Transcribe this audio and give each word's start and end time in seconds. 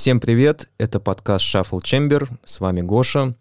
Всем 0.00 0.18
привет, 0.18 0.70
это 0.78 0.98
подкаст 0.98 1.44
Shuffle 1.44 1.82
Chamber, 1.82 2.26
с 2.42 2.60
вами 2.60 2.80
Гоша. 2.80 3.34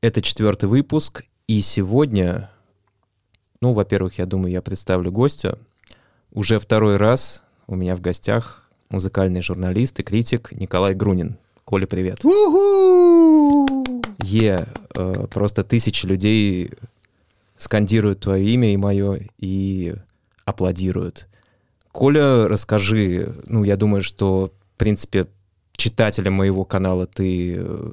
Это 0.00 0.22
четвертый 0.22 0.66
выпуск, 0.66 1.24
и 1.46 1.60
сегодня, 1.60 2.50
ну, 3.60 3.74
во-первых, 3.74 4.16
я 4.16 4.24
думаю, 4.24 4.50
я 4.50 4.62
представлю 4.62 5.12
гостя. 5.12 5.58
Уже 6.32 6.58
второй 6.58 6.96
раз 6.96 7.44
у 7.66 7.76
меня 7.76 7.96
в 7.96 8.00
гостях 8.00 8.66
музыкальный 8.88 9.42
журналист 9.42 10.00
и 10.00 10.02
критик 10.02 10.52
Николай 10.52 10.94
Грунин. 10.94 11.36
Коля, 11.66 11.86
привет. 11.86 12.24
Е, 14.22 14.66
э, 14.96 15.26
просто 15.30 15.64
тысячи 15.64 16.06
людей 16.06 16.70
скандируют 17.58 18.20
твое 18.20 18.42
имя 18.54 18.72
и 18.72 18.78
мое 18.78 19.28
и 19.36 19.94
аплодируют. 20.46 21.28
Коля, 21.92 22.48
расскажи, 22.48 23.34
ну, 23.44 23.64
я 23.64 23.76
думаю, 23.76 24.02
что, 24.02 24.50
в 24.76 24.78
принципе, 24.78 25.26
читателям 25.76 26.34
моего 26.34 26.64
канала 26.64 27.06
ты, 27.06 27.56
э, 27.58 27.92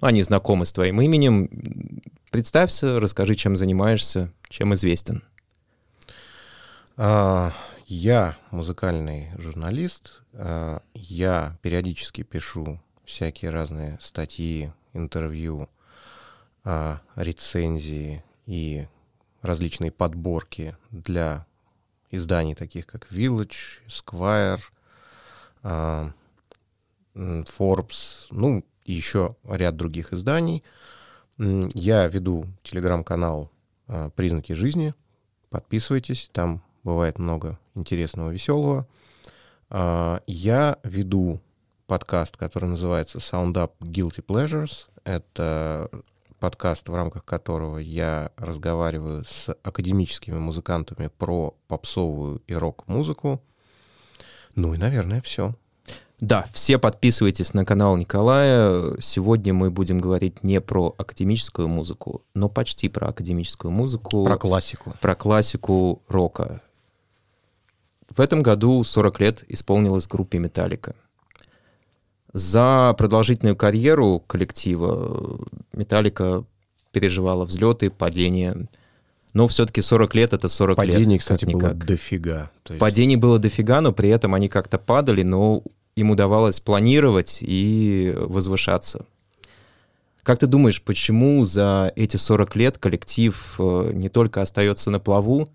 они 0.00 0.22
знакомы 0.22 0.66
с 0.66 0.72
твоим 0.72 1.00
именем. 1.00 1.48
Представься, 2.30 3.00
расскажи, 3.00 3.34
чем 3.34 3.56
занимаешься, 3.56 4.32
чем 4.48 4.74
известен. 4.74 5.22
А, 6.96 7.52
я 7.86 8.36
музыкальный 8.50 9.30
журналист. 9.38 10.22
А, 10.34 10.82
я 10.94 11.56
периодически 11.62 12.22
пишу 12.22 12.80
всякие 13.04 13.50
разные 13.50 13.98
статьи, 14.00 14.72
интервью, 14.92 15.68
а, 16.64 17.00
рецензии 17.14 18.22
и 18.46 18.86
различные 19.42 19.90
подборки 19.90 20.76
для 20.90 21.46
изданий, 22.10 22.54
таких 22.54 22.86
как 22.86 23.10
Village, 23.12 23.80
Esquire, 23.86 24.60
Forbes, 27.18 28.26
ну, 28.30 28.64
и 28.84 28.92
еще 28.92 29.36
ряд 29.44 29.76
других 29.76 30.12
изданий. 30.12 30.62
Я 31.36 32.06
веду 32.08 32.46
телеграм-канал 32.62 33.50
а, 33.86 34.10
«Признаки 34.10 34.52
жизни». 34.52 34.94
Подписывайтесь, 35.50 36.30
там 36.32 36.62
бывает 36.82 37.18
много 37.18 37.58
интересного, 37.74 38.30
веселого. 38.30 38.86
А, 39.70 40.22
я 40.26 40.78
веду 40.84 41.40
подкаст, 41.86 42.36
который 42.36 42.68
называется 42.68 43.18
Sound 43.18 43.54
Up 43.54 43.72
Guilty 43.80 44.24
Pleasures. 44.24 44.86
Это 45.04 45.90
подкаст, 46.38 46.88
в 46.88 46.94
рамках 46.94 47.24
которого 47.24 47.78
я 47.78 48.30
разговариваю 48.36 49.24
с 49.24 49.52
академическими 49.62 50.38
музыкантами 50.38 51.08
про 51.08 51.54
попсовую 51.66 52.42
и 52.46 52.54
рок-музыку. 52.54 53.42
Ну 54.54 54.74
и, 54.74 54.78
наверное, 54.78 55.20
все. 55.22 55.54
Да, 56.20 56.46
все 56.52 56.78
подписывайтесь 56.78 57.54
на 57.54 57.64
канал 57.64 57.96
Николая. 57.96 58.96
Сегодня 59.00 59.54
мы 59.54 59.70
будем 59.70 60.00
говорить 60.00 60.42
не 60.42 60.60
про 60.60 60.94
академическую 60.98 61.68
музыку, 61.68 62.24
но 62.34 62.48
почти 62.48 62.88
про 62.88 63.08
академическую 63.08 63.70
музыку. 63.70 64.24
Про 64.24 64.36
классику. 64.36 64.94
Про 65.00 65.14
классику 65.14 66.02
рока. 66.08 66.60
В 68.10 68.20
этом 68.20 68.42
году 68.42 68.82
40 68.82 69.20
лет 69.20 69.44
исполнилось 69.48 70.08
группе 70.08 70.38
«Металлика». 70.38 70.96
За 72.32 72.94
продолжительную 72.98 73.56
карьеру 73.56 74.22
коллектива 74.26 75.40
«Металлика» 75.72 76.44
переживала 76.90 77.44
взлеты, 77.44 77.90
падения. 77.90 78.68
Но 79.34 79.46
все-таки 79.46 79.82
40 79.82 80.14
лет— 80.14 80.32
это 80.34 80.48
40 80.48 80.76
Падений, 80.76 80.92
лет. 80.92 80.98
Падений, 80.98 81.18
кстати, 81.18 81.44
было 81.44 81.74
дофига. 81.74 82.50
есть... 82.68 82.80
Падений 82.80 83.16
было 83.16 83.38
дофига, 83.38 83.80
но 83.80 83.92
при 83.92 84.08
этом 84.08 84.34
они 84.34 84.48
как-то 84.48 84.78
падали, 84.78 85.22
но 85.22 85.62
им 85.98 86.10
удавалось 86.10 86.60
планировать 86.60 87.38
и 87.40 88.14
возвышаться. 88.16 89.04
Как 90.22 90.38
ты 90.38 90.46
думаешь, 90.46 90.80
почему 90.82 91.44
за 91.44 91.92
эти 91.96 92.16
40 92.16 92.54
лет 92.56 92.78
коллектив 92.78 93.56
э, 93.58 93.90
не 93.94 94.08
только 94.08 94.42
остается 94.42 94.90
на 94.90 95.00
плаву, 95.00 95.48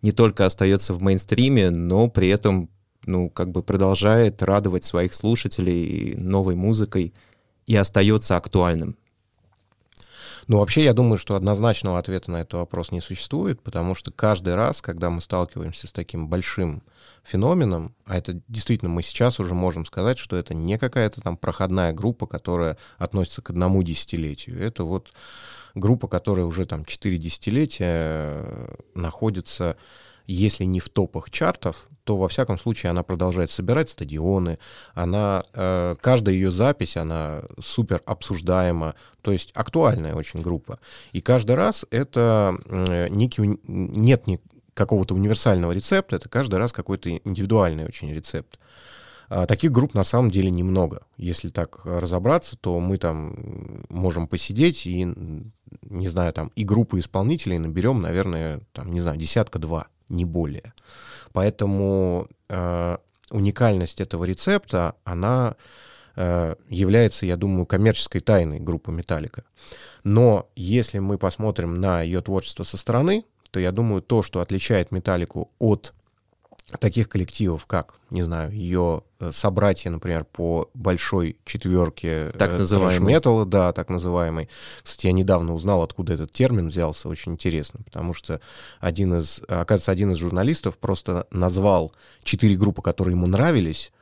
не 0.00 0.12
только 0.12 0.46
остается 0.46 0.94
в 0.94 1.02
мейнстриме, 1.02 1.70
но 1.70 2.08
при 2.08 2.28
этом 2.28 2.70
ну, 3.04 3.28
как 3.28 3.50
бы 3.50 3.62
продолжает 3.62 4.42
радовать 4.42 4.84
своих 4.84 5.12
слушателей 5.14 6.14
новой 6.16 6.54
музыкой 6.54 7.12
и 7.66 7.76
остается 7.76 8.36
актуальным? 8.36 8.96
Ну, 10.48 10.58
вообще, 10.58 10.84
я 10.84 10.92
думаю, 10.92 11.18
что 11.18 11.34
однозначного 11.34 11.98
ответа 11.98 12.30
на 12.30 12.42
этот 12.42 12.54
вопрос 12.54 12.92
не 12.92 13.00
существует, 13.00 13.60
потому 13.62 13.96
что 13.96 14.12
каждый 14.12 14.54
раз, 14.54 14.80
когда 14.80 15.10
мы 15.10 15.20
сталкиваемся 15.20 15.88
с 15.88 15.92
таким 15.92 16.28
большим 16.28 16.84
феноменом, 17.24 17.96
а 18.04 18.16
это 18.16 18.40
действительно 18.46 18.88
мы 18.88 19.02
сейчас 19.02 19.40
уже 19.40 19.54
можем 19.54 19.84
сказать, 19.84 20.18
что 20.18 20.36
это 20.36 20.54
не 20.54 20.78
какая-то 20.78 21.20
там 21.20 21.36
проходная 21.36 21.92
группа, 21.92 22.28
которая 22.28 22.78
относится 22.96 23.42
к 23.42 23.50
одному 23.50 23.82
десятилетию. 23.82 24.62
Это 24.62 24.84
вот 24.84 25.12
группа, 25.74 26.06
которая 26.06 26.46
уже 26.46 26.64
там 26.64 26.84
четыре 26.84 27.18
десятилетия 27.18 28.44
э, 28.44 28.74
находится 28.94 29.76
если 30.32 30.64
не 30.64 30.80
в 30.80 30.88
топах 30.88 31.30
чартов, 31.30 31.88
то 32.04 32.16
во 32.16 32.28
всяком 32.28 32.56
случае 32.56 32.90
она 32.90 33.02
продолжает 33.02 33.50
собирать 33.50 33.90
стадионы, 33.90 34.58
она, 34.94 35.44
э, 35.52 35.96
каждая 36.00 36.34
ее 36.34 36.50
запись, 36.50 36.96
она 36.96 37.42
супер 37.60 38.00
обсуждаема, 38.06 38.94
то 39.22 39.32
есть 39.32 39.50
актуальная 39.54 40.14
очень 40.14 40.40
группа. 40.40 40.78
И 41.12 41.20
каждый 41.20 41.56
раз 41.56 41.84
это 41.90 42.56
э, 42.66 43.08
некий, 43.08 43.58
нет 43.66 44.26
ни, 44.28 44.40
какого-то 44.74 45.14
универсального 45.14 45.72
рецепта, 45.72 46.16
это 46.16 46.28
каждый 46.28 46.56
раз 46.56 46.72
какой-то 46.72 47.10
индивидуальный 47.10 47.86
очень 47.86 48.12
рецепт. 48.12 48.58
А, 49.28 49.46
таких 49.46 49.72
групп 49.72 49.94
на 49.94 50.04
самом 50.04 50.30
деле 50.30 50.50
немного. 50.50 51.02
Если 51.16 51.48
так 51.48 51.84
разобраться, 51.84 52.56
то 52.56 52.78
мы 52.78 52.98
там 52.98 53.84
можем 53.88 54.28
посидеть 54.28 54.86
и, 54.86 55.04
не 55.82 56.08
знаю, 56.08 56.32
там 56.32 56.52
и 56.54 56.64
группы 56.64 56.98
исполнителей 56.98 57.58
наберем, 57.58 58.00
наверное, 58.00 58.60
там, 58.72 58.92
не 58.92 59.00
знаю, 59.00 59.16
десятка-два, 59.16 59.88
не 60.08 60.24
более. 60.24 60.72
Поэтому 61.32 62.28
э, 62.48 62.96
уникальность 63.30 64.00
этого 64.00 64.24
рецепта, 64.24 64.94
она 65.04 65.56
э, 66.16 66.54
является, 66.68 67.26
я 67.26 67.36
думаю, 67.36 67.66
коммерческой 67.66 68.20
тайной 68.20 68.60
группы 68.60 68.92
Металлика. 68.92 69.44
Но 70.04 70.48
если 70.56 70.98
мы 70.98 71.18
посмотрим 71.18 71.80
на 71.80 72.02
ее 72.02 72.20
творчество 72.20 72.64
со 72.64 72.76
стороны, 72.76 73.24
то 73.50 73.60
я 73.60 73.72
думаю, 73.72 74.02
то, 74.02 74.22
что 74.22 74.40
отличает 74.40 74.92
Металлику 74.92 75.50
от 75.58 75.94
таких 76.80 77.08
коллективов, 77.08 77.66
как, 77.66 77.94
не 78.10 78.22
знаю, 78.22 78.50
ее 78.52 79.02
э, 79.20 79.30
собратья, 79.32 79.88
например, 79.88 80.24
по 80.24 80.68
большой 80.74 81.36
четверке 81.44 82.30
так 82.36 82.52
называемый. 82.52 83.14
металла, 83.14 83.46
да, 83.46 83.72
так 83.72 83.88
называемый. 83.88 84.48
Кстати, 84.82 85.06
я 85.06 85.12
недавно 85.12 85.54
узнал, 85.54 85.82
откуда 85.82 86.14
этот 86.14 86.32
термин 86.32 86.68
взялся, 86.68 87.08
очень 87.08 87.32
интересно, 87.32 87.80
потому 87.84 88.14
что 88.14 88.40
один 88.80 89.16
из, 89.16 89.40
оказывается, 89.46 89.92
один 89.92 90.10
из 90.10 90.16
журналистов 90.16 90.76
просто 90.78 91.26
назвал 91.30 91.92
четыре 92.24 92.56
группы, 92.56 92.82
которые 92.82 93.12
ему 93.12 93.26
нравились, 93.26 93.92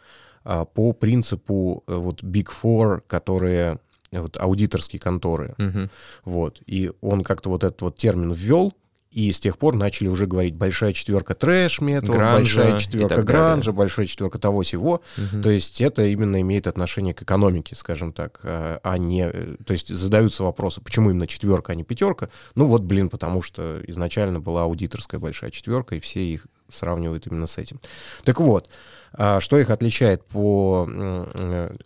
а, 0.45 0.65
по 0.65 0.93
принципу 0.93 1.85
э, 1.87 1.95
вот 1.95 2.23
Big 2.23 2.49
Four, 2.63 3.03
которые 3.07 3.79
вот 4.11 4.37
аудиторские 4.41 5.01
конторы, 5.01 5.55
угу. 5.59 5.89
вот, 6.25 6.63
и 6.67 6.93
он 7.01 7.25
как-то 7.25 7.51
вот 7.51 7.65
этот 7.65 7.83
вот 7.83 7.97
термин 7.97 8.33
ввел, 8.33 8.73
и 9.15 9.31
с 9.31 9.39
тех 9.39 9.59
пор 9.59 9.77
начали 9.77 10.09
уже 10.09 10.27
говорить 10.27 10.55
большая 10.55 10.93
четверка 10.93 11.35
трэш 11.35 11.81
метал, 11.81 12.17
большая 12.17 12.81
четверка 12.81 13.23
гранжа, 13.23 13.73
большая 13.73 14.07
четверка 14.07 14.39
того 14.39 14.63
всего. 14.63 15.03
Угу. 15.17 15.43
То 15.43 15.51
есть 15.51 15.81
это 15.81 16.05
именно 16.05 16.41
имеет 16.41 16.67
отношение 16.67 17.15
к 17.15 17.23
экономике, 17.23 17.77
скажем 17.77 18.13
так, 18.13 18.41
а, 18.43 18.81
а 18.83 18.99
не... 18.99 19.31
То 19.65 19.73
есть 19.73 19.95
задаются 19.95 20.43
вопросы, 20.43 20.81
почему 20.81 21.11
именно 21.11 21.29
четверка, 21.29 21.73
а 21.73 21.75
не 21.77 21.85
пятерка? 21.85 22.29
Ну 22.57 22.67
вот, 22.67 22.83
блин, 22.83 23.09
потому 23.09 23.41
что 23.41 23.81
изначально 23.87 24.41
была 24.41 24.65
аудиторская 24.65 25.21
большая 25.21 25.51
четверка, 25.51 25.95
и 25.95 26.01
все 26.01 26.21
их 26.21 26.49
сравнивают 26.69 27.29
именно 27.29 27.47
с 27.47 27.57
этим. 27.57 27.81
Так 28.25 28.41
вот, 28.41 28.69
а, 29.13 29.39
что 29.39 29.59
их 29.59 29.71
отличает 29.71 30.25
по, 30.25 30.89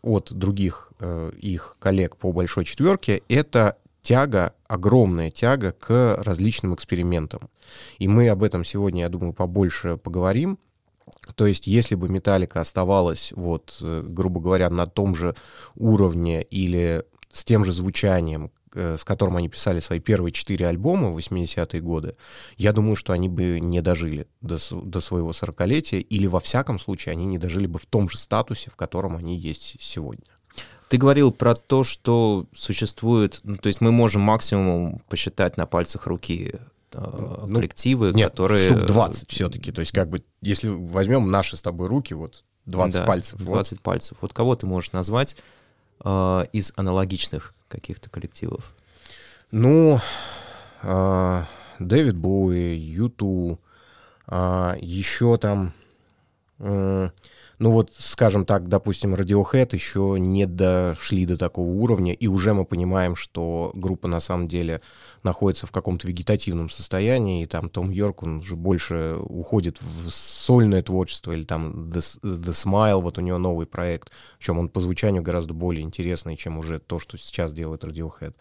от 0.02 0.32
других 0.32 0.92
э, 1.00 1.32
их 1.38 1.76
коллег 1.78 2.16
по 2.16 2.32
большой 2.32 2.64
четверке, 2.64 3.22
это 3.28 3.76
тяга, 4.08 4.54
огромная 4.66 5.30
тяга 5.30 5.72
к 5.72 6.16
различным 6.24 6.74
экспериментам. 6.74 7.50
И 7.98 8.08
мы 8.08 8.30
об 8.30 8.42
этом 8.42 8.64
сегодня, 8.64 9.02
я 9.02 9.10
думаю, 9.10 9.34
побольше 9.34 9.98
поговорим. 9.98 10.58
То 11.34 11.46
есть, 11.46 11.66
если 11.66 11.94
бы 11.94 12.08
Металлика 12.08 12.62
оставалась, 12.62 13.34
вот, 13.36 13.76
э, 13.82 14.02
грубо 14.02 14.40
говоря, 14.40 14.70
на 14.70 14.86
том 14.86 15.14
же 15.14 15.34
уровне 15.74 16.40
или 16.40 17.04
с 17.30 17.44
тем 17.44 17.66
же 17.66 17.72
звучанием, 17.72 18.50
э, 18.72 18.96
с 18.98 19.04
которым 19.04 19.36
они 19.36 19.50
писали 19.50 19.80
свои 19.80 19.98
первые 20.00 20.32
четыре 20.32 20.68
альбома 20.68 21.10
в 21.10 21.18
80-е 21.18 21.82
годы, 21.82 22.16
я 22.56 22.72
думаю, 22.72 22.96
что 22.96 23.12
они 23.12 23.28
бы 23.28 23.60
не 23.60 23.82
дожили 23.82 24.26
до, 24.40 24.56
до 24.70 25.02
своего 25.02 25.34
сорокалетия, 25.34 26.00
или 26.00 26.26
во 26.26 26.40
всяком 26.40 26.78
случае 26.78 27.12
они 27.12 27.26
не 27.26 27.36
дожили 27.36 27.66
бы 27.66 27.78
в 27.78 27.84
том 27.84 28.08
же 28.08 28.16
статусе, 28.16 28.70
в 28.70 28.76
котором 28.76 29.16
они 29.16 29.36
есть 29.36 29.76
сегодня. 29.80 30.37
Ты 30.88 30.96
говорил 30.96 31.32
про 31.32 31.54
то, 31.54 31.84
что 31.84 32.46
существует, 32.54 33.40
ну, 33.44 33.56
то 33.56 33.66
есть 33.68 33.80
мы 33.80 33.92
можем 33.92 34.22
максимум 34.22 35.02
посчитать 35.08 35.56
на 35.56 35.66
пальцах 35.66 36.06
руки 36.06 36.54
э, 36.92 37.44
ну, 37.46 37.54
коллективы, 37.54 38.12
нет, 38.12 38.30
которые... 38.30 38.64
штук 38.64 38.86
20 38.86 39.30
все-таки. 39.30 39.70
То 39.70 39.80
есть 39.80 39.92
как 39.92 40.08
бы, 40.08 40.22
если 40.40 40.68
возьмем 40.68 41.30
наши 41.30 41.56
с 41.56 41.62
тобой 41.62 41.88
руки, 41.88 42.14
вот 42.14 42.42
20 42.66 43.00
Да, 43.00 43.06
пальцев. 43.06 43.40
Вот. 43.40 43.54
20 43.54 43.80
пальцев. 43.80 44.18
Вот 44.20 44.32
кого 44.32 44.56
ты 44.56 44.66
можешь 44.66 44.92
назвать 44.92 45.36
э, 46.04 46.44
из 46.52 46.72
аналогичных 46.76 47.54
каких-то 47.68 48.08
коллективов? 48.08 48.74
Ну, 49.50 50.00
а, 50.82 51.46
Дэвид 51.78 52.16
Боуи, 52.16 52.74
Юту, 52.74 53.58
еще 54.30 55.38
там, 55.38 55.72
м, 56.58 57.12
ну 57.58 57.72
вот, 57.72 57.92
скажем 57.98 58.44
так, 58.44 58.68
допустим, 58.68 59.14
Radiohead 59.14 59.74
еще 59.74 60.16
не 60.18 60.46
дошли 60.46 61.26
до 61.26 61.36
такого 61.36 61.68
уровня, 61.68 62.12
и 62.12 62.26
уже 62.28 62.54
мы 62.54 62.64
понимаем, 62.64 63.16
что 63.16 63.72
группа 63.74 64.06
на 64.06 64.20
самом 64.20 64.46
деле 64.46 64.80
находится 65.24 65.66
в 65.66 65.72
каком-то 65.72 66.06
вегетативном 66.06 66.70
состоянии, 66.70 67.42
и 67.42 67.46
там 67.46 67.68
Том 67.68 67.90
Йорк, 67.90 68.22
он 68.22 68.38
уже 68.38 68.54
больше 68.54 69.16
уходит 69.20 69.78
в 69.80 70.10
сольное 70.10 70.82
творчество, 70.82 71.32
или 71.32 71.42
там 71.42 71.90
The, 71.90 72.20
The 72.22 72.52
Smile, 72.52 73.02
вот 73.02 73.18
у 73.18 73.22
него 73.22 73.38
новый 73.38 73.66
проект, 73.66 74.12
причем 74.38 74.58
он 74.58 74.68
по 74.68 74.80
звучанию 74.80 75.22
гораздо 75.22 75.52
более 75.52 75.82
интересный, 75.82 76.36
чем 76.36 76.58
уже 76.58 76.78
то, 76.78 77.00
что 77.00 77.18
сейчас 77.18 77.52
делает 77.52 77.82
Radiohead. 77.82 78.34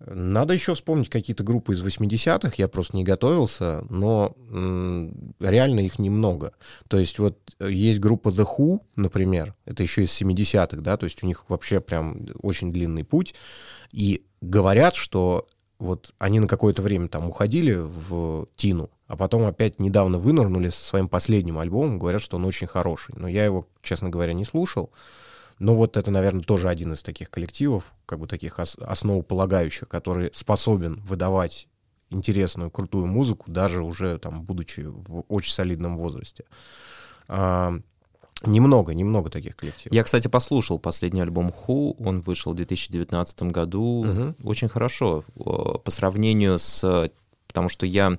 Надо 0.00 0.54
еще 0.54 0.74
вспомнить 0.74 1.08
какие-то 1.08 1.42
группы 1.42 1.74
из 1.74 1.84
80-х, 1.84 2.52
я 2.56 2.68
просто 2.68 2.96
не 2.96 3.02
готовился, 3.02 3.84
но 3.90 4.36
м, 4.48 5.34
реально 5.40 5.80
их 5.80 5.98
немного. 5.98 6.52
То 6.86 6.98
есть 6.98 7.18
вот 7.18 7.36
э, 7.58 7.70
есть 7.72 7.98
группа 7.98 8.28
The 8.28 8.46
Who, 8.46 8.80
например, 8.94 9.54
это 9.64 9.82
еще 9.82 10.04
из 10.04 10.10
70-х, 10.10 10.80
да, 10.82 10.96
то 10.96 11.04
есть 11.04 11.24
у 11.24 11.26
них 11.26 11.44
вообще 11.48 11.80
прям 11.80 12.26
очень 12.42 12.72
длинный 12.72 13.02
путь, 13.02 13.34
и 13.90 14.24
говорят, 14.40 14.94
что 14.94 15.48
вот 15.80 16.12
они 16.18 16.38
на 16.38 16.46
какое-то 16.46 16.82
время 16.82 17.08
там 17.08 17.28
уходили 17.28 17.74
в 17.74 18.46
Тину, 18.56 18.90
а 19.08 19.16
потом 19.16 19.44
опять 19.44 19.80
недавно 19.80 20.18
вынырнули 20.18 20.70
со 20.70 20.84
своим 20.84 21.08
последним 21.08 21.58
альбомом, 21.58 21.98
говорят, 21.98 22.22
что 22.22 22.36
он 22.36 22.44
очень 22.44 22.66
хороший. 22.66 23.14
Но 23.16 23.26
я 23.26 23.44
его, 23.44 23.66
честно 23.82 24.10
говоря, 24.10 24.32
не 24.32 24.44
слушал. 24.44 24.90
Но 25.58 25.74
вот 25.74 25.96
это, 25.96 26.10
наверное, 26.10 26.42
тоже 26.42 26.68
один 26.68 26.92
из 26.92 27.02
таких 27.02 27.30
коллективов, 27.30 27.92
как 28.06 28.18
бы 28.20 28.26
таких 28.26 28.58
ос- 28.58 28.76
основополагающих, 28.80 29.88
который 29.88 30.30
способен 30.32 31.00
выдавать 31.00 31.68
интересную, 32.10 32.70
крутую 32.70 33.06
музыку, 33.06 33.50
даже 33.50 33.82
уже 33.82 34.18
там, 34.18 34.42
будучи 34.42 34.80
в 34.80 35.24
очень 35.28 35.52
солидном 35.52 35.98
возрасте. 35.98 36.44
А, 37.28 37.74
немного, 38.44 38.94
немного 38.94 39.30
таких 39.30 39.56
коллективов. 39.56 39.94
Я, 39.94 40.04
кстати, 40.04 40.28
послушал 40.28 40.78
последний 40.78 41.20
альбом 41.20 41.48
Who, 41.50 41.96
он 41.98 42.20
вышел 42.20 42.52
в 42.52 42.56
2019 42.56 43.42
году. 43.44 44.04
Мгм. 44.04 44.36
Очень 44.44 44.68
хорошо 44.68 45.24
по 45.36 45.90
сравнению 45.90 46.58
с... 46.58 47.10
Потому 47.46 47.68
что 47.68 47.84
я... 47.86 48.18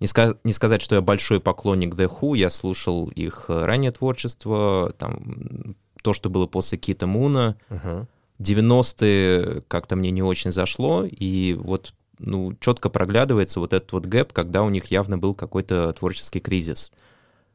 Не, 0.00 0.06
ска- 0.06 0.38
не 0.44 0.52
сказать, 0.52 0.80
что 0.80 0.94
я 0.94 1.00
большой 1.00 1.40
поклонник 1.40 1.94
The 1.94 2.08
Who, 2.08 2.36
я 2.36 2.50
слушал 2.50 3.08
их 3.08 3.46
раннее 3.48 3.90
творчество, 3.90 4.92
там, 4.96 5.74
то, 6.02 6.12
что 6.12 6.30
было 6.30 6.46
после 6.46 6.78
Кита 6.78 7.06
Муна. 7.06 7.56
Мгм. 7.68 8.06
90-е 8.38 9.62
как-то 9.66 9.96
мне 9.96 10.10
не 10.10 10.22
очень 10.22 10.52
зашло, 10.52 11.04
и 11.04 11.54
вот 11.58 11.92
ну, 12.18 12.54
четко 12.60 12.88
проглядывается 12.88 13.60
вот 13.60 13.72
этот 13.72 13.92
вот 13.92 14.06
гэп, 14.06 14.32
когда 14.32 14.62
у 14.62 14.70
них 14.70 14.86
явно 14.86 15.18
был 15.18 15.34
какой-то 15.34 15.92
творческий 15.92 16.40
кризис. 16.40 16.92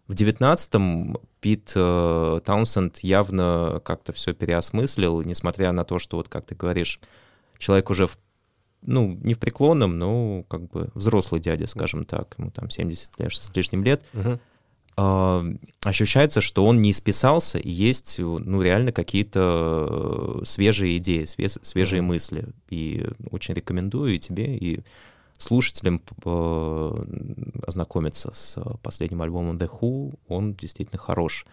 В 0.07 0.13
19-м 0.13 1.17
Пит 1.39 1.71
э, 1.75 2.39
Таунсенд 2.43 2.99
явно 2.99 3.81
как-то 3.85 4.11
все 4.11 4.33
переосмыслил, 4.33 5.21
несмотря 5.21 5.71
на 5.71 5.85
то, 5.85 5.99
что, 5.99 6.17
вот 6.17 6.27
как 6.27 6.45
ты 6.45 6.55
говоришь, 6.55 6.99
человек 7.57 7.89
уже, 7.89 8.07
в, 8.07 8.17
ну, 8.81 9.17
не 9.21 9.33
в 9.33 9.39
преклонном, 9.39 9.97
но 9.97 10.43
как 10.49 10.69
бы 10.69 10.89
взрослый 10.93 11.39
дядя, 11.39 11.67
скажем 11.67 12.03
так, 12.03 12.35
ему 12.37 12.51
там 12.51 12.69
70 12.69 13.19
лет, 13.19 13.33
с 13.33 13.55
лишним 13.55 13.83
лет, 13.83 14.03
Мгм. 14.13 14.39
А, 14.95 15.43
ощущается, 15.83 16.41
что 16.41 16.65
он 16.65 16.79
не 16.79 16.91
исписался, 16.91 17.57
и 17.57 17.69
есть, 17.69 18.19
ну, 18.19 18.61
реально 18.61 18.91
какие-то 18.91 20.39
э, 20.41 20.45
свежие 20.45 20.97
идеи, 20.97 21.23
све- 21.23 21.59
свежие 21.63 22.01
Мгм. 22.01 22.09
мысли. 22.09 22.45
И 22.69 23.05
очень 23.31 23.53
рекомендую 23.55 24.15
и 24.15 24.19
тебе, 24.19 24.55
и 24.55 24.81
слушателям 25.37 25.99
п- 25.99 27.05
ознакомиться 27.67 28.31
с 28.33 28.57
последним 28.81 29.21
альбомом 29.21 29.57
The 29.57 29.69
Who. 29.69 30.13
Он 30.27 30.53
действительно 30.53 30.99
хорош. 30.99 31.45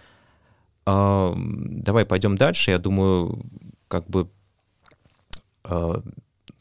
А, 0.87 1.34
Давай 1.37 2.04
пойдем 2.04 2.37
дальше. 2.37 2.70
Я 2.72 2.78
думаю, 2.78 3.42
как 3.88 4.06
бы... 4.08 4.28
а, 5.64 6.02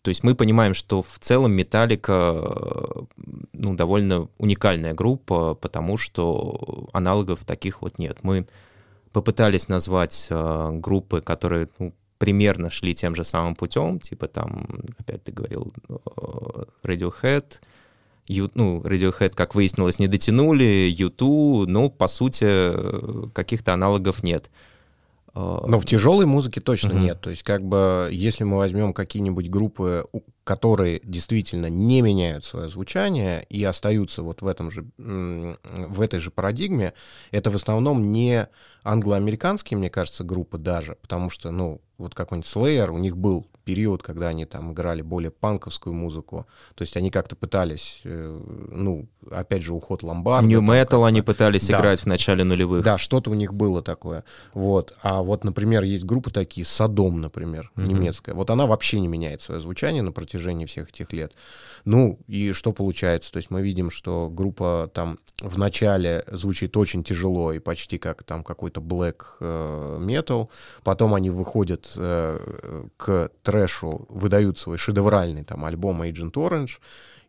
То 0.01 0.09
есть 0.09 0.23
мы 0.23 0.35
понимаем, 0.35 0.73
что 0.73 1.01
в 1.01 1.19
целом 1.19 1.51
Металлика 1.51 2.33
э, 2.35 3.01
ну, 3.53 3.73
довольно 3.75 4.29
уникальная 4.37 4.93
группа, 4.93 5.55
потому 5.55 5.97
что 5.97 6.87
аналогов 6.93 7.43
таких 7.45 7.81
вот 7.81 7.99
нет. 7.99 8.19
Мы 8.23 8.47
попытались 9.11 9.67
назвать 9.67 10.27
э, 10.29 10.69
группы, 10.73 11.21
которые 11.21 11.67
ну, 11.79 11.93
примерно 12.17 12.69
шли 12.69 12.93
тем 12.93 13.15
же 13.15 13.23
самым 13.23 13.55
путем, 13.55 13.99
типа 13.99 14.27
там, 14.27 14.67
опять 14.97 15.23
ты 15.23 15.31
говорил, 15.31 15.73
э, 15.89 16.63
Radiohead, 16.83 17.59
Ю- 18.27 18.51
ну, 18.53 18.81
Radiohead, 18.81 19.31
как 19.35 19.55
выяснилось, 19.55 19.99
не 19.99 20.07
дотянули, 20.07 20.95
U2, 20.97 21.65
ну, 21.65 21.89
по 21.89 22.07
сути, 22.07 22.45
э, 22.47 23.27
каких-то 23.33 23.73
аналогов 23.73 24.23
нет. 24.23 24.51
Э, 25.35 25.59
Но 25.67 25.79
в 25.79 25.85
тяжелой 25.85 26.25
музыке 26.25 26.61
точно 26.61 26.93
Мгм. 26.93 26.99
нет. 26.99 27.21
То 27.21 27.29
есть, 27.29 27.43
как 27.43 27.61
бы, 27.63 28.09
если 28.11 28.43
мы 28.43 28.57
возьмем 28.57 28.93
какие-нибудь 28.93 29.49
группы, 29.49 30.05
которые 30.43 30.99
действительно 31.03 31.67
не 31.67 32.01
меняют 32.01 32.43
свое 32.43 32.69
звучание 32.69 33.45
и 33.49 33.63
остаются 33.63 34.23
вот 34.23 34.41
в 34.41 34.47
этом 34.47 34.71
же, 34.71 34.85
в 34.97 36.01
этой 36.01 36.19
же 36.19 36.31
парадигме, 36.31 36.93
это 37.31 37.51
в 37.51 37.55
основном 37.55 38.11
не 38.11 38.47
англоамериканские, 38.83 39.77
мне 39.77 39.89
кажется, 39.89 40.23
группы 40.23 40.57
даже, 40.57 40.97
потому 41.01 41.29
что, 41.29 41.51
ну, 41.51 41.81
вот 41.97 42.15
какой-нибудь 42.15 42.49
Slayer, 42.49 42.89
у 42.89 42.97
них 42.97 43.17
был 43.17 43.45
период, 43.69 44.01
когда 44.01 44.29
они 44.29 44.45
там 44.45 44.71
играли 44.71 45.03
более 45.03 45.29
панковскую 45.29 45.93
музыку, 45.93 46.47
то 46.75 46.81
есть 46.83 46.97
они 46.97 47.11
как-то 47.11 47.35
пытались, 47.35 48.01
э, 48.03 48.39
ну, 48.71 49.07
опять 49.31 49.61
же, 49.61 49.73
уход 49.73 50.01
Ломбарда. 50.03 50.47
New 50.49 50.61
Metal 50.61 50.79
как-то- 50.79 51.05
они 51.05 51.21
пытались 51.21 51.67
Да. 51.67 51.77
играть 51.77 51.99
в 52.01 52.07
начале 52.07 52.43
нулевых. 52.43 52.83
да, 52.83 52.97
что-то 52.97 53.29
у 53.29 53.35
них 53.35 53.53
было 53.53 53.81
такое. 53.83 54.23
Вот. 54.53 54.95
А 55.03 55.21
вот, 55.21 55.43
например, 55.43 55.83
есть 55.83 56.03
группы 56.03 56.31
такие, 56.31 56.65
Садом, 56.65 57.21
например, 57.21 57.69
Мгм. 57.75 57.87
немецкая. 57.89 58.33
Вот 58.33 58.49
она 58.49 58.65
вообще 58.65 58.99
не 58.99 59.07
меняет 59.07 59.41
свое 59.41 59.61
звучание 59.61 60.01
на 60.01 60.11
протяжении 60.11 60.65
всех 60.65 60.89
этих 60.89 61.13
лет. 61.13 61.33
Ну, 61.85 62.17
и 62.27 62.53
что 62.53 62.73
получается? 62.73 63.31
То 63.31 63.37
есть 63.37 63.51
мы 63.51 63.61
видим, 63.61 63.91
что 63.91 64.29
группа 64.31 64.89
там 64.93 65.19
в 65.41 65.57
начале 65.57 66.23
звучит 66.31 66.75
очень 66.77 67.03
тяжело 67.03 67.53
и 67.53 67.59
почти 67.59 67.97
как 67.99 68.23
там 68.23 68.43
какой-то 68.43 68.81
black 68.81 69.21
э, 69.41 69.97
metal. 70.01 70.47
Потом 70.83 71.13
они 71.13 71.29
выходят 71.29 71.91
э, 71.97 72.39
к 72.97 73.29
трэшу, 73.59 74.05
выдают 74.09 74.57
свой 74.57 74.77
шедевральный 74.77 75.43
там 75.43 75.65
альбом 75.65 76.01
Agent 76.01 76.33
Orange, 76.33 76.79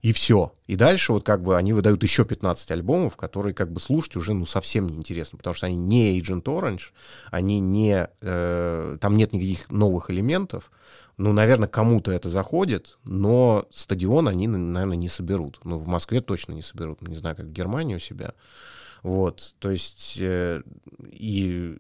и 0.03 0.13
все. 0.13 0.55
И 0.67 0.77
дальше 0.77 1.13
вот 1.13 1.25
как 1.25 1.43
бы 1.43 1.57
они 1.57 1.73
выдают 1.73 2.03
еще 2.03 2.25
15 2.25 2.71
альбомов, 2.71 3.17
которые 3.17 3.53
как 3.55 3.71
бы 3.71 3.81
слушать 3.81 4.17
уже 4.17 4.33
ну 4.33 4.47
совсем 4.47 4.87
неинтересно, 4.87 5.37
потому 5.37 5.55
что 5.55 5.67
они 5.67 5.77
не 5.77 6.19
Agent 6.19 6.45
Orange, 6.45 6.93
они 7.31 7.61
не... 7.61 8.09
э, 8.21 8.97
там 9.01 9.17
нет 9.17 9.33
никаких 9.33 9.71
новых 9.71 10.11
элементов. 10.11 10.71
Ну, 11.19 11.35
наверное, 11.35 11.69
кому-то 11.69 12.13
это 12.13 12.31
заходит, 12.31 12.99
но 13.05 13.67
стадион 13.73 14.27
они, 14.27 14.49
наверное, 14.49 14.97
не 14.97 15.09
соберут. 15.09 15.61
Ну, 15.65 15.77
в 15.77 15.87
Москве 15.87 16.23
точно 16.23 16.53
не 16.53 16.63
соберут. 16.63 17.07
Не 17.07 17.17
знаю, 17.17 17.37
как 17.37 17.47
в 17.47 17.53
Германии 17.53 17.97
у 17.97 17.99
себя. 17.99 18.33
Вот, 19.03 19.55
то 19.59 19.71
есть... 19.71 20.17
э, 20.19 20.63
и 21.13 21.77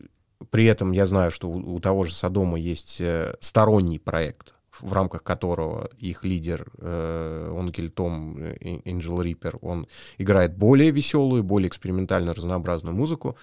при 0.50 0.64
этом 0.64 0.92
я 0.92 1.06
знаю, 1.06 1.30
что 1.30 1.48
у, 1.48 1.74
у 1.74 1.80
того 1.80 2.04
же 2.04 2.14
Содома 2.14 2.58
есть 2.58 3.00
э, 3.00 3.34
сторонний 3.40 3.98
проект, 3.98 4.54
в 4.80 4.92
рамках 4.92 5.22
которого 5.22 5.90
их 5.98 6.24
лидер, 6.24 6.66
э, 6.78 7.52
он 7.54 7.70
Том 7.90 8.38
Angel 8.38 9.22
Риппер, 9.22 9.58
он 9.60 9.86
играет 10.18 10.56
более 10.56 10.90
веселую, 10.90 11.42
более 11.42 11.68
экспериментально 11.68 12.32
разнообразную 12.34 12.96
музыку. 12.96 13.36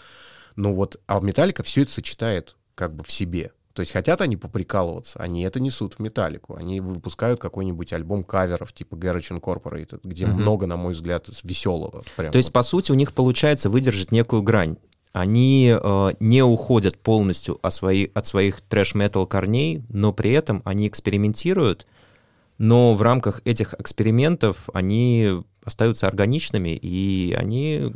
Но 0.56 0.74
вот, 0.74 1.00
а 1.06 1.20
Металлика 1.20 1.64
все 1.64 1.84
это 1.84 1.92
сочетает 1.92 2.56
как 2.74 2.96
бы 2.96 3.04
в 3.04 3.12
себе. 3.12 3.52
То 3.74 3.82
есть 3.82 3.92
хотят 3.92 4.22
они 4.22 4.38
поприкалываться, 4.38 5.20
они 5.20 5.44
это 5.44 5.60
несут 5.60 5.94
в 5.94 6.00
металлику. 6.00 6.56
Они 6.56 6.82
выпускают 6.82 7.40
какой-нибудь 7.40 7.94
альбом 7.94 8.24
каверов 8.24 8.74
типа 8.74 8.96
Garage 8.96 9.40
Incorporated, 9.40 10.00
где 10.04 10.26
Мгм. 10.26 10.42
много, 10.42 10.66
на 10.66 10.78
мой 10.78 10.94
взгляд, 10.94 11.28
веселого. 11.44 12.02
Прям 12.16 12.32
То 12.32 12.38
есть, 12.40 12.50
вот. 12.50 12.54
по 12.54 12.64
сути, 12.64 12.92
у 12.92 12.96
них 12.96 13.14
получается 13.14 13.70
выдержать 13.70 14.12
некую 14.12 14.42
грань. 14.42 14.78
Они 15.14 15.76
э, 15.76 16.12
не 16.20 16.44
уходят 16.44 16.98
полностью 17.00 17.60
от, 17.62 17.74
свои, 17.74 18.08
от 18.14 18.26
своих 18.26 18.62
трэш-метал 18.62 19.26
корней, 19.26 19.84
но 19.90 20.14
при 20.14 20.32
этом 20.32 20.62
они 20.66 20.88
экспериментируют, 20.88 21.88
но 22.58 22.94
в 22.94 23.02
рамках 23.02 23.42
этих 23.46 23.74
экспериментов 23.80 24.70
они 24.74 25.42
остаются 25.64 26.08
органичными, 26.08 26.70
и 26.70 27.36
они 27.38 27.92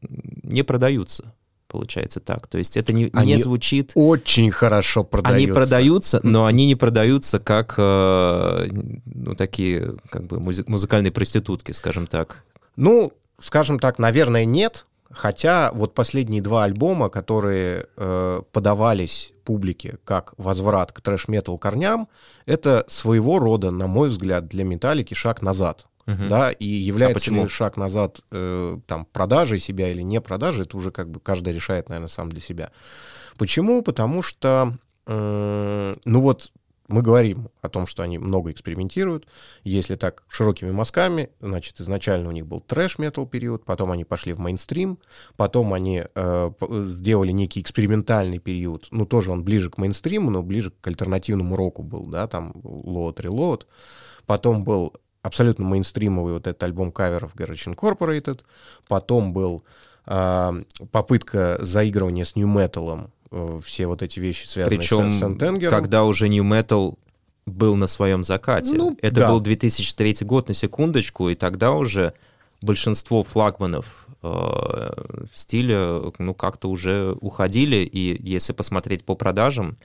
не 0.00 0.62
продаются, 0.62 1.34
получается 1.68 2.20
так. 2.20 2.46
То 2.46 2.58
есть 2.58 2.76
это 2.76 2.92
не, 2.92 3.04
не 3.04 3.10
Они 3.12 3.36
звучит... 3.36 3.92
очень 3.94 4.50
хорошо 4.50 5.04
продается. 5.04 5.36
Они 5.36 5.46
продаются, 5.46 6.20
но 6.22 6.46
они 6.46 6.66
не 6.66 6.74
продаются 6.74 7.38
как 7.38 7.74
э, 7.78 8.68
ну, 9.04 9.34
такие 9.34 9.96
как 10.10 10.24
бы 10.24 10.38
музи- 10.38 10.64
музыкальные 10.66 11.12
проститутки, 11.12 11.72
скажем 11.72 12.06
так. 12.06 12.44
Ну, 12.76 13.12
скажем 13.38 13.78
так, 13.78 13.98
наверное, 13.98 14.44
нет. 14.44 14.86
Хотя 15.12 15.70
вот 15.72 15.94
последние 15.94 16.42
два 16.42 16.64
альбома, 16.64 17.08
которые 17.08 17.86
э, 17.96 18.40
подавались 18.52 19.32
публике 19.44 19.98
как 20.04 20.34
возврат 20.38 20.92
к 20.92 21.00
трэш-метал 21.00 21.58
корням, 21.58 22.08
это 22.46 22.84
своего 22.88 23.38
рода, 23.38 23.70
на 23.70 23.86
мой 23.86 24.08
взгляд, 24.08 24.46
для 24.48 24.64
Металлики 24.64 25.14
шаг 25.14 25.42
назад. 25.42 25.86
Угу. 26.06 26.28
Да, 26.28 26.50
и 26.50 26.66
является 26.66 27.30
а 27.30 27.34
ли 27.34 27.48
шаг 27.48 27.76
назад 27.76 28.20
э, 28.32 28.78
там 28.86 29.04
продажей 29.04 29.60
себя 29.60 29.90
или 29.90 30.02
не 30.02 30.20
продажей, 30.20 30.62
это 30.62 30.76
уже 30.76 30.90
как 30.90 31.08
бы 31.10 31.20
каждый 31.20 31.52
решает, 31.52 31.88
наверное, 31.88 32.08
сам 32.08 32.28
для 32.28 32.40
себя. 32.40 32.70
Почему? 33.38 33.82
Потому 33.82 34.22
что, 34.22 34.76
э, 35.06 35.94
ну 36.04 36.20
вот 36.20 36.52
мы 36.92 37.02
говорим 37.02 37.48
о 37.62 37.68
том, 37.68 37.86
что 37.86 38.02
они 38.02 38.18
много 38.18 38.52
экспериментируют. 38.52 39.26
Если 39.64 39.96
так 39.96 40.24
широкими 40.28 40.70
мазками, 40.70 41.30
значит, 41.40 41.80
изначально 41.80 42.28
у 42.28 42.32
них 42.32 42.46
был 42.46 42.60
трэш-метал 42.60 43.26
период, 43.26 43.64
потом 43.64 43.90
они 43.90 44.04
пошли 44.04 44.34
в 44.34 44.38
мейнстрим, 44.38 44.98
потом 45.36 45.72
они 45.72 46.04
э, 46.14 46.50
сделали 46.86 47.32
некий 47.32 47.60
экспериментальный 47.60 48.38
период. 48.38 48.88
Ну, 48.90 49.06
тоже 49.06 49.32
он 49.32 49.42
ближе 49.42 49.70
к 49.70 49.78
мейнстриму, 49.78 50.30
но 50.30 50.42
ближе 50.42 50.70
к 50.70 50.86
альтернативному 50.86 51.56
року 51.56 51.82
был, 51.82 52.06
да, 52.06 52.26
там 52.26 52.52
Load 52.62 53.16
Reload. 53.16 53.62
Потом 54.26 54.64
был 54.64 54.92
абсолютно 55.22 55.64
мейнстримовый 55.64 56.34
вот 56.34 56.46
этот 56.46 56.62
альбом 56.62 56.92
каверов 56.92 57.34
Garage 57.34 57.74
Incorporated. 57.74 58.40
Потом 58.86 59.32
был 59.32 59.64
э, 60.06 60.62
попытка 60.90 61.58
заигрывания 61.60 62.24
с 62.24 62.36
нью-металом 62.36 63.12
все 63.64 63.86
вот 63.86 64.02
эти 64.02 64.20
вещи, 64.20 64.46
связанные 64.46 64.78
Причем, 64.78 65.10
с 65.10 65.20
Сентенгером. 65.20 65.70
когда 65.70 66.04
уже 66.04 66.28
New 66.28 66.44
Metal 66.44 66.96
был 67.46 67.76
на 67.76 67.86
своем 67.86 68.24
закате. 68.24 68.72
Ну, 68.74 68.96
Это 69.02 69.20
да. 69.20 69.30
был 69.30 69.40
2003 69.40 70.18
год, 70.22 70.48
на 70.48 70.54
секундочку, 70.54 71.28
и 71.28 71.34
тогда 71.34 71.72
уже 71.72 72.14
большинство 72.60 73.24
флагманов 73.24 74.06
э, 74.22 74.90
стиля, 75.34 76.00
ну, 76.18 76.34
как-то 76.34 76.68
уже 76.68 77.16
уходили, 77.20 77.76
и 77.76 78.20
если 78.28 78.52
посмотреть 78.52 79.04
по 79.04 79.14
продажам, 79.16 79.76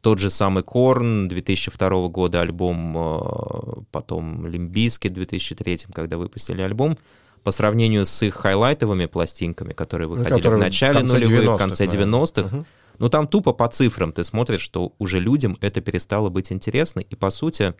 тот 0.00 0.18
же 0.18 0.30
самый 0.30 0.62
Корн 0.62 1.28
2002 1.28 2.08
года 2.08 2.40
альбом, 2.40 2.96
э, 2.96 3.82
потом 3.90 4.46
Лимбиски 4.46 5.08
2003, 5.08 5.86
когда 5.92 6.16
выпустили 6.16 6.62
альбом, 6.62 6.96
по 7.42 7.50
сравнению 7.50 8.04
с 8.04 8.22
их 8.22 8.34
хайлайтовыми 8.34 9.06
пластинками, 9.06 9.72
которые 9.72 10.08
выходили 10.08 10.36
которые 10.36 10.58
в 10.58 10.62
начале 10.62 11.00
в 11.00 11.04
нулевых, 11.04 11.54
в 11.54 11.58
конце 11.58 11.86
90-х, 11.86 12.56
угу. 12.56 12.66
ну 12.98 13.08
там 13.08 13.26
тупо 13.26 13.52
по 13.52 13.68
цифрам 13.68 14.12
ты 14.12 14.24
смотришь, 14.24 14.60
что 14.60 14.92
уже 14.98 15.20
людям 15.20 15.56
это 15.60 15.80
перестало 15.80 16.28
быть 16.28 16.52
интересно, 16.52 17.00
и 17.00 17.14
по 17.14 17.30
сути 17.30 17.74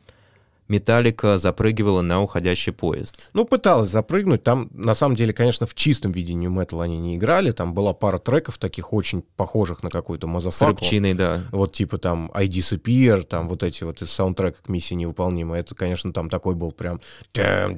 Металлика 0.69 1.39
запрыгивала 1.39 2.03
на 2.03 2.23
уходящий 2.23 2.73
поезд. 2.73 3.31
Ну, 3.33 3.45
пыталась 3.45 3.91
запрыгнуть. 3.91 4.45
Там, 4.45 4.69
на 4.73 4.95
самом 4.95 5.17
деле, 5.17 5.33
конечно, 5.33 5.67
в 5.67 5.75
чистом 5.75 6.13
виде 6.13 6.35
New 6.35 6.51
Metal 6.51 6.83
они 6.83 6.99
не 6.99 7.17
играли. 7.17 7.53
Там 7.53 7.75
была 7.75 7.95
пара 7.95 8.19
треков 8.19 8.59
таких 8.59 8.93
очень 8.93 9.23
похожих 9.37 9.83
на 9.83 9.91
какую-то 9.91 10.27
мазафаку. 10.27 10.77
С 10.77 10.81
рыбчиной, 10.81 11.15
да. 11.15 11.41
Вот 11.51 11.73
типа 11.73 11.99
там 11.99 12.31
I 12.35 12.49
Disappear, 12.49 13.23
там 13.23 13.49
вот 13.49 13.63
эти 13.63 13.85
вот 13.85 14.03
из 14.03 14.11
саундтрека 14.11 14.63
к 14.63 14.69
миссии 14.69 14.95
невыполнимой. 14.95 15.61
Это, 15.61 15.75
конечно, 15.75 16.13
там 16.13 16.29
такой 16.29 16.55
был 16.55 16.73
прям... 16.73 17.01
Прям 17.33 17.77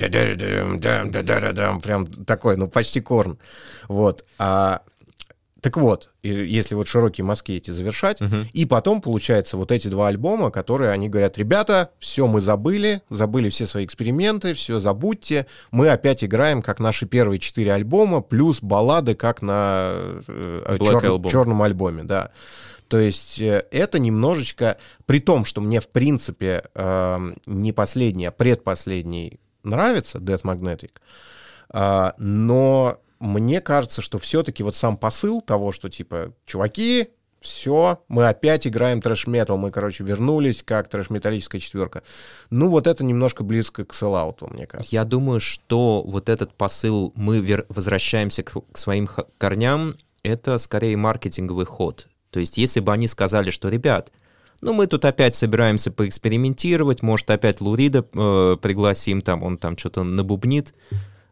такой, 2.24 2.56
ну, 2.56 2.68
почти 2.68 3.00
корн. 3.00 3.38
Вот. 3.88 4.24
А 4.38 4.82
так 5.60 5.76
вот, 5.76 6.10
если 6.22 6.74
вот 6.74 6.88
широкие 6.88 7.24
мазки 7.24 7.52
эти 7.52 7.70
завершать, 7.70 8.20
угу. 8.20 8.36
и 8.52 8.64
потом 8.64 9.00
получается 9.00 9.56
вот 9.56 9.72
эти 9.72 9.88
два 9.88 10.08
альбома, 10.08 10.50
которые 10.50 10.90
они 10.90 11.08
говорят, 11.08 11.36
ребята, 11.38 11.90
все 11.98 12.26
мы 12.26 12.40
забыли, 12.40 13.02
забыли 13.08 13.50
все 13.50 13.66
свои 13.66 13.84
эксперименты, 13.84 14.54
все 14.54 14.78
забудьте, 14.80 15.46
мы 15.70 15.90
опять 15.90 16.24
играем 16.24 16.62
как 16.62 16.80
наши 16.80 17.06
первые 17.06 17.38
четыре 17.38 17.72
альбома, 17.72 18.22
плюс 18.22 18.62
баллады 18.62 19.14
как 19.14 19.42
на 19.42 19.92
э, 20.26 20.76
чер- 20.78 21.30
черном 21.30 21.62
альбоме, 21.62 22.04
да. 22.04 22.30
То 22.88 22.98
есть 22.98 23.40
э, 23.40 23.66
это 23.70 23.98
немножечко, 23.98 24.78
при 25.06 25.20
том, 25.20 25.44
что 25.44 25.60
мне 25.60 25.80
в 25.80 25.88
принципе 25.88 26.64
э, 26.74 27.32
не 27.46 27.72
последний, 27.72 28.26
а 28.26 28.30
предпоследний 28.30 29.38
нравится, 29.62 30.18
Death 30.18 30.42
Magnetic, 30.42 30.92
э, 31.72 32.12
но 32.18 32.98
мне 33.20 33.60
кажется, 33.60 34.02
что 34.02 34.18
все-таки 34.18 34.62
вот 34.62 34.74
сам 34.74 34.96
посыл 34.96 35.40
того, 35.40 35.72
что 35.72 35.88
типа, 35.88 36.32
чуваки, 36.46 37.10
все, 37.40 38.02
мы 38.08 38.28
опять 38.28 38.66
играем 38.66 39.00
трэш-метал, 39.00 39.56
мы, 39.56 39.70
короче, 39.70 40.04
вернулись 40.04 40.62
как 40.62 40.88
трэш-металлическая 40.88 41.60
четверка. 41.60 42.02
Ну, 42.50 42.68
вот 42.68 42.86
это 42.86 43.02
немножко 43.04 43.44
близко 43.44 43.84
к 43.84 43.94
селлауту, 43.94 44.48
мне 44.48 44.66
кажется. 44.66 44.94
Я 44.94 45.04
думаю, 45.04 45.40
что 45.40 46.02
вот 46.02 46.28
этот 46.28 46.52
посыл 46.54 47.12
«мы 47.16 47.38
вер- 47.38 47.66
возвращаемся 47.68 48.42
к, 48.42 48.52
к 48.72 48.76
своим 48.76 49.08
корням»— 49.38 49.96
это 50.22 50.58
скорее 50.58 50.96
маркетинговый 50.96 51.64
ход. 51.64 52.08
То 52.30 52.40
есть 52.40 52.58
если 52.58 52.80
бы 52.80 52.92
они 52.92 53.08
сказали, 53.08 53.50
что, 53.50 53.68
ребят, 53.68 54.12
ну, 54.60 54.74
мы 54.74 54.86
тут 54.86 55.06
опять 55.06 55.34
собираемся 55.34 55.90
поэкспериментировать, 55.90 57.02
может, 57.02 57.30
опять 57.30 57.62
Лурида 57.62 58.04
э, 58.12 58.56
пригласим, 58.60 59.22
там 59.22 59.42
он 59.42 59.56
там 59.56 59.78
что-то 59.78 60.02
набубнит, 60.02 60.74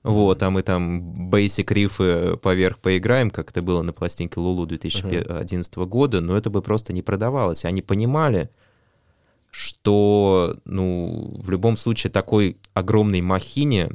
вот, 0.02 0.42
а 0.42 0.50
мы 0.50 0.62
там 0.62 1.30
basic 1.30 1.72
рифы 1.72 2.36
поверх 2.36 2.78
поиграем, 2.78 3.30
как 3.30 3.50
это 3.50 3.62
было 3.62 3.82
на 3.82 3.92
пластинке 3.92 4.40
Лулу 4.40 4.66
2011 4.66 5.74
uh-huh. 5.74 5.86
года, 5.86 6.20
но 6.20 6.36
это 6.36 6.50
бы 6.50 6.62
просто 6.62 6.92
не 6.92 7.02
продавалось. 7.02 7.64
Они 7.64 7.82
понимали, 7.82 8.50
что, 9.50 10.56
ну, 10.64 11.36
в 11.42 11.50
любом 11.50 11.76
случае 11.76 12.10
такой 12.10 12.58
огромной 12.74 13.20
махине, 13.20 13.90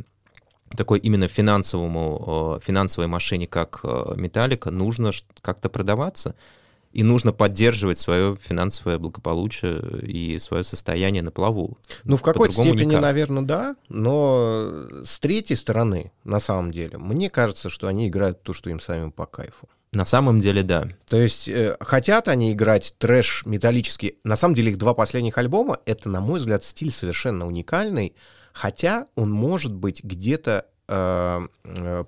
такой 0.76 1.00
именно 1.00 1.28
финансовому, 1.28 2.58
э, 2.58 2.66
финансовой 2.66 3.08
машине, 3.08 3.48
как 3.48 3.82
э, 3.84 4.14
Металлика, 4.16 4.72
нужно 4.72 5.12
как-то 5.42 5.70
продаваться 5.70 6.36
и 6.94 7.02
нужно 7.02 7.34
поддерживать 7.34 7.98
свое 7.98 8.38
финансовое 8.48 9.00
благополучие 9.00 9.82
и 10.04 10.38
свое 10.40 10.64
состояние 10.64 11.24
на 11.24 11.32
плаву. 11.32 11.78
Ну, 12.04 12.18
в 12.18 12.22
какой-то 12.22 12.54
степени, 12.54 12.92
никак. 12.92 13.02
наверное, 13.02 13.44
да, 13.44 13.76
но 13.90 14.86
с 15.04 15.20
третьей 15.20 15.56
стороны, 15.56 16.12
на 16.24 16.40
самом 16.40 16.72
деле, 16.72 17.00
мне 17.00 17.30
кажется, 17.30 17.70
что 17.70 17.88
они 17.88 18.08
играют 18.08 18.44
то, 18.44 18.54
что 18.54 18.70
им 18.70 18.80
самим 18.80 19.12
по 19.12 19.26
кайфу. 19.26 19.68
На 19.92 20.06
самом 20.06 20.40
деле, 20.40 20.64
да. 20.64 20.88
То 21.08 21.18
есть 21.18 21.48
э, 21.48 21.76
хотят 21.80 22.28
они 22.28 22.52
играть 22.52 22.96
трэш 22.98 23.44
металлический. 23.46 24.18
На 24.24 24.36
самом 24.36 24.56
деле 24.56 24.72
их 24.72 24.78
два 24.78 24.94
последних 24.94 25.38
альбома— 25.38 25.80
это, 25.86 26.10
на 26.10 26.20
мой 26.20 26.40
взгляд, 26.40 26.64
стиль 26.64 26.92
совершенно 26.92 27.46
уникальный, 27.46 28.16
хотя 28.54 29.08
он 29.16 29.32
может 29.32 29.74
быть 29.74 30.04
где-то 30.04 30.66
Э, 30.86 31.48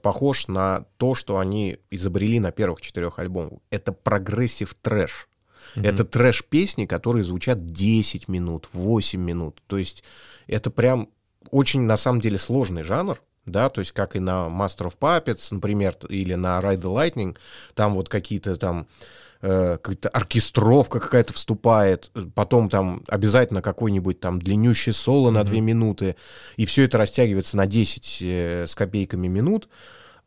похож 0.01 0.49
на 0.49 0.85
то, 0.97 1.15
что 1.15 1.37
они 1.37 1.77
изобрели 1.91 2.41
на 2.41 2.51
первых 2.51 2.81
четырех 2.81 3.19
альбомах. 3.19 3.59
Это 3.69 3.93
progressive 3.93 4.75
thrash. 4.81 5.29
Mm-hmm. 5.75 5.87
Это 5.87 6.03
трэш-песни, 6.03 6.85
которые 6.85 7.23
звучат 7.23 7.65
10 7.65 8.27
минут, 8.27 8.67
8 8.73 9.19
минут. 9.19 9.63
То 9.67 9.77
есть 9.77 10.03
это 10.47 10.71
прям 10.71 11.07
очень, 11.51 11.81
на 11.81 11.95
самом 11.95 12.19
деле, 12.19 12.37
сложный 12.37 12.83
жанр, 12.83 13.21
да, 13.45 13.69
то 13.69 13.79
есть 13.79 13.93
как 13.93 14.17
и 14.17 14.19
на 14.19 14.47
Master 14.47 14.91
of 14.91 14.97
Puppets, 14.99 15.47
например, 15.51 15.95
или 16.09 16.33
на 16.33 16.59
Ride 16.59 16.81
the 16.81 16.93
Lightning, 16.93 17.37
там 17.75 17.93
вот 17.93 18.09
какие-то 18.09 18.57
там 18.57 18.81
э, 18.81 19.24
какая-то 19.45 20.09
оркестровка 20.09 20.99
какая-то 20.99 21.33
вступает, 21.33 22.11
потом 22.33 22.69
там 22.69 23.03
обязательно 23.07 23.61
какой-нибудь 23.61 24.19
там 24.19 24.39
длиннющий 24.39 24.93
соло 24.93 25.29
mm-hmm. 25.29 25.33
на 25.33 25.43
2 25.43 25.59
минуты, 25.59 26.15
и 26.57 26.65
все 26.65 26.83
это 26.83 26.97
растягивается 26.97 27.57
на 27.57 27.67
10 27.67 28.17
э, 28.21 28.65
с 28.67 28.75
копейками 28.75 29.27
минут. 29.27 29.69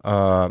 Э, 0.03 0.51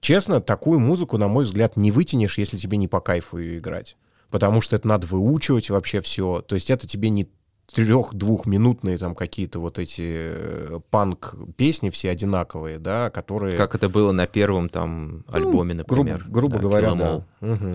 честно, 0.00 0.40
такую 0.40 0.80
музыку, 0.80 1.18
на 1.18 1.28
мой 1.28 1.44
взгляд, 1.44 1.76
не 1.76 1.90
вытянешь, 1.90 2.38
если 2.38 2.56
тебе 2.56 2.76
не 2.76 2.88
по 2.88 3.00
кайфу 3.00 3.38
ее 3.38 3.58
играть. 3.58 3.96
Потому 4.30 4.60
что 4.60 4.76
это 4.76 4.86
надо 4.88 5.06
выучивать 5.06 5.70
вообще 5.70 6.00
все. 6.00 6.40
То 6.40 6.54
есть 6.54 6.70
это 6.70 6.86
тебе 6.86 7.08
не 7.08 7.28
трех-двухминутные 7.72 8.98
там 8.98 9.14
какие-то 9.14 9.58
вот 9.58 9.78
эти 9.78 10.02
э, 10.06 10.80
панк-песни 10.90 11.90
все 11.90 12.10
одинаковые, 12.10 12.78
да, 12.78 13.10
которые... 13.10 13.56
Как 13.56 13.74
это 13.74 13.88
было 13.88 14.12
на 14.12 14.26
первом 14.26 14.68
там 14.68 15.24
ну, 15.26 15.34
альбоме, 15.34 15.74
например. 15.74 16.24
Грубо, 16.28 16.30
грубо 16.30 16.56
да, 16.56 16.62
говоря, 16.62 16.94
да. 16.94 17.24
Угу. 17.40 17.74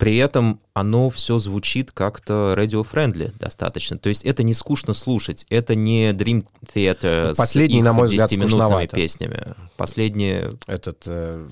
При 0.00 0.16
этом 0.16 0.60
оно 0.72 1.10
все 1.10 1.38
звучит 1.38 1.92
как-то 1.92 2.54
radio-friendly 2.56 3.38
достаточно. 3.38 3.98
То 3.98 4.08
есть 4.08 4.24
это 4.24 4.42
не 4.42 4.54
скучно 4.54 4.94
слушать, 4.94 5.44
это 5.50 5.74
не 5.74 6.12
Dream 6.12 6.46
Theater 6.74 7.36
Последний, 7.36 7.82
с 7.82 7.84
на 7.84 7.92
мой 7.92 8.08
взгляд, 8.08 8.32
минутными 8.32 8.86
песнями. 8.86 9.54
Последние, 9.76 10.52
Этот, 10.66 11.02
э, 11.04 11.46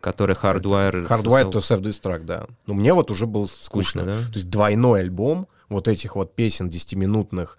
который 0.00 0.34
Hardwire... 0.34 1.06
Hardwire 1.06 1.52
to 1.52 1.58
Self-Destruct, 1.58 2.24
да. 2.24 2.46
Ну, 2.66 2.72
мне 2.72 2.94
вот 2.94 3.10
уже 3.10 3.26
было 3.26 3.44
скучно. 3.44 4.00
скучно 4.00 4.04
да? 4.06 4.16
То 4.28 4.34
есть 4.34 4.48
двойной 4.48 5.00
альбом 5.00 5.46
вот 5.68 5.88
этих 5.88 6.16
вот 6.16 6.34
песен 6.34 6.70
десятиминутных, 6.70 7.58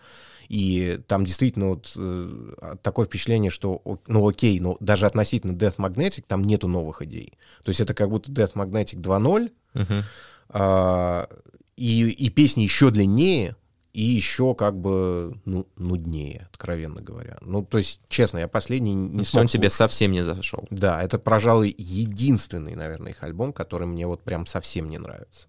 и 0.50 1.00
там 1.08 1.24
действительно 1.24 1.70
вот 1.70 1.92
э, 1.96 2.76
такое 2.82 3.06
впечатление, 3.06 3.52
что, 3.52 3.82
ну 4.08 4.28
окей, 4.28 4.60
но 4.60 4.76
даже 4.80 5.06
относительно 5.06 5.52
Death 5.52 5.78
Magnetic 5.78 6.24
там 6.28 6.44
нету 6.44 6.68
новых 6.68 7.04
идей. 7.04 7.34
То 7.64 7.70
есть 7.70 7.80
это 7.80 7.94
как 7.94 8.10
будто 8.10 8.32
Death 8.32 8.54
Magnetic 8.54 9.02
2.0, 9.02 9.52
uh-huh. 9.74 10.04
а, 10.50 11.28
и, 11.76 12.10
и 12.10 12.30
песни 12.30 12.62
еще 12.64 12.90
длиннее, 12.90 13.56
и 13.94 14.02
еще 14.02 14.56
как 14.56 14.76
бы 14.76 15.40
ну, 15.46 15.68
нуднее, 15.78 16.48
откровенно 16.52 17.02
говоря. 17.02 17.38
Ну, 17.42 17.64
то 17.64 17.78
есть, 17.78 18.02
честно, 18.10 18.40
я 18.40 18.48
последний 18.48 18.94
не 18.94 19.18
Ну, 19.18 19.24
смог 19.24 19.42
он 19.42 19.48
тебе 19.48 19.70
слушать. 19.70 19.78
совсем 19.78 20.12
не 20.12 20.24
зашел. 20.24 20.66
Да, 20.72 21.02
это, 21.02 21.20
пожалуй, 21.20 21.74
единственный, 21.78 22.76
наверное, 22.76 23.12
их 23.12 23.22
альбом, 23.24 23.54
который 23.54 23.86
мне 23.86 24.08
вот 24.08 24.22
прям 24.24 24.48
совсем 24.48 24.90
не 24.90 24.98
нравится. 24.98 25.48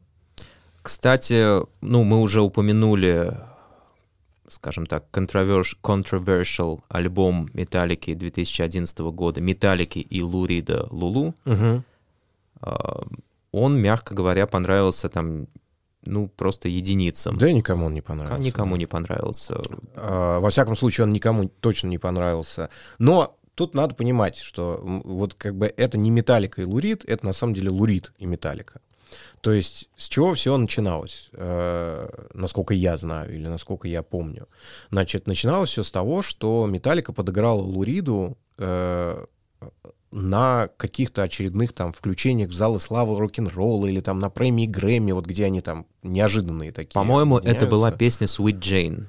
Кстати, 0.82 1.62
ну, 1.80 2.04
мы 2.04 2.20
уже 2.20 2.42
упомянули, 2.42 3.32
скажем 4.48 4.84
так, 4.84 5.06
controversial, 5.10 5.76
controversial 5.82 6.82
альбом 6.88 7.48
Металлики 7.54 8.12
2011 8.12 8.98
года 8.98 9.40
«Металлики» 9.40 10.00
и 10.00 10.20
Лу 10.22 10.44
Рида 10.44 10.86
«Лулу». 10.90 11.34
А, 12.60 13.06
Он, 13.54 13.80
мягко 13.80 14.14
говоря, 14.14 14.46
понравился 14.46 15.08
там, 15.08 15.46
ну, 16.04 16.28
просто 16.28 16.68
единицам. 16.68 17.36
Да, 17.36 17.52
никому 17.52 17.86
он 17.86 17.94
не 17.94 18.02
понравился. 18.02 18.42
Никому 18.42 18.76
не 18.76 18.86
понравился. 18.86 19.60
А, 19.96 20.40
Во 20.40 20.50
всяком 20.50 20.76
случае, 20.76 21.04
он 21.04 21.12
никому 21.12 21.48
точно 21.48 21.88
не 21.88 21.98
понравился. 21.98 22.68
Но 22.98 23.36
тут 23.54 23.74
надо 23.74 23.94
понимать, 23.94 24.36
что 24.36 24.80
вот 24.82 25.34
как 25.34 25.54
бы 25.54 25.72
это 25.76 25.98
не 25.98 26.10
Металлика 26.10 26.62
и 26.62 26.64
Лурид, 26.64 27.04
это 27.04 27.26
на 27.26 27.32
самом 27.32 27.54
деле 27.54 27.70
Лурид 27.70 28.12
и 28.18 28.26
Металлика. 28.26 28.80
То 29.40 29.52
есть 29.52 29.90
с 29.96 30.08
чего 30.08 30.34
все 30.34 30.56
начиналось, 30.56 31.28
э, 31.32 32.08
насколько 32.34 32.74
я 32.74 32.96
знаю 32.96 33.34
или 33.34 33.46
насколько 33.46 33.86
я 33.86 34.02
помню. 34.02 34.48
Значит, 34.90 35.26
начиналось 35.26 35.70
все 35.70 35.84
с 35.84 35.90
того, 35.90 36.22
что 36.22 36.66
Металлика 36.66 37.12
подыграла 37.12 37.60
Луриду 37.60 38.36
э, 38.58 39.24
на 40.16 40.68
каких-то 40.76 41.24
очередных 41.24 41.72
там 41.72 41.92
включениях 41.92 42.50
в 42.50 42.54
залы 42.54 42.78
славы 42.78 43.18
рок-н-ролла 43.18 43.86
или 43.86 44.00
там 44.00 44.20
на 44.20 44.30
премии 44.30 44.66
Грэмми, 44.66 45.10
вот 45.10 45.26
где 45.26 45.44
они 45.46 45.60
там 45.60 45.86
неожиданные 46.04 46.70
такие. 46.70 46.92
По-моему, 46.94 47.38
это 47.38 47.66
была 47.66 47.90
песня 47.90 48.28
Sweet 48.28 48.60
Jane, 48.60 49.06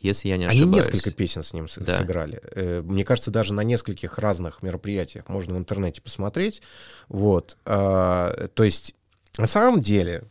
если 0.00 0.28
я 0.30 0.38
не 0.38 0.46
Они 0.46 0.60
ошибаюсь. 0.62 0.86
несколько 0.86 1.10
песен 1.10 1.42
с 1.42 1.52
ним 1.52 1.66
Да. 1.76 1.98
сыграли. 1.98 2.40
Э, 2.54 2.80
Мне 2.82 3.04
кажется, 3.04 3.30
даже 3.30 3.52
на 3.52 3.60
нескольких 3.64 4.18
разных 4.18 4.62
мероприятиях 4.62 5.28
можно 5.28 5.54
в 5.54 5.58
интернете 5.58 6.00
посмотреть. 6.00 6.62
Вот. 7.08 7.58
А, 7.66 8.48
То 8.54 8.64
есть, 8.64 8.94
на 9.36 9.46
самом 9.46 9.82
деле, 9.82 10.24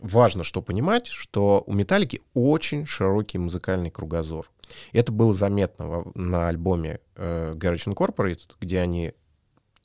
важно 0.00 0.42
что 0.42 0.60
понимать, 0.60 1.06
что 1.06 1.62
у 1.68 1.72
Металлики 1.72 2.20
очень 2.34 2.84
широкий 2.84 3.38
музыкальный 3.38 3.90
кругозор. 3.92 4.50
Это 4.92 5.12
было 5.12 5.32
заметно 5.34 6.04
на 6.16 6.48
альбоме 6.48 6.98
э, 7.14 7.54
Garage 7.54 7.86
Incorporated, 7.86 8.50
где 8.60 8.80
они 8.80 9.12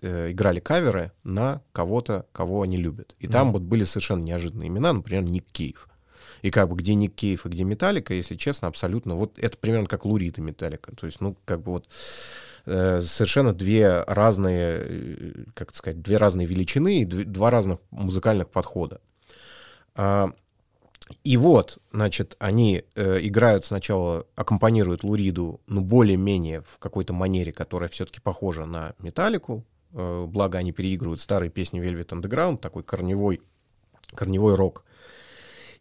э, 0.06 0.32
играли 0.32 0.60
каверы 0.60 1.12
на 1.24 1.62
кого-то, 1.72 2.26
кого 2.32 2.62
они 2.62 2.78
любят. 2.78 3.16
И 3.20 3.28
там 3.28 3.52
вот 3.52 3.64
были 3.64 3.84
совершенно 3.84 4.22
неожиданные 4.22 4.70
имена, 4.70 4.94
например, 4.94 5.24
Ник 5.24 5.46
Кейв. 5.52 5.90
И 6.42 6.52
как 6.52 6.70
бы 6.70 6.76
где 6.76 6.94
Ник 6.94 7.16
Кейв 7.16 7.46
и 7.46 7.50
где 7.50 7.64
Металлика, 7.64 8.14
если 8.14 8.36
честно, 8.36 8.68
абсолютно... 8.68 9.16
Вот 9.16 9.40
это 9.40 9.58
примерно 9.58 9.88
как 9.88 10.06
Лурид 10.06 10.38
и 10.38 10.42
Металлика. 10.42 10.96
То 10.96 11.08
есть, 11.08 11.22
ну, 11.22 11.36
как 11.46 11.62
бы 11.64 11.72
вот 11.72 11.90
э, 12.66 13.02
совершенно 13.02 13.54
две 13.54 14.02
разные, 14.02 14.78
э, 14.80 15.44
как 15.54 15.74
сказать, 15.74 16.02
две 16.02 16.18
разные 16.18 16.46
величины 16.46 17.02
и 17.02 17.06
дв- 17.06 17.26
два 17.26 17.50
разных 17.50 17.80
музыкальных 17.90 18.50
подхода. 18.50 19.02
А, 19.96 20.32
и 21.24 21.38
вот, 21.38 21.80
значит, 21.92 22.36
они 22.40 22.84
э, 22.96 23.20
играют 23.22 23.66
сначала, 23.66 24.26
аккомпанируют 24.36 25.04
Луриду, 25.04 25.62
ну, 25.68 25.82
более-менее 25.82 26.62
в 26.62 26.78
какой-то 26.80 27.14
манере, 27.14 27.52
которая 27.52 27.90
все-таки 27.90 28.20
похожа 28.20 28.66
на 28.66 28.94
Металлику. 29.00 29.64
Э, 29.96 30.26
благо, 30.28 30.58
они 30.58 30.74
переигрывают 30.74 31.22
старые 31.22 31.50
песни 31.50 31.82
Velvet 31.82 32.10
Underground, 32.10 32.58
такой 32.58 32.84
корневой, 32.84 33.42
корневой 34.14 34.56
рок. 34.56 34.84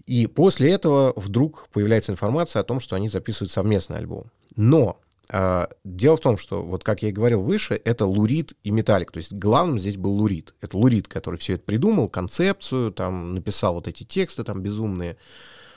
И 0.06 0.26
после 0.28 0.73
этого 0.73 1.12
вдруг 1.16 1.68
появляется 1.73 2.12
информация 2.12 2.61
о 2.61 2.64
том, 2.64 2.78
что 2.78 2.94
они 2.94 3.09
записывают 3.09 3.50
совместный 3.50 3.99
альбом. 3.99 4.30
Но 4.54 5.00
а, 5.30 5.68
дело 5.85 6.16
в 6.16 6.21
том, 6.21 6.38
что, 6.38 6.62
вот 6.62 6.85
как 6.85 7.02
я 7.02 7.09
и 7.09 7.12
говорил 7.12 7.42
выше, 7.42 7.80
это 7.85 8.06
Лурид 8.06 8.54
и 8.62 8.71
Металлик. 8.71 9.11
То 9.11 9.18
есть 9.18 9.33
главным 9.33 9.78
здесь 9.78 9.97
был 9.97 10.12
Лурид. 10.12 10.54
Это 10.61 10.76
Лурид, 10.76 11.09
который 11.09 11.40
все 11.40 11.54
это 11.54 11.64
придумал, 11.64 12.09
концепцию, 12.09 12.92
там, 12.92 13.35
написал 13.35 13.75
вот 13.75 13.88
эти 13.88 14.04
тексты 14.04 14.44
там 14.44 14.62
безумные. 14.62 15.16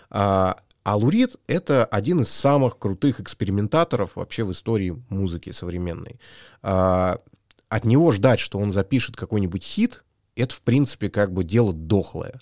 А, 0.09 0.57
а 0.83 0.95
Лурид— 0.95 1.37
это 1.47 1.85
один 1.85 2.21
из 2.21 2.29
самых 2.29 2.77
крутых 2.77 3.19
экспериментаторов 3.19 4.11
вообще 4.15 4.43
в 4.43 4.51
истории 4.51 5.01
музыки 5.09 5.51
современной. 5.51 6.19
А, 6.61 7.19
от 7.69 7.85
него 7.85 8.11
ждать, 8.11 8.39
что 8.39 8.59
он 8.59 8.71
запишет 8.71 9.15
какой-нибудь 9.15 9.63
хит, 9.63 10.03
это, 10.35 10.53
в 10.53 10.61
принципе, 10.61 11.09
как 11.09 11.33
бы 11.33 11.43
дело 11.43 11.73
дохлое. 11.73 12.39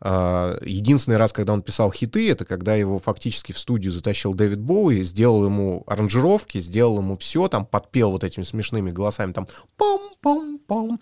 А, 0.00 0.58
Единственный 0.62 1.16
раз, 1.16 1.32
когда 1.32 1.52
он 1.52 1.62
писал 1.62 1.92
хиты, 1.92 2.30
это 2.30 2.44
когда 2.44 2.74
его 2.74 2.98
фактически 2.98 3.52
в 3.52 3.58
студию 3.58 3.92
затащил 3.92 4.34
Дэвид 4.34 4.60
Боуи, 4.60 5.02
сделал 5.02 5.44
ему 5.44 5.84
аранжировки, 5.86 6.58
сделал 6.58 6.98
ему 6.98 7.18
все, 7.18 7.48
там 7.48 7.66
подпел 7.66 8.10
вот 8.10 8.24
этими 8.24 8.44
смешными 8.44 8.90
голосами, 8.90 9.32
там 9.32 9.48
пам-пам-пам. 9.78 10.98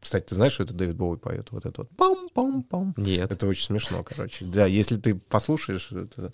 Кстати, 0.00 0.26
ты 0.26 0.34
знаешь, 0.34 0.52
что 0.52 0.64
это 0.64 0.74
Дэвид 0.74 0.96
Боуи 0.96 1.18
поет? 1.18 1.48
Вот 1.50 1.64
это 1.66 1.82
вот 1.82 1.90
пам-пам-пам. 1.96 2.94
Нет. 2.96 3.30
Это 3.32 3.46
очень 3.46 3.64
смешно, 3.64 4.02
короче. 4.02 4.44
Да, 4.44 4.66
если 4.66 4.96
ты 4.96 5.14
послушаешь... 5.14 5.90
это, 5.92 6.32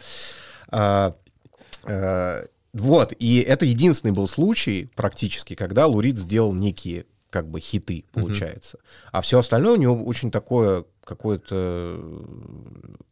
а, 0.68 1.16
а, 1.84 2.46
вот, 2.74 3.14
и 3.18 3.38
это 3.40 3.64
единственный 3.64 4.10
был 4.12 4.28
случай 4.28 4.90
практически, 4.94 5.54
когда 5.54 5.86
Лурид 5.86 6.18
сделал 6.18 6.52
некие 6.52 7.06
как 7.30 7.48
бы 7.48 7.58
хиты, 7.58 8.04
получается. 8.12 8.78
А 9.10 9.20
все 9.20 9.38
остальное 9.40 9.72
у 9.72 9.76
него 9.76 10.04
очень 10.04 10.30
такое 10.30 10.84
какое-то 11.04 11.98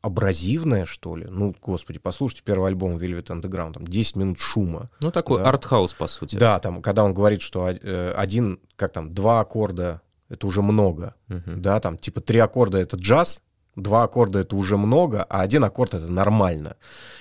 абразивное, 0.00 0.86
что 0.86 1.16
ли. 1.16 1.26
Ну, 1.28 1.54
господи, 1.60 1.98
послушайте 1.98 2.42
первый 2.44 2.68
альбом 2.68 2.96
Velvet 2.98 3.26
Underground, 3.26 3.74
там 3.74 3.86
10 3.86 4.16
минут 4.16 4.38
шума. 4.38 4.90
Ну, 5.00 5.10
такой 5.10 5.42
Да. 5.42 5.48
артхаус, 5.50 5.92
по 5.94 6.06
сути. 6.08 6.36
Да, 6.36 6.58
там, 6.60 6.82
когда 6.82 7.04
он 7.04 7.14
говорит, 7.14 7.42
что 7.42 7.68
э, 7.68 8.12
один, 8.16 8.60
как 8.76 8.92
там, 8.92 9.12
два 9.14 9.40
аккорда— 9.40 10.00
это 10.28 10.46
уже 10.46 10.62
много. 10.62 11.14
Мгм. 11.28 11.60
Да, 11.62 11.80
там, 11.80 11.98
типа, 11.98 12.20
три 12.20 12.38
аккорда— 12.38 12.78
это 12.80 12.96
джаз, 12.96 13.42
два 13.76 14.04
аккорда— 14.04 14.38
это 14.40 14.56
уже 14.56 14.76
много, 14.76 15.22
а 15.22 15.40
один 15.40 15.64
аккорд— 15.64 15.94
это 15.94 16.10
нормально. 16.10 16.76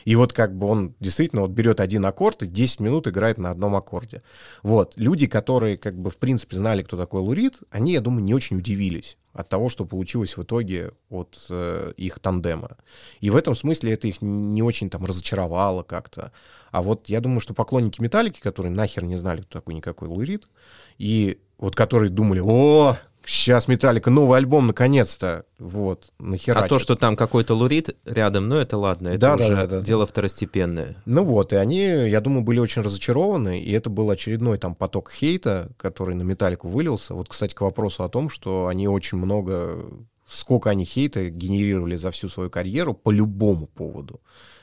И 0.05 0.15
вот 0.15 0.33
как 0.33 0.55
бы 0.55 0.67
он 0.67 0.95
действительно 0.99 1.43
вот 1.43 1.51
берет 1.51 1.79
один 1.79 2.05
аккорд 2.05 2.43
и 2.43 2.47
10 2.47 2.79
минут 2.79 3.07
играет 3.07 3.37
на 3.37 3.51
одном 3.51 3.75
аккорде. 3.75 4.21
Вот. 4.63 4.93
Люди, 4.97 5.27
которые 5.27 5.77
как 5.77 5.97
бы 5.97 6.11
в 6.11 6.17
принципе 6.17 6.57
знали, 6.57 6.83
кто 6.83 6.97
такой 6.97 7.21
Лурид, 7.21 7.59
они, 7.69 7.93
я 7.93 8.01
думаю, 8.01 8.23
не 8.23 8.33
очень 8.33 8.57
удивились 8.57 9.17
от 9.33 9.47
того, 9.47 9.69
что 9.69 9.85
получилось 9.85 10.35
в 10.35 10.43
итоге 10.43 10.91
от 11.09 11.45
э, 11.49 11.93
их 11.95 12.19
тандема. 12.19 12.77
И 13.21 13.29
в 13.29 13.35
этом 13.35 13.55
смысле 13.55 13.93
это 13.93 14.07
их 14.07 14.21
не 14.21 14.61
очень 14.61 14.89
там 14.89 15.05
разочаровало 15.05 15.83
как-то. 15.83 16.31
А 16.71 16.81
вот 16.81 17.07
я 17.07 17.21
думаю, 17.21 17.39
что 17.39 17.53
поклонники 17.53 18.01
Металлики, 18.01 18.41
которые 18.41 18.73
нахер 18.73 19.05
не 19.05 19.15
знали, 19.15 19.41
кто 19.41 19.59
такой 19.59 19.75
никакой 19.75 20.09
Лурид, 20.09 20.49
и 20.97 21.39
вот 21.57 21.75
которые 21.75 22.09
думали, 22.09 22.41
о, 22.43 22.97
сейчас 23.25 23.67
Металлика, 23.67 24.09
новый 24.09 24.37
альбом, 24.37 24.67
наконец-то, 24.67 25.45
вот, 25.59 26.11
нахера. 26.19 26.59
А 26.59 26.67
то, 26.67 26.79
что 26.79 26.95
там 26.95 27.15
какой-то 27.15 27.53
лурид 27.53 27.95
рядом, 28.05 28.49
ну 28.49 28.55
это 28.55 28.77
ладно, 28.77 29.09
это 29.09 29.19
Да, 29.19 29.35
да, 29.37 29.45
уже 29.45 29.55
да, 29.55 29.67
да. 29.67 29.81
дело 29.81 30.05
второстепенное. 30.05 31.01
Ну 31.05 31.23
вот, 31.23 31.53
и 31.53 31.55
они, 31.55 31.79
я 31.79 32.21
думаю, 32.21 32.43
были 32.43 32.59
очень 32.59 32.81
разочарованы, 32.81 33.59
и 33.59 33.71
это 33.71 33.89
был 33.89 34.09
очередной 34.09 34.57
там 34.57 34.75
поток 34.75 35.11
хейта, 35.11 35.71
который 35.77 36.15
на 36.15 36.23
Металлику 36.23 36.67
вылился. 36.67 37.13
Вот, 37.13 37.29
кстати, 37.29 37.53
к 37.53 37.61
вопросу 37.61 38.03
о 38.03 38.09
том, 38.09 38.29
что 38.29 38.67
они 38.67 38.87
очень 38.87 39.17
много, 39.17 39.83
сколько 40.25 40.69
они 40.69 40.85
хейта 40.85 41.29
генерировали 41.29 41.95
за 41.95 42.11
всю 42.11 42.29
свою 42.29 42.49
карьеру 42.49 42.93
по 42.93 43.11
любому 43.11 43.67
поводу. 43.67 44.21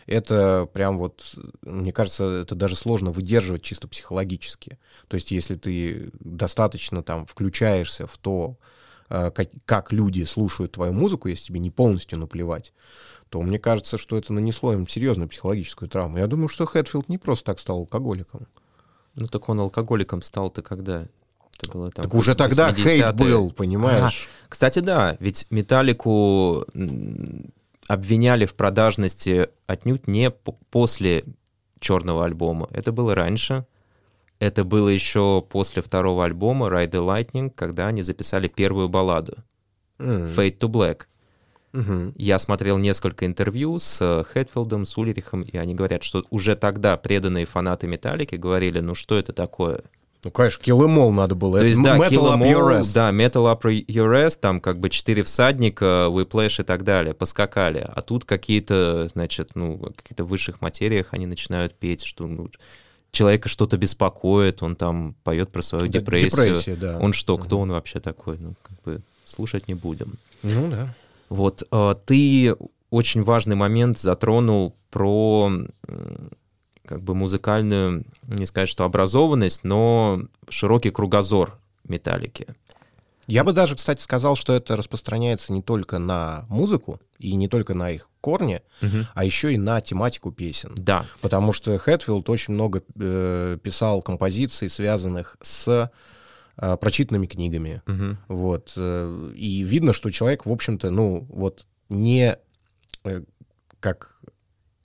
Это 0.08 0.68
прям 0.72 0.98
вот, 0.98 1.22
мне 1.62 1.92
кажется, 1.92 2.40
это 2.42 2.54
даже 2.54 2.76
сложно 2.76 3.10
выдерживать 3.10 3.62
чисто 3.62 3.88
психологически. 3.88 4.78
То 5.08 5.14
есть, 5.14 5.30
если 5.30 5.54
ты 5.54 6.10
достаточно 6.20 7.02
там 7.02 7.26
включаешься 7.26 8.06
в 8.06 8.16
то, 8.16 8.56
э, 9.10 9.30
как, 9.30 9.48
как 9.66 9.92
люди 9.92 10.24
слушают 10.24 10.72
твою 10.72 10.92
музыку, 10.92 11.28
если 11.28 11.46
тебе 11.46 11.60
не 11.60 11.70
полностью 11.70 12.18
наплевать, 12.18 12.72
то 13.28 13.42
мне 13.42 13.58
кажется, 13.58 13.98
что 13.98 14.16
это 14.16 14.32
нанесло 14.32 14.72
им 14.72 14.88
серьезную 14.88 15.28
психологическую 15.28 15.88
травму. 15.88 16.18
Я 16.18 16.26
думаю, 16.26 16.48
что 16.48 16.64
Хэтфилд 16.66 17.08
не 17.08 17.18
просто 17.18 17.46
так 17.46 17.58
стал 17.58 17.78
алкоголиком. 17.78 18.46
Ну 19.14 19.26
так 19.26 19.48
он 19.48 19.60
алкоголиком 19.60 20.22
стал-то 20.22 20.62
когда? 20.62 21.06
Это 21.60 21.72
было 21.72 21.90
там 21.90 22.04
так 22.04 22.14
уже 22.14 22.34
тогда 22.34 22.70
80-е. 22.70 22.84
хейт 22.84 23.16
был, 23.16 23.50
понимаешь? 23.50 24.28
Кстати, 24.48 24.78
да, 24.78 25.16
ведь 25.20 25.46
Металлику 25.50 26.64
обвиняли 27.88 28.46
в 28.46 28.54
продажности 28.54 29.48
отнюдь 29.66 30.06
не 30.06 30.30
после 30.70 31.24
черного 31.80 32.24
альбома. 32.24 32.68
Это 32.70 32.92
было 32.92 33.14
раньше. 33.14 33.66
Это 34.38 34.62
было 34.62 34.88
еще 34.88 35.44
после 35.48 35.82
второго 35.82 36.24
альбома 36.24 36.68
Ride 36.68 36.90
the 36.90 37.04
Lightning, 37.04 37.50
когда 37.50 37.88
они 37.88 38.02
записали 38.02 38.46
первую 38.46 38.88
балладу 38.88 39.38
М, 39.98 40.26
Fade 40.26 40.58
to 40.58 40.68
Black. 40.68 41.06
мгм. 41.72 42.12
Я 42.16 42.38
смотрел 42.38 42.78
несколько 42.78 43.26
интервью 43.26 43.78
с 43.78 44.00
э, 44.00 44.22
Хэтфилдом, 44.24 44.84
с 44.84 44.96
Ульрихом, 44.96 45.42
и 45.42 45.56
они 45.56 45.74
говорят, 45.74 46.02
что 46.04 46.24
уже 46.30 46.54
тогда 46.56 46.96
преданные 46.96 47.46
фанаты 47.46 47.88
Металлики 47.88 48.36
говорили, 48.36 48.80
ну 48.80 48.94
что 48.94 49.18
это 49.18 49.32
такое? 49.32 49.82
Ну, 50.24 50.30
конечно, 50.32 50.60
Kill 50.62 50.78
Em 50.80 50.96
All 50.96 51.10
надо 51.10 51.34
было. 51.36 51.58
То 51.60 51.66
есть, 51.66 51.80
да, 51.82 51.96
Metal 51.96 52.10
Kill 52.10 52.34
Up 52.34 52.42
Your 52.42 52.80
Ass. 52.80 52.92
да, 52.92 53.10
Metal 53.10 53.52
Up 53.54 53.62
Your 53.62 54.26
Ass, 54.26 54.38
там 54.40 54.60
как 54.60 54.80
бы 54.80 54.90
четыре 54.90 55.22
всадника, 55.22 56.08
Whiplash 56.10 56.60
и 56.60 56.64
так 56.64 56.82
далее, 56.82 57.14
поскакали. 57.14 57.86
А 57.88 58.02
тут 58.02 58.24
какие-то, 58.24 59.06
значит, 59.08 59.50
ну, 59.54 59.74
в 59.76 59.92
каких-то 59.92 60.24
высших 60.24 60.60
материях 60.60 61.08
они 61.12 61.26
начинают 61.26 61.74
петь, 61.74 62.02
что 62.04 62.26
ну, 62.26 62.50
человека 63.12 63.48
что-то 63.48 63.76
беспокоит, 63.78 64.62
он 64.62 64.74
там 64.74 65.14
поет 65.22 65.50
про 65.52 65.62
свою 65.62 65.86
Да, 65.86 65.98
депрессию. 66.00 66.30
депрессия, 66.30 66.74
да. 66.74 66.98
Он 67.00 67.12
что, 67.12 67.38
кто 67.38 67.58
он 67.60 67.70
вообще 67.70 68.00
такой? 68.00 68.38
Ну, 68.38 68.54
как 68.62 68.82
бы 68.82 69.00
слушать 69.24 69.68
не 69.68 69.74
будем. 69.74 70.14
Ну 70.42 70.68
да. 70.70 70.94
Вот 71.28 71.62
э, 71.70 71.94
ты 72.06 72.56
очень 72.90 73.22
важный 73.22 73.54
момент 73.54 73.98
затронул 73.98 74.74
про 74.90 75.52
как 76.88 77.02
бы 77.02 77.14
музыкальную, 77.14 78.04
не 78.26 78.46
сказать, 78.46 78.68
что 78.68 78.84
образованность, 78.84 79.62
но 79.62 80.22
широкий 80.48 80.90
кругозор 80.90 81.58
металлики. 81.84 82.46
Я 83.26 83.44
бы 83.44 83.52
даже, 83.52 83.76
кстати, 83.76 84.00
сказал, 84.00 84.36
что 84.36 84.54
это 84.54 84.74
распространяется 84.74 85.52
не 85.52 85.60
только 85.60 85.98
на 85.98 86.46
музыку 86.48 86.98
и 87.18 87.34
не 87.36 87.46
только 87.46 87.74
на 87.74 87.90
их 87.90 88.08
корни, 88.22 88.62
а 89.14 89.24
еще 89.24 89.52
и 89.52 89.58
на 89.58 89.82
тематику 89.82 90.32
песен. 90.32 90.72
Да. 90.76 91.04
Потому 91.20 91.52
что 91.52 91.76
Хэтфилд 91.76 92.30
очень 92.30 92.54
много 92.54 92.82
э, 92.98 93.58
писал 93.62 94.00
композиций, 94.00 94.70
связанных 94.70 95.36
с 95.42 95.90
э, 96.56 96.76
прочитанными 96.80 97.26
книгами. 97.26 97.82
Мгм. 97.84 98.18
Вот. 98.28 98.72
э, 98.76 99.32
И 99.36 99.62
видно, 99.62 99.92
что 99.92 100.10
человек, 100.10 100.46
в 100.46 100.50
общем-то, 100.50 100.90
ну, 100.90 101.26
вот 101.28 101.66
не 101.90 102.38
э, 103.04 103.22
как... 103.80 104.14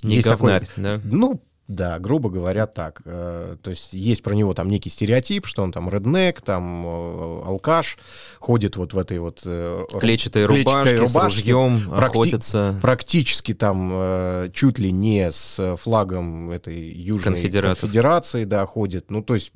Не 0.03 0.15
есть 0.15 0.27
такой- 0.27 0.51
говнарь, 0.51 0.69
да? 0.75 0.99
Ну, 1.05 1.41
да, 1.67 1.97
грубо 1.99 2.29
говоря, 2.29 2.65
так. 2.65 3.01
Э, 3.05 3.55
То 3.61 3.69
есть 3.71 3.93
есть 3.93 4.21
про 4.21 4.33
него 4.33 4.53
там 4.53 4.69
некий 4.69 4.89
стереотип, 4.89 5.45
что 5.45 5.63
он 5.63 5.71
там 5.71 5.89
реднек, 5.89 6.41
там 6.41 6.85
э, 6.85 7.41
алкаш, 7.45 7.97
ходит 8.39 8.75
вот 8.75 8.93
в 8.93 8.97
этой 8.97 9.19
вот... 9.19 9.41
э, 9.45 9.85
клетчатой 9.99 10.45
рубашки, 10.45 10.95
с 10.95 10.99
рубашке, 10.99 11.53
ружьем, 11.53 11.77
практи- 11.89 12.05
охотятся. 12.05 12.79
практически 12.81 13.53
там 13.53 14.51
чуть 14.51 14.79
ли 14.79 14.91
не 14.91 15.31
с 15.31 15.77
флагом 15.77 16.51
этой 16.51 16.77
Южной 16.77 17.23
конфедерации, 17.33 18.43
да, 18.43 18.65
ходит. 18.65 19.09
Ну, 19.09 19.23
то 19.23 19.35
есть, 19.35 19.51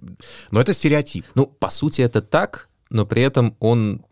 но 0.52 0.62
это 0.62 0.74
стереотип. 0.74 1.26
Ну, 1.36 1.46
по 1.46 1.70
сути, 1.70 2.02
это 2.02 2.22
так, 2.22 2.70
но 2.90 3.06
при 3.06 3.22
этом 3.22 3.56
он 3.60 4.06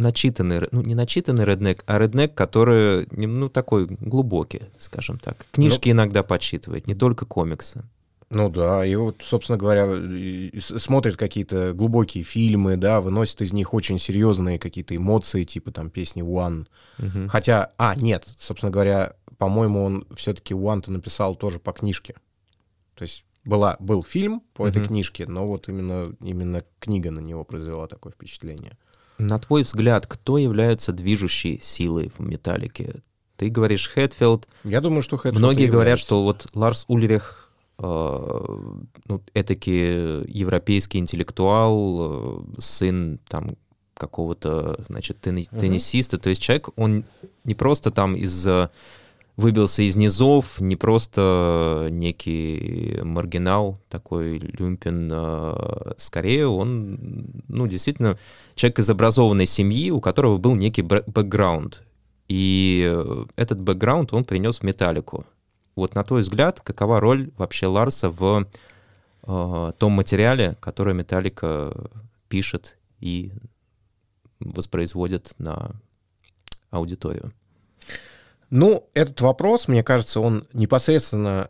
начитанный, 0.00 0.66
ну, 0.72 0.82
не 0.82 0.94
начитанный 0.94 1.44
реднек, 1.44 1.84
а 1.86 1.98
реднек, 1.98 2.34
который, 2.34 3.06
ну, 3.10 3.48
такой 3.48 3.86
глубокий, 3.86 4.62
скажем 4.78 5.18
так. 5.18 5.46
Книжки 5.52 5.90
иногда 5.90 6.22
почитывает, 6.22 6.86
не 6.86 6.94
только 6.94 7.26
комиксы. 7.26 7.84
Ну 8.30 8.48
да, 8.48 8.86
и 8.86 8.94
вот, 8.94 9.22
собственно 9.22 9.58
говоря, 9.58 9.92
смотрит 10.60 11.16
какие-то 11.16 11.72
глубокие 11.72 12.22
фильмы, 12.22 12.76
да, 12.76 13.00
выносит 13.00 13.42
из 13.42 13.52
них 13.52 13.74
очень 13.74 13.98
серьезные 13.98 14.58
какие-то 14.60 14.94
эмоции, 14.94 15.42
типа 15.42 15.72
там 15.72 15.90
песни 15.90 16.22
One. 16.22 16.68
Мгм. 16.98 17.28
Хотя, 17.28 17.72
а, 17.76 17.96
нет, 17.96 18.28
собственно 18.38 18.70
говоря, 18.70 19.14
по-моему, 19.36 19.84
он 19.84 20.06
все-таки 20.14 20.54
One-то 20.54 20.92
написал 20.92 21.34
тоже 21.34 21.58
по 21.58 21.72
книжке. 21.72 22.14
То 22.94 23.02
есть 23.02 23.24
была, 23.44 23.76
был 23.80 24.04
фильм 24.04 24.42
по 24.54 24.68
этой 24.68 24.78
Мгм. 24.78 24.88
книжке, 24.88 25.26
но 25.26 25.48
вот 25.48 25.68
именно, 25.68 26.14
именно 26.20 26.62
книга 26.78 27.10
на 27.10 27.20
него 27.20 27.42
произвела 27.44 27.88
такое 27.88 28.12
впечатление. 28.12 28.78
На 29.20 29.38
твой 29.38 29.64
взгляд, 29.64 30.06
кто 30.06 30.38
является 30.38 30.92
движущей 30.92 31.60
силой 31.62 32.10
в 32.16 32.22
металлике? 32.26 32.94
Ты 33.36 33.50
говоришь 33.50 33.88
Хэтфилд. 33.88 34.48
Я 34.64 34.80
думаю, 34.80 35.02
что 35.02 35.18
Хэтфилд 35.18 35.38
Многие 35.38 35.66
говорят, 35.66 35.98
что 35.98 36.22
вот 36.22 36.46
Ларс 36.54 36.86
Ульрих, 36.88 37.50
э, 37.78 37.82
ну, 39.06 39.22
этакий 39.34 40.24
европейский 40.26 40.98
интеллектуал, 40.98 42.44
э, 42.56 42.60
сын 42.60 43.20
там 43.28 43.56
какого-то, 43.94 44.82
значит, 44.88 45.24
Мгм. 45.26 45.44
теннисиста. 45.60 46.18
То 46.18 46.30
есть 46.30 46.40
человек, 46.40 46.70
он 46.76 47.04
не 47.44 47.54
просто 47.54 47.90
там 47.90 48.14
из 48.16 48.46
э, 48.46 48.70
выбился 49.40 49.82
из 49.82 49.96
низов, 49.96 50.60
не 50.60 50.76
просто 50.76 51.88
некий 51.90 53.00
маргинал, 53.02 53.78
такой 53.88 54.38
люмпин. 54.38 55.10
э, 55.12 55.92
Скорее 55.96 56.46
он, 56.46 57.42
ну, 57.48 57.66
действительно, 57.66 58.18
человек 58.54 58.78
из 58.78 58.90
образованной 58.90 59.46
семьи, 59.46 59.90
у 59.90 60.00
которого 60.00 60.38
был 60.38 60.54
некий 60.54 60.82
бэ- 60.82 61.04
бэкграунд. 61.06 61.82
И 62.28 62.88
этот 63.34 63.60
бэкграунд 63.60 64.12
он 64.12 64.24
принес 64.24 64.58
в 64.58 64.62
металлику. 64.62 65.24
Вот 65.74 65.94
на 65.94 66.04
твой 66.04 66.22
взгляд, 66.22 66.60
какова 66.60 67.00
роль 67.00 67.30
вообще 67.36 67.66
Ларса 67.66 68.10
в 68.10 68.46
э, 69.26 69.72
том 69.78 69.92
материале, 69.92 70.56
который 70.60 70.94
Металлика 70.94 71.72
пишет 72.28 72.76
и 73.00 73.32
воспроизводит 74.38 75.34
на 75.38 75.72
аудиторию? 76.70 77.32
Ну, 78.50 78.88
этот 78.94 79.20
вопрос, 79.20 79.68
мне 79.68 79.82
кажется, 79.82 80.20
он 80.20 80.46
непосредственно 80.52 81.48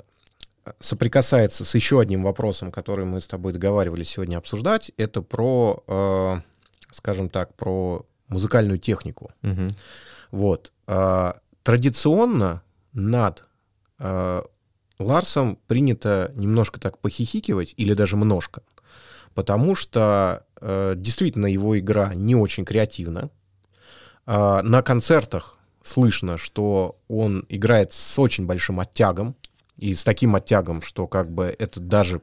соприкасается 0.78 1.64
с 1.64 1.74
еще 1.74 2.00
одним 2.00 2.22
вопросом, 2.22 2.70
который 2.70 3.04
мы 3.04 3.20
с 3.20 3.26
тобой 3.26 3.52
договаривались 3.52 4.10
сегодня 4.10 4.36
обсуждать. 4.36 4.92
Это 4.98 5.22
про, 5.22 5.82
э, 5.86 6.40
скажем 6.92 7.28
так, 7.28 7.54
про 7.54 8.06
музыкальную 8.28 8.78
технику. 8.78 9.32
Мгм. 9.42 9.70
Вот. 10.30 10.72
А, 10.86 11.36
Традиционно 11.62 12.62
над 12.92 13.44
а, 13.98 14.44
Ларсом 14.98 15.58
принято 15.66 16.32
немножко 16.34 16.80
так 16.80 16.98
похихикивать, 16.98 17.74
или 17.76 17.94
даже 17.94 18.16
множко, 18.16 18.62
потому 19.34 19.74
что 19.74 20.44
э, 20.60 20.94
действительно 20.96 21.46
его 21.46 21.78
игра 21.78 22.14
не 22.14 22.34
очень 22.34 22.64
креативна. 22.64 23.30
А, 24.26 24.62
На 24.62 24.82
концертах 24.82 25.58
слышно, 25.82 26.38
что 26.38 26.96
он 27.08 27.44
играет 27.48 27.92
с 27.92 28.18
очень 28.18 28.46
большим 28.46 28.80
оттягом, 28.80 29.34
и 29.76 29.94
с 29.94 30.04
таким 30.04 30.34
оттягом, 30.36 30.82
что 30.82 31.06
как 31.06 31.30
бы 31.30 31.54
это 31.58 31.80
даже 31.80 32.20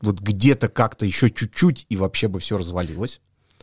вот 0.00 0.20
где-то 0.20 0.68
как-то 0.68 1.06
еще 1.06 1.30
чуть-чуть, 1.30 1.86
и 1.88 1.96
вообще 1.96 2.28
бы 2.28 2.38
все 2.38 2.58
развалилось. 2.58 3.20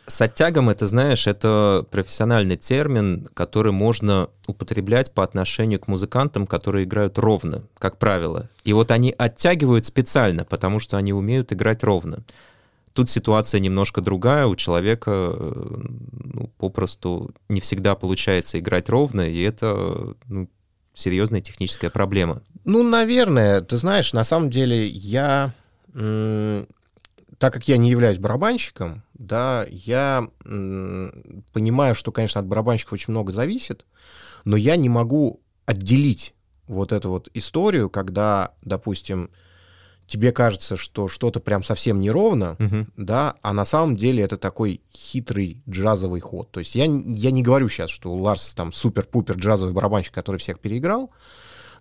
С 0.08 0.22
оттягом 0.22 0.70
это, 0.70 0.88
знаешь, 0.88 1.26
это 1.26 1.86
профессиональный 1.90 2.58
термин, 2.58 3.28
который 3.34 3.72
можно 3.72 4.30
употреблять 4.46 5.12
по 5.12 5.24
отношению 5.24 5.80
к 5.80 5.88
музыкантам, 5.88 6.46
которые 6.46 6.86
играют 6.86 7.18
ровно, 7.18 7.64
как 7.80 7.98
правило. 7.98 8.50
И 8.64 8.74
вот 8.74 8.92
они 8.92 9.16
оттягивают 9.18 9.86
специально, 9.86 10.44
потому 10.44 10.80
что 10.80 10.98
они 10.98 11.12
умеют 11.12 11.52
играть 11.54 11.84
ровно. 11.84 12.20
Тут 12.96 13.10
ситуация 13.10 13.60
немножко 13.60 14.00
другая, 14.00 14.46
у 14.46 14.56
человека 14.56 15.12
э, 15.12 15.84
ну, 16.14 16.48
попросту 16.58 17.36
не 17.50 17.60
всегда 17.60 17.94
получается 17.94 18.58
играть 18.58 18.88
ровно, 18.88 19.30
и 19.30 19.42
это 19.42 20.16
ну, 20.30 20.50
серьезная 20.94 21.42
техническая 21.42 21.90
проблема. 21.90 22.42
Ну, 22.64 22.84
наверное, 22.84 23.60
ты 23.60 23.76
знаешь, 23.76 24.14
на 24.14 24.24
самом 24.24 24.50
деле 24.50 24.88
я, 24.88 25.54
так 25.94 27.54
как 27.54 27.68
я 27.68 27.76
не 27.76 27.90
являюсь 27.90 28.18
барабанщиком, 28.18 29.04
да, 29.14 29.66
я 29.70 30.30
понимаю, 31.52 31.96
что, 31.96 32.14
конечно, 32.14 32.40
от 32.40 32.48
барабанщиков 32.48 32.94
очень 32.94 33.12
много 33.12 33.34
зависит, 33.34 33.86
но 34.46 34.56
я 34.56 34.78
не 34.78 34.88
могу 34.88 35.42
отделить 35.66 36.34
вот 36.66 36.94
эту 36.94 37.10
вот 37.10 37.30
историю, 37.34 37.90
когда, 37.90 38.54
допустим, 38.62 39.32
тебе 40.08 40.32
кажется, 40.32 40.78
что 40.78 41.08
что-то 41.08 41.40
прям 41.40 41.64
совсем 41.64 42.00
неровно, 42.00 42.56
Мгм. 42.60 42.88
да, 42.98 43.36
а 43.42 43.54
на 43.54 43.66
самом 43.66 43.96
деле 43.96 44.24
это 44.24 44.38
такой 44.38 44.82
хитрый 44.96 45.62
джазовый 45.70 46.22
ход. 46.22 46.52
То 46.52 46.60
есть 46.60 46.76
я, 46.76 46.86
я 46.86 47.32
не 47.32 47.42
говорю 47.44 47.70
сейчас, 47.70 47.90
что 47.90 48.14
Ларс 48.14 48.54
там 48.54 48.72
супер-пупер 48.72 49.36
джазовый 49.38 49.74
барабанщик, 49.74 50.14
который 50.14 50.38
всех 50.38 50.60
переиграл, 50.60 51.12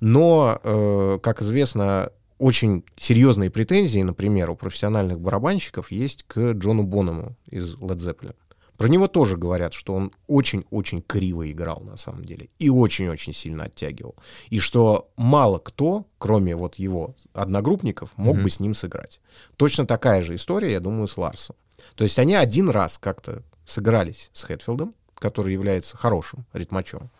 но, 0.01 0.59
э, 0.63 1.19
как 1.23 1.43
известно, 1.43 2.11
очень 2.39 2.85
серьезные 2.97 3.49
претензии, 3.51 4.01
например, 4.03 4.51
у 4.51 4.57
профессиональных 4.57 5.21
барабанщиков 5.21 5.91
есть 5.91 6.25
к 6.27 6.53
Джону 6.53 6.83
Боному 6.83 7.37
из 7.49 7.75
Led 7.77 7.97
Zeppelin. 7.97 8.35
Про 8.77 8.89
него 8.89 9.07
тоже 9.09 9.37
говорят, 9.37 9.73
что 9.73 9.95
он 9.95 10.11
очень-очень 10.27 11.01
криво 11.03 11.51
играл 11.51 11.81
на 11.85 11.97
самом 11.97 12.25
деле 12.25 12.49
и 12.59 12.69
очень-очень 12.71 13.33
сильно 13.33 13.65
оттягивал. 13.65 14.17
И 14.51 14.59
что 14.59 15.09
мало 15.17 15.59
кто, 15.59 16.07
кроме 16.19 16.57
вот 16.57 16.75
его 16.77 17.15
одногруппников, 17.33 18.11
мог 18.17 18.35
Мгм. 18.35 18.45
бы 18.45 18.51
с 18.51 18.61
ним 18.61 18.75
сыграть. 18.75 19.21
Точно 19.57 19.87
такая 19.87 20.23
же 20.23 20.35
история, 20.35 20.73
я 20.73 20.81
думаю, 20.81 21.07
с 21.07 21.17
Ларсом. 21.17 21.55
То 21.95 22.05
есть 22.05 22.19
они 22.19 22.35
один 22.35 22.69
раз 22.71 22.99
как-то 22.99 23.43
сыгрались 23.67 24.31
с 24.33 24.43
Хэтфилдом, 24.43 24.95
который 25.19 25.53
является 25.53 25.97
хорошим 25.97 26.45
ритмачом. 26.53 27.11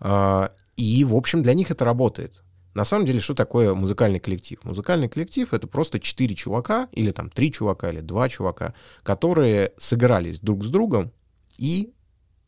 А, 0.00 0.52
И, 0.76 1.04
в 1.04 1.14
общем, 1.16 1.42
для 1.42 1.54
них 1.54 1.70
это 1.70 1.84
работает. 1.86 2.42
На 2.76 2.84
самом 2.84 3.06
деле, 3.06 3.20
что 3.20 3.32
такое 3.32 3.72
музыкальный 3.72 4.20
коллектив? 4.20 4.62
Музыкальный 4.62 5.08
коллектив— 5.08 5.50
это 5.54 5.66
просто 5.66 5.98
четыре 5.98 6.36
чувака, 6.36 6.90
или 6.92 7.10
там 7.10 7.30
три 7.30 7.50
чувака, 7.50 7.88
или 7.90 8.02
два 8.02 8.28
чувака, 8.28 8.74
которые 9.02 9.72
сыгрались 9.78 10.40
друг 10.40 10.62
с 10.62 10.68
другом 10.68 11.10
и 11.56 11.94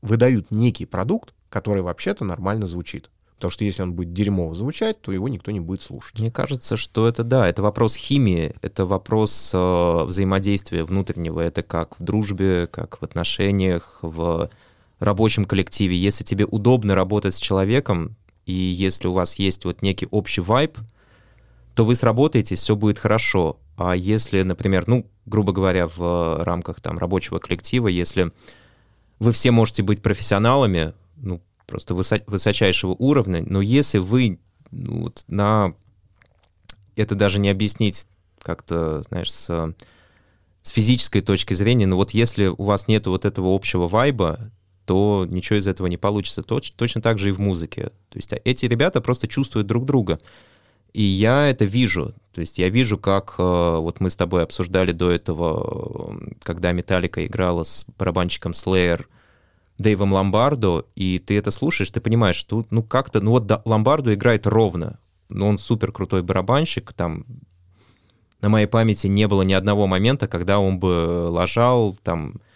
выдают 0.02 0.50
некий 0.50 0.84
продукт, 0.84 1.32
который 1.48 1.80
вообще-то 1.80 2.26
нормально 2.26 2.66
звучит. 2.66 3.10
Потому 3.36 3.50
что 3.50 3.64
если 3.64 3.80
он 3.80 3.94
будет 3.94 4.12
дерьмово 4.12 4.54
звучать, 4.54 5.00
то 5.00 5.12
его 5.12 5.28
никто 5.28 5.50
не 5.50 5.60
будет 5.60 5.80
слушать. 5.80 6.18
Мне 6.18 6.30
кажется, 6.30 6.76
что 6.76 7.08
это 7.08 7.24
да, 7.24 7.48
это 7.48 7.62
вопрос 7.62 7.96
химии, 7.96 8.54
это 8.60 8.84
вопрос 8.84 9.52
э, 9.54 10.04
взаимодействия 10.04 10.84
внутреннего. 10.84 11.40
Это 11.40 11.62
как 11.62 11.98
в 11.98 12.04
дружбе, 12.04 12.66
как 12.66 13.00
в 13.00 13.02
отношениях, 13.02 14.00
в 14.02 14.50
рабочем 14.98 15.46
коллективе. 15.46 15.96
Если 15.96 16.22
тебе 16.22 16.44
удобно 16.44 16.94
работать 16.94 17.34
с 17.34 17.38
человеком, 17.38 18.14
и 18.48 18.54
если 18.54 19.08
у 19.08 19.12
вас 19.12 19.38
есть 19.38 19.66
вот 19.66 19.82
некий 19.82 20.08
общий 20.10 20.40
вайб, 20.40 20.78
то 21.74 21.84
вы 21.84 21.94
сработаетесь, 21.94 22.60
все 22.60 22.76
будет 22.76 22.98
хорошо. 22.98 23.60
А 23.76 23.94
если, 23.94 24.40
например, 24.40 24.84
ну, 24.86 25.06
грубо 25.26 25.52
говоря, 25.52 25.86
в 25.86 26.42
рамках 26.42 26.80
там 26.80 26.96
рабочего 26.96 27.40
коллектива, 27.40 27.88
если 27.88 28.32
вы 29.18 29.32
все 29.32 29.50
можете 29.50 29.82
быть 29.82 30.00
профессионалами, 30.00 30.94
ну, 31.16 31.42
просто 31.66 31.92
высо- 31.92 32.24
высочайшего 32.26 32.92
уровня, 32.98 33.44
но 33.46 33.60
если 33.60 33.98
вы 33.98 34.40
ну, 34.70 35.02
вот 35.02 35.24
на... 35.28 35.74
Это 36.96 37.14
даже 37.14 37.38
не 37.38 37.50
объяснить 37.50 38.06
как-то, 38.40 39.02
знаешь, 39.02 39.30
с, 39.30 39.74
с 40.62 40.70
физической 40.70 41.20
точки 41.20 41.52
зрения, 41.52 41.86
но 41.86 41.96
вот 41.96 42.12
если 42.12 42.46
у 42.46 42.64
вас 42.64 42.88
нет 42.88 43.06
вот 43.06 43.26
этого 43.26 43.54
общего 43.54 43.88
вайба, 43.88 44.50
то 44.88 45.26
ничего 45.28 45.58
из 45.58 45.68
этого 45.68 45.86
не 45.86 45.98
получится. 45.98 46.42
Точ, 46.42 46.72
точно 46.72 47.02
так 47.02 47.18
же 47.18 47.28
и 47.28 47.32
в 47.32 47.38
музыке. 47.38 47.90
То 48.08 48.16
есть 48.16 48.32
а 48.32 48.40
эти 48.42 48.64
ребята 48.64 49.02
просто 49.02 49.28
чувствуют 49.28 49.66
друг 49.66 49.84
друга. 49.84 50.18
И 50.94 51.02
я 51.02 51.50
это 51.50 51.66
вижу. 51.66 52.14
То 52.32 52.40
есть 52.40 52.56
я 52.56 52.70
вижу, 52.70 52.96
как 52.96 53.34
э, 53.36 53.42
вот 53.42 54.00
мы 54.00 54.08
с 54.08 54.16
тобой 54.16 54.42
обсуждали 54.42 54.92
до 54.92 55.10
этого, 55.10 56.18
когда 56.42 56.72
Металлика 56.72 57.26
играла 57.26 57.64
с 57.64 57.84
барабанщиком 57.98 58.52
Slayer 58.52 59.04
Дэйвом 59.76 60.14
Ломбардо, 60.14 60.86
и 60.96 61.18
ты 61.18 61.36
это 61.36 61.50
слушаешь, 61.50 61.90
ты 61.90 62.00
понимаешь, 62.00 62.36
что 62.36 62.64
ну 62.70 62.82
как-то, 62.82 63.20
ну 63.20 63.32
вот 63.32 63.46
да, 63.46 63.60
Ломбардо 63.66 64.14
играет 64.14 64.46
ровно. 64.46 64.98
Ну 65.28 65.48
он 65.48 65.58
супер 65.58 65.92
крутой 65.92 66.22
барабанщик, 66.22 66.94
там 66.94 67.26
на 68.40 68.48
моей 68.48 68.66
памяти 68.66 69.06
не 69.08 69.28
было 69.28 69.42
ни 69.42 69.52
одного 69.52 69.86
момента, 69.86 70.26
когда 70.26 70.58
он 70.60 70.78
бы 70.78 71.28
ложал, 71.28 71.94
там 72.02 72.36
э, 72.36 72.47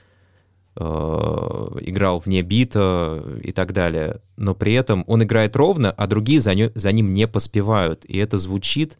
играл 0.74 2.18
вне 2.20 2.42
бита 2.42 3.22
и 3.42 3.52
так 3.52 3.72
далее. 3.72 4.20
Но 4.36 4.54
при 4.54 4.72
этом 4.72 5.04
он 5.06 5.22
играет 5.22 5.54
ровно, 5.54 5.90
а 5.90 6.06
другие 6.06 6.40
за, 6.40 6.54
нё, 6.54 6.70
за 6.74 6.92
ним 6.92 7.12
не 7.12 7.28
поспевают. 7.28 8.04
И 8.06 8.16
это 8.16 8.38
звучит 8.38 8.98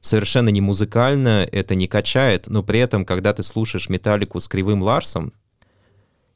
совершенно 0.00 0.50
не 0.50 0.60
музыкально, 0.60 1.48
это 1.50 1.74
не 1.74 1.88
качает, 1.88 2.46
но 2.46 2.62
при 2.62 2.78
этом, 2.78 3.04
когда 3.04 3.32
ты 3.32 3.42
слушаешь 3.42 3.88
металлику 3.88 4.38
с 4.38 4.48
Кривым 4.48 4.82
Ларсом, 4.82 5.32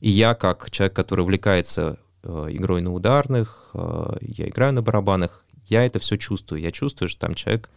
и 0.00 0.10
я, 0.10 0.34
как 0.34 0.70
человек, 0.70 0.94
который 0.94 1.20
увлекается 1.20 1.98
э, 2.22 2.46
игрой 2.50 2.80
на 2.82 2.92
ударных, 2.92 3.70
э, 3.74 4.16
я 4.22 4.48
играю 4.48 4.72
на 4.72 4.82
барабанах, 4.82 5.44
я 5.66 5.84
это 5.84 5.98
все 5.98 6.16
чувствую. 6.16 6.62
Я 6.62 6.70
чувствую, 6.70 7.08
что 7.08 7.20
там 7.20 7.34
человек 7.34 7.68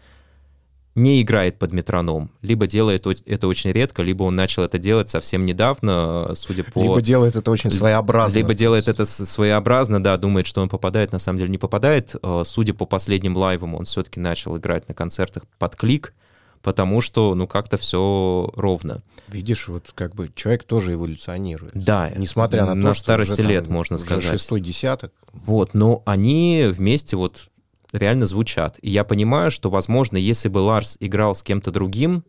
не 0.96 1.22
играет 1.22 1.58
под 1.58 1.72
метроном, 1.72 2.32
либо 2.42 2.68
делает 2.68 3.08
это 3.08 3.48
очень 3.48 3.72
редко, 3.72 4.02
либо 4.04 4.24
он 4.24 4.36
начал 4.36 4.64
это 4.64 4.78
делать 4.78 5.10
совсем 5.10 5.46
недавно, 5.46 6.32
судя 6.36 6.64
по... 6.64 6.82
Либо 6.82 7.02
делает 7.02 7.36
это 7.36 7.50
очень 7.50 7.70
своеобразно. 7.70 8.38
Либо 8.38 8.54
делает 8.54 8.90
это 8.90 9.06
своеобразно, 9.06 10.04
да, 10.04 10.18
думает, 10.18 10.48
что 10.48 10.62
он 10.62 10.70
попадает, 10.70 11.14
на 11.14 11.20
самом 11.20 11.40
деле 11.40 11.50
не 11.50 11.58
попадает. 11.58 12.16
Э, 12.22 12.44
судя 12.46 12.74
по 12.74 12.86
последним 12.86 13.38
лайвам, 13.38 13.76
он 13.76 13.86
все-таки 13.86 14.20
начал 14.20 14.58
играть 14.58 14.90
на 14.90 14.94
концертах 14.94 15.44
под 15.58 15.78
клик, 15.78 16.14
потому 16.62 17.00
что, 17.00 17.36
ну, 17.36 17.48
как-то 17.48 17.78
все 17.78 18.52
ровно. 18.56 19.02
Видишь, 19.30 19.70
вот 19.70 19.92
как 19.96 20.14
бы 20.14 20.30
человек 20.36 20.64
тоже 20.64 20.94
эволюционирует. 20.94 21.72
Да. 21.74 22.12
Несмотря 22.18 22.66
на, 22.66 22.76
на 22.76 22.90
то, 22.90 23.00
старости 23.00 23.34
что 23.36 23.44
уже, 23.44 23.52
лет, 23.52 23.64
там, 23.64 23.74
можно 23.74 23.96
уже 23.96 24.06
сказать. 24.06 24.26
шестой 24.26 24.60
десяток. 24.60 25.14
Вот, 25.32 25.74
но 25.74 26.04
они 26.06 26.68
вместе 26.70 27.16
вот 27.16 27.48
реально 27.92 28.26
звучат. 28.26 28.78
И 28.82 28.90
я 28.90 29.04
понимаю, 29.04 29.52
что, 29.52 29.70
возможно, 29.70 30.18
если 30.18 30.50
бы 30.50 30.60
Ларс 30.60 30.98
играл 31.00 31.36
с 31.36 31.44
кем-то 31.44 31.72
другим, 31.72 32.24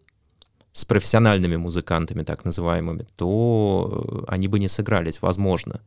с 0.72 0.85
профессиональными 0.85 1.57
музыкантами, 1.57 2.22
так 2.22 2.44
называемыми, 2.44 3.07
то 3.16 4.25
они 4.27 4.48
бы 4.48 4.59
не 4.59 4.68
сыгрались, 4.68 5.20
возможно. 5.20 5.83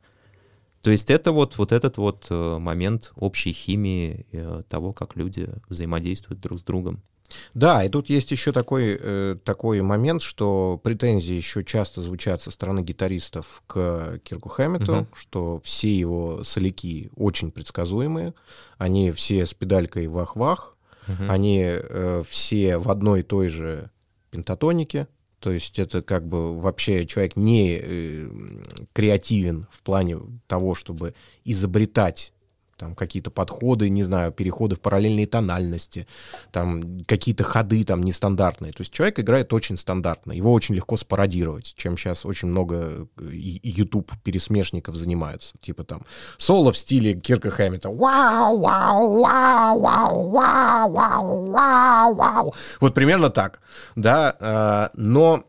То 0.82 0.92
есть 0.92 1.10
это 1.10 1.32
вот, 1.32 1.58
вот 1.58 1.72
этот 1.72 1.98
вот 1.98 2.28
э, 2.30 2.58
момент 2.60 3.12
общей 3.16 3.52
химии 3.52 4.28
э, 4.32 4.62
того, 4.70 4.94
как 4.94 5.16
люди 5.16 5.50
взаимодействуют 5.68 6.40
друг 6.40 6.60
с 6.60 6.64
другом. 6.64 7.02
Да, 7.54 7.84
и 7.84 7.90
тут 7.90 8.10
есть 8.10 8.32
еще 8.32 8.52
такой, 8.52 8.98
э, 9.00 9.36
такой 9.44 9.82
момент, 9.82 10.22
что 10.22 10.80
претензии 10.84 11.34
еще 11.34 11.64
часто 11.64 12.02
звучат 12.02 12.42
со 12.42 12.52
стороны 12.52 12.82
гитаристов 12.82 13.64
к 13.68 14.20
Кирку 14.24 14.50
Хэммету, 14.50 14.96
Мгм. 14.96 15.08
что 15.16 15.60
все 15.64 15.94
его 15.94 16.44
соляки 16.44 17.10
очень 17.16 17.52
предсказуемые, 17.52 18.34
они 18.78 19.12
все 19.12 19.46
с 19.46 19.54
педалькой 19.54 20.08
вах-вах, 20.08 20.78
Мгм. 21.08 21.30
они 21.32 21.62
э, 21.64 22.24
все 22.30 22.78
в 22.78 22.90
одной 22.90 23.20
и 23.22 23.24
той 23.24 23.48
же 23.48 23.90
пентатонике, 24.32 25.08
то 25.40 25.52
есть 25.52 25.78
это 25.80 26.02
как 26.02 26.28
бы 26.28 26.60
вообще 26.60 27.06
человек 27.06 27.36
не 27.36 27.80
э, 27.82 28.30
креативен 28.94 29.68
в 29.72 29.82
плане 29.84 30.18
того, 30.48 30.74
чтобы 30.76 31.14
изобретать 31.44 32.34
там 32.78 32.96
какие-то 32.96 33.32
подходы, 33.32 33.90
не 33.90 34.04
знаю, 34.04 34.32
переходы 34.32 34.76
в 34.76 34.82
параллельные 34.82 35.28
тональности, 35.28 36.08
там 36.52 37.04
какие-то 37.06 37.44
ходы 37.44 37.84
там 37.84 38.04
нестандартные. 38.04 38.72
То 38.74 38.82
есть 38.82 38.94
человек 38.94 39.20
играет 39.20 39.54
очень 39.54 39.78
стандартно, 39.78 40.32
его 40.34 40.52
очень 40.52 40.76
легко 40.76 40.98
спародировать, 40.98 41.74
чем 41.76 41.98
сейчас 41.98 42.26
очень 42.26 42.50
много 42.50 43.08
э, 43.18 43.30
YouTube 43.32 44.12
пересмешников 44.24 44.96
занимаются. 44.96 45.56
Типа 45.62 45.84
там 45.84 46.02
соло 46.38 46.72
в 46.72 46.78
стиле 46.78 47.14
Кирка 47.14 47.50
Хэммета. 47.50 47.90
Вау, 47.90 48.60
вау, 48.60 49.20
вау, 49.22 49.80
вау, 49.80 50.30
вау, 50.30 50.90
вау, 50.92 51.52
вау, 51.52 52.16
вау. 52.16 52.56
Вот 52.80 52.94
примерно 52.94 53.30
так, 53.30 53.62
да. 53.96 54.36
а, 54.40 54.92
Но 54.96 55.46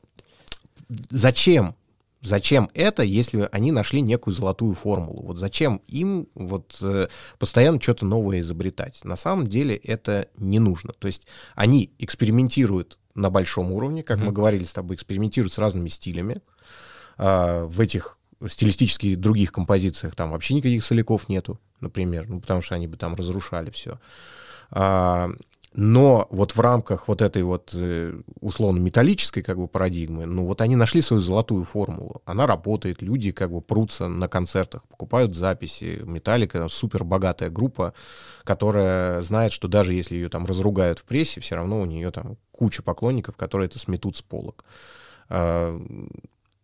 зачем? 1.10 1.74
Зачем 2.26 2.68
это, 2.74 3.02
если 3.04 3.48
они 3.52 3.70
нашли 3.70 4.00
некую 4.00 4.34
золотую 4.34 4.74
формулу? 4.74 5.22
Вот 5.26 5.38
зачем 5.38 5.80
им 5.86 6.26
вот 6.34 6.76
э, 6.82 7.06
постоянно 7.38 7.80
что-то 7.80 8.04
новое 8.04 8.40
изобретать? 8.40 9.04
На 9.04 9.14
самом 9.16 9.46
деле 9.46 9.76
это 9.76 10.28
не 10.36 10.58
нужно. 10.58 10.92
То 10.92 11.06
есть 11.06 11.28
они 11.54 11.92
экспериментируют 11.98 12.98
на 13.14 13.30
большом 13.30 13.72
уровне, 13.72 14.02
как 14.02 14.18
мы 14.18 14.26
Мгм. 14.26 14.34
говорили 14.34 14.64
с 14.64 14.72
тобой, 14.72 14.96
экспериментируют 14.96 15.52
с 15.52 15.58
разными 15.58 15.88
стилями. 15.88 16.42
А, 17.16 17.64
в 17.66 17.80
этих 17.80 18.18
стилистически 18.44 19.14
других 19.14 19.52
композициях 19.52 20.14
там 20.16 20.32
вообще 20.32 20.54
никаких 20.54 20.84
соляков 20.84 21.28
нету, 21.28 21.58
например, 21.80 22.28
ну 22.28 22.40
потому 22.40 22.60
что 22.60 22.74
они 22.74 22.88
бы 22.88 22.96
там 22.96 23.14
разрушали 23.14 23.70
все. 23.70 23.98
Но 25.78 26.26
вот 26.30 26.56
в 26.56 26.60
рамках 26.60 27.06
вот 27.06 27.20
этой 27.20 27.42
вот 27.42 27.72
э, 27.74 28.14
условно 28.40 28.78
металлической 28.78 29.42
как 29.42 29.58
бы 29.58 29.68
парадигмы, 29.68 30.24
ну 30.24 30.46
вот 30.46 30.62
они 30.62 30.74
нашли 30.74 31.02
свою 31.02 31.20
золотую 31.20 31.64
формулу. 31.64 32.22
Она 32.24 32.46
работает, 32.46 33.02
люди 33.02 33.30
как 33.30 33.52
бы 33.52 33.60
прутся 33.60 34.08
на 34.08 34.26
концертах, 34.26 34.84
покупают 34.88 35.34
записи. 35.34 36.00
Металлика 36.02 36.66
супер 36.68 37.04
богатая 37.04 37.50
группа, 37.50 37.92
которая 38.42 39.20
знает, 39.20 39.52
что 39.52 39.68
даже 39.68 39.92
если 39.92 40.14
ее 40.14 40.30
там 40.30 40.46
разругают 40.46 40.98
в 40.98 41.04
прессе, 41.04 41.42
все 41.42 41.56
равно 41.56 41.82
у 41.82 41.84
нее 41.84 42.10
там 42.10 42.38
куча 42.52 42.82
поклонников, 42.82 43.36
которые 43.36 43.66
это 43.66 43.78
сметут 43.78 44.16
с 44.16 44.22
полок. 44.22 44.64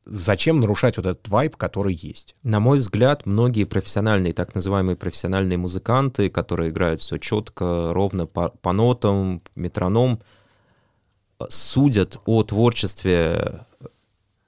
Зачем 0.04 0.60
нарушать 0.60 0.96
вот 0.96 1.06
этот 1.06 1.28
вайб, 1.28 1.56
который 1.56 1.94
есть? 1.94 2.34
На 2.42 2.58
мой 2.58 2.78
взгляд, 2.78 3.24
многие 3.24 3.64
профессиональные, 3.64 4.32
так 4.32 4.54
называемые 4.54 4.96
профессиональные 4.96 5.58
музыканты, 5.58 6.28
которые 6.28 6.70
играют 6.70 7.00
все 7.00 7.18
четко, 7.18 7.92
ровно 7.92 8.26
по, 8.26 8.48
по 8.48 8.72
нотам, 8.72 9.42
метроном, 9.54 10.20
э, 11.38 11.44
судят 11.48 12.20
о 12.26 12.42
творчестве 12.42 13.64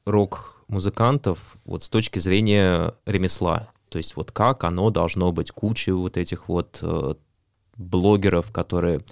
рок-музыкантов 0.06 1.38
вот 1.64 1.84
с 1.84 1.88
точки 1.88 2.18
зрения 2.18 2.94
ремесла. 3.06 3.68
То 3.88 3.98
есть 3.98 4.16
вот 4.16 4.32
как 4.32 4.64
оно 4.64 4.90
должно 4.90 5.30
быть. 5.30 5.52
Куча 5.52 5.94
вот 5.94 6.16
этих 6.16 6.48
вот 6.48 6.80
э, 6.82 7.14
блогеров, 7.76 8.50
которые 8.50 9.02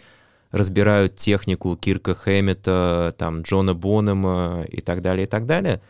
разбирают 0.50 1.16
технику 1.16 1.76
Кирка 1.76 2.14
Хэммета, 2.14 3.14
там, 3.16 3.42
Джона 3.42 3.74
Бонема 3.74 4.64
и 4.68 4.80
так 4.80 5.00
далее, 5.02 5.24
и 5.24 5.28
так 5.28 5.46
далее. 5.46 5.80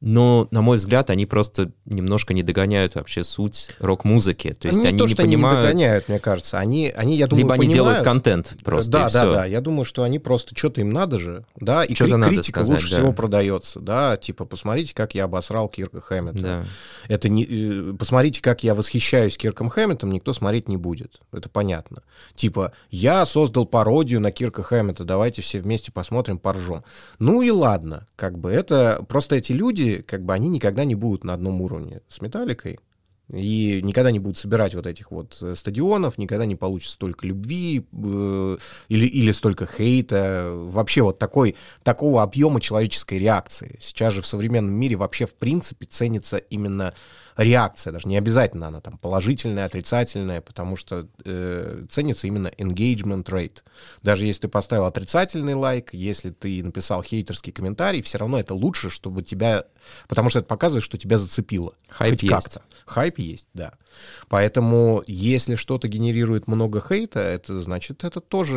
Но, 0.00 0.46
на 0.52 0.62
мой 0.62 0.76
взгляд, 0.76 1.10
они 1.10 1.26
просто 1.26 1.72
немножко 1.84 2.32
не 2.32 2.44
догоняют 2.44 2.94
вообще 2.94 3.24
суть 3.24 3.70
рок-музыки. 3.80 4.54
То 4.54 4.68
есть 4.68 4.80
не 4.80 4.88
они 4.88 4.98
то, 4.98 5.04
не 5.04 5.14
что 5.14 5.22
понимают... 5.22 5.58
они 5.58 5.66
не 5.66 5.72
догоняют, 5.72 6.08
мне 6.08 6.18
кажется. 6.20 6.58
Они, 6.58 6.92
они 6.96 7.16
я 7.16 7.26
думаю, 7.26 7.44
либо 7.44 7.54
они 7.54 7.66
понимают, 7.66 7.74
делают 7.74 8.04
контент 8.04 8.56
просто, 8.62 8.92
да, 8.92 9.02
да, 9.04 9.08
всё. 9.08 9.32
да. 9.32 9.44
Я 9.44 9.60
думаю, 9.60 9.84
что 9.84 10.04
они 10.04 10.20
просто 10.20 10.56
что-то 10.56 10.80
им 10.80 10.90
надо 10.90 11.18
же, 11.18 11.44
да, 11.56 11.84
и 11.84 11.94
кри- 11.94 12.12
надо 12.12 12.32
критика 12.32 12.60
сказать, 12.60 12.80
лучше 12.80 12.90
да. 12.90 12.96
всего 12.98 13.12
продается, 13.12 13.80
да, 13.80 14.16
типа 14.16 14.44
посмотрите, 14.44 14.94
как 14.94 15.16
я 15.16 15.24
обосрал 15.24 15.68
Кирка 15.68 16.00
Хэммета. 16.00 16.38
Да. 16.38 16.64
Это 17.08 17.28
не, 17.28 17.44
э, 17.44 17.92
посмотрите, 17.98 18.40
как 18.40 18.62
я 18.62 18.76
восхищаюсь 18.76 19.36
Кирком 19.36 19.68
Хэмметом, 19.68 20.12
никто 20.12 20.32
смотреть 20.32 20.68
не 20.68 20.76
будет. 20.76 21.20
Это 21.32 21.48
понятно. 21.48 22.02
Типа, 22.36 22.72
я 22.90 23.26
создал 23.26 23.66
пародию 23.66 24.20
на 24.20 24.30
Кирка 24.30 24.62
Хэммета, 24.62 25.02
давайте 25.04 25.42
все 25.42 25.60
вместе 25.60 25.90
посмотрим, 25.90 26.38
поржем. 26.38 26.84
Ну 27.18 27.42
и 27.42 27.50
ладно, 27.50 28.06
как 28.14 28.38
бы 28.38 28.50
это... 28.50 29.04
Просто 29.08 29.36
эти 29.36 29.52
люди, 29.52 29.87
как 29.96 30.24
бы, 30.24 30.34
они 30.34 30.48
никогда 30.48 30.84
не 30.84 30.94
будут 30.94 31.24
на 31.24 31.34
одном 31.34 31.60
уровне 31.60 32.00
с 32.08 32.20
Металликой. 32.20 32.78
И 33.32 33.80
никогда 33.82 34.10
не 34.10 34.20
будут 34.20 34.38
собирать 34.38 34.74
вот 34.74 34.86
этих 34.86 35.10
вот 35.10 35.36
э, 35.42 35.54
стадионов, 35.54 36.16
никогда 36.16 36.46
не 36.46 36.56
получится 36.56 36.94
столько 36.94 37.26
любви 37.26 37.84
э, 37.92 38.56
или, 38.88 39.06
или 39.06 39.32
столько 39.32 39.66
хейта. 39.66 40.50
Вообще 40.54 41.02
вот 41.02 41.18
такой, 41.18 41.54
такого 41.82 42.22
объема 42.22 42.58
человеческой 42.58 43.18
реакции. 43.18 43.76
Сейчас 43.80 44.14
же 44.14 44.22
в 44.22 44.26
современном 44.26 44.72
мире 44.72 44.96
вообще 44.96 45.26
в 45.26 45.34
принципе 45.34 45.84
ценится 45.84 46.38
именно 46.38 46.94
реакция, 47.38 47.92
даже 47.92 48.08
не 48.08 48.16
обязательно 48.16 48.66
она 48.66 48.80
там 48.80 48.98
положительная, 48.98 49.64
отрицательная, 49.64 50.40
потому 50.40 50.76
что 50.76 51.06
э, 51.24 51.84
ценится 51.88 52.26
именно 52.26 52.48
engagement 52.48 53.24
rate. 53.24 53.58
Даже 54.02 54.26
если 54.26 54.42
ты 54.42 54.48
поставил 54.48 54.84
отрицательный 54.84 55.54
лайк, 55.54 55.94
если 55.94 56.30
ты 56.30 56.62
написал 56.62 57.02
хейтерский 57.02 57.52
комментарий, 57.52 58.02
все 58.02 58.18
равно 58.18 58.38
это 58.38 58.54
лучше, 58.54 58.90
чтобы 58.90 59.22
тебя... 59.22 59.64
Потому 60.08 60.30
что 60.30 60.40
это 60.40 60.48
показывает, 60.48 60.84
что 60.84 60.98
тебя 60.98 61.16
зацепило. 61.16 61.74
Хайп 61.88 62.14
Хоть 62.14 62.22
есть. 62.24 62.34
как-то. 62.34 62.62
Хайп 62.86 63.18
есть, 63.18 63.48
да. 63.54 63.72
Поэтому 64.28 65.04
если 65.06 65.54
что-то 65.54 65.86
генерирует 65.86 66.48
много 66.48 66.84
хейта, 66.86 67.20
это 67.20 67.60
значит, 67.60 68.02
это 68.02 68.20
тоже 68.20 68.56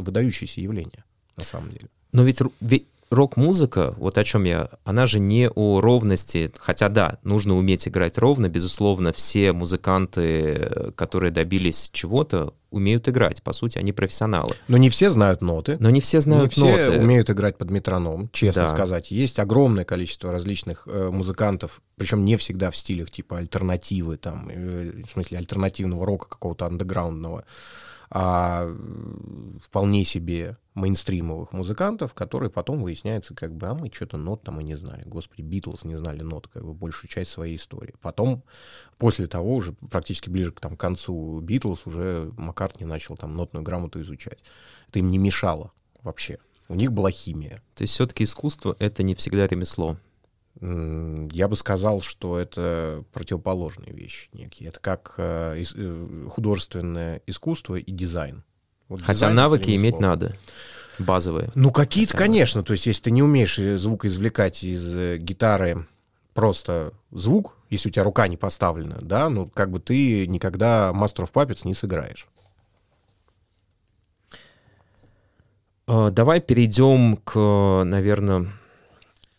выдающееся 0.00 0.60
явление, 0.60 1.04
на 1.36 1.44
самом 1.44 1.70
деле. 1.70 1.88
Но 2.12 2.24
ведь, 2.24 2.40
ведь 2.60 2.88
рок-музыка, 3.10 3.94
вот 3.98 4.18
о 4.18 4.24
чем 4.24 4.44
я, 4.44 4.70
она 4.84 5.06
же 5.06 5.18
не 5.18 5.48
о 5.48 5.80
ровности, 5.80 6.52
хотя 6.58 6.88
да, 6.88 7.18
нужно 7.24 7.56
уметь 7.56 7.88
играть 7.88 8.16
ровно, 8.18 8.48
безусловно, 8.48 9.12
все 9.12 9.52
музыканты, 9.52 10.92
которые 10.94 11.32
добились 11.32 11.90
чего-то, 11.92 12.54
умеют 12.70 13.08
играть, 13.08 13.42
по 13.42 13.52
сути, 13.52 13.78
они 13.78 13.92
профессионалы. 13.92 14.54
Но 14.68 14.76
не 14.76 14.90
все 14.90 15.10
знают 15.10 15.40
ноты. 15.40 15.76
Но 15.80 15.90
не 15.90 16.00
все 16.00 16.20
знают 16.20 16.56
не 16.56 16.62
ноты. 16.62 16.90
все 16.90 17.00
умеют 17.00 17.28
играть 17.28 17.58
под 17.58 17.70
метроном, 17.70 18.30
честно 18.32 18.62
да. 18.62 18.68
сказать. 18.68 19.10
Есть 19.10 19.40
огромное 19.40 19.84
количество 19.84 20.30
различных 20.30 20.86
э, 20.86 21.10
музыкантов, 21.10 21.82
причем 21.96 22.24
не 22.24 22.36
всегда 22.36 22.70
в 22.70 22.76
стилях 22.76 23.10
типа 23.10 23.38
альтернативы, 23.38 24.18
там, 24.18 24.48
э, 24.48 25.02
в 25.04 25.10
смысле 25.10 25.38
альтернативного 25.38 26.06
рока 26.06 26.28
какого-то 26.28 26.66
андеграундного 26.66 27.44
а 28.10 28.66
вполне 29.62 30.04
себе 30.04 30.56
мейнстримовых 30.74 31.52
музыкантов, 31.52 32.12
которые 32.12 32.50
потом 32.50 32.82
выясняется, 32.82 33.34
как 33.34 33.54
бы, 33.54 33.68
а 33.68 33.74
мы 33.74 33.90
что-то 33.92 34.16
нот 34.16 34.42
там 34.42 34.60
и 34.60 34.64
не 34.64 34.74
знали. 34.74 35.04
Господи, 35.06 35.42
Битлз 35.42 35.84
не 35.84 35.96
знали 35.96 36.22
нот, 36.22 36.48
как 36.48 36.64
бы, 36.64 36.74
большую 36.74 37.08
часть 37.08 37.30
своей 37.30 37.56
истории. 37.56 37.94
Потом, 38.00 38.42
после 38.98 39.26
того, 39.26 39.54
уже 39.54 39.72
практически 39.72 40.28
ближе 40.28 40.50
к 40.50 40.60
там, 40.60 40.76
концу 40.76 41.40
Битлз, 41.40 41.86
уже 41.86 42.32
Маккартни 42.36 42.84
начал 42.84 43.16
там 43.16 43.36
нотную 43.36 43.62
грамоту 43.62 44.00
изучать. 44.00 44.38
Это 44.88 44.98
им 44.98 45.10
не 45.10 45.18
мешало 45.18 45.72
вообще. 46.02 46.38
У 46.68 46.74
них 46.74 46.92
была 46.92 47.10
химия. 47.10 47.62
То 47.74 47.82
есть 47.82 47.94
все-таки 47.94 48.24
искусство— 48.24 48.74
это 48.80 49.02
не 49.02 49.14
всегда 49.14 49.46
ремесло. 49.46 49.98
Я 50.60 51.48
бы 51.48 51.56
сказал, 51.56 52.02
что 52.02 52.38
это 52.38 53.02
противоположные 53.12 53.94
вещи 53.94 54.28
некие. 54.34 54.68
Это 54.68 54.78
как 54.78 55.14
э, 55.16 55.62
э, 55.74 56.26
художественное 56.28 57.22
искусство 57.26 57.76
и 57.76 57.90
дизайн. 57.90 58.44
Вот 58.88 59.00
Хотя 59.00 59.14
дизайн 59.14 59.36
навыки 59.36 59.74
иметь 59.74 60.00
надо 60.00 60.36
базовые. 60.98 61.50
Ну, 61.54 61.70
какие-то, 61.70 62.14
конечно. 62.14 62.62
То 62.62 62.74
есть, 62.74 62.84
если 62.84 63.04
ты 63.04 63.10
не 63.10 63.22
умеешь 63.22 63.58
э, 63.58 63.78
звук 63.78 64.04
извлекать 64.04 64.62
из 64.62 65.18
гитары 65.18 65.86
просто 66.34 66.92
звук, 67.10 67.56
если 67.70 67.88
у 67.88 67.92
тебя 67.92 68.04
рука 68.04 68.28
не 68.28 68.36
поставлена, 68.36 68.98
да, 69.00 69.30
ну, 69.30 69.46
как 69.48 69.70
бы 69.70 69.80
ты 69.80 70.26
никогда 70.26 70.92
Master 70.94 71.26
of 71.26 71.32
Puppets 71.32 71.60
не 71.64 71.74
сыграешь. 71.74 72.28
Давай 75.86 76.40
перейдем 76.40 77.16
к, 77.16 77.82
наверное, 77.84 78.52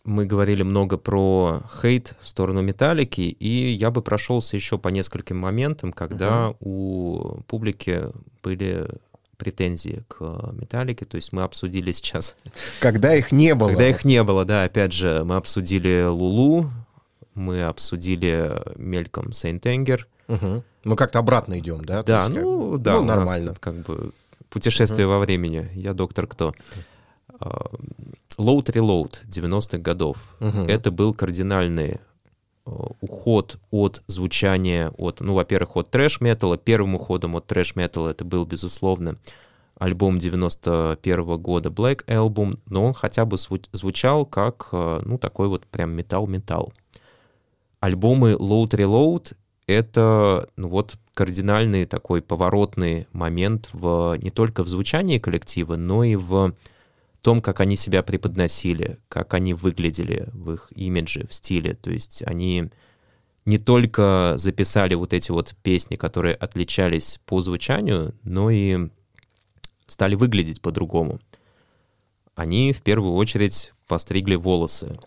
мы 0.04 0.26
говорили 0.26 0.62
много 0.62 0.96
про 0.96 1.62
хейт 1.80 2.14
в 2.20 2.28
сторону 2.28 2.62
металлики, 2.62 3.20
и 3.20 3.70
я 3.70 3.90
бы 3.90 4.02
прошелся 4.02 4.56
еще 4.56 4.78
по 4.78 4.88
нескольким 4.88 5.38
моментам, 5.38 5.92
когда 5.92 6.48
uh-huh. 6.48 6.56
у 6.60 7.42
публики 7.46 8.04
были 8.42 8.88
претензии 9.36 10.04
к 10.08 10.20
металлике, 10.52 11.04
то 11.04 11.16
есть 11.16 11.32
мы 11.32 11.42
обсудили 11.42 11.90
сейчас... 11.92 12.36
Когда 12.80 13.14
их 13.14 13.32
не 13.32 13.54
было. 13.54 13.68
Когда 13.68 13.88
их 13.88 14.04
не 14.04 14.22
было, 14.22 14.44
да, 14.44 14.64
опять 14.64 14.92
же, 14.92 15.22
мы 15.24 15.36
обсудили 15.36 16.04
Лулу, 16.06 16.70
мы 17.34 17.62
обсудили 17.62 18.62
мельком 18.76 19.32
Сейнт-Энгер. 19.32 20.06
Угу. 20.28 20.64
Мы 20.84 20.96
как-то 20.96 21.18
обратно 21.18 21.58
идем, 21.58 21.84
да? 21.84 22.02
Да, 22.02 22.26
есть, 22.26 22.40
ну, 22.40 22.72
как... 22.72 22.82
да, 22.82 22.94
ну, 22.94 23.04
нормально. 23.04 23.54
как 23.58 23.82
бы 23.82 24.12
путешествие 24.48 25.06
угу. 25.06 25.14
во 25.14 25.18
времени. 25.20 25.68
Я 25.74 25.94
доктор 25.94 26.26
кто? 26.26 26.54
Load 28.38 28.66
Reload 28.66 29.18
90-х 29.28 29.78
годов. 29.78 30.16
Угу. 30.40 30.62
Это 30.68 30.90
был 30.90 31.14
кардинальный 31.14 32.00
э, 32.66 32.70
уход 33.00 33.58
от 33.70 34.02
звучания, 34.06 34.90
от, 34.96 35.20
ну, 35.20 35.34
во-первых, 35.34 35.76
от 35.76 35.90
трэш-металла. 35.90 36.58
Первым 36.58 36.94
уходом 36.94 37.36
от 37.36 37.46
трэш-металла 37.46 38.10
это 38.10 38.24
был, 38.24 38.44
безусловно, 38.46 39.16
альбом 39.78 40.18
91 40.18 41.20
-го 41.20 41.38
года 41.38 41.68
Black 41.68 42.04
Album, 42.06 42.58
но 42.66 42.84
он 42.84 42.94
хотя 42.94 43.24
бы 43.24 43.36
звучал 43.72 44.26
как, 44.26 44.68
э, 44.72 45.00
ну, 45.04 45.18
такой 45.18 45.48
вот 45.48 45.66
прям 45.66 45.92
металл-металл. 45.92 46.72
Альбомы 47.80 48.32
Load 48.32 48.70
Reload— 48.70 49.34
это, 49.66 50.48
ну, 50.56 50.68
вот 50.68 50.94
кардинальный 51.14 51.84
такой 51.84 52.22
поворотный 52.22 53.06
момент 53.12 53.68
в, 53.72 54.16
не 54.22 54.30
только 54.30 54.62
в 54.62 54.68
звучании 54.68 55.18
коллектива, 55.18 55.76
но 55.76 56.04
и 56.04 56.16
в 56.16 56.54
том, 57.22 57.40
как 57.40 57.60
они 57.60 57.76
себя 57.76 58.02
преподносили, 58.02 58.98
как 59.08 59.34
они 59.34 59.54
выглядели 59.54 60.28
в 60.32 60.52
их 60.52 60.72
имидже, 60.74 61.26
в 61.28 61.32
стиле. 61.32 61.74
То 61.74 61.90
есть 61.90 62.22
они 62.26 62.70
не 63.44 63.58
только 63.58 64.34
записали 64.36 64.94
вот 64.94 65.12
эти 65.12 65.30
вот 65.30 65.54
песни, 65.62 65.96
которые 65.96 66.34
отличались 66.34 67.20
по 67.24 67.40
звучанию, 67.40 68.14
но 68.24 68.50
и 68.50 68.88
стали 69.86 70.16
выглядеть 70.16 70.60
по-другому. 70.60 71.20
Они 72.34 72.72
в 72.72 72.82
первую 72.82 73.14
очередь 73.14 73.72
постригли 73.86 74.34
волосы. 74.34 74.98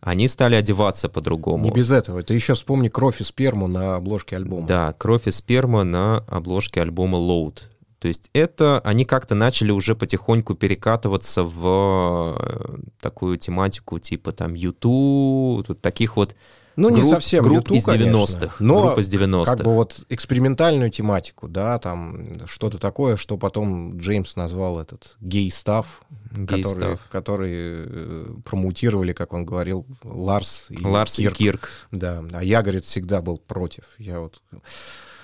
Они 0.00 0.28
стали 0.28 0.54
одеваться 0.54 1.08
по-другому. 1.08 1.64
Не 1.64 1.70
без 1.72 1.90
этого. 1.90 2.22
Ты 2.22 2.34
еще 2.34 2.54
вспомни 2.54 2.88
«Кровь 2.88 3.20
и 3.20 3.24
сперму» 3.24 3.66
на 3.66 3.96
обложке 3.96 4.36
альбома. 4.36 4.66
Да, 4.66 4.92
«Кровь 4.92 5.26
и 5.26 5.32
сперма» 5.32 5.82
на 5.82 6.18
обложке 6.28 6.82
альбома 6.82 7.18
«Load». 7.18 7.62
То 7.98 8.08
есть 8.08 8.30
это 8.32 8.80
они 8.80 9.04
как-то 9.04 9.34
начали 9.34 9.70
уже 9.70 9.94
потихоньку 9.94 10.54
перекатываться 10.54 11.44
в 11.44 12.36
э, 12.38 12.78
такую 13.00 13.38
тематику 13.38 13.98
типа 13.98 14.32
там 14.32 14.54
YouTube, 14.54 15.80
таких 15.80 16.16
вот 16.16 16.36
ну, 16.76 16.90
групп, 16.90 17.04
не 17.04 17.10
совсем 17.10 17.42
групп 17.42 17.70
YouTube, 17.70 17.76
из 17.76 17.86
90-х. 17.86 18.56
Но 18.60 18.82
групп 18.82 18.98
из 18.98 19.12
90-х. 19.12 19.56
как 19.56 19.64
бы 19.64 19.74
вот 19.74 20.04
экспериментальную 20.10 20.90
тематику, 20.90 21.48
да, 21.48 21.78
там 21.78 22.32
что-то 22.46 22.78
такое, 22.78 23.16
что 23.16 23.38
потом 23.38 23.96
Джеймс 23.96 24.36
назвал 24.36 24.78
этот 24.78 25.16
гей-став, 25.20 26.02
который, 26.46 26.98
который 27.10 27.52
э, 27.54 28.26
промутировали, 28.44 29.14
как 29.14 29.32
он 29.32 29.46
говорил, 29.46 29.86
Ларс 30.04 30.66
и 30.68 30.84
Ларс 30.84 31.14
Кирк. 31.16 31.32
и 31.32 31.36
Кирк. 31.36 31.70
Да, 31.92 32.22
а 32.32 32.44
я, 32.44 32.60
говорит, 32.60 32.84
всегда 32.84 33.22
был 33.22 33.38
против. 33.38 33.84
Я 33.96 34.20
вот... 34.20 34.42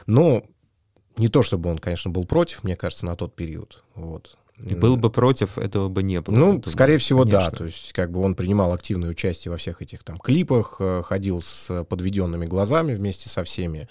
Но 0.07 0.45
не 1.17 1.29
то 1.29 1.43
чтобы 1.43 1.71
он, 1.71 1.79
конечно, 1.79 2.11
был 2.11 2.25
против, 2.25 2.65
мне 2.65 2.77
кажется, 2.77 3.07
на 3.07 3.17
тот 3.17 3.35
период. 3.35 3.83
Вот. 3.95 4.37
Был 4.59 4.97
бы 4.97 5.11
против, 5.11 5.59
этого 5.59 5.89
бы 5.89 6.03
не 6.03 6.21
было. 6.21 6.35
Ну, 6.35 6.63
скорее 6.67 6.99
всего, 6.99 7.25
конечно. 7.25 7.51
да. 7.51 7.57
То 7.57 7.65
есть, 7.65 7.93
как 7.93 8.13
бы 8.13 8.21
он 8.21 8.35
принимал 8.35 8.73
активное 8.73 9.11
участие 9.11 9.51
во 9.51 9.59
всех 9.59 9.83
этих 9.83 10.05
там 10.05 10.19
клипах, 10.19 10.77
э, 10.79 11.03
ходил 11.05 11.43
с 11.43 11.85
подведенными 11.85 12.47
глазами 12.47 12.95
вместе 12.95 13.29
со 13.29 13.43
всеми. 13.45 13.89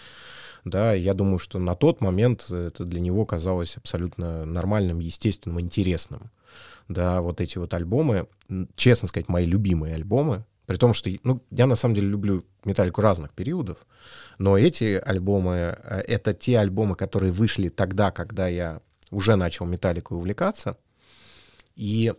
Да, 0.64 0.94
я 0.94 1.14
думаю, 1.14 1.40
что 1.40 1.60
на 1.60 1.76
тот 1.76 2.02
момент 2.02 2.50
это 2.50 2.86
для 2.86 3.02
него 3.02 3.26
казалось 3.26 3.78
абсолютно 3.78 4.46
нормальным, 4.46 5.00
естественным, 5.00 5.60
интересным. 5.60 6.32
Да, 6.88 7.22
вот 7.22 7.42
эти 7.42 7.58
вот 7.58 7.74
альбомы, 7.74 8.28
честно 8.76 9.08
сказать, 9.08 9.28
мои 9.28 9.46
любимые 9.46 9.96
альбомы, 9.96 10.46
при 10.72 10.78
том, 10.78 10.94
что 10.94 11.10
ну, 11.24 11.44
я 11.52 11.68
на 11.68 11.76
самом 11.76 11.96
деле 11.96 12.08
люблю 12.08 12.46
металлику 12.64 13.02
разных 13.02 13.34
периодов, 13.34 13.86
но 14.38 14.58
эти 14.58 15.02
альбомы 15.06 15.78
э,— 15.78 16.04
это 16.08 16.34
те 16.34 16.60
альбомы, 16.60 16.96
которые 16.96 17.34
вышли 17.34 17.68
тогда, 17.68 18.10
когда 18.12 18.48
я 18.48 18.80
уже 19.10 19.36
начал 19.36 19.66
металликой 19.66 20.18
увлекаться. 20.18 20.78
И 21.76 22.14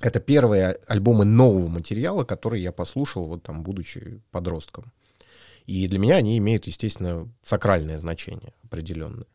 это 0.00 0.18
первые 0.18 0.80
альбомы 0.88 1.24
нового 1.24 1.68
материала, 1.68 2.24
которые 2.24 2.64
я 2.64 2.72
послушал, 2.72 3.26
вот 3.26 3.44
там, 3.44 3.62
будучи 3.62 4.20
подростком. 4.32 4.92
И 5.68 5.86
для 5.86 5.98
меня 5.98 6.16
они 6.16 6.38
имеют, 6.38 6.66
естественно, 6.66 7.28
сакральное 7.42 7.98
значение 7.98 8.54
определенное. 8.64 9.26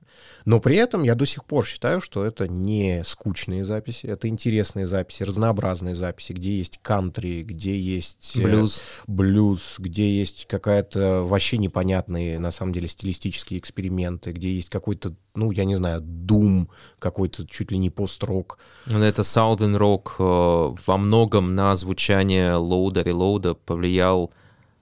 Но 0.45 0.59
при 0.59 0.77
этом 0.77 1.03
я 1.03 1.13
до 1.13 1.27
сих 1.27 1.45
пор 1.45 1.63
считаю, 1.63 2.01
что 2.01 2.25
это 2.25 2.47
не 2.47 3.03
скучные 3.05 3.63
записи, 3.63 4.07
это 4.07 4.27
интересные 4.27 4.87
записи, 4.87 5.21
разнообразные 5.21 5.93
записи, 5.93 6.33
где 6.33 6.57
есть 6.57 6.79
кантри, 6.81 7.43
где 7.43 7.79
есть 7.79 8.35
э, 8.35 8.41
блюз, 8.41 8.81
блюз 9.05 9.75
где 9.77 10.11
есть 10.11 10.47
какая-то 10.47 11.23
вообще 11.23 11.59
непонятные, 11.59 12.39
на 12.39 12.49
самом 12.49 12.73
деле, 12.73 12.87
стилистические 12.87 13.59
эксперименты, 13.59 14.31
где 14.31 14.51
есть 14.51 14.71
какой-то, 14.71 15.13
ну, 15.35 15.51
я 15.51 15.65
не 15.65 15.75
знаю, 15.75 16.01
дум, 16.01 16.67
какой-то 16.97 17.45
чуть 17.45 17.71
ли 17.71 17.77
не 17.77 17.91
пост-рок. 17.91 18.57
Ну, 18.87 19.03
это 19.03 19.21
Southern 19.21 19.77
Rock 19.77 20.13
э, 20.17 20.75
во 20.87 20.97
многом 20.97 21.53
на 21.53 21.75
звучание 21.75 22.55
Лоуда, 22.55 23.03
Релоуда 23.03 23.53
повлиял 23.53 24.31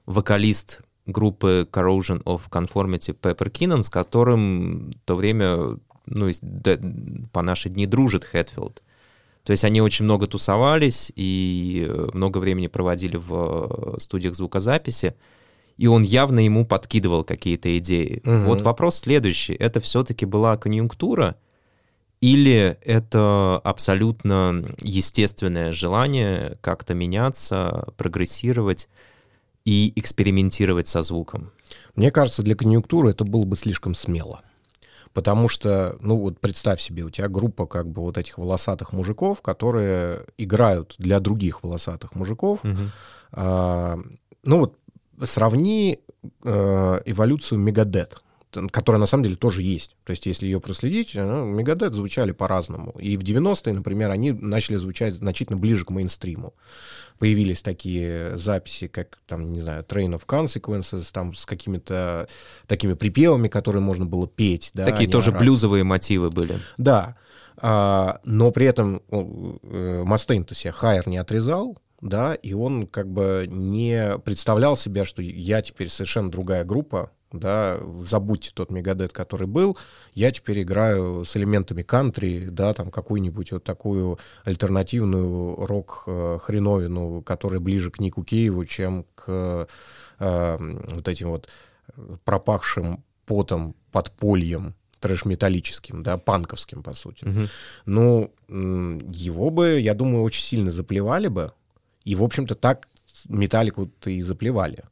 вокалист 0.06 0.82
группы 1.06 1.68
Corrosion 1.72 2.24
of 2.24 2.50
Conformity 2.50 3.18
Pepper 3.20 3.52
Kinnon, 3.52 3.84
с 3.84 3.90
которым 3.90 4.92
в 4.92 5.06
то 5.06 5.16
время, 5.16 5.78
ну, 6.06 6.32
по 7.32 7.42
наши 7.42 7.70
дни 7.70 7.86
дружит 7.86 8.24
Хэтфилд. 8.24 8.82
То 9.44 9.52
есть 9.52 9.64
они 9.64 9.82
очень 9.82 10.06
много 10.06 10.28
тусовались 10.28 11.12
и 11.16 11.88
э, 11.90 12.10
много 12.14 12.38
времени 12.38 12.68
проводили 12.68 13.18
в 13.18 13.96
э, 13.96 14.00
студиях 14.00 14.36
звукозаписи, 14.36 15.16
и 15.78 15.88
он 15.88 16.04
явно 16.04 16.40
ему 16.42 16.66
подкидывал 16.66 17.24
какие-то 17.24 17.76
идеи. 17.80 18.22
Угу. 18.24 18.46
Вот 18.46 18.62
вопрос 18.62 18.98
следующий. 18.98 19.54
Это 19.54 19.80
все-таки 19.80 20.26
была 20.26 20.58
конъюнктура 20.58 21.38
или 22.20 22.78
это 22.82 23.60
абсолютно 23.64 24.64
естественное 24.82 25.72
желание 25.72 26.60
как-то 26.62 26.94
меняться, 26.94 27.88
прогрессировать 27.98 28.90
и 29.66 29.94
экспериментировать 29.96 30.88
со 30.88 31.02
звуком? 31.02 31.52
Мне 31.96 32.12
кажется, 32.12 32.44
для 32.44 32.56
конъюнктуры 32.56 33.12
это 33.12 33.24
было 33.24 33.46
бы 33.46 33.56
слишком 33.56 33.96
смело. 33.96 34.42
Потому 35.14 35.50
что, 35.50 35.98
ну 36.00 36.18
вот 36.18 36.40
представь 36.40 36.80
себе, 36.80 37.04
у 37.04 37.10
тебя 37.10 37.28
группа 37.28 37.66
как 37.66 37.90
бы 37.90 38.02
вот 38.02 38.18
этих 38.18 38.38
волосатых 38.38 38.94
мужиков, 38.94 39.42
которые 39.42 40.26
играют 40.38 40.96
для 40.98 41.20
других 41.20 41.64
волосатых 41.64 42.16
мужиков. 42.16 42.64
Угу. 42.64 42.78
А, 43.34 44.00
ну 44.44 44.60
вот 44.60 44.78
сравни 45.24 46.00
э, 46.44 47.00
эволюцию 47.06 47.60
Мегадет 47.60 48.22
которая 48.72 49.00
на 49.00 49.06
самом 49.06 49.24
деле 49.24 49.36
тоже 49.36 49.62
есть. 49.62 49.96
То 50.04 50.12
есть, 50.12 50.26
если 50.26 50.46
ее 50.46 50.60
проследить, 50.60 51.16
ну, 51.16 51.46
Мегадет 51.46 51.94
звучали 51.94 52.32
по-разному. 52.32 52.92
И 53.00 53.18
в 53.18 53.22
90-е, 53.22 53.74
например, 53.74 54.12
они 54.12 54.32
начали 54.32 54.78
звучать 54.78 55.14
значительно 55.14 55.58
ближе 55.58 55.86
к 55.86 55.90
мейнстриму. 55.90 56.54
Появились 57.20 57.62
такие 57.62 58.38
записи, 58.38 58.88
как, 58.88 59.20
там, 59.28 59.54
не 59.54 59.62
знаю, 59.62 59.84
Train 59.84 60.20
of 60.20 60.26
Consequences, 60.26 61.10
там, 61.12 61.34
с 61.34 61.46
какими-то 61.46 62.28
такими 62.68 62.94
припевами, 62.94 63.48
которые 63.48 63.82
можно 63.82 64.06
было 64.06 64.28
петь. 64.28 64.72
Да, 64.74 64.86
такие 64.86 65.10
тоже 65.10 65.32
орать. 65.32 65.42
блюзовые 65.42 65.84
мотивы 65.84 66.30
были. 66.30 66.60
Да. 66.78 67.16
А, 67.58 68.20
но 68.26 68.52
при 68.52 68.66
этом 68.66 69.02
э, 69.12 70.04
Мастейн-то 70.04 70.56
себе 70.56 70.72
Хайер 70.72 71.08
не 71.08 71.18
отрезал, 71.18 71.78
да, 72.02 72.34
и 72.34 72.54
он 72.54 72.88
как 72.88 73.08
бы 73.08 73.46
не 73.48 74.18
представлял 74.26 74.76
себя, 74.76 75.06
что 75.06 75.22
я 75.22 75.62
теперь 75.62 75.90
совершенно 75.90 76.32
другая 76.32 76.64
группа, 76.64 77.12
да, 77.32 77.80
забудьте 78.04 78.52
тот 78.54 78.72
Мегадет, 78.72 79.14
который 79.14 79.48
был, 79.48 79.78
я 80.14 80.32
теперь 80.32 80.62
играю 80.62 81.26
с 81.26 81.36
элементами 81.38 81.82
кантри, 81.82 82.48
да, 82.50 82.74
там 82.74 82.92
какую-нибудь 82.92 83.52
вот 83.52 83.64
такую 83.64 84.20
альтернативную 84.44 85.66
рок-хреновину, 85.66 87.22
которая 87.22 87.60
ближе 87.60 87.92
к 87.92 88.00
Нику 88.00 88.24
Киеву, 88.24 88.66
чем 88.66 89.06
к 89.16 89.68
э, 90.20 90.58
вот 90.60 91.08
этим 91.08 91.30
вот 91.30 91.50
пропахшим 92.24 93.04
потом 93.26 93.76
подпольем 93.92 94.76
трэш-металлическим, 95.00 96.04
да, 96.04 96.18
панковским, 96.18 96.84
по 96.84 96.94
сути. 96.94 97.26
Угу. 97.26 97.48
Ну, 97.86 98.34
его 98.48 99.50
бы, 99.50 99.80
я 99.80 99.94
думаю, 99.94 100.24
очень 100.24 100.44
сильно 100.44 100.72
заплевали 100.72 101.28
бы, 101.28 101.54
и, 102.04 102.16
в 102.16 102.24
общем-то, 102.24 102.56
так 102.56 102.88
металлику-то 103.28 104.10
и 104.10 104.22
заплевали. 104.22 104.84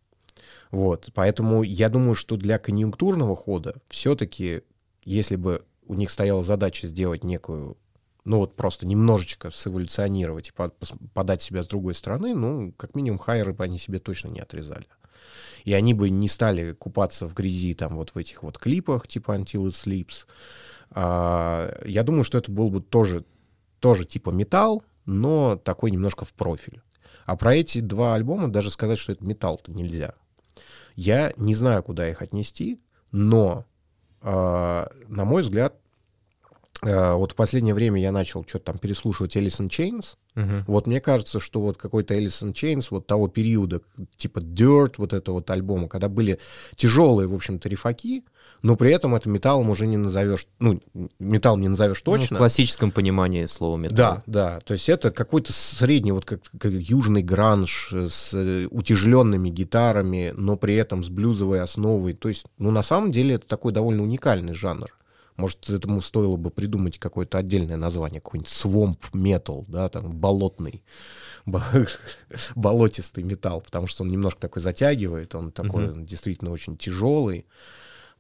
Вот, 0.71 1.09
поэтому 1.13 1.63
я 1.63 1.89
думаю, 1.89 2.15
что 2.15 2.37
для 2.37 2.59
конъюнктурного 2.59 3.35
хода 3.35 3.75
все-таки, 3.87 4.61
если 5.03 5.35
бы 5.35 5.65
у 5.87 5.95
них 5.95 6.11
стояла 6.11 6.43
задача 6.43 6.87
сделать 6.87 7.23
некую, 7.23 7.77
ну 8.23 8.37
вот 8.37 8.55
просто 8.55 8.85
немножечко 8.85 9.49
сэволюционировать 9.49 10.49
и 10.49 10.69
подать 11.13 11.41
себя 11.41 11.63
с 11.63 11.67
другой 11.67 11.95
стороны, 11.95 12.35
ну, 12.35 12.71
как 12.77 12.93
минимум, 12.93 13.17
хайеры 13.17 13.53
бы 13.53 13.63
они 13.63 13.79
себе 13.79 13.97
точно 13.97 14.27
не 14.27 14.39
отрезали. 14.39 14.85
И 15.63 15.73
они 15.73 15.93
бы 15.93 16.09
не 16.09 16.27
стали 16.27 16.73
купаться 16.73 17.27
в 17.27 17.33
грязи 17.33 17.73
там 17.73 17.95
вот 17.95 18.11
в 18.11 18.17
этих 18.17 18.43
вот 18.43 18.57
клипах 18.59 19.07
типа 19.07 19.35
Until 19.35 19.65
It 19.65 19.71
Sleeps. 19.71 20.27
А, 20.91 21.81
я 21.85 22.03
думаю, 22.03 22.23
что 22.23 22.37
это 22.37 22.51
был 22.51 22.69
бы 22.69 22.81
тоже, 22.81 23.25
тоже 23.79 24.05
типа 24.05 24.29
металл, 24.29 24.83
но 25.05 25.55
такой 25.57 25.91
немножко 25.91 26.25
в 26.25 26.33
профиль. 26.33 26.81
А 27.25 27.35
про 27.35 27.55
эти 27.55 27.79
два 27.79 28.15
альбома 28.15 28.47
даже 28.47 28.71
сказать, 28.71 28.99
что 28.99 29.11
это 29.11 29.25
металл-то 29.25 29.71
нельзя. 29.71 30.13
Я 30.95 31.33
не 31.37 31.55
знаю, 31.55 31.83
куда 31.83 32.09
их 32.09 32.21
отнести, 32.21 32.81
но, 33.11 33.65
э, 34.21 34.27
на 35.07 35.25
мой 35.25 35.41
взгляд, 35.41 35.75
вот 36.81 37.33
в 37.33 37.35
последнее 37.35 37.73
время 37.73 38.01
я 38.01 38.11
начал 38.11 38.45
что-то 38.47 38.65
там 38.65 38.77
переслушивать 38.77 39.35
in 39.35 39.67
Chains. 39.67 40.15
Uh-huh. 40.35 40.63
Вот 40.67 40.87
мне 40.87 41.01
кажется, 41.01 41.39
что 41.39 41.59
вот 41.61 41.77
какой-то 41.77 42.13
in 42.13 42.53
Chains 42.53 42.87
вот 42.89 43.07
того 43.07 43.27
периода, 43.27 43.81
типа 44.17 44.39
Dirt, 44.39 44.93
вот 44.97 45.13
этого 45.13 45.35
вот 45.35 45.49
альбома, 45.49 45.87
когда 45.87 46.07
были 46.07 46.39
тяжелые, 46.75 47.27
в 47.27 47.33
общем-то, 47.33 47.67
рифаки, 47.67 48.23
но 48.61 48.75
при 48.75 48.91
этом 48.91 49.15
это 49.15 49.29
металлом 49.29 49.69
уже 49.69 49.87
не 49.87 49.97
назовешь, 49.97 50.47
ну, 50.59 50.81
металл 51.19 51.57
не 51.57 51.67
назовешь 51.67 52.01
точно. 52.01 52.27
Ну, 52.31 52.35
в 52.35 52.39
классическом 52.39 52.91
понимании 52.91 53.45
слова 53.45 53.77
металл. 53.77 53.95
Да, 53.95 54.23
да, 54.25 54.59
то 54.61 54.73
есть 54.73 54.89
это 54.89 55.11
какой-то 55.11 55.53
средний, 55.53 56.11
вот 56.11 56.25
как, 56.25 56.41
как 56.57 56.71
южный 56.71 57.23
гранж 57.23 57.93
с 57.93 58.33
э, 58.33 58.67
утяжеленными 58.69 59.49
гитарами, 59.49 60.33
но 60.35 60.57
при 60.57 60.75
этом 60.75 61.03
с 61.03 61.09
блюзовой 61.09 61.61
основой. 61.61 62.13
То 62.13 62.29
есть, 62.29 62.45
ну, 62.57 62.71
на 62.71 62.83
самом 62.83 63.11
деле 63.11 63.35
это 63.35 63.47
такой 63.47 63.71
довольно 63.71 64.03
уникальный 64.03 64.53
жанр. 64.53 64.89
Может, 65.39 65.69
этому 65.69 66.01
стоило 66.01 66.35
бы 66.35 66.51
придумать 66.51 66.99
какое-то 66.99 67.37
отдельное 67.37 67.77
название, 67.77 68.19
какой-нибудь 68.19 68.51
swamp 68.51 68.99
metal, 69.13 69.63
да, 69.69 69.87
там, 69.87 70.11
болотный, 70.11 70.83
болотистый 72.55 73.23
металл, 73.23 73.61
потому 73.61 73.87
что 73.87 74.03
он 74.03 74.09
немножко 74.09 74.41
такой 74.41 74.61
затягивает, 74.61 75.33
он 75.35 75.51
такой 75.51 75.85
uh-huh. 75.85 76.05
действительно 76.05 76.51
очень 76.51 76.75
тяжелый. 76.75 77.45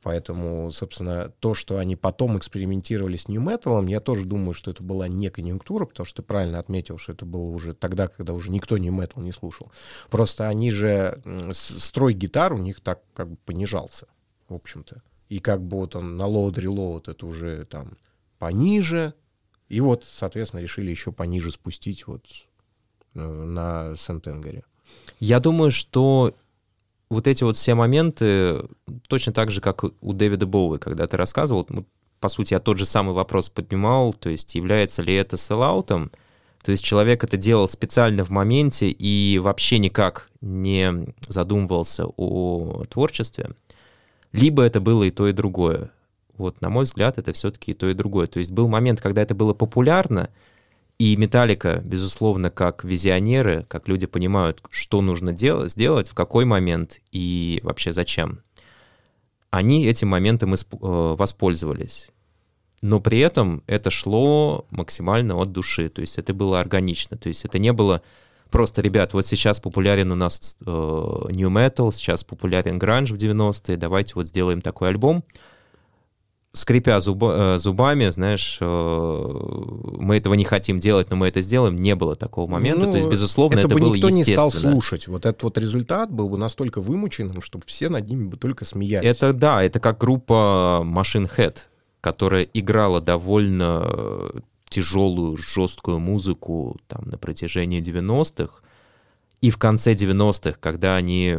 Поэтому, 0.01 0.71
собственно, 0.71 1.33
то, 1.41 1.53
что 1.53 1.77
они 1.77 1.97
потом 1.97 2.37
экспериментировали 2.37 3.17
с 3.17 3.27
New 3.27 3.41
Metal, 3.41 3.85
я 3.89 3.99
тоже 3.99 4.25
думаю, 4.25 4.53
что 4.53 4.71
это 4.71 4.81
была 4.81 5.09
не 5.09 5.29
конъюнктура, 5.29 5.85
потому 5.85 6.05
что 6.05 6.21
ты 6.21 6.25
правильно 6.25 6.57
отметил, 6.57 6.97
что 6.97 7.11
это 7.11 7.25
было 7.25 7.49
уже 7.49 7.73
тогда, 7.73 8.07
когда 8.07 8.31
уже 8.31 8.49
никто 8.49 8.77
New 8.77 8.93
Metal 8.93 9.21
не 9.21 9.33
слушал. 9.33 9.73
Просто 10.09 10.47
они 10.47 10.71
же, 10.71 11.21
строй 11.51 12.13
гитар 12.13 12.53
у 12.53 12.59
них 12.59 12.79
так 12.79 13.01
как 13.13 13.31
бы 13.31 13.35
понижался, 13.45 14.07
в 14.47 14.53
общем-то. 14.53 15.01
И 15.29 15.39
как 15.39 15.61
бы 15.61 15.77
вот 15.77 15.95
он 15.95 16.17
на 16.17 16.23
load 16.23 16.55
reload 16.55 17.11
это 17.11 17.25
уже 17.25 17.65
там 17.65 17.97
пониже. 18.39 19.13
И 19.67 19.79
вот, 19.81 20.03
соответственно, 20.03 20.61
решили 20.61 20.89
еще 20.89 21.11
пониже 21.11 21.51
спустить 21.51 22.07
вот 22.07 22.25
э, 23.13 23.19
на 23.19 23.95
Сентенгаре. 23.95 24.63
Я 25.19 25.39
думаю, 25.39 25.69
что 25.69 26.33
вот 27.09 27.27
эти 27.27 27.43
вот 27.43 27.57
все 27.57 27.75
моменты, 27.75 28.61
точно 29.07 29.33
так 29.33 29.51
же, 29.51 29.61
как 29.61 29.83
у 29.83 30.13
Дэвида 30.13 30.47
Боуи, 30.47 30.79
когда 30.79 31.07
ты 31.07 31.17
рассказывал, 31.17 31.67
по 32.19 32.29
сути, 32.29 32.53
я 32.53 32.59
тот 32.59 32.77
же 32.77 32.85
самый 32.85 33.13
вопрос 33.13 33.49
поднимал, 33.49 34.13
то 34.13 34.29
есть 34.29 34.55
является 34.55 35.01
ли 35.01 35.13
это 35.13 35.37
селлаутом, 35.37 36.11
то 36.63 36.71
есть 36.71 36.83
человек 36.83 37.23
это 37.23 37.37
делал 37.37 37.67
специально 37.67 38.23
в 38.25 38.29
моменте 38.29 38.89
и 38.89 39.39
вообще 39.39 39.79
никак 39.79 40.29
не 40.41 41.13
задумывался 41.27 42.05
о 42.05 42.85
творчестве, 42.89 43.51
либо 44.31 44.63
это 44.63 44.79
было 44.79 45.03
и 45.03 45.11
то, 45.11 45.27
и 45.27 45.33
другое. 45.33 45.91
Вот, 46.37 46.61
на 46.61 46.69
мой 46.69 46.85
взгляд, 46.85 47.17
это 47.17 47.33
все-таки 47.33 47.71
и 47.71 47.73
то, 47.73 47.89
и 47.89 47.93
другое. 47.93 48.27
То 48.27 48.39
есть 48.39 48.51
был 48.51 48.67
момент, 48.67 49.01
когда 49.01 49.21
это 49.21 49.35
было 49.35 49.53
популярно, 49.53 50.29
и 50.97 51.15
Металлика, 51.15 51.81
безусловно, 51.85 52.49
как 52.49 52.83
визионеры, 52.83 53.65
как 53.67 53.87
люди 53.87 54.05
понимают, 54.05 54.61
что 54.69 55.01
нужно 55.01 55.31
делать, 55.31 55.71
сделать, 55.71 56.09
в 56.09 56.13
какой 56.13 56.45
момент 56.45 56.99
и 57.11 57.61
вообще 57.63 57.93
зачем, 57.93 58.41
они 59.49 59.85
этим 59.85 60.09
моментом 60.09 60.53
э, 60.53 60.57
воспользовались. 60.71 62.09
Но 62.81 62.99
при 62.99 63.19
этом 63.19 63.63
это 63.65 63.89
шло 63.89 64.65
максимально 64.69 65.35
от 65.35 65.51
души, 65.51 65.89
то 65.89 66.01
есть 66.01 66.17
это 66.17 66.33
было 66.33 66.59
органично, 66.59 67.17
то 67.17 67.27
есть 67.27 67.43
это 67.45 67.59
не 67.59 67.73
было 67.73 68.01
просто, 68.49 68.81
ребят, 68.81 69.13
вот 69.13 69.25
сейчас 69.25 69.59
популярен 69.59 70.11
у 70.11 70.15
нас 70.15 70.57
э, 70.61 70.65
New 70.65 71.49
Metal, 71.49 71.91
сейчас 71.91 72.23
популярен 72.23 72.77
гранж 72.77 73.11
в 73.11 73.15
90-е, 73.15 73.77
давайте 73.77 74.13
вот 74.15 74.27
сделаем 74.27 74.61
такой 74.61 74.89
альбом 74.89 75.23
скрипя 76.53 76.99
зуба, 76.99 77.55
э, 77.55 77.57
зубами, 77.59 78.09
знаешь, 78.09 78.57
э, 78.59 78.65
мы 79.97 80.17
этого 80.17 80.33
не 80.33 80.43
хотим 80.43 80.79
делать, 80.79 81.09
но 81.09 81.15
мы 81.15 81.27
это 81.27 81.41
сделаем, 81.41 81.79
не 81.79 81.95
было 81.95 82.15
такого 82.15 82.49
момента. 82.49 82.85
Ну, 82.85 82.91
То 82.91 82.97
есть, 82.97 83.09
безусловно, 83.09 83.59
это, 83.59 83.67
это 83.67 83.75
бы 83.75 83.81
было 83.81 83.95
никто 83.95 84.09
не 84.09 84.23
стал 84.23 84.51
слушать. 84.51 85.07
Вот 85.07 85.25
этот 85.25 85.43
вот 85.43 85.57
результат 85.57 86.11
был 86.11 86.29
бы 86.29 86.37
настолько 86.37 86.81
вымученным, 86.81 87.41
чтобы 87.41 87.65
все 87.67 87.89
над 87.89 88.09
ними 88.09 88.27
бы 88.27 88.37
только 88.37 88.65
смеялись. 88.65 89.07
Это 89.07 89.33
да, 89.33 89.63
это 89.63 89.79
как 89.79 89.99
группа 89.99 90.81
Machine 90.83 91.29
Head, 91.37 91.57
которая 92.01 92.43
играла 92.53 92.99
довольно 92.99 94.31
тяжелую, 94.69 95.37
жесткую 95.37 95.99
музыку 95.99 96.79
там 96.87 97.05
на 97.05 97.17
протяжении 97.17 97.81
90-х. 97.81 98.61
И 99.41 99.49
в 99.51 99.57
конце 99.57 99.93
90-х, 99.93 100.57
когда 100.59 100.95
они, 100.95 101.37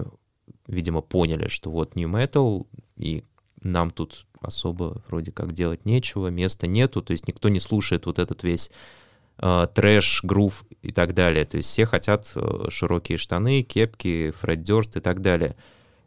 видимо, 0.66 1.00
поняли, 1.00 1.48
что 1.48 1.70
вот 1.70 1.96
New 1.96 2.08
Metal, 2.08 2.66
и 2.96 3.24
нам 3.62 3.90
тут 3.90 4.26
особо 4.40 5.02
вроде 5.06 5.32
как 5.32 5.52
делать 5.52 5.84
нечего, 5.84 6.28
места 6.28 6.66
нету, 6.66 7.02
то 7.02 7.12
есть 7.12 7.28
никто 7.28 7.48
не 7.48 7.60
слушает 7.60 8.06
вот 8.06 8.18
этот 8.18 8.42
весь 8.42 8.70
э, 9.38 9.66
трэш, 9.74 10.22
грув 10.24 10.64
и 10.82 10.92
так 10.92 11.14
далее. 11.14 11.44
То 11.44 11.58
есть 11.58 11.68
все 11.68 11.84
хотят 11.86 12.30
э, 12.34 12.66
широкие 12.70 13.18
штаны, 13.18 13.62
кепки, 13.62 14.32
Фред 14.40 14.96
и 14.96 15.00
так 15.00 15.20
далее. 15.20 15.56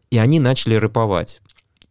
И 0.10 0.18
они 0.18 0.40
начали 0.40 0.76
рэповать. 0.76 1.42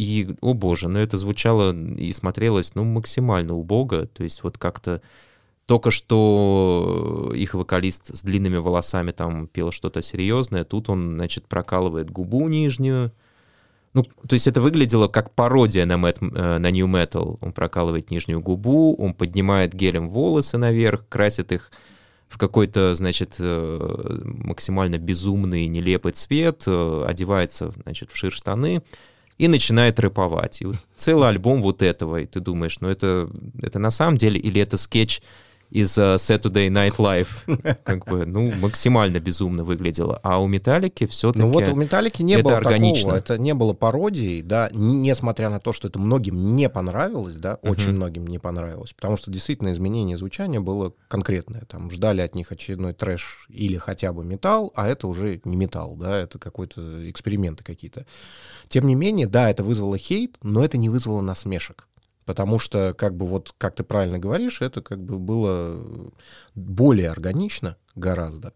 И, 0.02 0.34
о 0.40 0.54
боже, 0.54 0.88
ну 0.88 0.98
это 0.98 1.16
звучало 1.16 1.72
и 1.72 2.12
смотрелось, 2.12 2.74
ну, 2.74 2.82
максимально 2.82 3.54
убого. 3.54 4.06
То 4.06 4.24
есть 4.24 4.42
вот 4.42 4.58
как-то 4.58 5.00
только 5.66 5.92
что 5.92 7.30
их 7.36 7.54
вокалист 7.54 8.16
с 8.16 8.22
длинными 8.22 8.56
волосами 8.56 9.12
там 9.12 9.46
пел 9.46 9.70
что-то 9.70 10.02
серьезное, 10.02 10.64
тут 10.64 10.88
он, 10.88 11.14
значит, 11.14 11.46
прокалывает 11.46 12.10
губу 12.10 12.48
нижнюю. 12.48 13.12
Ну, 13.94 14.02
то 14.02 14.32
есть 14.32 14.48
это 14.48 14.60
выглядело 14.60 15.06
как 15.06 15.30
пародия 15.34 15.86
на, 15.86 15.98
мэт, 15.98 16.18
э, 16.20 16.58
на 16.58 16.70
New 16.72 16.88
Metal. 16.88 17.38
Он 17.40 17.52
прокалывает 17.52 18.10
нижнюю 18.10 18.40
губу, 18.40 18.96
он 18.96 19.14
поднимает 19.14 19.72
гелем 19.72 20.08
волосы 20.08 20.58
наверх, 20.58 21.06
красит 21.08 21.52
их 21.52 21.70
в 22.28 22.38
какой-то, 22.38 22.96
значит, 22.96 23.36
э, 23.38 24.20
максимально 24.24 24.98
безумный, 24.98 25.68
нелепый 25.68 26.10
цвет, 26.12 26.64
э, 26.66 27.04
одевается, 27.06 27.70
значит, 27.84 28.10
в 28.10 28.16
шир-штаны 28.16 28.82
и 29.42 29.48
начинает 29.48 29.98
рэповать. 29.98 30.62
И 30.62 30.66
вот 30.66 30.76
целый 30.94 31.28
альбом 31.28 31.62
вот 31.62 31.82
этого, 31.82 32.18
и 32.20 32.26
ты 32.26 32.38
думаешь, 32.38 32.78
ну 32.80 32.88
это, 32.88 33.28
это 33.60 33.80
на 33.80 33.90
самом 33.90 34.16
деле 34.16 34.38
или 34.38 34.60
это 34.60 34.76
скетч 34.76 35.20
из 35.72 35.96
uh, 35.96 36.16
Saturday 36.16 36.68
Night 36.68 36.96
Live. 36.96 37.76
Как 37.84 38.04
бы, 38.04 38.26
ну, 38.26 38.52
максимально 38.52 39.20
безумно 39.20 39.64
выглядело. 39.64 40.20
А 40.22 40.40
у 40.40 40.46
Металлики 40.46 41.06
все-таки 41.06 41.42
Ну 41.42 41.50
вот 41.50 41.66
у 41.66 41.74
Металлики 41.74 42.22
не 42.22 42.38
было 42.38 42.58
органично. 42.58 43.12
такого, 43.12 43.16
это 43.16 43.38
не 43.38 43.54
было 43.54 43.72
пародией, 43.72 44.42
да, 44.42 44.68
несмотря 44.72 45.48
на 45.48 45.60
то, 45.60 45.72
что 45.72 45.88
это 45.88 45.98
многим 45.98 46.54
не 46.54 46.68
понравилось, 46.68 47.36
да, 47.36 47.52
uh-huh. 47.54 47.70
очень 47.70 47.92
многим 47.92 48.26
не 48.26 48.38
понравилось, 48.38 48.92
потому 48.92 49.16
что 49.16 49.30
действительно 49.30 49.72
изменение 49.72 50.16
звучания 50.16 50.60
было 50.60 50.92
конкретное. 51.08 51.62
Там 51.62 51.90
ждали 51.90 52.20
от 52.20 52.34
них 52.34 52.52
очередной 52.52 52.92
трэш 52.92 53.46
или 53.48 53.76
хотя 53.76 54.12
бы 54.12 54.24
металл, 54.24 54.72
а 54.76 54.88
это 54.88 55.08
уже 55.08 55.40
не 55.44 55.56
металл, 55.56 55.96
да, 55.96 56.18
это 56.18 56.38
какой-то 56.38 57.10
эксперименты 57.10 57.64
какие-то. 57.64 58.04
Тем 58.68 58.86
не 58.86 58.94
менее, 58.94 59.26
да, 59.26 59.50
это 59.50 59.64
вызвало 59.64 59.96
хейт, 59.96 60.36
но 60.42 60.62
это 60.62 60.76
не 60.76 60.90
вызвало 60.90 61.22
насмешек. 61.22 61.86
Потому 62.24 62.58
что, 62.58 62.94
как 62.96 63.16
бы 63.16 63.26
вот, 63.26 63.54
как 63.58 63.74
ты 63.74 63.82
правильно 63.82 64.18
говоришь, 64.18 64.62
это 64.62 64.80
как 64.80 65.02
бы 65.02 65.18
было 65.18 66.12
более 66.54 67.10
органично 67.10 67.76
гораздо. 67.94 68.52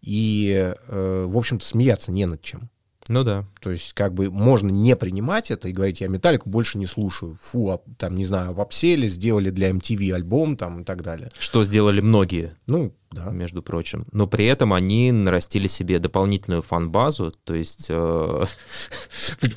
И, 0.00 0.74
э, 0.88 1.24
в 1.26 1.36
общем-то, 1.36 1.64
смеяться 1.64 2.12
не 2.12 2.26
над 2.26 2.42
чем. 2.42 2.70
Ну 3.08 3.24
да. 3.24 3.46
То 3.60 3.70
есть, 3.70 3.94
как 3.94 4.12
бы 4.12 4.30
можно 4.30 4.68
не 4.68 4.94
принимать 4.94 5.50
это 5.50 5.68
и 5.68 5.72
говорить, 5.72 6.02
я 6.02 6.08
металлику 6.08 6.50
больше 6.50 6.76
не 6.76 6.86
слушаю. 6.86 7.38
Фу, 7.40 7.70
а, 7.70 7.80
там, 7.96 8.14
не 8.14 8.24
знаю, 8.24 8.58
обсели, 8.60 9.08
сделали 9.08 9.50
для 9.50 9.70
MTV 9.70 10.12
альбом 10.12 10.56
там 10.56 10.82
и 10.82 10.84
так 10.84 11.02
далее. 11.02 11.30
Что 11.38 11.64
сделали 11.64 12.00
многие. 12.02 12.52
Ну, 12.66 12.92
да. 13.10 13.30
Между 13.30 13.62
прочим. 13.62 14.04
Но 14.12 14.26
при 14.26 14.44
этом 14.44 14.74
они 14.74 15.10
нарастили 15.12 15.66
себе 15.66 15.98
дополнительную 15.98 16.60
фан-базу, 16.60 17.32
то 17.44 17.54
есть... 17.54 17.86
Э... 17.88 18.44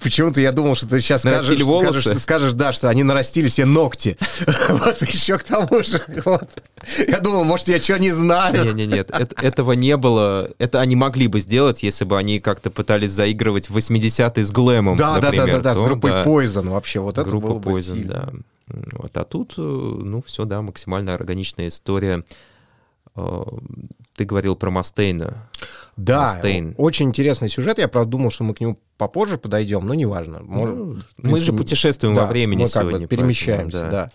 Почему-то 0.02 0.40
я 0.40 0.54
думал, 0.54 0.76
что 0.76 0.88
ты 0.88 1.02
сейчас 1.02 1.22
скажешь, 1.22 1.62
скажешь, 1.62 2.02
скажешь, 2.02 2.22
скажешь, 2.22 2.54
да, 2.54 2.72
что 2.72 2.90
они 2.90 3.04
нарастили 3.04 3.50
себе 3.50 3.66
ногти. 3.66 4.18
вот 4.70 5.02
еще 5.02 5.38
к 5.38 5.44
тому 5.44 5.84
же. 5.84 6.02
Вот. 6.24 6.50
Я 7.08 7.20
думал, 7.20 7.44
может, 7.44 7.68
я 7.68 7.82
что 7.82 8.00
не 8.00 8.12
знаю. 8.12 8.66
Нет, 8.66 8.76
нет, 8.76 8.90
нет, 8.90 9.12
это, 9.12 9.46
этого 9.46 9.74
не 9.74 9.98
было. 9.98 10.50
Это 10.58 10.80
они 10.80 10.96
могли 10.96 11.28
бы 11.28 11.42
сделать, 11.42 11.84
если 11.84 12.06
бы 12.06 12.18
они 12.18 12.40
как-то 12.40 12.72
пытались 12.72 13.12
заигрывать 13.12 13.70
80-е 13.70 14.46
с 14.46 14.52
глэмом, 14.52 14.96
да, 14.96 15.18
например. 15.18 15.48
Да, 15.48 15.52
да, 15.52 15.58
да, 15.58 15.74
да, 15.74 15.76
с 15.76 15.82
группой 15.86 16.12
да. 16.12 16.24
Poison 16.24 16.70
вообще. 16.70 17.02
Вот 17.02 17.18
это 17.18 17.30
Группа 17.30 17.48
было 17.50 17.60
бы 17.60 17.72
Poison, 17.72 17.96
сильно. 17.96 18.14
да. 18.14 18.32
Вот. 18.94 19.18
А 19.18 19.26
тут, 19.26 19.56
э, 19.58 19.62
ну, 19.62 20.24
все, 20.26 20.46
да, 20.46 20.62
максимально 20.62 21.14
органичная 21.14 21.68
история. 21.68 22.24
Ты 23.14 24.26
говорил 24.26 24.56
про 24.56 24.72
Мастейна. 24.72 25.50
Да, 25.98 26.22
Мастейн. 26.22 26.76
очень 26.78 27.08
интересный 27.08 27.50
сюжет. 27.50 27.78
Я, 27.78 27.88
правда, 27.88 28.12
думал, 28.12 28.32
что 28.32 28.44
мы 28.44 28.54
к 28.54 28.62
нему 28.62 28.80
попозже 28.98 29.38
подойдем, 29.38 29.86
но 29.86 29.94
неважно. 29.94 30.42
Может, 30.44 30.76
ну, 30.76 30.94
принципе, 30.94 31.30
мы 31.30 31.38
же 31.38 31.54
путешествуем 31.54 32.16
да, 32.16 32.24
во 32.24 32.28
времени 32.28 32.64
мы 32.64 32.68
сегодня. 32.68 32.92
Как 32.92 33.02
бы 33.02 33.08
перемещаемся, 33.08 33.72
поэтому, 33.72 33.92
да. 33.92 34.06
да. 34.06 34.12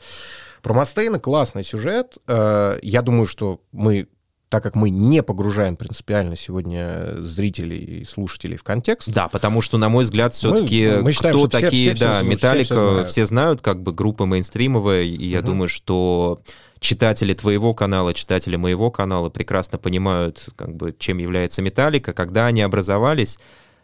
Про 0.63 0.75
Мастейна 0.75 1.19
классный 1.19 1.65
сюжет. 1.65 2.19
Э, 2.27 2.79
я 2.83 3.03
думаю, 3.03 3.27
что 3.27 3.61
мы 3.73 4.09
так 4.49 4.63
как 4.63 4.77
мы 4.77 4.91
не 4.91 5.23
погружаем 5.23 5.77
принципиально 5.77 6.37
сегодня 6.37 7.17
зрителей 7.19 7.79
и 7.79 8.05
слушателей 8.05 8.57
в 8.57 8.63
контекст. 8.63 9.09
Да, 9.09 9.29
потому 9.29 9.61
что, 9.61 9.77
на 9.77 9.89
мой 9.89 10.05
взгляд, 10.05 10.35
все-таки 10.35 10.87
мы, 10.87 11.03
мы 11.03 11.13
считаем, 11.13 11.37
кто 11.37 11.49
такие, 11.49 11.95
все, 11.95 12.05
да, 12.05 12.13
все, 12.13 12.25
Металлика, 12.25 12.65
все, 12.65 12.75
все, 12.75 12.91
знают. 12.91 13.11
все 13.11 13.27
знают, 13.27 13.61
как 13.61 13.83
бы 13.83 13.93
группа 13.93 14.25
мейнстримовая, 14.25 15.03
и 15.03 15.17
угу. 15.17 15.25
я 15.25 15.43
думаю, 15.43 15.69
что 15.69 16.39
читатели 16.81 17.35
твоего 17.35 17.74
канала, 17.74 18.14
читатели 18.14 18.57
моего 18.57 18.91
канала 18.91 19.31
прекрасно 19.31 19.79
понимают, 19.79 20.49
как 20.57 20.74
бы, 20.74 20.95
чем 20.99 21.18
является 21.18 21.62
Металлика, 21.62 22.12
когда 22.12 22.47
они 22.47 22.62
образовались. 22.62 23.39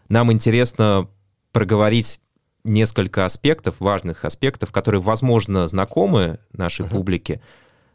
Нам 0.09 0.33
интересно 0.33 1.09
проговорить 1.53 2.21
несколько 2.65 3.25
аспектов, 3.25 3.77
важных 3.79 4.25
аспектов, 4.25 4.73
которые, 4.73 5.01
возможно, 5.01 5.67
знакомы 5.69 6.39
нашей 6.53 6.87
uh-huh. 6.87 6.91
публике, 6.91 7.41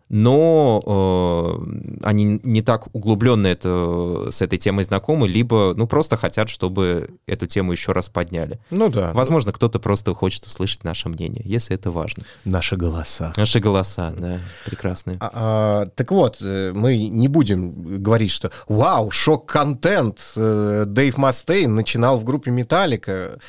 но 0.10 0.82
э, 0.86 2.00
они 2.04 2.40
не 2.44 2.62
так 2.62 2.88
углубленно 2.96 3.48
это, 3.48 4.30
с 4.32 4.42
этой 4.42 4.58
темой 4.58 4.86
знакомы, 4.86 5.28
либо 5.28 5.74
ну 5.76 5.88
просто 5.88 6.16
хотят, 6.16 6.50
чтобы 6.50 7.10
эту 7.26 7.46
тему 7.46 7.74
еще 7.74 7.92
раз 7.92 8.10
подняли. 8.10 8.60
Ну 8.72 8.90
да. 8.90 9.12
Возможно, 9.14 9.52
кто-то 9.52 9.80
просто 9.80 10.14
хочет 10.14 10.46
услышать 10.46 10.84
наше 10.84 11.10
мнение, 11.10 11.42
если 11.46 11.76
это 11.76 11.92
важно. 11.92 12.24
Наши 12.46 12.78
голоса. 12.78 13.34
Наши 13.36 13.60
голоса, 13.60 14.14
да, 14.18 14.40
прекрасные. 14.66 15.18
А, 15.20 15.32
а, 15.34 15.86
так 15.88 16.12
вот, 16.12 16.38
э, 16.42 16.72
мы 16.74 16.98
не 16.98 17.28
будем 17.28 18.02
говорить, 18.02 18.32
что 18.32 18.52
вау, 18.68 19.12
шок-контент, 19.12 20.20
э, 20.36 20.86
Дэйв 20.88 21.18
Мастейн 21.18 21.74
начинал 21.74 22.18
в 22.18 22.24
группе 22.24 22.52
Металлика. 22.52 23.40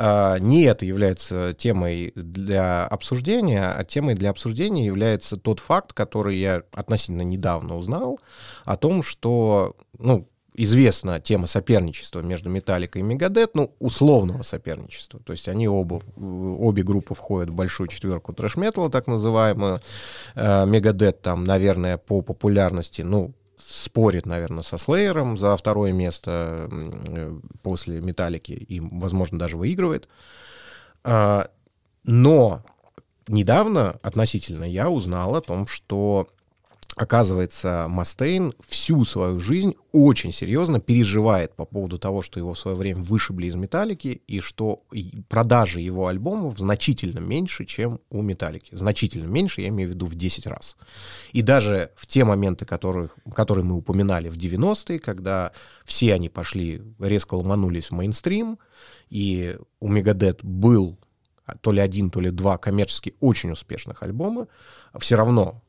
А, 0.00 0.38
не 0.38 0.62
это 0.62 0.84
является 0.84 1.54
темой 1.58 2.12
для 2.14 2.86
обсуждения, 2.86 3.64
а 3.64 3.82
темой 3.82 4.14
для 4.14 4.30
обсуждения 4.30 4.86
является 4.86 5.36
тот 5.36 5.58
факт, 5.58 5.92
который 5.92 6.36
я 6.36 6.62
относительно 6.72 7.22
недавно 7.22 7.76
узнал, 7.76 8.20
о 8.64 8.76
том, 8.76 9.02
что, 9.02 9.74
ну, 9.98 10.28
известна 10.54 11.18
тема 11.18 11.48
соперничества 11.48 12.20
между 12.20 12.48
Металликой 12.48 13.02
и 13.02 13.04
Мегадет, 13.04 13.56
ну, 13.56 13.74
условного 13.80 14.42
соперничества. 14.42 15.18
То 15.18 15.32
есть 15.32 15.48
они 15.48 15.66
оба, 15.66 16.00
обе 16.16 16.84
группы 16.84 17.14
входят 17.14 17.50
в 17.50 17.54
большую 17.54 17.88
четверку 17.88 18.32
трэш-металла, 18.32 18.90
так 18.90 19.08
называемую. 19.08 19.80
Э, 20.36 20.64
Мегадет 20.64 21.22
там, 21.22 21.42
наверное, 21.42 21.98
по 21.98 22.22
популярности, 22.22 23.02
ну, 23.02 23.34
спорит, 23.68 24.24
наверное, 24.24 24.62
со 24.62 24.78
Слеером 24.78 25.36
за 25.36 25.54
второе 25.56 25.92
место 25.92 26.68
э, 26.70 27.38
после 27.62 28.00
Металлики 28.00 28.52
и, 28.52 28.80
возможно, 28.80 29.38
даже 29.38 29.58
выигрывает. 29.58 30.08
А, 31.04 31.50
но 32.04 32.64
недавно 33.26 33.98
относительно 34.02 34.64
я 34.64 34.88
узнал 34.88 35.36
о 35.36 35.42
том, 35.42 35.66
что 35.66 36.28
оказывается, 36.98 37.86
Мастейн 37.88 38.52
всю 38.66 39.04
свою 39.04 39.38
жизнь 39.38 39.74
очень 39.92 40.32
серьезно 40.32 40.80
переживает 40.80 41.54
по 41.54 41.64
поводу 41.64 41.98
того, 41.98 42.22
что 42.22 42.40
его 42.40 42.54
в 42.54 42.58
свое 42.58 42.76
время 42.76 43.02
вышибли 43.02 43.46
из 43.46 43.54
Металлики, 43.54 44.20
и 44.26 44.40
что 44.40 44.82
продажи 45.28 45.80
его 45.80 46.08
альбомов 46.08 46.58
значительно 46.58 47.20
меньше, 47.20 47.64
чем 47.64 48.00
у 48.10 48.20
Металлики. 48.22 48.74
Значительно 48.74 49.26
меньше, 49.26 49.60
я 49.60 49.68
имею 49.68 49.90
в 49.90 49.92
виду 49.92 50.06
в 50.06 50.16
10 50.16 50.46
раз. 50.48 50.76
И 51.32 51.42
даже 51.42 51.92
в 51.94 52.06
те 52.06 52.24
моменты, 52.24 52.64
которых, 52.64 53.16
которые 53.32 53.64
мы 53.64 53.76
упоминали 53.76 54.28
в 54.28 54.36
90-е, 54.36 54.98
когда 54.98 55.52
все 55.84 56.14
они 56.14 56.28
пошли, 56.28 56.82
резко 56.98 57.34
ломанулись 57.34 57.86
в 57.86 57.92
мейнстрим, 57.92 58.58
и 59.08 59.56
у 59.78 59.88
Мегадет 59.88 60.44
был 60.44 60.98
то 61.60 61.72
ли 61.72 61.80
один, 61.80 62.10
то 62.10 62.20
ли 62.20 62.30
два 62.30 62.58
коммерчески 62.58 63.14
очень 63.20 63.52
успешных 63.52 64.02
альбома, 64.02 64.48
все 64.98 65.16
равно 65.16 65.62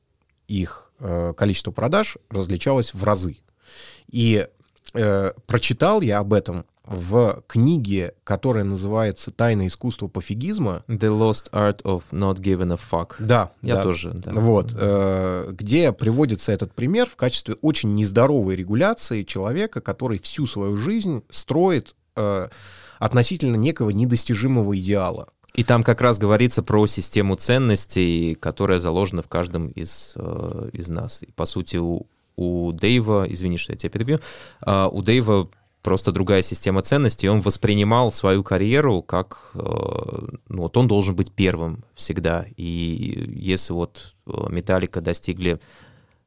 их 0.47 0.88
количество 1.37 1.71
продаж 1.71 2.17
различалось 2.29 2.93
в 2.93 3.03
разы. 3.03 3.37
И 4.11 4.47
э, 4.93 5.31
прочитал 5.45 6.01
я 6.01 6.19
об 6.19 6.33
этом 6.33 6.65
в 6.89 7.43
книге, 7.47 8.15
которая 8.23 8.63
называется 8.63 9.29
«Тайное 9.29 9.67
искусство 9.67 10.07
пофигизма». 10.07 10.83
The 10.87 11.09
Lost 11.09 11.51
Art 11.51 11.83
of 11.83 12.01
Not 12.11 12.37
Giving 12.37 12.73
a 12.73 12.77
Fuck. 12.77 13.13
Да. 13.19 13.51
Я 13.61 13.75
да. 13.75 13.83
тоже. 13.83 14.11
Да. 14.13 14.31
Вот. 14.31 14.73
Э, 14.75 15.51
где 15.51 15.91
приводится 15.91 16.51
этот 16.51 16.73
пример 16.73 17.07
в 17.07 17.15
качестве 17.15 17.55
очень 17.61 17.93
нездоровой 17.93 18.55
регуляции 18.55 19.21
человека, 19.21 19.81
который 19.81 20.17
всю 20.19 20.47
свою 20.47 20.75
жизнь 20.75 21.23
строит 21.29 21.95
э, 22.15 22.49
относительно 22.97 23.55
некого 23.55 23.91
недостижимого 23.91 24.77
идеала. 24.77 25.29
И 25.55 25.63
там 25.63 25.83
как 25.83 26.01
раз 26.01 26.19
говорится 26.19 26.63
про 26.63 26.85
систему 26.87 27.35
ценностей, 27.35 28.35
которая 28.35 28.79
заложена 28.79 29.21
в 29.21 29.27
каждом 29.27 29.69
из, 29.69 30.13
э, 30.15 30.69
из 30.73 30.89
нас. 30.89 31.23
И, 31.23 31.31
по 31.31 31.45
сути, 31.45 31.77
у, 31.77 32.05
у 32.39 32.71
Дэйва, 32.71 33.25
извини, 33.27 33.57
что 33.57 33.73
я 33.73 33.77
тебя 33.77 33.89
перебью, 33.89 34.19
э, 34.65 34.89
у 34.91 35.01
Дэйва 35.01 35.49
просто 35.81 36.11
другая 36.11 36.41
система 36.41 36.81
ценностей, 36.81 37.27
и 37.27 37.29
он 37.29 37.41
воспринимал 37.41 38.11
свою 38.11 38.43
карьеру 38.43 39.01
как, 39.01 39.51
э, 39.53 39.59
ну 40.47 40.61
вот 40.61 40.77
он 40.77 40.87
должен 40.87 41.15
быть 41.15 41.31
первым 41.31 41.83
всегда, 41.95 42.45
и 42.55 43.25
если 43.35 43.73
вот 43.73 44.15
э, 44.25 44.31
Металлика 44.49 45.01
достигли 45.01 45.59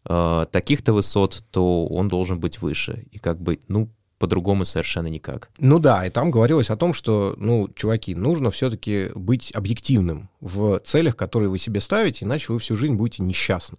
таких-то 0.04 0.92
высот, 0.92 1.44
то 1.52 1.86
он 1.86 2.08
должен 2.08 2.40
быть 2.40 2.60
выше, 2.60 3.04
и 3.12 3.20
как 3.20 3.40
бы, 3.40 3.60
ну, 3.68 3.88
по-другому 4.22 4.64
совершенно 4.64 5.08
никак. 5.08 5.50
Ну 5.58 5.80
да, 5.80 6.06
и 6.06 6.10
там 6.10 6.30
говорилось 6.30 6.70
о 6.70 6.76
том, 6.76 6.94
что, 6.94 7.34
ну, 7.38 7.68
чуваки, 7.74 8.14
нужно 8.14 8.52
все-таки 8.52 9.08
быть 9.16 9.50
объективным 9.50 10.30
в 10.40 10.78
целях, 10.84 11.16
которые 11.16 11.48
вы 11.48 11.58
себе 11.58 11.80
ставите, 11.80 12.24
иначе 12.24 12.52
вы 12.52 12.60
всю 12.60 12.76
жизнь 12.76 12.94
будете 12.94 13.24
несчастны. 13.24 13.78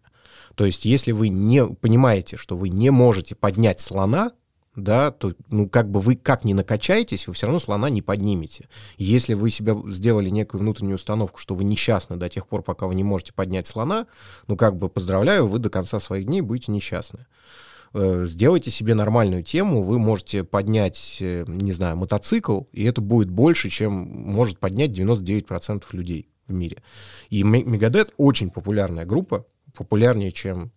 То 0.56 0.66
есть, 0.66 0.84
если 0.84 1.14
вы 1.14 1.30
не 1.30 1.66
понимаете, 1.66 2.36
что 2.36 2.58
вы 2.58 2.68
не 2.68 2.90
можете 2.90 3.36
поднять 3.36 3.80
слона, 3.80 4.32
да, 4.76 5.12
то, 5.12 5.34
ну, 5.48 5.70
как 5.70 5.90
бы 5.90 6.02
вы 6.02 6.18
как 6.18 6.44
ни 6.44 6.52
накачаетесь, 6.52 7.28
вы 7.28 7.34
все 7.34 7.46
равно 7.46 7.60
слона 7.60 7.90
не 7.90 8.02
поднимете. 8.02 8.68
Если 8.98 9.36
вы 9.36 9.50
себе 9.50 9.78
сделали 9.86 10.30
некую 10.30 10.60
внутреннюю 10.60 10.96
установку, 10.96 11.40
что 11.40 11.56
вы 11.56 11.64
несчастны 11.64 12.18
до 12.18 12.28
тех 12.28 12.50
пор, 12.50 12.64
пока 12.64 12.86
вы 12.88 12.96
не 12.96 13.06
можете 13.06 13.32
поднять 13.32 13.66
слона, 13.66 14.08
ну, 14.48 14.58
как 14.58 14.76
бы 14.76 14.90
поздравляю, 14.90 15.48
вы 15.48 15.60
до 15.60 15.70
конца 15.70 16.02
своих 16.02 16.26
дней 16.26 16.42
будете 16.42 16.74
несчастны. 16.74 17.28
Э, 17.94 18.26
сделайте 18.26 18.72
себе 18.72 18.96
нормальную 18.96 19.44
тему, 19.44 19.84
вы 19.84 20.00
можете 20.00 20.44
поднять, 20.44 21.18
э, 21.22 21.46
не 21.48 21.72
знаю, 21.72 21.96
мотоцикл, 21.96 22.62
и 22.72 22.84
это 22.86 23.02
будет 23.02 23.30
больше, 23.30 23.70
чем 23.70 23.94
может 23.94 24.60
поднять 24.60 24.92
99% 24.92 25.84
людей 25.92 26.28
в 26.48 26.54
мире. 26.54 26.78
И 27.30 27.44
Мегадет 27.44 28.14
очень 28.18 28.50
популярная 28.50 29.06
группа, 29.06 29.46
популярнее, 29.76 30.32
чем 30.32 30.72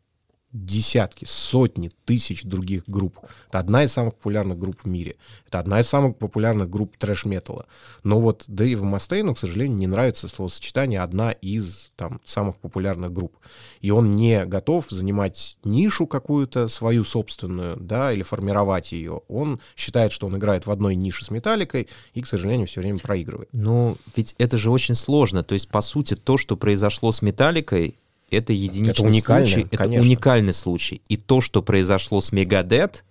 десятки, 0.52 1.24
сотни 1.28 1.90
тысяч 2.04 2.44
других 2.44 2.84
групп. 2.86 3.18
Это 3.48 3.58
одна 3.58 3.84
из 3.84 3.92
самых 3.92 4.14
популярных 4.14 4.58
групп 4.58 4.82
в 4.82 4.86
мире. 4.86 5.16
Это 5.46 5.58
одна 5.58 5.80
из 5.80 5.88
самых 5.88 6.16
популярных 6.16 6.70
групп 6.70 6.96
трэш-металла. 6.96 7.66
Но 8.04 8.20
вот 8.20 8.44
Дэйву 8.46 8.84
Мастейну, 8.84 9.34
к 9.34 9.38
сожалению, 9.38 9.76
не 9.76 9.86
нравится 9.86 10.28
словосочетание 10.28 11.00
«одна 11.00 11.32
из 11.32 11.90
там, 11.96 12.20
самых 12.24 12.56
популярных 12.56 13.12
групп». 13.12 13.36
И 13.80 13.90
он 13.90 14.16
не 14.16 14.44
готов 14.46 14.86
занимать 14.88 15.58
нишу 15.64 16.06
какую-то 16.06 16.68
свою 16.68 17.04
собственную, 17.04 17.76
да, 17.78 18.12
или 18.12 18.22
формировать 18.22 18.92
ее. 18.92 19.22
Он 19.28 19.60
считает, 19.76 20.12
что 20.12 20.26
он 20.26 20.36
играет 20.36 20.66
в 20.66 20.70
одной 20.70 20.94
нише 20.94 21.24
с 21.24 21.30
Металликой 21.30 21.88
и, 22.14 22.22
к 22.22 22.26
сожалению, 22.26 22.66
все 22.66 22.80
время 22.80 22.98
проигрывает. 22.98 23.48
Ну, 23.52 23.96
ведь 24.14 24.34
это 24.38 24.56
же 24.56 24.70
очень 24.70 24.94
сложно. 24.94 25.42
То 25.42 25.54
есть, 25.54 25.68
по 25.68 25.80
сути, 25.80 26.14
то, 26.14 26.38
что 26.38 26.56
произошло 26.56 27.12
с 27.12 27.20
Металликой, 27.20 27.96
это 28.30 28.52
единичный 28.52 29.18
это 29.18 29.26
случай, 29.26 29.60
это 29.62 29.76
конечно. 29.76 30.04
уникальный 30.04 30.54
случай. 30.54 31.02
И 31.08 31.16
то, 31.16 31.40
что 31.40 31.62
произошло 31.62 32.20
с 32.20 32.32
Мегадет, 32.32 33.04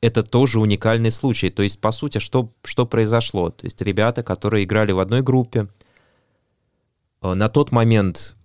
это 0.00 0.22
тоже 0.22 0.60
уникальный 0.60 1.10
случай. 1.10 1.50
То 1.50 1.62
есть, 1.62 1.80
по 1.80 1.90
сути, 1.90 2.18
что, 2.18 2.52
что 2.64 2.86
произошло? 2.86 3.50
То 3.50 3.66
есть, 3.66 3.80
ребята, 3.82 4.22
которые 4.22 4.64
играли 4.64 4.92
в 4.92 4.98
одной 4.98 5.22
группе, 5.22 5.68
э, 7.22 7.34
на 7.34 7.48
тот 7.48 7.70
момент 7.72 8.36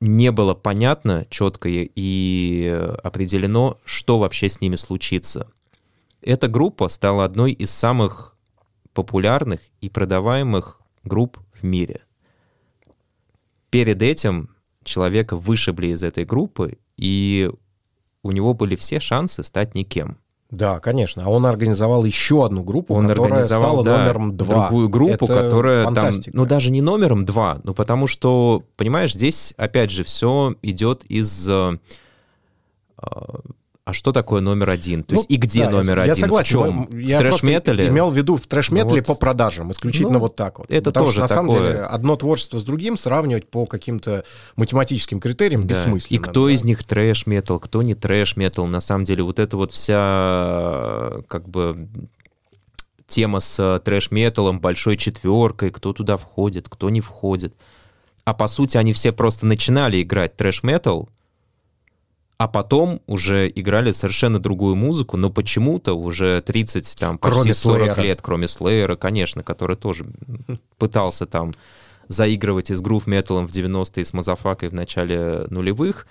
не 0.00 0.30
было 0.30 0.54
понятно 0.54 1.26
четко 1.30 1.68
и 1.70 2.94
определено, 3.02 3.78
что 3.84 4.18
вообще 4.18 4.48
с 4.48 4.60
ними 4.60 4.76
случится. 4.76 5.48
Эта 6.20 6.48
группа 6.48 6.88
стала 6.88 7.24
одной 7.24 7.52
из 7.52 7.70
самых 7.70 8.36
популярных 8.92 9.60
и 9.80 9.88
продаваемых 9.88 10.80
групп 11.04 11.38
в 11.54 11.62
мире. 11.64 12.02
Перед 13.70 14.02
этим 14.02 14.55
человека 14.86 15.36
вышибли 15.36 15.88
из 15.88 16.02
этой 16.02 16.24
группы, 16.24 16.78
и 16.96 17.50
у 18.22 18.32
него 18.32 18.54
были 18.54 18.76
все 18.76 19.00
шансы 19.00 19.42
стать 19.42 19.74
никем. 19.74 20.18
Да, 20.50 20.78
конечно. 20.78 21.24
А 21.24 21.28
он 21.28 21.44
организовал 21.44 22.04
еще 22.04 22.44
одну 22.46 22.62
группу, 22.62 22.94
он 22.94 23.08
которая 23.08 23.32
организовал, 23.32 23.82
стала 23.82 23.84
да, 23.84 23.98
номером 23.98 24.36
два. 24.36 24.68
Другую 24.68 24.88
группу, 24.88 25.24
Это 25.24 25.42
которая 25.42 25.84
фантастика. 25.84 26.30
там, 26.30 26.40
ну 26.40 26.46
даже 26.46 26.70
не 26.70 26.82
номером 26.82 27.24
два, 27.24 27.60
ну 27.64 27.74
потому 27.74 28.06
что, 28.06 28.62
понимаешь, 28.76 29.12
здесь 29.12 29.54
опять 29.56 29.90
же 29.90 30.04
все 30.04 30.54
идет 30.62 31.04
из 31.04 31.48
э, 31.48 31.78
а 33.86 33.92
что 33.92 34.10
такое 34.10 34.40
номер 34.40 34.70
один? 34.70 35.04
То 35.04 35.14
ну, 35.14 35.20
есть 35.20 35.30
и 35.30 35.36
где 35.36 35.64
да, 35.64 35.70
номер 35.70 35.98
я, 35.98 36.02
один? 36.02 36.16
Я 36.16 36.20
согласен. 36.22 36.48
В 36.48 36.90
чем? 36.90 36.98
Я 36.98 37.18
в 37.18 37.20
трэш-металле? 37.20 37.86
имел 37.86 38.10
в 38.10 38.16
виду 38.16 38.36
в 38.36 38.44
трэш-метале 38.44 39.00
вот, 39.00 39.06
по 39.06 39.14
продажам, 39.14 39.70
исключительно 39.70 40.14
ну, 40.14 40.18
вот 40.18 40.34
так 40.34 40.58
вот. 40.58 40.68
Это 40.68 40.90
Потому 40.90 41.06
тоже 41.06 41.12
что, 41.12 41.20
на 41.20 41.28
такое. 41.28 41.46
самом 41.46 41.62
деле 41.62 41.78
одно 41.84 42.16
творчество 42.16 42.58
с 42.58 42.64
другим 42.64 42.96
сравнивать 42.96 43.48
по 43.48 43.64
каким-то 43.64 44.24
математическим 44.56 45.20
критериям 45.20 45.62
да. 45.62 45.68
бессмысленно. 45.68 46.16
И 46.16 46.20
кто 46.20 46.46
да. 46.46 46.54
из 46.54 46.64
них 46.64 46.82
трэш-метал, 46.82 47.60
кто 47.60 47.80
не 47.82 47.94
трэш-метал. 47.94 48.66
На 48.66 48.80
самом 48.80 49.04
деле 49.04 49.22
вот 49.22 49.38
это 49.38 49.56
вот 49.56 49.70
вся 49.70 51.22
как 51.28 51.48
бы 51.48 51.88
тема 53.06 53.38
с 53.38 53.80
трэш-металом, 53.84 54.58
большой 54.58 54.96
четверкой, 54.96 55.70
кто 55.70 55.92
туда 55.92 56.16
входит, 56.16 56.68
кто 56.68 56.90
не 56.90 57.00
входит. 57.00 57.54
А 58.24 58.34
по 58.34 58.48
сути 58.48 58.78
они 58.78 58.92
все 58.92 59.12
просто 59.12 59.46
начинали 59.46 60.02
играть 60.02 60.36
трэш-метал, 60.36 61.08
а 62.38 62.48
потом 62.48 63.00
уже 63.06 63.50
играли 63.54 63.92
совершенно 63.92 64.38
другую 64.38 64.76
музыку, 64.76 65.16
но 65.16 65.30
почему-то 65.30 65.94
уже 65.94 66.42
30, 66.42 66.96
там, 66.98 67.18
почти 67.18 67.40
кроме 67.40 67.54
40 67.54 67.78
Слеера. 67.78 68.00
лет, 68.02 68.20
кроме 68.22 68.48
Слеера, 68.48 68.96
конечно, 68.96 69.42
который 69.42 69.76
тоже 69.76 70.06
пытался 70.78 71.26
там 71.26 71.54
заигрывать 72.08 72.70
и 72.70 72.74
с 72.74 72.80
грув-металом 72.80 73.48
в 73.48 73.50
90-е, 73.50 74.04
с 74.04 74.12
Мазафакой 74.12 74.68
в 74.68 74.74
начале 74.74 75.46
нулевых, 75.48 76.06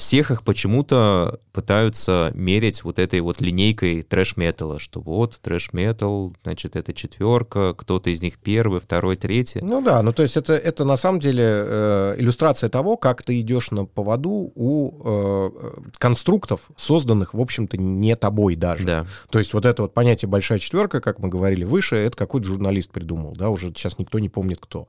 всех 0.00 0.30
их 0.30 0.42
почему-то 0.44 1.40
пытаются 1.52 2.30
мерить 2.34 2.82
вот 2.84 2.98
этой 2.98 3.20
вот 3.20 3.40
линейкой 3.42 4.02
трэш-металла, 4.02 4.78
что 4.78 5.00
вот 5.00 5.38
трэш-метал, 5.42 6.34
значит, 6.42 6.74
это 6.74 6.94
четверка, 6.94 7.74
кто-то 7.74 8.08
из 8.08 8.22
них 8.22 8.38
первый, 8.38 8.80
второй, 8.80 9.16
третий. 9.16 9.60
Ну 9.62 9.82
да, 9.82 10.02
ну 10.02 10.14
то 10.14 10.22
есть 10.22 10.38
это, 10.38 10.54
это 10.54 10.86
на 10.86 10.96
самом 10.96 11.20
деле 11.20 11.44
э, 11.44 12.14
иллюстрация 12.16 12.70
того, 12.70 12.96
как 12.96 13.22
ты 13.22 13.38
идешь 13.40 13.70
на 13.72 13.84
поводу 13.84 14.50
у 14.54 15.02
э, 15.04 15.50
конструктов, 15.98 16.62
созданных, 16.78 17.34
в 17.34 17.40
общем-то, 17.40 17.76
не 17.76 18.16
тобой 18.16 18.56
даже. 18.56 18.86
Да. 18.86 19.06
То 19.28 19.38
есть 19.38 19.52
вот 19.52 19.66
это 19.66 19.82
вот 19.82 19.92
понятие 19.92 20.30
«большая 20.30 20.58
четверка», 20.58 21.02
как 21.02 21.18
мы 21.18 21.28
говорили 21.28 21.64
выше, 21.64 21.96
это 21.96 22.16
какой-то 22.16 22.46
журналист 22.46 22.90
придумал, 22.90 23.34
да, 23.36 23.50
уже 23.50 23.68
сейчас 23.68 23.98
никто 23.98 24.18
не 24.18 24.30
помнит 24.30 24.60
кто 24.60 24.88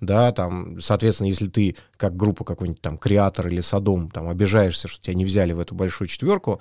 да, 0.00 0.32
там, 0.32 0.80
соответственно, 0.80 1.28
если 1.28 1.46
ты 1.46 1.76
как 1.96 2.16
группа 2.16 2.44
какой-нибудь 2.44 2.80
там 2.80 2.98
Креатор 2.98 3.48
или 3.48 3.60
Садом 3.60 4.10
там 4.10 4.28
обижаешься, 4.28 4.88
что 4.88 5.02
тебя 5.02 5.14
не 5.14 5.24
взяли 5.24 5.52
в 5.52 5.60
эту 5.60 5.74
большую 5.74 6.08
четверку, 6.08 6.60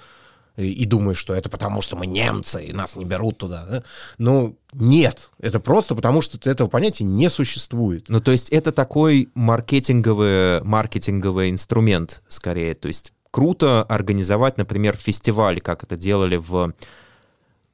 и, 0.58 0.72
и 0.72 0.86
думаешь, 0.86 1.18
что 1.18 1.34
это 1.34 1.50
потому, 1.50 1.82
что 1.82 1.96
мы 1.96 2.06
немцы, 2.06 2.64
и 2.64 2.74
нас 2.74 2.96
не 2.96 3.06
берут 3.06 3.38
туда. 3.38 3.66
Да? 3.70 3.84
Ну, 4.18 4.58
нет. 4.74 5.32
Это 5.40 5.60
просто 5.60 5.96
потому, 5.96 6.22
что 6.22 6.38
этого 6.50 6.68
понятия 6.68 7.06
не 7.06 7.30
существует. 7.30 8.06
Ну, 8.10 8.20
то 8.20 8.32
есть 8.32 8.50
это 8.50 8.72
такой 8.72 9.30
маркетинговый, 9.36 10.62
маркетинговый 10.64 11.50
инструмент, 11.50 12.22
скорее. 12.28 12.76
То 12.76 12.88
есть 12.88 13.14
круто 13.32 13.84
организовать, 13.84 14.58
например, 14.58 14.98
фестиваль, 14.98 15.62
как 15.62 15.84
это 15.84 15.96
делали 15.96 16.36
в 16.36 16.74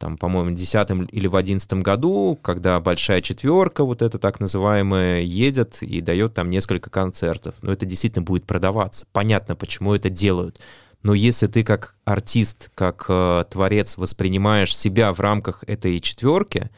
там, 0.05 0.17
по-моему, 0.17 0.51
в 0.51 0.53
10 0.53 0.87
или 1.13 1.25
в 1.25 1.35
11 1.35 1.73
году, 1.81 2.37
когда 2.43 2.79
большая 2.79 3.21
четверка, 3.21 3.83
вот 3.83 4.03
эта 4.03 4.19
так 4.19 4.39
называемая, 4.39 5.21
едет 5.21 5.81
и 5.81 5.99
дает 5.99 6.35
там 6.35 6.51
несколько 6.51 6.91
концертов. 6.91 7.55
Но 7.63 7.71
это 7.71 7.87
действительно 7.87 8.23
будет 8.23 8.45
продаваться. 8.45 9.07
Понятно, 9.13 9.55
почему 9.55 9.95
это 9.95 10.11
делают. 10.11 10.61
Но 11.01 11.15
если 11.15 11.47
ты 11.47 11.63
как 11.63 11.95
артист, 12.05 12.69
как 12.75 13.05
э, 13.09 13.45
творец 13.49 13.97
воспринимаешь 13.97 14.77
себя 14.77 15.11
в 15.11 15.19
рамках 15.19 15.63
этой 15.65 15.99
четверки 15.99 16.69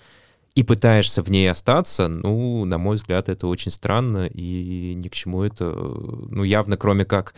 и 0.55 0.63
пытаешься 0.63 1.21
в 1.21 1.29
ней 1.29 1.51
остаться, 1.51 2.07
ну, 2.07 2.63
на 2.63 2.77
мой 2.77 2.95
взгляд, 2.95 3.27
это 3.27 3.47
очень 3.47 3.71
странно 3.71 4.27
и 4.27 4.93
ни 4.95 5.09
к 5.09 5.13
чему 5.13 5.43
это, 5.43 5.65
ну, 5.65 6.43
явно 6.43 6.77
кроме 6.77 7.03
как 7.03 7.33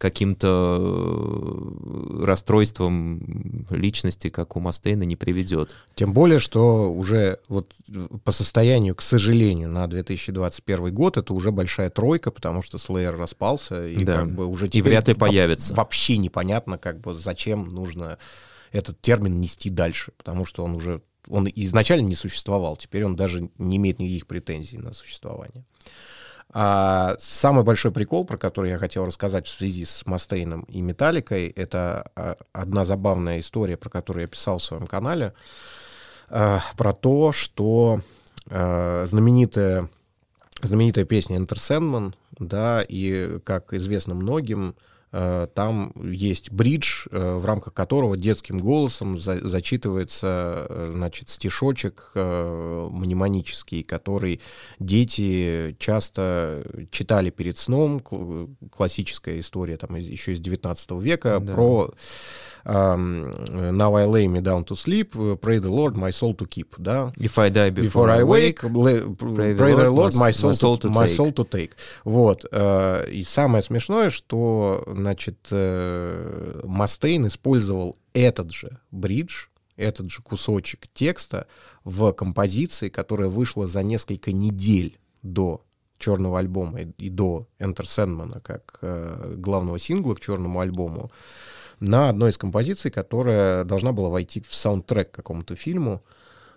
каким-то 0.00 0.78
э, 0.80 2.24
расстройством 2.24 3.66
личности, 3.68 4.30
как 4.30 4.56
у 4.56 4.60
Мастейна, 4.60 5.02
не 5.02 5.14
приведет. 5.14 5.76
Тем 5.94 6.14
более, 6.14 6.38
что 6.38 6.90
уже 6.90 7.38
вот 7.48 7.74
по 8.24 8.32
состоянию, 8.32 8.94
к 8.94 9.02
сожалению, 9.02 9.68
на 9.68 9.86
2021 9.86 10.94
год 10.94 11.18
это 11.18 11.34
уже 11.34 11.52
большая 11.52 11.90
тройка, 11.90 12.30
потому 12.30 12.62
что 12.62 12.78
Slayer 12.78 13.14
распался, 13.14 13.86
и 13.86 14.02
да. 14.02 14.20
как 14.20 14.34
бы 14.34 14.46
уже 14.46 14.68
и 14.68 14.80
вряд 14.80 15.06
ли 15.06 15.12
появится. 15.12 15.74
Вообще 15.74 16.16
непонятно, 16.16 16.78
как 16.78 16.98
бы 17.00 17.12
зачем 17.12 17.66
нужно 17.74 18.16
этот 18.72 19.02
термин 19.02 19.38
нести 19.38 19.68
дальше, 19.68 20.12
потому 20.16 20.46
что 20.46 20.64
он 20.64 20.76
уже 20.76 21.02
он 21.28 21.46
изначально 21.54 22.06
не 22.06 22.14
существовал, 22.14 22.78
теперь 22.78 23.04
он 23.04 23.16
даже 23.16 23.50
не 23.58 23.76
имеет 23.76 23.98
никаких 23.98 24.26
претензий 24.26 24.78
на 24.78 24.94
существование. 24.94 25.62
А 26.52 27.14
самый 27.20 27.62
большой 27.62 27.92
прикол, 27.92 28.24
про 28.24 28.36
который 28.36 28.70
я 28.70 28.78
хотел 28.78 29.04
рассказать 29.04 29.46
в 29.46 29.56
связи 29.56 29.84
с 29.84 30.04
Мастейном 30.04 30.62
и 30.62 30.80
Металликой, 30.80 31.48
это 31.48 32.10
а, 32.16 32.36
одна 32.52 32.84
забавная 32.84 33.38
история, 33.38 33.76
про 33.76 33.88
которую 33.88 34.22
я 34.22 34.28
писал 34.28 34.58
в 34.58 34.64
своем 34.64 34.88
канале, 34.88 35.32
а, 36.28 36.60
про 36.76 36.92
то, 36.92 37.30
что 37.30 38.00
а, 38.48 39.04
знаменитая, 39.06 39.88
знаменитая 40.60 41.04
песня 41.04 41.38
Sandman, 41.38 42.14
да, 42.38 42.84
и, 42.86 43.38
как 43.44 43.72
известно 43.72 44.14
многим, 44.14 44.74
там 45.54 45.92
есть 46.04 46.52
бридж, 46.52 47.06
э, 47.10 47.34
в 47.36 47.44
рамках 47.44 47.74
которого 47.74 48.16
детским 48.16 48.58
голосом 48.58 49.18
за, 49.18 49.46
зачитывается, 49.46 50.66
э, 50.68 50.90
значит, 50.94 51.28
стишочек 51.28 52.12
мнемонический, 52.14 53.82
который 53.82 54.40
дети 54.78 55.76
часто 55.78 56.64
читали 56.90 57.30
перед 57.30 57.58
сном. 57.58 58.00
Классическая 58.70 59.40
история 59.40 59.76
там 59.76 59.96
еще 59.96 60.32
из 60.32 60.40
19 60.40 60.92
века 60.92 61.40
да. 61.40 61.54
про 61.54 61.90
Now 62.64 63.94
I 63.94 64.04
lay 64.04 64.28
me 64.28 64.40
down 64.40 64.64
to 64.64 64.74
sleep, 64.74 65.12
pray 65.40 65.58
the 65.58 65.68
Lord 65.68 65.96
my 65.96 66.10
soul 66.10 66.34
to 66.34 66.46
keep, 66.46 66.74
да? 66.78 67.12
If 67.16 67.38
I 67.38 67.50
die 67.50 67.70
before, 67.70 68.06
before 68.06 68.10
I 68.10 68.22
wake, 68.22 68.62
wake 68.62 69.16
pray, 69.16 69.54
pray 69.54 69.74
the 69.74 69.90
Lord 69.90 70.14
my 70.14 70.30
soul, 70.30 70.50
my 70.50 70.54
soul, 70.54 70.76
to, 70.76 70.88
to, 70.88 70.94
my 70.94 71.06
soul 71.06 71.32
to 71.32 71.44
take. 71.44 71.72
Вот. 72.04 72.44
И 73.10 73.22
самое 73.22 73.62
смешное, 73.62 74.10
что 74.10 74.82
значит, 74.86 75.48
э, 75.50 76.60
Мастейн 76.64 77.26
использовал 77.26 77.96
этот 78.12 78.52
же 78.52 78.78
бридж, 78.90 79.46
этот 79.76 80.10
же 80.10 80.22
кусочек 80.22 80.86
текста 80.92 81.46
в 81.84 82.12
композиции, 82.12 82.88
которая 82.88 83.28
вышла 83.28 83.66
за 83.66 83.82
несколько 83.82 84.32
недель 84.32 84.98
до 85.22 85.64
черного 85.98 86.38
альбома 86.38 86.80
и, 86.80 87.10
до 87.10 87.46
Enter 87.58 87.84
Sandman 87.84 88.40
как 88.40 88.78
э, 88.80 89.34
главного 89.36 89.78
сингла 89.78 90.14
к 90.14 90.20
черному 90.20 90.60
альбому 90.60 91.10
на 91.80 92.10
одной 92.10 92.30
из 92.30 92.38
композиций, 92.38 92.90
которая 92.90 93.64
должна 93.64 93.92
была 93.92 94.08
войти 94.08 94.42
в 94.46 94.54
саундтрек 94.54 95.10
к 95.10 95.14
какому-то 95.14 95.56
фильму. 95.56 96.02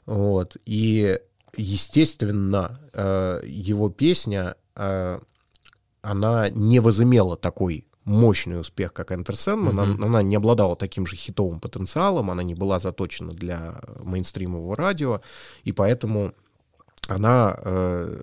Вот. 0.05 0.57
И, 0.65 1.19
естественно, 1.55 2.79
э, 2.93 3.41
его 3.45 3.89
песня, 3.89 4.55
э, 4.75 5.19
она 6.01 6.49
не 6.49 6.79
возымела 6.79 7.37
такой 7.37 7.85
мощный 8.05 8.59
успех, 8.59 8.93
как 8.93 9.11
Enter 9.11 9.31
Sandman. 9.31 9.71
Mm-hmm. 9.71 9.93
Она, 9.93 10.05
она 10.05 10.21
не 10.21 10.35
обладала 10.35 10.75
таким 10.75 11.05
же 11.05 11.15
хитовым 11.15 11.59
потенциалом, 11.59 12.29
она 12.29 12.43
не 12.43 12.55
была 12.55 12.79
заточена 12.79 13.31
для 13.31 13.75
мейнстримового 13.99 14.75
радио, 14.75 15.21
и 15.63 15.71
поэтому 15.71 16.33
она, 17.07 17.57
э, 17.59 18.21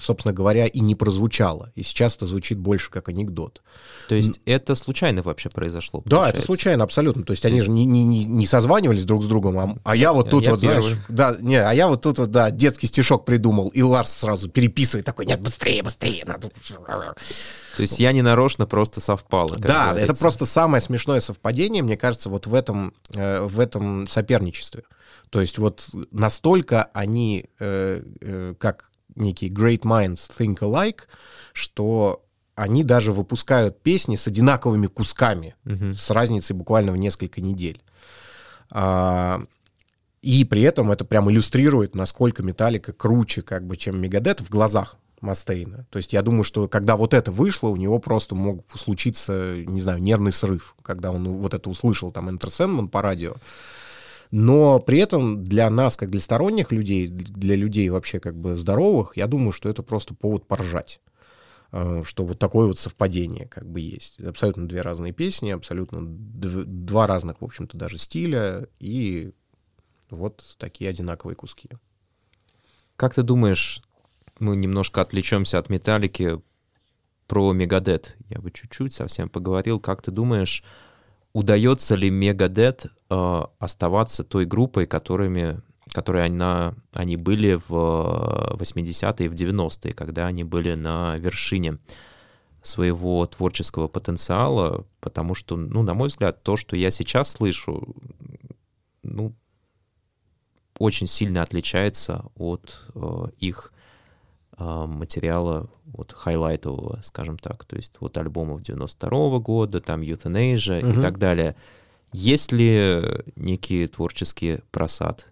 собственно 0.00 0.32
говоря, 0.32 0.66
и 0.66 0.80
не 0.80 0.94
прозвучала. 0.94 1.72
И 1.74 1.82
сейчас 1.82 2.16
это 2.16 2.26
звучит 2.26 2.58
больше 2.58 2.90
как 2.90 3.08
анекдот. 3.08 3.62
То 4.08 4.14
есть 4.14 4.38
Н- 4.38 4.42
это 4.46 4.74
случайно 4.74 5.22
вообще 5.22 5.50
произошло? 5.50 6.00
Получается? 6.00 6.32
Да, 6.32 6.38
это 6.38 6.46
случайно, 6.46 6.84
абсолютно. 6.84 7.24
То 7.24 7.32
есть 7.32 7.44
они 7.44 7.60
же 7.60 7.70
не, 7.70 7.84
не, 7.84 8.24
не 8.24 8.46
созванивались 8.46 9.04
друг 9.04 9.22
с 9.22 9.26
другом, 9.26 9.58
а, 9.58 9.76
а 9.84 9.96
я 9.96 10.12
вот 10.12 10.30
тут 10.30 10.44
я 10.44 10.52
вот, 10.52 10.60
первый. 10.60 10.82
знаешь, 10.82 10.98
да, 11.08 11.36
не, 11.40 11.56
а 11.56 11.72
я 11.72 11.88
вот 11.88 12.02
тут 12.02 12.18
вот, 12.18 12.30
да, 12.30 12.50
детский 12.50 12.86
стишок 12.86 13.24
придумал, 13.24 13.68
и 13.68 13.82
Ларс 13.82 14.12
сразу 14.12 14.50
переписывает 14.50 15.04
такой, 15.06 15.26
нет, 15.26 15.40
быстрее, 15.40 15.82
быстрее, 15.82 16.24
надо... 16.24 16.50
То 17.76 17.80
есть 17.82 17.98
я 17.98 18.12
не 18.12 18.22
нарочно 18.22 18.66
просто 18.66 19.00
совпало. 19.00 19.56
Да, 19.56 19.90
говорится. 19.90 20.12
это 20.12 20.20
просто 20.20 20.46
самое 20.46 20.80
смешное 20.80 21.20
совпадение, 21.20 21.82
мне 21.82 21.96
кажется, 21.96 22.28
вот 22.28 22.46
в 22.46 22.54
этом, 22.54 22.92
э, 23.14 23.40
в 23.42 23.60
этом 23.60 24.06
соперничестве. 24.08 24.84
То 25.30 25.40
есть 25.40 25.56
вот 25.56 25.88
настолько 26.10 26.90
они, 26.92 27.46
э, 27.58 28.02
э, 28.20 28.54
как 28.58 28.91
некие 29.16 29.50
great 29.50 29.82
minds 29.82 30.30
think 30.38 30.58
alike, 30.58 31.02
что 31.52 32.24
они 32.54 32.84
даже 32.84 33.12
выпускают 33.12 33.82
песни 33.82 34.16
с 34.16 34.26
одинаковыми 34.26 34.86
кусками, 34.86 35.54
mm-hmm. 35.64 35.94
с 35.94 36.10
разницей 36.10 36.54
буквально 36.54 36.92
в 36.92 36.96
несколько 36.96 37.40
недель. 37.40 37.80
А, 38.70 39.42
и 40.20 40.44
при 40.44 40.62
этом 40.62 40.90
это 40.92 41.04
прям 41.04 41.30
иллюстрирует, 41.30 41.94
насколько 41.94 42.42
Металлика 42.42 42.92
круче, 42.92 43.42
как 43.42 43.66
бы, 43.66 43.76
чем 43.76 44.00
Мегадет 44.00 44.40
в 44.40 44.48
глазах 44.48 44.96
Мастейна. 45.20 45.86
То 45.90 45.98
есть 45.98 46.12
я 46.12 46.22
думаю, 46.22 46.44
что 46.44 46.68
когда 46.68 46.96
вот 46.96 47.14
это 47.14 47.30
вышло, 47.32 47.68
у 47.68 47.76
него 47.76 47.98
просто 47.98 48.34
мог 48.34 48.64
случиться, 48.74 49.56
не 49.66 49.80
знаю, 49.80 50.00
нервный 50.00 50.32
срыв, 50.32 50.74
когда 50.82 51.10
он 51.10 51.24
вот 51.24 51.54
это 51.54 51.70
услышал, 51.70 52.12
там, 52.12 52.28
Enter 52.28 52.48
Sandman 52.48 52.88
по 52.88 53.02
радио. 53.02 53.34
Но 54.32 54.80
при 54.80 54.98
этом 54.98 55.44
для 55.44 55.68
нас, 55.68 55.98
как 55.98 56.10
для 56.10 56.18
сторонних 56.18 56.72
людей, 56.72 57.06
для 57.06 57.54
людей 57.54 57.90
вообще 57.90 58.18
как 58.18 58.34
бы 58.34 58.56
здоровых, 58.56 59.16
я 59.18 59.26
думаю, 59.26 59.52
что 59.52 59.68
это 59.68 59.82
просто 59.82 60.14
повод 60.14 60.48
поржать 60.48 61.00
э, 61.70 62.02
что 62.02 62.24
вот 62.24 62.38
такое 62.38 62.66
вот 62.66 62.78
совпадение 62.78 63.46
как 63.46 63.70
бы 63.70 63.80
есть. 63.80 64.18
Абсолютно 64.20 64.66
две 64.66 64.80
разные 64.80 65.12
песни, 65.12 65.50
абсолютно 65.50 66.00
два 66.02 67.06
разных, 67.06 67.42
в 67.42 67.44
общем-то, 67.44 67.76
даже 67.76 67.98
стиля, 67.98 68.66
и 68.80 69.32
вот 70.08 70.56
такие 70.58 70.88
одинаковые 70.88 71.36
куски. 71.36 71.68
Как 72.96 73.14
ты 73.14 73.22
думаешь, 73.22 73.82
мы 74.38 74.56
немножко 74.56 75.02
отвлечемся 75.02 75.58
от 75.58 75.68
металлики 75.68 76.40
про 77.26 77.52
Мегадет? 77.52 78.16
Я 78.30 78.40
бы 78.40 78.50
чуть-чуть 78.50 78.94
совсем 78.94 79.28
поговорил. 79.28 79.78
Как 79.78 80.00
ты 80.00 80.10
думаешь, 80.10 80.64
удается 81.32 81.94
ли 81.94 82.10
Мегадет 82.10 82.86
э, 83.10 83.42
оставаться 83.58 84.24
той 84.24 84.44
группой, 84.44 84.86
которыми, 84.86 85.60
которые 85.92 86.26
она, 86.26 86.74
они 86.92 87.16
были 87.16 87.54
в 87.68 88.56
80-е 88.58 89.26
и 89.26 89.28
в 89.28 89.34
90-е, 89.34 89.94
когда 89.94 90.26
они 90.26 90.44
были 90.44 90.74
на 90.74 91.16
вершине 91.18 91.78
своего 92.62 93.26
творческого 93.26 93.88
потенциала, 93.88 94.86
потому 95.00 95.34
что, 95.34 95.56
ну, 95.56 95.82
на 95.82 95.94
мой 95.94 96.08
взгляд, 96.08 96.42
то, 96.42 96.56
что 96.56 96.76
я 96.76 96.90
сейчас 96.90 97.32
слышу, 97.32 97.96
ну, 99.02 99.34
очень 100.78 101.06
сильно 101.06 101.42
отличается 101.42 102.24
от 102.36 102.82
э, 102.94 103.26
их 103.38 103.72
э, 103.72 103.81
материала 104.86 105.68
вот 105.84 106.12
хайлайтового, 106.12 107.00
скажем 107.02 107.38
так, 107.38 107.64
то 107.64 107.76
есть 107.76 107.94
вот 108.00 108.16
альбомов 108.16 108.62
92 108.62 109.10
-го 109.10 109.40
года, 109.40 109.80
там 109.80 110.02
Euthanasia 110.02 110.78
угу. 110.78 110.98
и 110.98 111.02
так 111.02 111.18
далее. 111.18 111.56
Есть 112.12 112.52
ли 112.52 113.02
некий 113.36 113.86
творческий 113.86 114.60
просад? 114.70 115.26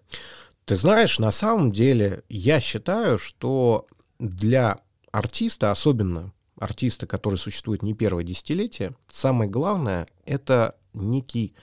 Ты 0.65 0.75
знаешь, 0.75 1.19
на 1.19 1.31
самом 1.31 1.71
деле 1.71 2.23
я 2.29 2.59
считаю, 2.59 3.17
что 3.19 3.85
для 4.19 4.79
артиста, 5.11 5.71
особенно 5.71 6.31
артиста, 6.59 7.07
который 7.07 7.37
существует 7.37 7.83
не 7.83 7.93
первое 7.93 8.23
десятилетие, 8.23 8.95
самое 9.09 9.49
главное— 9.49 10.07
это 10.25 10.75
некий, 10.93 11.55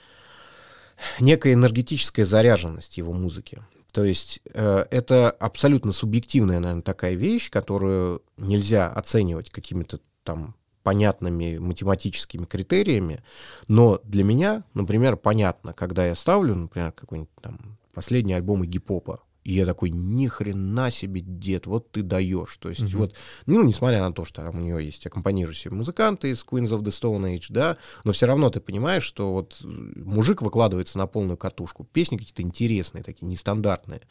некая 1.19 1.53
энергетическая 1.53 2.25
заряженность 2.25 2.97
его 2.97 3.13
музыки. 3.13 3.61
То 3.91 4.03
есть 4.03 4.39
э, 4.53 4.85
это 4.91 5.31
абсолютно 5.31 5.91
субъективная, 5.91 6.59
наверное, 6.59 6.83
такая 6.83 7.15
вещь, 7.15 7.49
которую 7.49 8.21
нельзя 8.37 8.87
оценивать 8.87 9.49
какими-то 9.49 9.99
там 10.23 10.55
понятными 10.83 11.57
математическими 11.57 12.45
критериями, 12.45 13.21
но 13.67 13.99
для 14.03 14.23
меня, 14.23 14.63
например, 14.73 15.17
понятно, 15.17 15.73
когда 15.73 16.05
я 16.05 16.15
ставлю, 16.15 16.55
например, 16.55 16.91
какой-нибудь 16.91 17.29
там 17.41 17.77
последний 17.93 18.33
альбом 18.33 18.63
гип-попа, 18.63 19.21
и 19.43 19.53
я 19.53 19.65
такой, 19.65 19.89
ни 19.89 20.27
хрена 20.27 20.91
себе, 20.91 21.21
дед, 21.21 21.65
вот 21.65 21.91
ты 21.91 22.03
даешь. 22.03 22.57
То 22.57 22.69
есть 22.69 22.93
угу. 22.93 22.99
вот, 22.99 23.15
ну, 23.45 23.63
несмотря 23.63 24.01
на 24.01 24.11
то, 24.11 24.25
что 24.25 24.43
там 24.43 24.57
у 24.57 24.63
него 24.63 24.79
есть 24.79 25.05
аккомпанирующие 25.07 25.71
музыканты 25.71 26.29
из 26.29 26.45
Queens 26.45 26.69
of 26.69 26.81
the 26.81 26.89
Stone 26.89 27.35
Age, 27.35 27.45
да, 27.49 27.77
но 28.03 28.11
все 28.11 28.25
равно 28.25 28.49
ты 28.49 28.59
понимаешь, 28.59 29.03
что 29.03 29.33
вот 29.33 29.59
мужик 29.61 30.41
выкладывается 30.41 30.97
на 30.97 31.07
полную 31.07 31.37
катушку. 31.37 31.85
Песни 31.85 32.17
какие-то 32.17 32.41
интересные, 32.41 33.03
такие 33.03 33.27
нестандартные. 33.27 34.01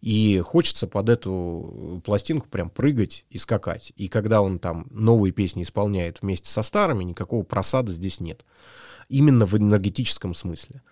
И 0.00 0.40
хочется 0.40 0.86
под 0.86 1.08
эту 1.08 2.02
пластинку 2.04 2.48
прям 2.48 2.68
прыгать 2.68 3.24
и 3.30 3.38
скакать. 3.38 3.92
И 3.96 4.08
когда 4.08 4.42
он 4.42 4.58
там 4.58 4.86
новые 4.90 5.32
песни 5.32 5.62
исполняет 5.62 6.20
вместе 6.20 6.50
со 6.50 6.62
старыми, 6.62 7.04
никакого 7.04 7.42
просада 7.42 7.92
здесь 7.92 8.20
нет. 8.20 8.44
Именно 9.08 9.46
в 9.46 9.56
энергетическом 9.56 10.34
смысле. 10.34 10.82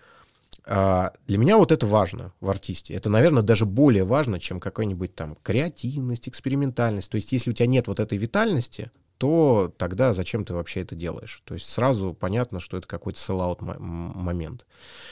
А, 0.65 1.13
для 1.27 1.39
меня 1.39 1.57
вот 1.57 1.73
это 1.73 1.87
важно 1.87 2.33
в 2.41 2.49
артисте. 2.49 2.95
Это, 2.95 3.11
наверное, 3.11 3.43
даже 3.43 3.67
более 3.67 4.05
важно, 4.05 4.39
чем 4.39 4.61
какая-нибудь 4.61 5.15
там 5.15 5.37
креативность, 5.43 6.29
экспериментальность. 6.29 7.11
То 7.11 7.17
есть, 7.17 7.33
если 7.33 7.51
у 7.51 7.53
тебя 7.53 7.67
нет 7.67 7.89
вот 7.89 8.01
этой 8.01 8.19
витальности, 8.19 8.91
то 9.19 9.73
тогда 9.77 10.13
зачем 10.15 10.45
ты 10.45 10.53
вообще 10.53 10.81
это 10.81 10.97
делаешь? 10.97 11.43
То 11.45 11.55
есть 11.55 11.69
сразу 11.69 12.13
понятно, 12.13 12.59
что 12.59 12.77
это 12.77 12.89
какой-то 12.89 13.21
селл 13.21 13.57
момент. 13.61 14.67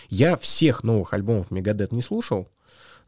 Я 0.09 0.37
всех 0.37 0.83
новых 0.83 1.15
альбомов 1.15 1.53
Мегадет 1.53 1.93
не 1.93 2.03
слушал, 2.03 2.49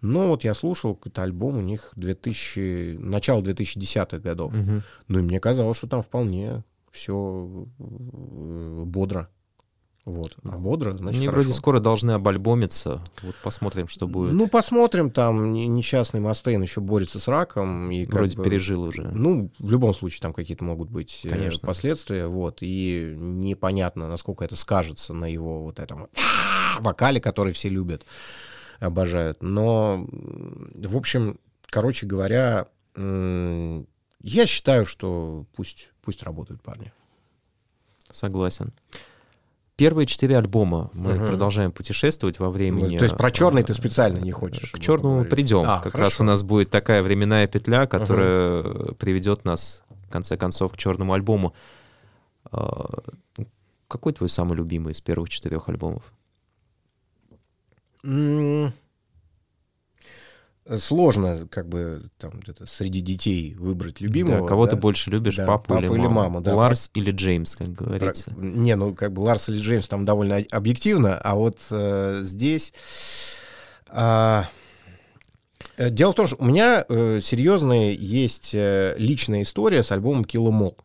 но 0.00 0.28
вот 0.28 0.44
я 0.44 0.54
слушал 0.54 0.94
какой-то 0.94 1.22
альбом 1.22 1.56
у 1.56 1.60
них 1.60 1.92
2000, 1.96 2.98
начало 2.98 3.42
2010-х 3.42 4.18
годов. 4.18 4.54
Угу. 4.54 4.82
Ну 5.08 5.18
и 5.18 5.22
мне 5.22 5.40
казалось, 5.40 5.76
что 5.76 5.88
там 5.88 6.02
вполне 6.02 6.62
все 6.92 7.66
э, 7.80 8.82
бодро. 8.84 9.28
Вот. 10.04 10.34
А 10.42 10.58
бодро, 10.58 10.96
значит, 10.96 11.18
Они 11.20 11.28
хорошо. 11.28 11.44
вроде 11.44 11.56
скоро 11.56 11.78
должны 11.78 12.10
обальбомиться. 12.10 13.00
Вот 13.22 13.36
посмотрим, 13.36 13.86
что 13.86 14.08
будет. 14.08 14.32
Ну, 14.32 14.48
посмотрим. 14.48 15.12
Там 15.12 15.52
несчастный 15.52 16.18
Мастейн 16.18 16.60
еще 16.60 16.80
борется 16.80 17.20
с 17.20 17.28
раком. 17.28 17.88
И 17.92 18.04
вроде 18.06 18.36
бы, 18.36 18.42
пережил 18.42 18.82
уже. 18.82 19.02
Ну, 19.02 19.50
в 19.60 19.70
любом 19.70 19.94
случае, 19.94 20.20
там 20.20 20.32
какие-то 20.32 20.64
могут 20.64 20.90
быть 20.90 21.20
э, 21.24 21.28
Конечно. 21.28 21.64
последствия. 21.64 22.26
Вот. 22.26 22.58
И 22.62 23.14
непонятно, 23.16 24.08
насколько 24.08 24.44
это 24.44 24.56
скажется 24.56 25.14
на 25.14 25.26
его 25.26 25.62
вот 25.62 25.78
этом 25.78 26.08
вокале, 26.80 27.20
который 27.20 27.52
все 27.52 27.68
любят, 27.68 28.04
обожают. 28.80 29.40
Но, 29.40 30.04
в 30.10 30.96
общем, 30.96 31.38
короче 31.66 32.06
говоря, 32.06 32.66
я 32.96 34.46
считаю, 34.46 34.84
что 34.84 35.46
пусть, 35.54 35.92
пусть 36.02 36.24
работают 36.24 36.60
парни. 36.60 36.92
Согласен. 38.10 38.72
Первые 39.76 40.06
четыре 40.06 40.36
альбома 40.38 40.90
мы 40.92 41.14
Мгм. 41.14 41.26
продолжаем 41.26 41.72
путешествовать 41.72 42.38
во 42.38 42.50
времени. 42.50 42.92
Ну, 42.94 42.98
То 42.98 43.04
есть 43.04 43.16
про 43.16 43.30
черный 43.30 43.62
ты 43.62 43.74
специально 43.74 44.18
не 44.18 44.32
хочешь? 44.32 44.70
К 44.70 44.78
черному 44.78 45.18
поговорить? 45.24 45.30
придем. 45.34 45.64
А, 45.68 45.80
как 45.80 45.92
хорошо. 45.92 45.98
раз 46.02 46.20
у 46.20 46.24
нас 46.24 46.42
будет 46.42 46.70
такая 46.70 47.02
временная 47.02 47.46
петля, 47.46 47.86
которая 47.86 48.62
приведет 48.98 49.44
нас, 49.44 49.82
в 50.06 50.10
конце 50.10 50.36
концов, 50.36 50.72
к 50.72 50.76
черному 50.76 51.12
альбому. 51.14 51.54
А, 52.50 53.02
Какой 53.88 54.14
твой 54.14 54.28
самый 54.30 54.56
любимый 54.56 54.92
из 54.92 55.00
первых 55.02 55.28
четырех 55.28 55.68
альбомов? 55.68 56.02
М, 58.04 58.72
Сложно, 60.78 61.48
как 61.50 61.68
бы, 61.68 62.04
там, 62.18 62.38
где-то 62.40 62.66
среди 62.66 63.00
детей 63.00 63.54
выбрать 63.58 64.00
любимого. 64.00 64.42
Да, 64.42 64.46
кого 64.46 64.66
ты 64.66 64.76
да? 64.76 64.80
больше 64.80 65.10
любишь, 65.10 65.34
Да, 65.36 65.44
папу, 65.44 65.74
или, 65.74 65.82
папу 65.88 65.94
или 65.96 66.02
маму? 66.02 66.14
маму, 66.14 66.40
да. 66.40 66.54
Ларс 66.54 66.88
или 66.94 67.10
Джеймс, 67.10 67.56
как 67.56 67.74
Про- 67.74 67.84
говорится. 67.86 68.32
Не, 68.36 68.76
ну, 68.76 68.94
как 68.94 69.12
бы 69.12 69.20
Ларс 69.20 69.48
или 69.48 69.58
Джеймс 69.58 69.88
там 69.88 70.04
довольно 70.04 70.36
объективно, 70.52 71.18
а 71.18 71.34
вот 71.34 71.58
э, 71.72 72.20
здесь... 72.22 72.72
а, 73.88 74.48
э, 75.76 75.90
Дело 75.90 76.12
в 76.12 76.14
том, 76.14 76.28
что 76.28 76.36
у 76.36 76.44
меня 76.44 76.84
э, 76.88 77.18
серьезная 77.20 77.90
есть 77.90 78.54
э, 78.54 78.94
личная 78.98 79.42
история 79.42 79.82
с 79.82 79.90
альбомом 79.90 80.22
Kill 80.22 80.46
'Em 80.48 80.60
All, 80.62 80.76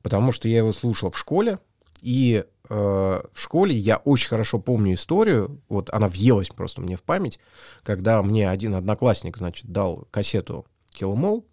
потому 0.00 0.32
что 0.32 0.48
я 0.48 0.58
его 0.58 0.72
слушал 0.72 1.10
в 1.10 1.18
школе, 1.18 1.58
и 2.02 2.44
э, 2.44 2.74
в 2.74 3.40
школе 3.40 3.76
я 3.76 3.96
очень 3.98 4.28
хорошо 4.28 4.58
помню 4.58 4.94
историю, 4.94 5.60
вот 5.68 5.90
она 5.92 6.08
въелась 6.08 6.48
просто 6.48 6.80
мне 6.80 6.96
в 6.96 7.02
память, 7.02 7.38
когда 7.82 8.22
мне 8.22 8.48
один 8.48 8.74
одноклассник, 8.74 9.36
значит, 9.36 9.66
дал 9.66 10.08
кассету 10.10 10.66
Kill 10.94 11.14
'Em 11.14 11.22
All, 11.22 11.44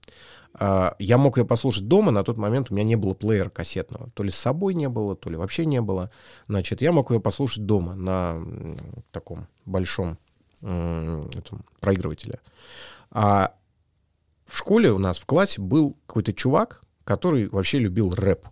а, 0.59 0.95
я 0.97 1.17
мог 1.17 1.37
ее 1.37 1.45
послушать 1.45 1.87
дома, 1.87 2.11
на 2.11 2.23
тот 2.23 2.37
момент 2.37 2.71
у 2.71 2.73
меня 2.73 2.83
не 2.83 2.95
было 2.95 3.13
плеера 3.13 3.49
кассетного. 3.49 4.09
То 4.15 4.23
ли 4.23 4.31
с 4.31 4.35
собой 4.35 4.73
не 4.73 4.89
было, 4.89 5.15
то 5.15 5.29
ли 5.29 5.35
вообще 5.35 5.65
не 5.65 5.81
было. 5.81 6.11
Значит, 6.47 6.81
я 6.81 6.91
мог 6.91 7.11
ее 7.11 7.19
послушать 7.19 7.65
дома 7.65 7.95
на 7.95 8.41
таком 9.11 9.47
большом 9.65 10.17
этом, 10.61 11.65
проигрывателе. 11.79 12.39
А 13.11 13.53
в 14.47 14.57
школе 14.57 14.91
у 14.91 14.97
нас 14.97 15.19
в 15.19 15.25
классе 15.25 15.61
был 15.61 15.95
какой-то 16.07 16.33
чувак, 16.33 16.83
который 17.03 17.47
вообще 17.49 17.77
любил 17.79 18.11
рэп. 18.11 18.47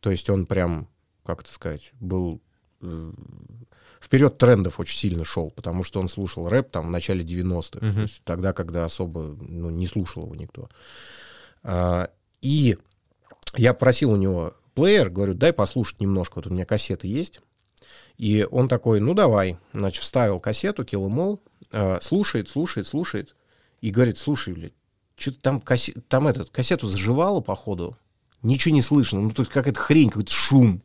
То 0.00 0.10
есть 0.10 0.28
он 0.30 0.46
прям, 0.46 0.88
как 1.28 1.42
это 1.42 1.52
сказать, 1.52 1.92
был 2.00 2.40
э, 2.80 3.12
вперед 4.00 4.38
трендов 4.38 4.80
очень 4.80 4.96
сильно 4.96 5.24
шел, 5.26 5.50
потому 5.50 5.84
что 5.84 6.00
он 6.00 6.08
слушал 6.08 6.48
рэп 6.48 6.70
там 6.70 6.86
в 6.86 6.90
начале 6.90 7.22
90-х, 7.22 7.84
Мгм. 7.84 7.94
то 7.94 8.00
есть 8.00 8.22
тогда, 8.24 8.52
когда 8.54 8.86
особо 8.86 9.36
ну, 9.40 9.68
не 9.68 9.86
слушал 9.86 10.24
его 10.24 10.34
никто. 10.34 10.70
А, 11.62 12.08
и 12.40 12.78
я 13.56 13.74
просил 13.74 14.12
у 14.12 14.16
него 14.16 14.54
плеер, 14.74 15.10
говорю, 15.10 15.34
дай 15.34 15.52
послушать 15.52 16.00
немножко, 16.00 16.36
вот 16.36 16.46
у 16.46 16.50
меня 16.50 16.64
кассеты 16.64 17.08
есть. 17.08 17.40
И 18.16 18.46
он 18.50 18.68
такой, 18.68 19.00
ну 19.00 19.12
давай, 19.14 19.58
значит, 19.74 20.02
вставил 20.02 20.40
кассету, 20.40 20.82
Kill 20.82 21.06
'Em 21.08 21.16
All, 21.18 21.40
а, 21.72 21.98
слушает, 22.00 22.48
слушает, 22.48 22.86
слушает, 22.86 23.36
и 23.82 23.90
говорит, 23.90 24.16
слушай, 24.16 24.54
блядь, 24.54 24.72
что-то 25.16 25.40
там, 25.40 25.58
кассе- 25.58 26.00
там 26.08 26.26
этот, 26.26 26.48
кассету 26.50 26.88
заживало, 26.88 27.40
походу, 27.42 27.98
ничего 28.42 28.74
не 28.74 28.82
слышно, 28.82 29.20
ну, 29.20 29.30
то 29.30 29.42
есть 29.42 29.52
какая-то 29.52 29.78
хрень, 29.80 30.08
какой-то 30.08 30.32
шум. 30.32 30.80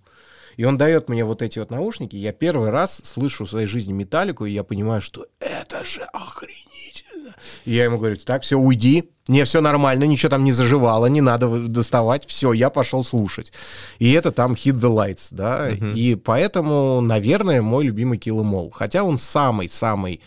И 0.58 0.66
он 0.66 0.78
дает 0.78 1.10
мне 1.10 1.26
вот 1.26 1.42
эти 1.42 1.60
вот 1.60 1.72
наушники, 1.72 2.16
я 2.16 2.32
первый 2.32 2.70
раз 2.70 3.02
слышу 3.04 3.46
в 3.46 3.50
своей 3.50 3.68
жизни 3.68 3.94
металлику, 3.94 4.46
и 4.46 4.52
я 4.52 4.64
понимаю, 4.64 5.02
что 5.02 5.26
это 5.40 5.84
же 5.84 6.02
охренительно. 6.14 7.36
И 7.66 7.72
я 7.74 7.86
ему 7.86 7.98
говорю, 7.98 8.16
так, 8.18 8.44
все, 8.44 8.58
уйди, 8.58 9.10
не, 9.28 9.44
все 9.46 9.62
нормально, 9.62 10.04
ничего 10.04 10.30
там 10.30 10.44
не 10.44 10.52
заживало, 10.52 11.08
не 11.08 11.22
надо 11.22 11.68
доставать, 11.68 12.26
все, 12.28 12.54
я 12.54 12.70
пошел 12.70 13.04
слушать. 13.04 13.54
И 14.00 14.12
это 14.12 14.32
там 14.32 14.54
Hit 14.54 14.74
the 14.80 14.94
Lights, 14.94 15.28
да, 15.32 15.70
Мгм. 15.72 15.94
и 15.94 16.16
поэтому, 16.16 17.02
наверное, 17.02 17.62
мой 17.62 17.86
любимый 17.86 18.18
Kill 18.20 18.42
'Em 18.42 18.52
All. 18.52 18.72
Хотя 18.72 19.04
он 19.04 19.18
самый-самый 19.18 20.22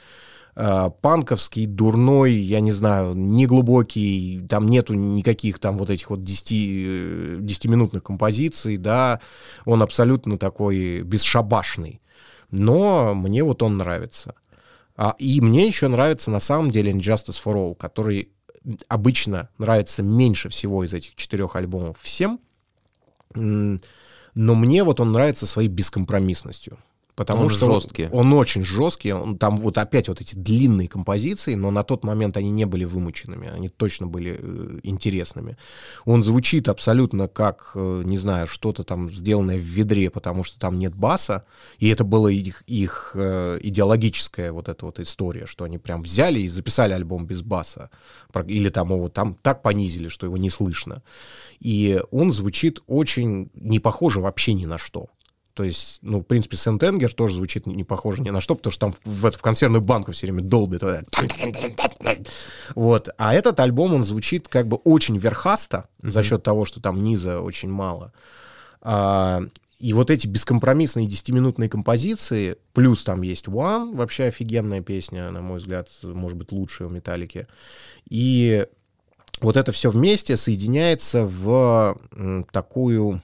э, 0.56 0.90
панковский, 1.00 1.66
дурной, 1.66 2.32
я 2.32 2.60
не 2.60 2.72
знаю, 2.72 3.14
неглубокий, 3.14 4.40
там 4.48 4.66
нету 4.66 4.94
никаких 4.94 5.58
там 5.58 5.78
вот 5.78 5.90
этих 5.90 6.10
вот 6.10 6.24
10, 6.24 6.52
э, 6.52 7.36
10-минутных 7.40 8.02
композиций, 8.02 8.76
да, 8.76 9.20
он 9.64 9.82
абсолютно 9.82 10.38
такой 10.38 11.02
бесшабашный. 11.02 12.00
Но 12.50 13.14
мне 13.14 13.44
вот 13.44 13.62
он 13.62 13.76
нравится. 13.76 14.34
А, 14.96 15.14
и 15.18 15.40
мне 15.40 15.66
еще 15.66 15.88
нравится 15.88 16.30
на 16.30 16.40
самом 16.40 16.70
деле 16.70 16.92
Injustice 16.92 17.40
for 17.44 17.54
All, 17.54 17.74
который 17.74 18.30
обычно 18.88 19.48
нравится 19.58 20.02
меньше 20.02 20.48
всего 20.48 20.84
из 20.84 20.94
этих 20.94 21.14
четырех 21.14 21.56
альбомов 21.56 21.98
всем. 22.00 22.40
Но 23.34 24.54
мне 24.54 24.84
вот 24.84 25.00
он 25.00 25.12
нравится 25.12 25.46
своей 25.46 25.68
бескомпромиссностью. 25.68 26.78
Потому 27.16 27.44
Он 27.44 27.48
что 27.48 27.72
жесткий. 27.72 28.08
Он, 28.12 28.26
он 28.26 28.32
очень 28.34 28.62
жесткий. 28.62 29.12
Он, 29.12 29.38
там 29.38 29.56
вот 29.56 29.78
опять 29.78 30.08
вот 30.08 30.20
эти 30.20 30.34
длинные 30.34 30.86
композиции, 30.86 31.54
но 31.54 31.70
на 31.70 31.82
тот 31.82 32.04
момент 32.04 32.36
они 32.36 32.50
не 32.50 32.66
были 32.66 32.84
вымученными. 32.84 33.48
Они 33.48 33.70
точно 33.70 34.06
были 34.06 34.36
э, 34.38 34.78
интересными. 34.82 35.56
Он 36.04 36.22
звучит 36.22 36.68
абсолютно 36.68 37.26
как, 37.26 37.72
э, 37.74 38.02
не 38.04 38.18
знаю, 38.18 38.46
что-то 38.46 38.84
там 38.84 39.10
сделанное 39.10 39.56
в 39.56 39.62
ведре, 39.62 40.10
потому 40.10 40.44
что 40.44 40.58
там 40.58 40.78
нет 40.78 40.94
баса. 40.94 41.46
И 41.78 41.88
это 41.88 42.04
была 42.04 42.30
их, 42.30 42.62
их 42.66 43.12
э, 43.14 43.60
идеологическая 43.62 44.52
вот 44.52 44.68
эта 44.68 44.84
вот 44.84 45.00
история, 45.00 45.46
что 45.46 45.64
они 45.64 45.78
прям 45.78 46.02
взяли 46.02 46.40
и 46.40 46.48
записали 46.48 46.92
альбом 46.92 47.26
без 47.26 47.40
баса. 47.42 47.88
Или 48.46 48.68
там 48.68 48.92
его 48.92 49.08
там 49.08 49.36
так 49.40 49.62
понизили, 49.62 50.08
что 50.08 50.26
его 50.26 50.36
не 50.36 50.50
слышно. 50.50 51.02
И 51.60 51.98
он 52.10 52.30
звучит 52.30 52.80
очень 52.86 53.48
не 53.54 53.80
похоже 53.80 54.20
вообще 54.20 54.52
ни 54.52 54.66
на 54.66 54.76
что. 54.76 55.08
То 55.56 55.64
есть, 55.64 56.00
ну, 56.02 56.20
в 56.20 56.24
принципе, 56.24 56.58
Сент-Энгер 56.58 57.14
тоже 57.14 57.36
звучит 57.36 57.66
не 57.66 57.82
похоже 57.82 58.20
ни 58.22 58.28
на 58.28 58.42
что, 58.42 58.56
потому 58.56 58.70
что 58.70 58.80
там 58.80 58.94
в, 59.06 59.24
эту- 59.24 59.38
в 59.38 59.40
консервную 59.40 59.80
банку 59.80 60.12
все 60.12 60.26
время 60.26 60.42
долбит. 60.42 60.82
вот. 62.74 63.08
А 63.16 63.32
этот 63.32 63.58
альбом, 63.58 63.94
он 63.94 64.04
звучит 64.04 64.48
как 64.48 64.68
бы 64.68 64.76
очень 64.76 65.16
верхасто 65.16 65.88
за 66.02 66.22
счет 66.22 66.42
того, 66.42 66.66
что 66.66 66.82
там 66.82 67.02
низа 67.02 67.40
очень 67.40 67.70
мало. 67.70 68.12
А, 68.82 69.40
и 69.78 69.94
вот 69.94 70.10
эти 70.10 70.26
бескомпромиссные 70.26 71.06
10-минутные 71.08 71.70
композиции, 71.70 72.58
плюс 72.74 73.02
там 73.02 73.22
есть 73.22 73.46
One, 73.46 73.96
вообще 73.96 74.24
офигенная 74.24 74.82
песня, 74.82 75.30
на 75.30 75.40
мой 75.40 75.56
взгляд, 75.56 75.88
может 76.02 76.36
быть, 76.36 76.52
лучшая 76.52 76.88
у 76.88 76.90
Металлики. 76.90 77.46
И 78.10 78.66
вот 79.40 79.56
это 79.56 79.72
все 79.72 79.90
вместе 79.90 80.36
соединяется 80.36 81.24
в 81.24 81.98
такую, 82.52 83.22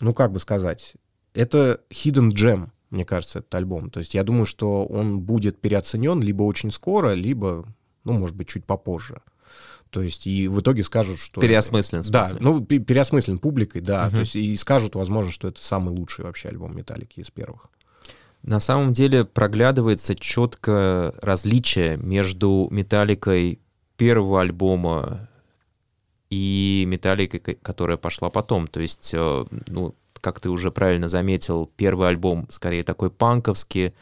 ну 0.00 0.14
как 0.14 0.32
бы 0.32 0.40
сказать, 0.40 0.94
это 1.34 1.80
hidden 1.90 2.30
gem, 2.30 2.70
мне 2.90 3.04
кажется, 3.04 3.38
этот 3.38 3.54
альбом. 3.54 3.90
То 3.90 4.00
есть 4.00 4.14
я 4.14 4.24
думаю, 4.24 4.46
что 4.46 4.84
он 4.84 5.20
будет 5.20 5.60
переоценен 5.60 6.20
либо 6.20 6.42
очень 6.42 6.70
скоро, 6.70 7.12
либо, 7.12 7.64
ну, 8.04 8.14
может 8.14 8.36
быть, 8.36 8.48
чуть 8.48 8.64
попозже. 8.64 9.22
То 9.90 10.02
есть 10.02 10.26
и 10.26 10.48
в 10.48 10.60
итоге 10.60 10.84
скажут, 10.84 11.18
что... 11.18 11.40
Переосмыслен, 11.40 12.02
Да, 12.08 12.30
ну, 12.38 12.64
пе- 12.64 12.78
переосмыслен 12.78 13.38
публикой, 13.38 13.80
да. 13.80 14.04
Мгм. 14.04 14.12
То 14.12 14.18
есть 14.20 14.36
и 14.36 14.56
скажут, 14.56 14.94
возможно, 14.94 15.32
что 15.32 15.48
это 15.48 15.62
самый 15.62 15.90
лучший 15.94 16.24
вообще 16.24 16.48
альбом 16.48 16.76
Металлики 16.76 17.20
из 17.20 17.30
первых. 17.30 17.68
На 18.42 18.60
самом 18.60 18.92
деле 18.92 19.24
проглядывается 19.24 20.14
четкое 20.14 21.12
различие 21.20 21.96
между 21.98 22.68
металликой 22.70 23.60
первого 23.96 24.40
альбома 24.40 25.28
и 26.30 26.84
металликой, 26.86 27.40
ко- 27.40 27.54
которая 27.54 27.96
пошла 27.96 28.30
потом. 28.30 28.66
То 28.68 28.80
есть, 28.80 29.10
э, 29.14 29.44
ну, 29.68 29.94
как 30.20 30.40
ты 30.40 30.48
уже 30.50 30.70
правильно 30.70 31.08
заметил, 31.08 31.70
первый 31.76 32.08
альбом 32.08 32.46
скорее 32.50 32.82
такой 32.84 33.10
панковский, 33.10 33.92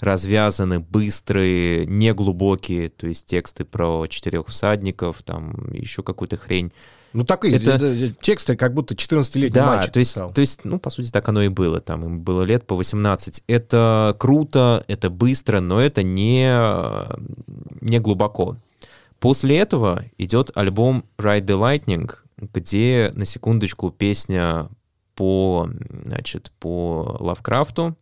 развязанный, 0.00 0.78
быстрый, 0.78 1.84
неглубокий, 1.86 2.88
то 2.88 3.06
есть 3.06 3.26
тексты 3.26 3.64
про 3.64 4.06
четырех 4.08 4.46
всадников, 4.46 5.22
там 5.24 5.72
еще 5.72 6.02
какую-то 6.02 6.36
хрень. 6.36 6.72
Ну, 7.14 7.24
так 7.24 7.44
и 7.44 7.50
Это- 7.52 7.78
э, 7.82 8.06
э, 8.06 8.10
тексты, 8.20 8.54
как 8.56 8.74
будто 8.74 8.94
14-летний 8.94 9.54
Да, 9.54 9.66
мальчик 9.66 9.92
то 9.92 9.98
есть, 9.98 10.14
писал. 10.14 10.32
то 10.32 10.40
есть, 10.40 10.64
ну, 10.64 10.78
по 10.78 10.90
сути, 10.90 11.10
так 11.10 11.26
оно 11.28 11.42
и 11.42 11.48
было. 11.48 11.80
Там 11.80 12.04
им 12.04 12.20
было 12.20 12.42
лет 12.42 12.66
по 12.66 12.76
18. 12.76 13.42
Это 13.46 14.14
круто, 14.18 14.84
это 14.88 15.10
быстро, 15.10 15.60
но 15.60 15.80
это 15.80 16.02
не, 16.02 16.48
не 17.80 17.98
глубоко. 17.98 18.56
После 19.20 19.58
этого 19.58 20.04
идет 20.16 20.56
альбом 20.56 21.04
Ride 21.16 21.46
the 21.46 21.58
Lightning, 21.58 22.14
где, 22.36 23.10
на 23.14 23.24
секундочку, 23.24 23.90
песня 23.90 24.68
по, 25.14 25.68
значит, 26.04 26.52
по 26.60 27.16
Лавкрафту 27.18 27.96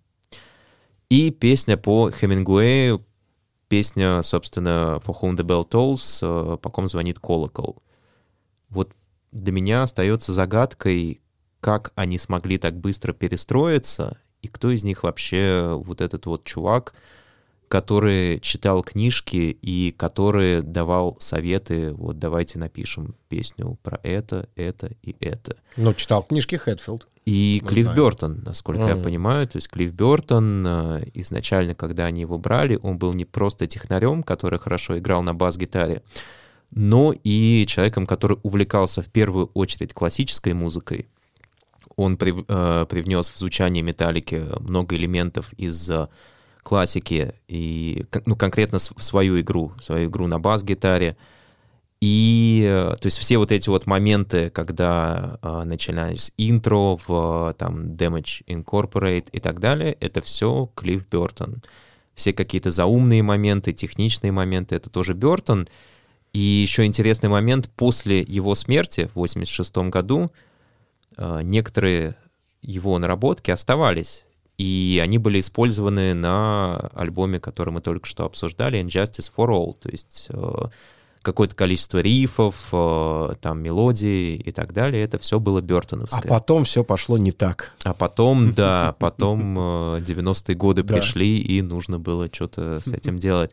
и 1.09 1.31
песня 1.31 1.79
по 1.79 2.11
Хемингуэю, 2.11 3.05
песня, 3.69 4.23
собственно, 4.23 5.01
For 5.05 5.17
Whom 5.21 5.37
the 5.37 5.45
Bell 5.45 5.67
Tolls, 5.69 6.19
э, 6.21 6.59
по 6.59 6.71
ком 6.71 6.89
звонит 6.89 7.19
колокол. 7.19 7.83
Вот 8.69 8.93
для 9.33 9.53
меня 9.53 9.83
остается 9.85 10.33
загадкой, 10.33 11.21
как 11.61 11.93
они 11.95 12.19
смогли 12.19 12.59
так 12.59 12.77
быстро 12.77 13.13
перестроиться, 13.13 14.19
и 14.43 14.49
кто 14.49 14.71
из 14.71 14.85
них 14.85 15.03
вообще 15.03 15.81
вот 15.83 16.01
этот 16.01 16.27
вот 16.27 16.45
чувак, 16.45 16.95
который 17.69 18.39
читал 18.41 18.83
книжки 18.83 19.57
и 19.61 19.93
который 19.97 20.63
давал 20.63 21.17
советы, 21.19 21.93
вот 21.93 22.19
давайте 22.19 22.59
напишем 22.59 23.15
песню 23.29 23.79
про 23.83 23.99
это, 24.03 24.49
это 24.55 24.91
и 25.03 25.17
это. 25.21 25.57
Ну, 25.77 25.93
читал 25.95 26.23
книжки 26.23 26.55
Хэтфилд. 26.57 27.09
И 27.25 27.61
Мы 27.65 27.69
Клифф 27.69 27.85
знаем. 27.87 27.97
Бертон, 28.01 28.43
насколько 28.45 28.83
я 28.87 28.95
Мгм. 28.95 29.03
понимаю, 29.03 29.49
то 29.49 29.57
есть 29.57 29.69
Клифф 29.69 29.93
Бертон 29.93 30.65
э, 30.67 31.05
изначально, 31.15 31.75
когда 31.75 32.05
они 32.05 32.21
его 32.21 32.39
брали, 32.39 32.79
он 32.81 32.99
был 32.99 33.13
не 33.15 33.25
просто 33.25 33.67
технарем, 33.67 34.23
который 34.23 34.61
хорошо 34.61 34.97
играл 34.97 35.23
на 35.25 35.35
бас-гитаре, 35.35 36.03
но 36.71 37.13
и 37.25 37.65
человеком, 37.67 38.07
который 38.07 38.39
увлекался 38.45 39.03
в 39.03 39.09
первую 39.09 39.51
очередь 39.55 39.93
классической 39.93 40.53
музыкой. 40.53 41.09
Он 41.97 42.15
прив- 42.17 42.45
э, 42.47 42.87
привнес 42.89 43.29
в 43.31 43.37
звучание 43.37 43.83
металлики 43.83 44.45
много 44.61 44.95
элементов 44.95 45.53
из 45.55 45.91
э, 45.91 46.07
классики 46.67 47.33
и, 47.47 48.05
ну, 48.25 48.35
конкретно 48.35 48.81
свою 48.81 49.41
игру, 49.41 49.73
свою 49.81 50.09
игру 50.09 50.27
на 50.27 50.41
бас-гитаре. 50.41 51.17
И, 52.01 52.65
э, 52.69 52.97
то 53.01 53.07
есть 53.07 53.19
все 53.19 53.39
вот 53.39 53.53
эти 53.53 53.69
вот 53.69 53.87
моменты, 53.87 54.51
когда 54.51 55.39
э, 55.43 55.63
начинались 55.63 56.33
интро 56.37 56.99
в 57.07 57.51
э, 57.51 57.55
там 57.55 57.93
Damage 57.93 58.45
Incorporate 58.49 59.29
и 59.31 59.39
так 59.39 59.61
далее, 59.61 59.97
это 60.01 60.21
все 60.21 60.69
Клифф 60.75 61.07
Бертон. 61.09 61.63
Все 62.17 62.33
какие-то 62.33 62.73
заумные 62.73 63.23
моменты, 63.23 63.73
техничные 63.73 64.33
моменты, 64.33 64.75
это 64.75 64.91
тоже 64.91 65.15
Бертон. 65.15 65.69
И 66.33 66.41
еще 66.41 66.85
интересный 66.85 67.29
момент, 67.29 67.71
после 67.77 68.23
его 68.23 68.57
смерти 68.57 69.09
в 69.15 69.21
86 69.21 69.77
году 69.89 70.33
э, 71.17 71.41
некоторые 71.45 72.17
его 72.61 72.99
наработки 72.99 73.53
оставались, 73.53 74.27
и 74.59 75.01
они 75.03 75.19
были 75.19 75.41
использованы 75.41 76.15
на 76.15 76.77
альбоме, 76.95 77.41
который 77.41 77.71
мы 77.75 77.81
только 77.81 78.07
что 78.07 78.25
обсуждали, 78.25 78.81
Injustice 78.81 79.31
for 79.37 79.49
All, 79.49 79.75
то 79.79 79.89
есть 79.91 80.27
э, 80.31 80.53
какое-то 81.23 81.55
количество 81.55 81.99
рифов, 81.99 82.69
э, 82.73 83.35
там 83.41 83.61
мелодии 83.63 84.37
и 84.37 84.53
так 84.53 84.73
далее, 84.73 85.03
это 85.05 85.19
все 85.19 85.39
было 85.39 85.59
А 85.59 85.63
Бертоновское. 85.63 86.23
потом 86.23 86.65
все 86.65 86.85
пошло 86.85 87.19
не 87.19 87.33
так. 87.33 87.73
А 87.85 87.93
потом, 87.95 88.55
да, 88.55 88.93
потом 88.99 89.59
э, 89.59 90.01
90-е 90.01 90.55
годы 90.55 90.83
Да. 90.83 90.95
пришли, 90.95 91.39
и 91.39 91.61
нужно 91.63 91.99
было 91.99 92.29
что-то 92.33 92.81
с 92.85 92.89
этим 92.93 93.19
делать. 93.19 93.51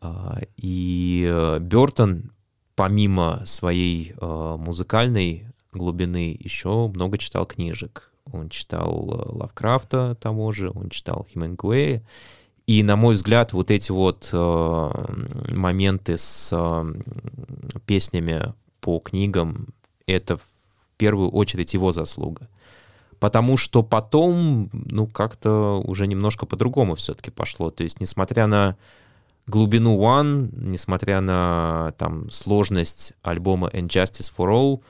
А, 0.00 0.40
И 0.56 1.56
Бертон, 1.60 2.32
помимо 2.74 3.42
своей 3.46 4.14
э, 4.20 4.56
музыкальной 4.58 5.46
глубины, 5.72 6.36
еще 6.40 6.88
много 6.88 7.16
читал 7.18 7.46
книжек. 7.46 8.05
Он 8.32 8.48
читал 8.48 9.08
э, 9.08 9.36
Лавкрафта 9.38 10.16
того 10.16 10.52
же, 10.52 10.70
он 10.74 10.90
читал 10.90 11.26
Хемингуэя. 11.30 12.02
И, 12.66 12.82
на 12.82 12.96
мой 12.96 13.14
взгляд, 13.14 13.52
вот 13.52 13.70
эти 13.70 13.92
вот 13.92 14.28
э, 14.32 14.90
моменты 15.54 16.18
с 16.18 16.50
э, 16.52 16.94
песнями 17.86 18.52
по 18.80 18.98
книгам, 18.98 19.68
это 20.06 20.36
в 20.36 20.42
первую 20.96 21.30
очередь 21.30 21.74
его 21.74 21.92
заслуга. 21.92 22.48
Потому 23.20 23.56
что 23.56 23.82
потом, 23.82 24.68
ну, 24.72 25.06
как-то 25.06 25.80
уже 25.84 26.06
немножко 26.06 26.44
по-другому 26.44 26.96
все-таки 26.96 27.30
пошло. 27.30 27.70
То 27.70 27.82
есть, 27.82 28.00
несмотря 28.00 28.46
на 28.46 28.76
глубину 29.46 29.98
One, 29.98 30.50
несмотря 30.52 31.20
на 31.20 31.92
там 31.98 32.30
сложность 32.30 33.14
альбома 33.22 33.68
Injustice 33.68 34.30
for 34.36 34.52
All, 34.52 34.82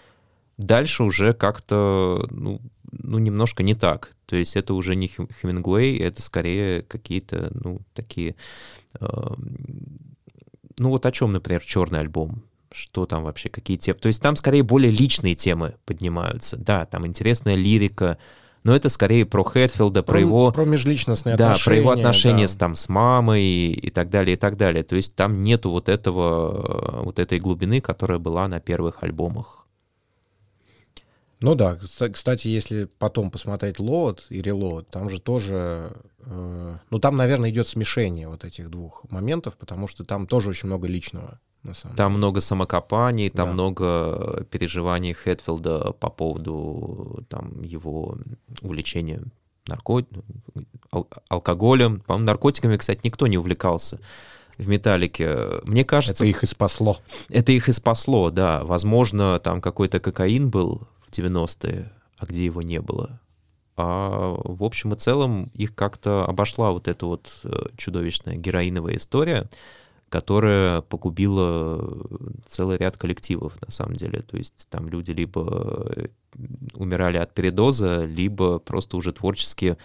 дальше 0.56 1.04
уже 1.04 1.34
как-то, 1.34 2.26
ну, 2.30 2.60
ну, 2.98 3.18
немножко 3.18 3.62
не 3.62 3.74
так. 3.74 4.12
То 4.26 4.36
есть 4.36 4.56
это 4.56 4.74
уже 4.74 4.94
не 4.96 5.06
Хем- 5.06 5.28
Хемингуэй, 5.32 5.98
это 5.98 6.22
скорее 6.22 6.82
какие-то, 6.82 7.50
ну, 7.54 7.80
такие... 7.94 8.34
э, 9.00 9.06
ну, 10.78 10.90
вот 10.90 11.06
о 11.06 11.12
чем, 11.12 11.32
например, 11.32 11.62
черный 11.64 12.00
альбом? 12.00 12.42
Что 12.72 13.06
там 13.06 13.24
вообще, 13.24 13.48
какие 13.48 13.76
темы? 13.76 13.98
То 14.00 14.08
есть 14.08 14.20
там 14.20 14.36
скорее 14.36 14.62
более 14.62 14.90
личные 14.90 15.34
темы 15.34 15.76
поднимаются. 15.86 16.56
Да, 16.56 16.84
там 16.84 17.06
интересная 17.06 17.54
лирика, 17.54 18.18
но 18.64 18.74
это 18.74 18.88
скорее 18.88 19.24
про 19.24 19.44
Хэтфилда, 19.44 20.02
про, 20.02 20.20
его... 20.20 20.50
Про 20.50 20.64
межличностные 20.64 21.36
Да, 21.36 21.52
отношения. 21.52 21.64
про 21.64 21.76
его 21.76 21.90
отношения 21.92 22.46
да. 22.46 22.48
с, 22.48 22.56
там, 22.56 22.74
с 22.74 22.88
мамой 22.88 23.42
и, 23.42 23.72
и 23.72 23.90
так 23.90 24.10
далее, 24.10 24.34
и 24.34 24.36
так 24.36 24.56
далее. 24.56 24.82
То 24.82 24.96
есть 24.96 25.14
там 25.14 25.42
нету 25.42 25.70
вот 25.70 25.88
этого, 25.88 26.98
э, 27.00 27.04
вот 27.04 27.20
этой 27.20 27.38
глубины, 27.38 27.80
которая 27.80 28.18
была 28.18 28.48
на 28.48 28.58
первых 28.58 29.04
альбомах. 29.04 29.65
Ну 31.40 31.54
да, 31.54 31.74
кста- 31.76 32.10
кстати, 32.10 32.48
если 32.48 32.88
потом 32.98 33.30
посмотреть 33.30 33.78
лот 33.78 34.26
и 34.30 34.40
релот, 34.40 34.88
там 34.88 35.10
же 35.10 35.20
тоже, 35.20 35.92
э, 36.20 36.76
ну 36.90 36.98
там, 36.98 37.16
наверное, 37.16 37.50
идет 37.50 37.68
смешение 37.68 38.28
вот 38.28 38.44
этих 38.44 38.70
двух 38.70 39.04
моментов, 39.10 39.56
потому 39.58 39.86
что 39.86 40.04
там 40.04 40.26
тоже 40.26 40.50
очень 40.50 40.68
много 40.68 40.86
личного, 40.86 41.38
на 41.62 41.74
самом 41.74 41.94
Там 41.96 42.12
много 42.12 42.40
самокопаний, 42.40 43.28
там 43.28 43.48
Да. 43.48 43.52
много 43.54 44.44
переживаний 44.50 45.12
Хэтфилда 45.12 45.92
по 45.92 46.08
поводу 46.10 47.24
там, 47.28 47.62
его 47.62 48.16
увлечения 48.62 49.22
нарко... 49.68 50.04
ал- 50.92 51.08
алкоголем. 51.28 52.00
По-моему, 52.00 52.26
наркотиками, 52.26 52.76
кстати, 52.76 53.00
никто 53.04 53.26
не 53.26 53.36
увлекался 53.36 54.00
в 54.58 54.68
«Металлике». 54.68 55.36
Мне 55.64 55.74
деле. 55.74 55.84
кажется, 55.84 56.24
Это 56.24 56.30
их 56.30 56.42
и 56.44 56.46
спасло. 56.46 56.96
Это 57.28 57.52
их 57.52 57.68
и 57.68 57.72
спасло, 57.72 58.30
да. 58.30 58.64
Возможно, 58.64 59.38
там 59.38 59.60
какой-то 59.60 59.98
кокаин 60.00 60.48
был 60.48 60.86
90-е, 61.18 61.92
а 62.18 62.26
где 62.26 62.44
его 62.44 62.62
не 62.62 62.80
было. 62.80 63.20
А 63.76 64.34
в 64.42 64.64
общем 64.64 64.94
и 64.94 64.96
целом 64.96 65.50
их 65.54 65.74
как-то 65.74 66.24
обошла 66.24 66.72
вот 66.72 66.88
эта 66.88 67.06
вот 67.06 67.40
э, 67.44 67.50
чудовищная 67.76 68.36
героиновая 68.36 68.96
история, 68.96 69.48
которая 70.08 70.80
погубила 70.80 72.06
целый 72.46 72.78
ряд 72.78 72.96
коллективов, 72.96 73.60
на 73.60 73.70
самом 73.70 73.94
деле. 73.94 74.22
То 74.22 74.38
есть 74.38 74.66
там 74.70 74.88
люди 74.88 75.10
либо 75.10 75.92
э, 75.94 76.06
умирали 76.74 77.18
от 77.18 77.34
передоза, 77.34 78.04
либо 78.06 78.58
просто 78.58 78.96
уже 78.96 79.12
творчески 79.12 79.76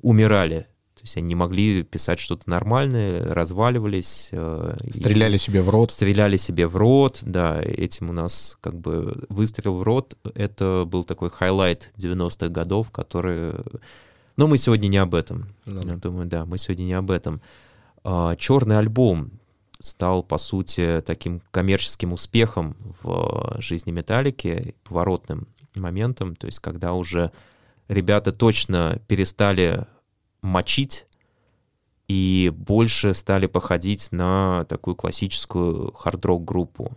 умирали. 0.00 0.68
То 1.00 1.04
есть 1.04 1.16
они 1.16 1.28
не 1.28 1.34
могли 1.34 1.82
писать 1.82 2.20
что-то 2.20 2.50
нормальное, 2.50 3.22
разваливались. 3.24 4.28
э, 4.32 4.76
и- 4.84 4.92
Стреляли 4.92 5.38
себе 5.38 5.62
в 5.62 5.70
рот. 5.70 5.92
стреляли 5.92 6.36
себе 6.36 6.66
в 6.66 6.76
рот, 6.76 7.20
да, 7.22 7.58
этим 7.62 8.10
у 8.10 8.12
нас 8.12 8.58
как 8.60 8.78
бы 8.78 9.24
выстрел 9.30 9.76
в 9.78 9.82
рот, 9.82 10.18
это 10.34 10.84
был 10.86 11.04
такой 11.04 11.30
хайлайт 11.30 11.90
90-х 11.96 12.48
годов, 12.50 12.90
который... 12.90 13.52
Но 14.36 14.46
мы 14.46 14.58
сегодня 14.58 14.88
не 14.88 14.98
об 14.98 15.14
этом. 15.14 15.48
Ну 15.64 15.80
Я 15.86 15.96
думаю, 15.96 16.26
да, 16.26 16.44
мы 16.44 16.58
сегодня 16.58 16.82
не 16.84 16.92
об 16.92 17.10
этом. 17.10 17.40
Черный 18.36 18.76
альбом 18.78 19.30
стал, 19.80 20.22
по 20.22 20.36
сути, 20.36 21.02
таким 21.06 21.40
коммерческим 21.50 22.12
успехом 22.12 22.76
в 23.02 23.56
жизни 23.58 23.90
Металлики, 23.90 24.74
поворотным 24.84 25.48
моментом, 25.74 26.36
то 26.36 26.46
есть 26.46 26.58
когда 26.58 26.92
уже 26.92 27.32
ребята 27.88 28.32
точно 28.32 29.00
перестали 29.08 29.86
мочить 30.42 31.06
и 32.08 32.52
больше 32.54 33.14
стали 33.14 33.46
походить 33.46 34.10
на 34.10 34.64
такую 34.64 34.96
классическую 34.96 35.92
хард-рок 35.92 36.44
группу. 36.44 36.96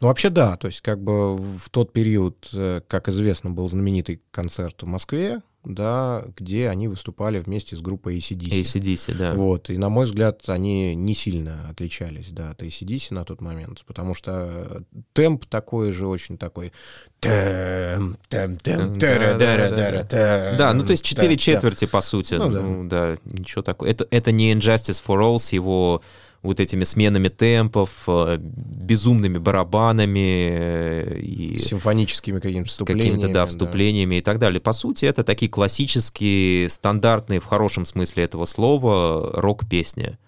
Ну, 0.00 0.08
вообще, 0.08 0.28
да. 0.28 0.56
То 0.56 0.66
есть, 0.66 0.80
как 0.80 1.02
бы 1.02 1.36
в 1.36 1.70
тот 1.70 1.92
период, 1.92 2.50
э, 2.52 2.82
как 2.86 3.08
известно, 3.08 3.50
был 3.50 3.68
знаменитый 3.68 4.22
концерт 4.30 4.82
в 4.82 4.86
Москве, 4.86 5.40
да, 5.64 6.24
где 6.36 6.68
они 6.68 6.88
выступали 6.88 7.38
вместе 7.38 7.76
с 7.76 7.80
группой 7.80 8.18
ACDC. 8.18 8.62
ACDC, 8.62 9.14
да. 9.16 9.34
Вот, 9.34 9.70
и 9.70 9.78
на 9.78 9.88
мой 9.88 10.06
взгляд, 10.06 10.42
они 10.48 10.94
не 10.94 11.14
сильно 11.14 11.68
отличались, 11.70 12.30
да, 12.30 12.50
от 12.50 12.62
ACDC 12.62 13.14
на 13.14 13.24
тот 13.24 13.40
момент, 13.40 13.84
потому 13.86 14.14
что 14.14 14.82
темп 15.12 15.46
такой 15.46 15.92
же, 15.92 16.06
очень 16.06 16.38
такой... 16.38 16.72
тэм, 17.20 18.16
тэм, 18.28 18.56
тэм, 18.58 18.94
тэра, 18.94 19.38
дара, 19.38 19.70
дара, 19.70 20.04
тэм, 20.04 20.56
Да, 20.56 20.74
ну 20.74 20.84
то 20.84 20.90
есть 20.92 21.04
четыре 21.04 21.36
четверти, 21.36 21.84
по 21.84 22.02
сути. 22.02 22.34
Ну 22.34 22.48
Ну, 22.48 22.88
да. 22.88 23.12
да. 23.12 23.18
ничего 23.24 23.62
такого. 23.62 23.88
Это, 23.88 24.06
это 24.10 24.32
не 24.32 24.52
Injustice 24.52 25.02
for 25.04 25.20
All 25.20 25.38
с 25.38 25.52
его 25.52 26.02
вот 26.42 26.60
этими 26.60 26.84
сменами 26.84 27.28
темпов, 27.28 28.04
э, 28.06 28.36
безумными 28.38 29.38
барабанами 29.38 30.48
э, 30.50 31.18
и 31.20 31.56
симфоническими 31.56 32.40
какими-то 32.40 32.68
вступлениями. 32.68 33.14
какими-то, 33.14 33.32
да, 33.32 33.46
вступлениями 33.46 34.16
и 34.16 34.20
так 34.20 34.38
далее. 34.38 34.60
По 34.60 34.72
сути, 34.72 35.04
это 35.04 35.22
такие 35.22 35.50
классические, 35.50 36.68
стандартные, 36.68 37.40
в 37.40 37.44
хорошем 37.44 37.86
смысле 37.86 38.24
этого 38.24 38.44
слова, 38.46 39.30
рок-песни. 39.34 40.18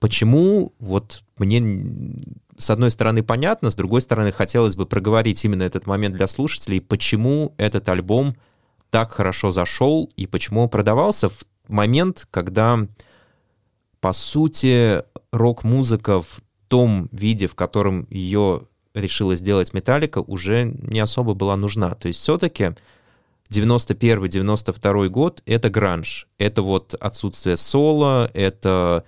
Почему? 0.00 0.72
Вот 0.78 1.22
мне 1.38 1.60
с 2.58 2.70
одной 2.70 2.90
стороны 2.90 3.22
понятно, 3.22 3.70
с 3.70 3.74
другой 3.74 4.00
стороны 4.00 4.32
хотелось 4.32 4.76
бы 4.76 4.86
проговорить 4.86 5.44
именно 5.44 5.62
этот 5.62 5.86
момент 5.86 6.16
для 6.16 6.26
слушателей, 6.26 6.80
почему 6.80 7.54
этот 7.56 7.88
альбом 7.88 8.36
так 8.90 9.12
хорошо 9.12 9.50
зашел 9.50 10.10
и 10.16 10.26
почему 10.26 10.62
он 10.62 10.68
продавался 10.68 11.28
в 11.28 11.44
момент, 11.68 12.26
когда, 12.30 12.86
по 14.00 14.12
сути, 14.12 15.02
рок-музыка 15.32 16.22
в 16.22 16.40
том 16.68 17.08
виде, 17.12 17.46
в 17.46 17.54
котором 17.54 18.06
ее 18.10 18.62
решила 18.94 19.36
сделать 19.36 19.74
Металлика, 19.74 20.18
уже 20.18 20.64
не 20.64 21.00
особо 21.00 21.34
была 21.34 21.56
нужна. 21.56 21.90
То 21.94 22.08
есть 22.08 22.20
все-таки 22.20 22.74
91-92 23.50 25.08
год— 25.08 25.42
это 25.46 25.70
гранж. 25.70 26.26
Это 26.38 26.62
вот 26.62 26.94
отсутствие 26.94 27.56
соло, 27.56 28.30
это 28.34 29.04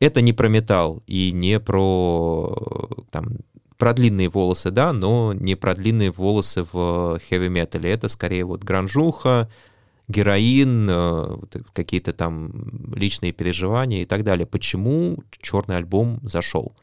Это 0.00 0.20
не 0.20 0.32
про 0.32 0.48
металл 0.48 1.02
и 1.06 1.32
не 1.32 1.58
про 1.58 2.56
там, 3.10 3.38
про 3.76 3.92
длинные 3.92 4.28
волосы, 4.28 4.70
да, 4.70 4.92
но 4.92 5.32
не 5.32 5.56
про 5.56 5.74
длинные 5.74 6.12
волосы 6.12 6.64
в 6.72 7.20
хэви-метале. 7.28 7.90
Это 7.90 8.08
скорее 8.08 8.44
вот 8.44 8.62
гранжуха, 8.62 9.48
героин, 10.08 10.88
э, 10.90 11.36
какие-то 11.72 12.12
там 12.12 12.92
личные 12.94 13.32
переживания 13.32 14.02
и 14.02 14.06
так 14.06 14.24
далее. 14.24 14.46
Почему 14.46 15.22
черный 15.40 15.76
альбом 15.76 16.20
зашел? 16.22 16.74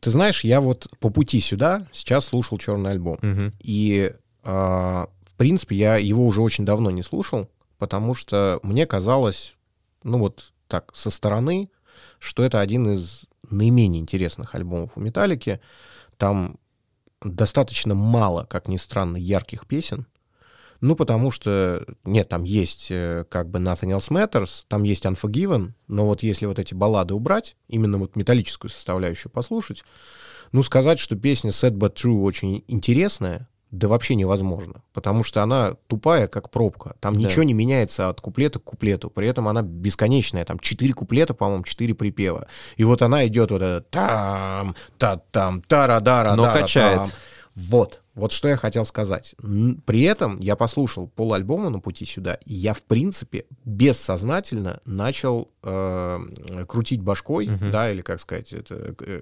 Ты 0.00 0.10
знаешь, 0.10 0.44
я 0.44 0.60
вот 0.60 0.88
по 1.00 1.10
пути 1.10 1.40
сюда 1.40 1.86
сейчас 1.92 2.26
слушал 2.26 2.58
черный 2.58 2.90
альбом. 2.90 3.18
Мгм. 3.22 3.52
И, 3.60 4.12
а, 4.42 5.08
в 5.22 5.34
принципе, 5.36 5.76
я 5.76 5.96
его 5.96 6.26
уже 6.26 6.42
очень 6.42 6.64
давно 6.64 6.90
не 6.90 7.02
слушал, 7.02 7.48
потому 7.78 8.14
что 8.14 8.60
мне 8.62 8.86
казалось, 8.86 9.54
ну 10.02 10.18
вот 10.18 10.52
так, 10.68 10.94
со 10.94 11.10
стороны, 11.10 11.70
что 12.18 12.42
это 12.44 12.60
один 12.60 12.94
из 12.94 13.24
наименее 13.50 14.00
интересных 14.00 14.54
альбомов 14.54 14.92
у 14.96 15.00
Металлики. 15.00 15.60
Там 16.16 16.56
достаточно 17.24 17.94
мало, 17.94 18.44
как 18.44 18.68
ни 18.68 18.76
странно, 18.76 19.16
ярких 19.16 19.66
песен. 19.66 20.06
Ну, 20.80 20.96
потому 20.96 21.30
что, 21.30 21.86
нет, 22.04 22.28
там 22.28 22.44
есть 22.44 22.88
э, 22.90 23.24
как 23.30 23.48
бы 23.48 23.58
Nothing 23.58 23.96
Else 23.96 24.10
Matters, 24.10 24.64
там 24.68 24.82
есть 24.82 25.06
Unforgiven, 25.06 25.72
но 25.88 26.04
вот 26.04 26.22
если 26.22 26.46
вот 26.46 26.58
эти 26.58 26.74
баллады 26.74 27.14
убрать, 27.14 27.56
именно 27.68 27.96
вот 27.96 28.16
металлическую 28.16 28.70
составляющую 28.70 29.32
послушать, 29.32 29.82
ну, 30.52 30.62
сказать, 30.62 30.98
что 30.98 31.16
песня 31.16 31.50
Sad 31.50 31.72
But 31.78 31.94
True 31.94 32.22
очень 32.22 32.64
интересная, 32.68 33.48
да 33.78 33.88
вообще 33.88 34.14
невозможно, 34.14 34.82
потому 34.92 35.24
что 35.24 35.42
она 35.42 35.74
тупая, 35.88 36.28
как 36.28 36.50
пробка. 36.50 36.96
Там 37.00 37.14
Да. 37.14 37.20
ничего 37.20 37.42
не 37.42 37.54
меняется 37.54 38.08
от 38.08 38.20
куплета 38.20 38.58
к 38.58 38.64
куплету, 38.64 39.10
при 39.10 39.26
этом 39.26 39.48
она 39.48 39.62
бесконечная, 39.62 40.44
там 40.44 40.58
четыре 40.58 40.94
куплета, 40.94 41.34
по-моему, 41.34 41.64
четыре 41.64 41.94
припева. 41.94 42.46
И 42.76 42.84
вот 42.84 43.02
она 43.02 43.26
идет 43.26 43.50
вот 43.50 43.62
это 43.62 43.84
там, 43.90 44.74
та 44.98 45.16
там, 45.30 45.60
тара 45.62 46.00
дара 46.00 46.34
Но 46.34 46.44
качает. 46.52 47.14
Вот, 47.56 48.02
вот 48.16 48.32
что 48.32 48.48
я 48.48 48.56
хотел 48.56 48.84
сказать. 48.84 49.36
При 49.86 50.02
этом 50.02 50.40
я 50.40 50.56
послушал 50.56 51.06
полальбома 51.06 51.70
на 51.70 51.78
пути 51.78 52.04
сюда, 52.04 52.34
и 52.44 52.52
я, 52.52 52.74
в 52.74 52.82
принципе, 52.82 53.44
бессознательно 53.64 54.80
начал 54.84 55.48
э, 55.62 56.18
крутить 56.66 57.00
башкой, 57.00 57.48
Мгм. 57.48 57.70
да, 57.70 57.90
или, 57.92 58.00
как 58.02 58.20
сказать, 58.20 58.52
это, 58.52 58.94
э, 59.00 59.20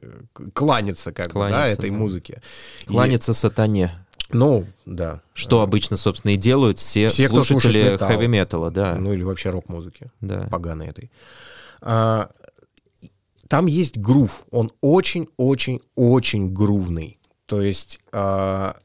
кланяться, 0.55 1.13
как 1.13 1.27
бы, 1.29 1.33
да, 1.35 1.49
Кланяться, 1.49 1.75
этой 1.75 1.91
да. 1.91 1.97
музыке. 1.97 2.43
И- 2.85 2.87
Кланяться 2.87 3.35
сатане. 3.35 3.91
Ну, 4.33 4.67
да. 4.87 5.21
Что 5.35 5.61
Э, 5.61 5.65
обычно, 5.65 5.97
собственно, 5.97 6.33
и 6.33 6.37
делают 6.37 6.79
все, 6.79 7.09
Все, 7.09 7.29
слушатели 7.29 7.93
металл. 7.93 8.09
хэви-металла, 8.09 8.71
да. 8.71 8.97
Ну, 8.97 9.13
или 9.13 9.23
вообще 9.23 9.51
рок-музыки. 9.51 10.11
да. 10.21 10.47
поганой 10.51 10.89
этой. 10.89 11.11
А, 11.81 12.31
там 13.49 13.67
есть 13.67 13.99
грув. 13.99 14.45
Он 14.51 14.71
очень-очень-очень 14.81 16.53
грувный. 16.53 17.19
То 17.47 17.61
есть 17.61 18.01
а, 18.13 18.77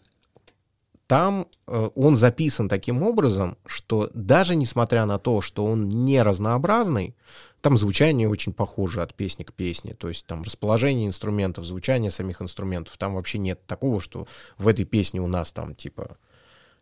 там 1.08 1.48
э, 1.68 1.90
он 1.96 2.18
записан 2.18 2.68
таким 2.68 3.02
образом, 3.02 3.58
что 3.66 4.12
даже 4.14 4.56
несмотря 4.56 5.06
на 5.06 5.18
то, 5.18 5.42
что 5.42 5.66
он 5.66 5.88
не 5.88 6.22
разнообразный, 6.22 7.16
там 7.62 7.78
звучание 7.78 8.30
очень 8.30 8.54
похоже 8.54 9.02
от 9.02 9.16
песни 9.16 9.44
к 9.44 9.54
песне. 9.54 9.94
То 9.94 10.10
есть 10.10 10.26
там 10.26 10.42
расположение 10.42 11.08
инструментов, 11.08 11.64
звучание 11.66 12.12
самих 12.12 12.42
инструментов. 12.42 12.98
Там 12.98 13.16
вообще 13.16 13.38
нет 13.38 13.66
такого, 13.66 14.02
что 14.02 14.28
в 14.58 14.68
этой 14.68 14.86
песне 14.86 15.22
у 15.22 15.28
нас 15.28 15.52
там 15.54 15.76
типа 15.76 16.18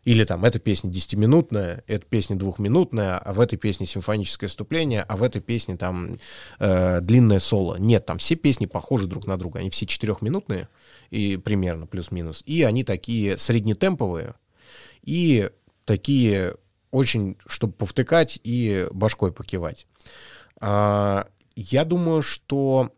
или 0.06 0.22
там 0.22 0.44
эта 0.44 0.60
песня 0.60 0.88
10-минутная, 0.88 1.82
эта 1.88 2.06
песня 2.06 2.36
двухминутная, 2.36 3.18
а 3.18 3.32
в 3.32 3.40
этой 3.40 3.58
песне 3.58 3.86
симфоническое 3.86 4.48
вступление, 4.48 5.02
а 5.02 5.16
в 5.16 5.22
этой 5.24 5.42
песне 5.42 5.76
там 5.76 6.16
э, 6.60 7.00
длинное 7.00 7.40
соло. 7.40 7.74
Нет, 7.76 8.06
там 8.06 8.18
все 8.18 8.36
песни 8.36 8.66
похожи 8.66 9.08
друг 9.08 9.26
на 9.26 9.36
друга. 9.36 9.58
Они 9.58 9.68
все 9.68 9.84
четырехминутные, 9.84 10.68
и 11.10 11.36
примерно 11.36 11.88
плюс-минус. 11.88 12.44
И 12.46 12.62
они 12.62 12.84
такие 12.84 13.36
среднетемповые, 13.36 14.34
и 15.02 15.50
такие 15.84 16.54
очень, 16.92 17.36
чтобы 17.44 17.72
повтыкать 17.72 18.38
и 18.44 18.86
башкой 18.92 19.32
покивать. 19.32 19.88
А, 20.60 21.26
я 21.56 21.84
думаю, 21.84 22.22
что 22.22 22.92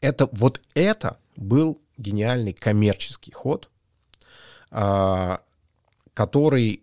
это 0.00 0.28
вот 0.30 0.60
это 0.74 1.18
был 1.34 1.82
гениальный 1.96 2.52
коммерческий 2.52 3.32
ход, 3.32 3.68
а, 4.70 5.40
который, 6.18 6.82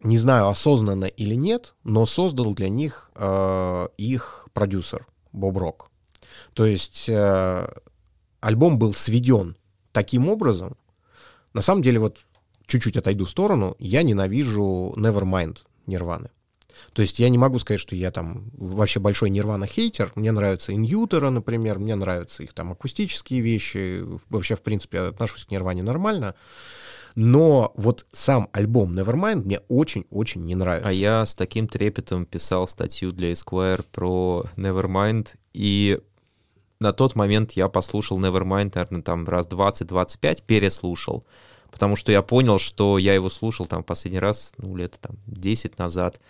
не 0.00 0.18
знаю, 0.18 0.48
осознанно 0.48 1.04
или 1.04 1.36
нет, 1.36 1.76
но 1.84 2.06
создал 2.06 2.54
для 2.54 2.68
них 2.68 3.12
э, 3.14 3.86
их 3.98 4.48
продюсер 4.52 5.06
Боб 5.30 5.58
Рок. 5.58 5.92
То 6.54 6.66
есть 6.66 7.08
э, 7.08 7.68
альбом 8.40 8.80
был 8.80 8.92
сведен 8.92 9.56
таким 9.92 10.28
образом. 10.28 10.76
На 11.52 11.62
самом 11.62 11.82
деле, 11.82 12.00
вот 12.00 12.18
чуть-чуть 12.66 12.96
отойду 12.96 13.26
в 13.26 13.30
сторону, 13.30 13.76
я 13.78 14.02
ненавижу 14.02 14.92
Nevermind 14.96 15.58
Нирваны. 15.86 16.30
То 16.94 17.02
есть 17.02 17.20
я 17.20 17.28
не 17.28 17.38
могу 17.38 17.60
сказать, 17.60 17.80
что 17.80 17.94
я 17.94 18.10
там 18.10 18.50
вообще 18.54 18.98
большой 18.98 19.30
Нирвана 19.30 19.68
хейтер. 19.68 20.10
Мне 20.16 20.32
нравится 20.32 20.72
Иньютера, 20.72 21.30
например, 21.30 21.78
мне 21.78 21.94
нравятся 21.94 22.42
их 22.42 22.52
там 22.54 22.72
акустические 22.72 23.40
вещи. 23.40 24.02
Вообще, 24.28 24.56
в 24.56 24.62
принципе, 24.62 24.98
я 24.98 25.06
отношусь 25.06 25.44
к 25.44 25.52
Нирване 25.52 25.84
нормально. 25.84 26.34
Но 27.14 27.72
вот 27.76 28.06
сам 28.12 28.48
альбом 28.52 28.98
Nevermind 28.98 29.44
мне 29.44 29.60
очень-очень 29.68 30.44
не 30.44 30.56
нравится. 30.56 30.88
А 30.88 30.92
я 30.92 31.24
с 31.24 31.34
таким 31.34 31.68
трепетом 31.68 32.26
писал 32.26 32.66
статью 32.66 33.12
для 33.12 33.32
Esquire 33.32 33.84
про 33.92 34.46
Nevermind, 34.56 35.28
и 35.52 36.00
на 36.80 36.92
тот 36.92 37.14
момент 37.14 37.52
я 37.52 37.68
послушал 37.68 38.20
Nevermind, 38.20 38.72
наверное, 38.74 39.02
там 39.02 39.26
раз 39.28 39.46
20-25 39.48 40.42
переслушал, 40.44 41.24
потому 41.70 41.94
что 41.94 42.10
я 42.10 42.20
понял, 42.20 42.58
что 42.58 42.98
я 42.98 43.14
его 43.14 43.30
слушал 43.30 43.66
там 43.66 43.84
последний 43.84 44.18
раз, 44.18 44.52
ну, 44.58 44.74
лет 44.74 44.98
там 45.00 45.16
10 45.26 45.78
назад. 45.78 46.20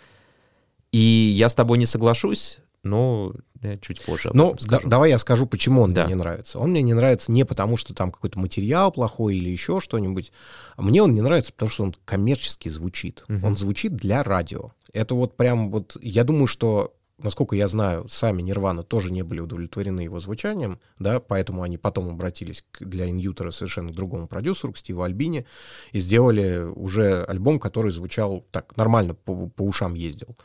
И 0.91 0.99
я 0.99 1.49
с 1.49 1.55
тобой 1.55 1.79
не 1.79 1.87
соглашусь, 1.87 2.59
но 2.83 3.33
я 3.71 3.77
чуть 3.77 4.03
позже 4.05 4.29
об 4.29 4.35
Ну, 4.35 4.53
этом 4.53 4.67
да- 4.67 4.79
давай 4.85 5.09
я 5.09 5.19
скажу, 5.19 5.45
почему 5.45 5.81
он 5.81 5.93
Да. 5.93 6.05
мне 6.05 6.13
не 6.15 6.19
нравится. 6.19 6.59
Он 6.59 6.71
мне 6.71 6.81
не 6.81 6.93
нравится 6.93 7.31
не 7.31 7.43
потому, 7.45 7.77
что 7.77 7.93
там 7.93 8.11
какой-то 8.11 8.39
материал 8.39 8.91
плохой 8.91 9.35
или 9.37 9.49
еще 9.49 9.79
что-нибудь. 9.79 10.31
А 10.75 10.81
мне 10.81 11.01
он 11.03 11.13
не 11.13 11.21
нравится, 11.21 11.51
потому 11.53 11.69
что 11.71 11.83
он 11.83 11.95
коммерчески 12.05 12.69
звучит. 12.69 13.23
Мгм. 13.27 13.43
Он 13.43 13.57
звучит 13.57 13.95
для 13.95 14.23
радио. 14.23 14.71
Это 14.93 15.15
вот 15.15 15.35
прям 15.37 15.71
вот... 15.71 15.97
Я 16.01 16.23
думаю, 16.23 16.47
что, 16.47 16.93
насколько 17.17 17.55
я 17.55 17.67
знаю, 17.67 18.07
сами 18.09 18.41
Нирвана 18.41 18.83
тоже 18.83 19.11
не 19.11 19.23
были 19.23 19.39
удовлетворены 19.41 20.01
его 20.01 20.19
звучанием, 20.19 20.79
да, 20.99 21.19
поэтому 21.19 21.63
они 21.63 21.77
потом 21.77 22.09
обратились 22.09 22.63
к- 22.71 22.83
для 22.85 23.09
Иньютера 23.09 23.51
совершенно 23.51 23.91
к 23.91 23.95
другому 23.95 24.27
продюсеру, 24.27 24.73
к 24.73 24.77
Стиву 24.77 25.03
Альбини, 25.03 25.45
и 25.91 25.99
сделали 25.99 26.59
уже 26.63 27.23
альбом, 27.25 27.59
который 27.59 27.91
звучал 27.91 28.45
так, 28.51 28.75
нормально, 28.77 29.15
по, 29.15 29.47
по 29.47 29.63
ушам 29.63 29.93
ездил. 29.95 30.35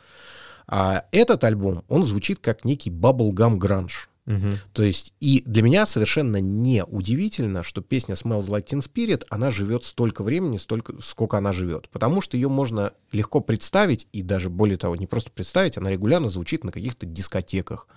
А 0.73 1.05
этот 1.11 1.43
альбом, 1.43 1.83
он 1.89 2.05
звучит 2.05 2.39
как 2.39 2.64
некий 2.64 2.91
bubblegum 2.91 3.57
гранж. 3.57 4.09
Мгм. 4.27 4.59
То 4.73 4.85
есть, 4.85 5.12
и 5.18 5.43
для 5.45 5.64
меня 5.64 5.85
совершенно 5.85 6.37
не 6.37 6.85
удивительно, 6.85 7.64
что 7.64 7.81
песня 7.81 8.14
Smells 8.14 8.47
Like 8.47 8.66
Teen 8.66 8.81
Spirit, 8.81 9.25
она 9.31 9.51
живет 9.51 9.83
столько 9.83 10.23
времени, 10.23 10.59
столько, 10.59 10.95
сколько 11.03 11.39
она 11.39 11.53
живет. 11.53 11.89
Потому 11.89 12.21
что 12.21 12.37
ее 12.37 12.49
можно 12.49 12.93
легко 13.11 13.41
представить, 13.41 14.07
и 14.12 14.23
даже 14.23 14.49
более 14.49 14.77
того, 14.77 14.95
не 14.95 15.09
просто 15.09 15.33
представить, 15.33 15.77
она 15.77 15.91
регулярно 15.91 16.29
звучит 16.29 16.62
на 16.62 16.71
каких-то 16.71 17.05
дискотеках. 17.05 17.89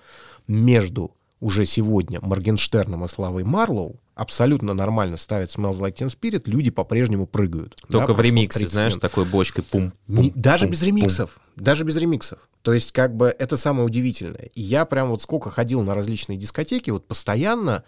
Между 0.48 1.16
уже 1.44 1.66
сегодня 1.66 2.20
Моргенштерном 2.22 3.04
и 3.04 3.08
Славой 3.10 3.44
Марлоу 3.44 4.00
абсолютно 4.16 4.74
нормально 4.74 5.18
ставят 5.18 5.50
Smells 5.50 5.80
Like 5.80 5.96
Teen 5.96 6.08
Spirit, 6.08 6.44
люди 6.46 6.72
по-прежнему 6.72 7.28
прыгают. 7.28 7.76
Да, 7.90 8.00
Только 8.00 8.14
в 8.14 8.16
прошло 8.16 8.24
ремиксе, 8.24 8.60
30 8.60 8.74
знаешь, 8.74 8.96
такой 8.96 9.26
бочкой 9.26 9.64
пум. 9.64 9.92
Не- 10.08 10.32
пум, 10.32 10.42
даже 10.42 10.66
пум, 10.66 10.72
без 10.72 10.80
пум. 10.80 10.88
ремиксов. 10.88 11.40
Даже 11.58 11.84
без 11.84 11.98
ремиксов. 11.98 12.40
То 12.62 12.72
есть, 12.74 12.94
как 12.94 13.16
бы, 13.16 13.36
это 13.38 13.58
самое 13.58 13.86
удивительное. 13.86 14.50
И 14.56 14.62
я 14.62 14.86
прям 14.86 15.10
вот 15.10 15.22
сколько 15.22 15.50
ходил 15.50 15.82
на 15.82 15.94
различные 15.96 16.38
дискотеки, 16.38 16.92
вот 16.92 17.06
постоянно 17.08 17.84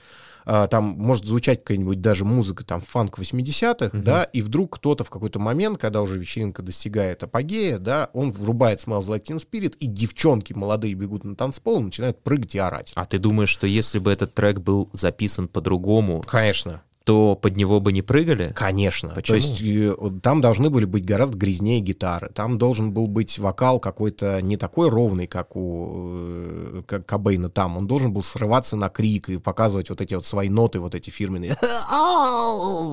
а, 0.45 0.67
там 0.67 0.83
может 0.97 1.25
звучать 1.25 1.63
какая-нибудь 1.63 2.01
даже 2.01 2.23
музыка, 2.25 2.63
там, 2.63 2.81
фанк 2.81 3.17
80-х, 3.19 3.89
Мгм. 3.97 4.03
да, 4.03 4.23
и 4.23 4.41
вдруг 4.41 4.75
кто-то 4.77 5.03
в 5.03 5.09
какой-то 5.09 5.39
момент, 5.39 5.79
когда 5.79 6.01
уже 6.01 6.17
вечеринка 6.17 6.61
достигает 6.61 7.23
апогея, 7.23 7.79
да, 7.79 8.09
он 8.13 8.31
врубает 8.31 8.79
Smells 8.79 9.07
Like 9.07 9.23
Teen 9.23 9.37
Spirit, 9.43 9.75
и 9.79 9.87
девчонки 9.87 10.53
молодые 10.53 10.93
бегут 10.93 11.23
на 11.23 11.35
танцпол 11.35 11.79
и 11.79 11.83
начинают 11.83 12.21
прыгать 12.23 12.55
и 12.55 12.59
орать. 12.59 12.91
А 12.95 13.05
ты 13.05 13.17
думаешь, 13.17 13.49
что 13.49 13.67
если 13.67 13.99
бы 13.99 14.11
этот 14.11 14.33
трек 14.33 14.59
был 14.59 14.89
записан 14.93 15.47
по-другому, 15.47 16.21
Конечно. 16.27 16.81
То 17.05 17.35
под 17.35 17.55
него 17.55 17.79
бы 17.79 17.93
не 17.93 18.01
прыгали? 18.01 18.51
Конечно. 18.55 19.09
Почему? 19.09 19.37
То 19.37 19.45
есть 19.45 19.61
э, 19.61 19.95
там 20.23 20.41
должны 20.41 20.71
были 20.71 20.85
быть 20.85 21.05
гораздо 21.05 21.37
грязнее 21.37 21.79
гитары. 21.79 22.31
Там 22.33 22.57
должен 22.57 22.91
был 22.91 23.07
быть 23.07 23.37
вокал 23.37 23.79
какой-то 23.79 24.41
не 24.41 24.57
такой 24.57 24.89
ровный, 24.89 25.27
как 25.27 25.55
у 25.55 25.91
э, 25.93 26.83
как 26.87 27.05
Кобейна 27.05 27.49
там. 27.49 27.77
Он 27.77 27.85
должен 27.85 28.11
был 28.11 28.23
срываться 28.23 28.75
на 28.75 28.89
крик 28.89 29.29
и 29.29 29.37
показывать 29.37 29.91
вот 29.91 30.01
эти 30.01 30.15
вот 30.15 30.25
свои 30.25 30.49
ноты, 30.49 30.79
вот 30.79 30.95
эти 30.95 31.11
фирменные. 31.11 31.55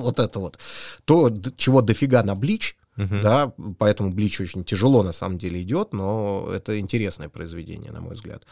Вот 0.03 0.19
это 0.19 0.39
вот. 0.39 0.59
То, 1.05 1.31
чего 1.57 1.81
дофига 1.81 2.23
на 2.23 2.35
Блич, 2.35 2.77
Uh-huh. 2.95 3.21
Да, 3.21 3.53
поэтому 3.79 4.11
Блич 4.11 4.39
очень 4.39 4.63
тяжело 4.63 5.01
на 5.01 5.13
самом 5.13 5.39
деле 5.39 5.63
идет, 5.63 5.93
но 5.93 6.47
это 6.53 6.79
интересное 6.79 7.27
произведение, 7.27 7.91
на 7.91 8.01
мой 8.01 8.13
взгляд. 8.13 8.43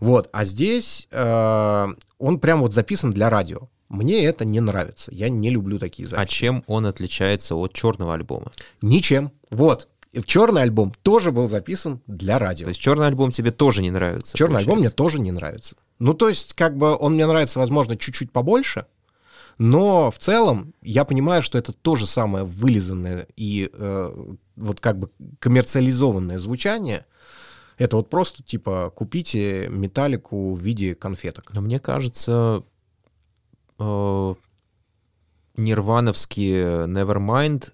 Вот, 0.00 0.30
а 0.32 0.44
здесь 0.44 1.08
э, 1.10 1.88
он 2.18 2.40
прям 2.40 2.62
вот 2.62 2.72
записан 2.72 3.10
для 3.10 3.28
радио. 3.28 3.68
Мне 3.92 4.24
это 4.24 4.46
не 4.46 4.60
нравится. 4.60 5.12
Я 5.14 5.28
не 5.28 5.50
люблю 5.50 5.78
такие 5.78 6.08
записи. 6.08 6.22
А 6.22 6.26
чем 6.26 6.64
он 6.66 6.86
отличается 6.86 7.54
от 7.54 7.74
черного 7.74 8.14
альбома? 8.14 8.50
Ничем. 8.80 9.30
Вот. 9.50 9.88
Черный 10.24 10.62
альбом 10.62 10.92
тоже 11.02 11.30
был 11.30 11.48
записан 11.48 12.00
для 12.06 12.38
радио. 12.38 12.64
То 12.64 12.70
есть 12.70 12.80
черный 12.80 13.06
альбом 13.06 13.30
тебе 13.30 13.50
тоже 13.50 13.82
не 13.82 13.90
нравится? 13.90 14.36
Черный 14.36 14.54
получается. 14.54 14.70
альбом 14.70 14.80
мне 14.80 14.90
тоже 14.90 15.20
не 15.20 15.30
нравится. 15.30 15.76
Ну, 15.98 16.14
то 16.14 16.30
есть, 16.30 16.54
как 16.54 16.76
бы 16.76 16.96
он 16.96 17.14
мне 17.14 17.26
нравится, 17.26 17.58
возможно, 17.58 17.96
чуть-чуть 17.96 18.32
побольше, 18.32 18.86
но 19.58 20.10
в 20.10 20.18
целом 20.18 20.74
я 20.82 21.04
понимаю, 21.04 21.42
что 21.42 21.58
это 21.58 21.72
то 21.72 21.94
же 21.94 22.06
самое 22.06 22.44
вылизанное 22.44 23.26
и 23.36 23.70
э, 23.72 24.34
вот 24.56 24.80
как 24.80 24.98
бы 24.98 25.10
коммерциализованное 25.38 26.38
звучание. 26.38 27.04
Это 27.78 27.96
вот 27.96 28.10
просто 28.10 28.42
типа 28.42 28.92
купите 28.94 29.68
металлику 29.68 30.54
в 30.54 30.60
виде 30.60 30.94
конфеток. 30.94 31.52
Но 31.54 31.60
мне 31.60 31.78
кажется, 31.78 32.64
нирвановские 35.56 36.86
Nevermind 36.86 37.72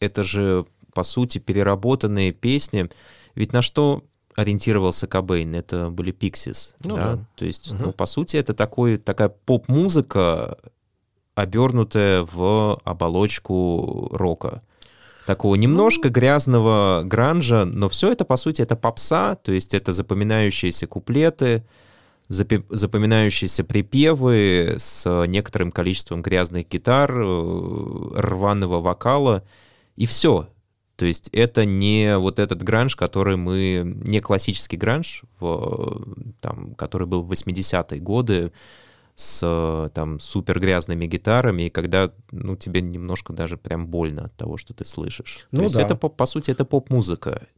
это 0.00 0.22
же 0.22 0.66
по 0.94 1.02
сути 1.02 1.38
переработанные 1.38 2.32
песни. 2.32 2.88
Ведь 3.34 3.52
на 3.52 3.62
что 3.62 4.04
ориентировался 4.34 5.06
Кобейн? 5.06 5.54
Это 5.54 5.90
были 5.90 6.12
Pixies. 6.12 6.74
Ну, 6.84 6.96
да? 6.96 7.16
Да. 7.16 7.24
То 7.36 7.44
есть, 7.44 7.72
угу. 7.72 7.82
ну, 7.84 7.92
по 7.92 8.06
сути, 8.06 8.36
это 8.36 8.54
такой, 8.54 8.96
такая 8.96 9.28
поп-музыка, 9.28 10.58
обернутая 11.34 12.26
в 12.30 12.80
оболочку 12.84 14.08
рока. 14.12 14.62
Такого 15.26 15.56
немножко 15.56 16.08
грязного 16.08 17.02
гранжа, 17.04 17.64
но 17.66 17.88
все 17.88 18.10
это, 18.10 18.24
по 18.24 18.36
сути, 18.36 18.62
это 18.62 18.76
попса, 18.76 19.34
то 19.34 19.52
есть 19.52 19.74
это 19.74 19.92
запоминающиеся 19.92 20.86
куплеты, 20.86 21.64
запоминающиеся 22.28 23.64
припевы 23.64 24.74
с 24.76 25.24
некоторым 25.26 25.72
количеством 25.72 26.22
грязных 26.22 26.68
гитар, 26.68 27.12
э, 27.12 28.10
рваного 28.16 28.80
вокала, 28.80 29.44
и 29.96 30.06
все. 30.06 30.48
То 30.96 31.06
есть 31.06 31.28
это 31.32 31.64
не 31.64 32.18
вот 32.18 32.38
этот 32.38 32.62
гранж, 32.62 32.96
который 32.96 33.36
мы... 33.36 33.82
Не 33.84 34.20
классический 34.20 34.76
гранж, 34.76 35.22
в, 35.38 36.04
там, 36.40 36.74
который 36.74 37.06
был 37.06 37.22
в 37.22 37.30
80-е 37.30 38.00
годы, 38.00 38.52
с 39.18 39.90
там 39.94 40.20
супер 40.20 40.60
грязными 40.60 41.06
гитарами, 41.06 41.62
и 41.62 41.70
когда, 41.70 42.12
ну, 42.30 42.54
тебе 42.54 42.80
немножко 42.80 43.32
даже 43.32 43.56
прям 43.56 43.88
больно 43.88 44.26
от 44.26 44.36
того, 44.36 44.56
что 44.56 44.74
ты 44.74 44.84
слышишь. 44.84 45.48
Ну, 45.50 45.58
То 45.58 45.64
есть 45.64 45.74
да. 45.74 45.82
это, 45.82 45.96
по, 45.96 46.08
по 46.08 46.24
сути, 46.24 46.52
это 46.52 46.64
поп-музыка. 46.64 47.48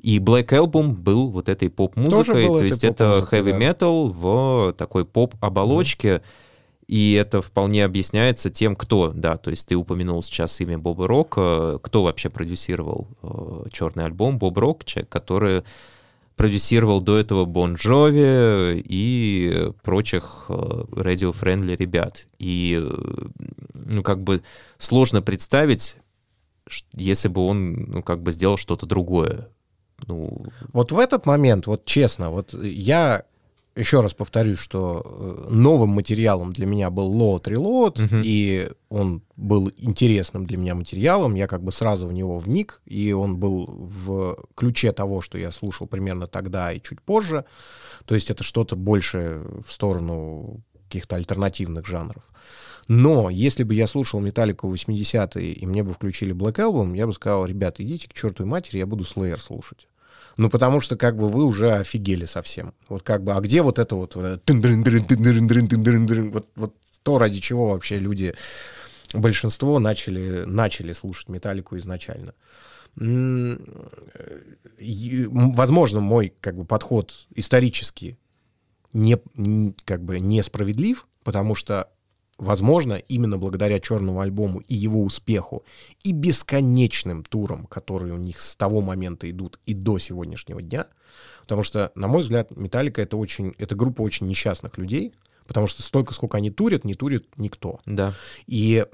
И 0.00 0.18
Black 0.18 0.48
Album 0.48 0.92
был 0.92 1.30
вот 1.30 1.48
этой 1.48 1.70
поп-музыкой, 1.70 2.46
то 2.48 2.64
есть 2.64 2.82
это 2.82 3.24
heavy 3.30 3.56
metal 3.56 4.08
да. 4.08 4.18
в 4.18 4.72
такой 4.72 5.04
поп-оболочке, 5.04 6.08
mm 6.16 6.22
и 6.86 7.14
это 7.14 7.40
вполне 7.40 7.84
объясняется 7.84 8.50
тем, 8.50 8.76
кто, 8.76 9.12
да, 9.14 9.36
то 9.36 9.50
есть 9.50 9.66
ты 9.66 9.74
упомянул 9.74 10.22
сейчас 10.22 10.60
имя 10.60 10.78
Боба 10.78 11.06
Рока, 11.06 11.78
кто 11.82 12.02
вообще 12.02 12.28
продюсировал 12.28 13.08
э, 13.22 13.70
черный 13.72 14.04
альбом, 14.04 14.38
Боб 14.38 14.58
Рок, 14.58 14.84
человек, 14.84 15.08
который 15.08 15.62
продюсировал 16.36 17.00
до 17.00 17.18
этого 17.18 17.44
Бон 17.44 17.74
Джови 17.74 18.80
и 18.80 19.70
прочих 19.82 20.46
э, 20.48 20.52
radio-friendly 20.52 21.76
ребят. 21.76 22.28
И, 22.38 22.78
э, 22.80 23.26
ну, 23.74 24.02
как 24.02 24.22
бы 24.22 24.42
сложно 24.78 25.22
представить, 25.22 25.96
если 26.92 27.28
бы 27.28 27.40
он, 27.42 27.74
ну, 27.84 28.02
как 28.02 28.22
бы 28.22 28.32
сделал 28.32 28.56
что-то 28.56 28.86
другое. 28.86 29.48
Ну... 30.06 30.44
Вот 30.72 30.92
в 30.92 30.98
этот 30.98 31.26
момент, 31.26 31.66
вот 31.66 31.84
честно, 31.84 32.30
вот 32.30 32.52
я 32.54 33.24
еще 33.76 34.00
раз 34.00 34.14
повторюсь, 34.14 34.58
что 34.58 35.02
э, 35.04 35.48
новым 35.50 35.90
материалом 35.90 36.52
для 36.52 36.66
меня 36.66 36.90
был 36.90 37.12
Load 37.12 37.44
Reload, 37.44 37.96
uh-huh. 37.96 38.22
и 38.24 38.70
он 38.88 39.22
был 39.36 39.70
интересным 39.76 40.46
для 40.46 40.58
меня 40.58 40.74
материалом, 40.74 41.34
я 41.34 41.46
как 41.46 41.62
бы 41.62 41.72
сразу 41.72 42.06
в 42.06 42.12
него 42.12 42.38
вник, 42.38 42.80
и 42.84 43.12
он 43.12 43.36
был 43.36 43.66
в 43.66 44.38
ключе 44.54 44.92
того, 44.92 45.20
что 45.20 45.38
я 45.38 45.50
слушал 45.50 45.86
примерно 45.86 46.26
тогда 46.26 46.72
и 46.72 46.80
чуть 46.80 47.02
позже, 47.02 47.44
то 48.04 48.14
есть 48.14 48.30
это 48.30 48.44
что-то 48.44 48.76
больше 48.76 49.42
в 49.66 49.72
сторону 49.72 50.62
каких-то 50.86 51.16
альтернативных 51.16 51.86
жанров. 51.86 52.22
Но 52.86 53.30
если 53.30 53.64
бы 53.64 53.74
я 53.74 53.88
слушал 53.88 54.20
Металлику 54.20 54.72
80-е, 54.72 55.52
и 55.52 55.66
мне 55.66 55.82
бы 55.82 55.94
включили 55.94 56.34
Black 56.34 56.56
Album, 56.56 56.96
я 56.96 57.06
бы 57.06 57.12
сказал, 57.12 57.46
ребята, 57.46 57.82
идите 57.82 58.08
к 58.08 58.12
чертовой 58.12 58.48
матери, 58.48 58.78
я 58.78 58.86
буду 58.86 59.04
Slayer 59.04 59.38
слушать. 59.38 59.88
Ну, 60.36 60.50
потому 60.50 60.80
что 60.80 60.96
как 60.96 61.16
бы 61.16 61.28
вы 61.28 61.44
уже 61.44 61.74
офигели 61.74 62.24
совсем. 62.24 62.74
Вот 62.88 63.02
как 63.02 63.22
бы, 63.22 63.34
а 63.34 63.40
где 63.40 63.62
вот 63.62 63.78
это 63.78 63.94
вот, 63.94 64.16
вот, 64.16 64.42
вот 66.56 66.74
то, 67.02 67.18
ради 67.18 67.40
чего 67.40 67.70
вообще 67.70 67.98
люди, 67.98 68.34
большинство 69.12 69.78
начали, 69.78 70.44
начали 70.44 70.92
слушать 70.92 71.28
металлику 71.28 71.76
изначально. 71.76 72.34
Возможно, 74.76 76.00
мой 76.00 76.32
как 76.40 76.56
бы 76.56 76.64
подход 76.64 77.26
исторически 77.34 78.18
не, 78.92 79.16
как 79.84 80.02
бы 80.02 80.20
несправедлив, 80.20 81.06
потому 81.24 81.54
что 81.54 81.88
возможно, 82.38 82.94
именно 82.94 83.38
благодаря 83.38 83.78
черному 83.78 84.20
альбому 84.20 84.60
и 84.60 84.74
его 84.74 85.02
успеху, 85.02 85.64
и 86.02 86.12
бесконечным 86.12 87.22
турам, 87.24 87.66
которые 87.66 88.14
у 88.14 88.18
них 88.18 88.40
с 88.40 88.56
того 88.56 88.80
момента 88.80 89.30
идут 89.30 89.58
и 89.66 89.74
до 89.74 89.98
сегодняшнего 89.98 90.62
дня, 90.62 90.86
потому 91.42 91.62
что, 91.62 91.92
на 91.94 92.08
мой 92.08 92.22
взгляд, 92.22 92.56
Металлика 92.56 93.02
это 93.02 93.16
очень, 93.16 93.54
это 93.58 93.74
группа 93.74 94.02
очень 94.02 94.26
несчастных 94.26 94.78
людей, 94.78 95.12
потому 95.46 95.66
что 95.66 95.82
столько, 95.82 96.14
сколько 96.14 96.38
они 96.38 96.50
турят, 96.50 96.84
не 96.84 96.94
турит 96.94 97.26
никто. 97.36 97.80
Да. 97.86 98.14
И 98.46 98.84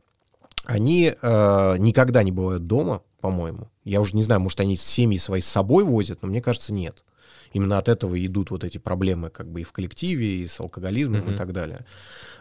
они 0.65 1.15
э, 1.21 1.77
никогда 1.79 2.23
не 2.23 2.33
бывают 2.33 2.67
дома, 2.67 3.03
по-моему. 3.21 3.69
Я 3.85 4.01
уже 4.01 4.17
не 4.17 4.23
знаю, 4.23 4.41
может, 4.41 4.61
они 4.61 4.77
семьи 4.77 5.19
свои 5.19 5.41
с 5.41 5.47
собой 5.47 5.85
возят, 5.85 6.23
но 6.23 6.29
мне 6.29 6.43
кажется, 6.43 6.73
нет. 6.73 7.05
Именно 7.53 7.79
от 7.79 7.89
этого 7.89 8.25
идут 8.25 8.51
вот 8.51 8.65
эти 8.65 8.79
проблемы 8.79 9.31
как 9.31 9.51
бы 9.51 9.63
и 9.63 9.65
в 9.65 9.73
коллективе, 9.73 10.27
и 10.27 10.47
с 10.47 10.61
алкоголизмом 10.61 11.21
mm-hmm. 11.21 11.35
и 11.35 11.37
так 11.37 11.53
далее. 11.53 11.85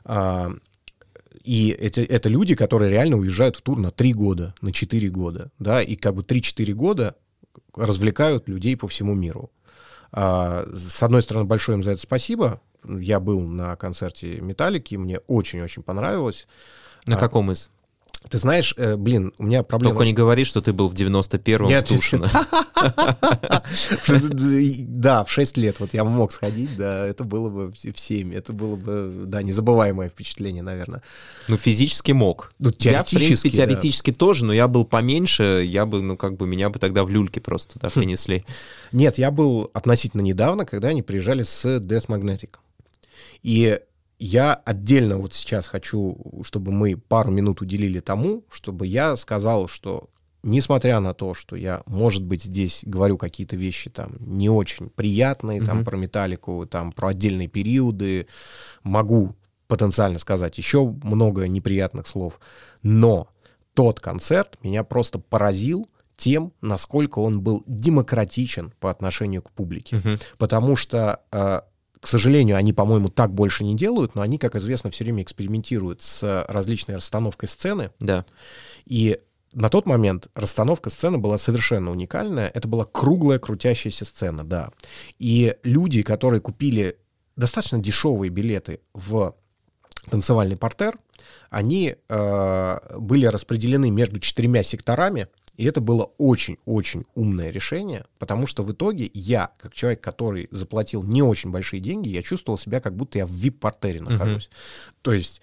А, 0.06 0.52
и 1.44 1.70
это, 1.70 2.02
это 2.02 2.30
люди, 2.30 2.56
которые 2.56 2.92
реально 2.92 3.18
уезжают 3.18 3.56
в 3.56 3.62
тур 3.62 3.78
на 3.78 3.92
3 3.92 4.14
года, 4.14 4.54
на 4.62 4.72
4 4.72 5.10
года, 5.10 5.52
да, 5.60 5.82
и 5.82 5.96
как 5.96 6.16
бы 6.16 6.22
3-4 6.22 6.74
года 6.74 7.16
развлекают 7.76 8.48
людей 8.48 8.76
по 8.76 8.88
всему 8.88 9.14
миру. 9.14 9.52
А, 10.12 10.66
с 10.74 11.02
одной 11.04 11.22
стороны, 11.22 11.46
большое 11.46 11.78
им 11.78 11.84
за 11.84 11.92
это 11.92 12.02
спасибо. 12.02 12.62
Я 12.84 13.20
был 13.20 13.42
на 13.42 13.76
концерте 13.76 14.40
Металлики, 14.42 14.96
мне 14.96 15.20
очень-очень 15.28 15.84
понравилось. 15.84 16.48
На 17.06 17.16
а, 17.16 17.20
каком 17.20 17.52
из? 17.52 17.70
Ты 18.28 18.38
знаешь, 18.38 18.74
э, 18.78 18.98
блин, 18.98 19.34
у 19.38 19.44
меня 19.44 19.64
проблема... 19.64 19.96
Только 19.96 20.06
не 20.06 20.14
говори, 20.14 20.44
что 20.44 20.62
ты 20.62 20.74
был 20.74 20.90
в 20.90 20.94
91-м 20.94 21.68
Нет, 21.68 21.90
в 21.90 21.96
Тушино. 21.96 22.30
Да, 25.00 25.24
в 25.24 25.32
6 25.32 25.58
лет 25.58 25.80
вот 25.80 25.94
я 25.94 26.04
мог 26.04 26.32
сходить, 26.32 26.76
да, 26.76 27.08
это 27.08 27.24
было 27.24 27.50
бы 27.50 27.72
в 27.72 28.00
7, 28.00 28.34
это 28.34 28.52
было 28.52 28.76
бы, 28.76 29.24
да, 29.26 29.42
незабываемое 29.42 30.10
впечатление, 30.10 30.62
наверное. 30.62 31.02
Ну, 31.48 31.58
физически 31.58 32.12
мог. 32.12 32.52
Ну, 32.60 32.72
я, 32.80 33.04
в 33.04 33.10
принципе, 33.10 33.50
теоретически 33.52 34.12
тоже, 34.12 34.44
но 34.46 34.54
я 34.54 34.68
был 34.68 34.86
поменьше, 34.86 35.64
я 35.66 35.86
бы, 35.86 36.02
ну, 36.02 36.18
как 36.18 36.36
бы, 36.36 36.46
меня 36.46 36.70
бы 36.70 36.80
тогда 36.80 37.04
в 37.06 37.10
люльке 37.10 37.40
просто 37.40 37.76
туда 37.76 37.90
принесли. 37.90 38.46
Нет, 38.92 39.18
я 39.18 39.32
был 39.32 39.72
относительно 39.74 40.22
недавно, 40.22 40.66
когда 40.66 40.90
они 40.90 41.02
приезжали 41.02 41.44
с 41.44 41.66
Death 41.66 42.08
Magnetic. 42.08 42.50
И 43.44 43.80
я 44.20 44.54
отдельно 44.54 45.18
вот 45.18 45.34
сейчас 45.34 45.68
хочу, 45.68 46.18
чтобы 46.44 46.72
мы 46.72 46.98
пару 46.98 47.32
минут 47.32 47.62
уделили 47.62 48.00
тому, 48.02 48.44
чтобы 48.52 48.86
я 48.86 49.16
сказал, 49.16 49.68
что 49.68 50.10
несмотря 50.44 51.00
на 51.00 51.14
то, 51.14 51.34
что 51.34 51.56
я, 51.56 51.82
может 51.86 52.24
быть, 52.24 52.44
здесь 52.44 52.82
говорю 52.86 53.18
какие-то 53.18 53.56
вещи 53.56 53.90
там 53.90 54.18
не 54.20 54.50
очень 54.50 54.90
приятные, 54.90 55.60
mm-hmm. 55.60 55.66
там 55.66 55.86
про 55.86 55.98
металлику, 55.98 56.66
там 56.70 56.92
про 56.92 57.10
отдельные 57.10 57.48
периоды, 57.48 58.28
могу 58.84 59.36
потенциально 59.68 60.20
сказать 60.20 60.58
еще 60.58 60.86
много 61.04 61.48
неприятных 61.48 62.08
слов, 62.08 62.40
но 62.84 63.30
тот 63.74 64.00
концерт 64.00 64.58
меня 64.64 64.84
просто 64.84 65.20
поразил 65.20 65.90
тем, 66.18 66.52
насколько 66.60 67.20
он 67.20 67.42
был 67.42 67.64
демократичен 67.66 68.74
по 68.82 68.92
отношению 68.92 69.42
к 69.42 69.52
публике, 69.52 69.96
mm-hmm. 69.96 70.22
потому 70.38 70.76
что 70.76 71.22
э, 71.32 71.62
к 72.02 72.08
сожалению, 72.08 72.56
они, 72.56 72.74
по-моему, 72.74 73.10
так 73.10 73.34
больше 73.34 73.64
не 73.64 73.76
делают, 73.76 74.16
но 74.16 74.22
они, 74.22 74.38
как 74.38 74.56
известно, 74.56 74.90
все 74.90 75.04
время 75.04 75.24
экспериментируют 75.24 76.02
с 76.02 76.46
различной 76.48 76.96
расстановкой 76.96 77.50
сцены. 77.50 77.92
Да. 78.00 78.26
И 78.86 79.20
на 79.54 79.70
тот 79.70 79.86
момент 79.86 80.30
расстановка 80.36 80.90
сцены 80.90 81.18
была 81.18 81.38
совершенно 81.38 81.92
уникальная. 81.92 82.50
Это 82.54 82.68
была 82.68 82.86
круглая 82.86 83.40
крутящаяся 83.40 84.06
сцена, 84.06 84.44
да. 84.44 84.72
И 85.18 85.56
люди, 85.64 86.02
которые 86.04 86.40
купили 86.40 86.98
достаточно 87.36 87.80
дешевые 87.80 88.30
билеты 88.30 88.82
в 88.94 89.36
танцевальный 90.10 90.58
портер, 90.58 90.98
они 91.50 91.96
э, 92.08 92.98
были 92.98 93.26
распределены 93.26 93.90
между 93.90 94.20
четырьмя 94.20 94.64
секторами, 94.64 95.28
И 95.60 95.66
это 95.66 95.82
было 95.82 96.10
очень-очень 96.18 97.04
умное 97.16 97.52
решение, 97.52 98.06
потому 98.18 98.48
что 98.48 98.64
в 98.64 98.72
итоге 98.72 99.12
я, 99.14 99.52
как 99.58 99.74
человек, 99.74 100.00
который 100.00 100.48
заплатил 100.52 101.04
не 101.04 101.22
очень 101.22 101.52
большие 101.52 101.82
деньги, 101.82 102.08
я 102.08 102.24
чувствовал 102.24 102.58
себя, 102.58 102.80
как 102.80 102.96
будто 102.96 103.18
я 103.18 103.26
в 103.26 103.32
вип-портере 103.32 104.02
нахожусь. 104.02 104.46
Uh-huh. 104.46 104.94
То 105.02 105.12
есть 105.12 105.42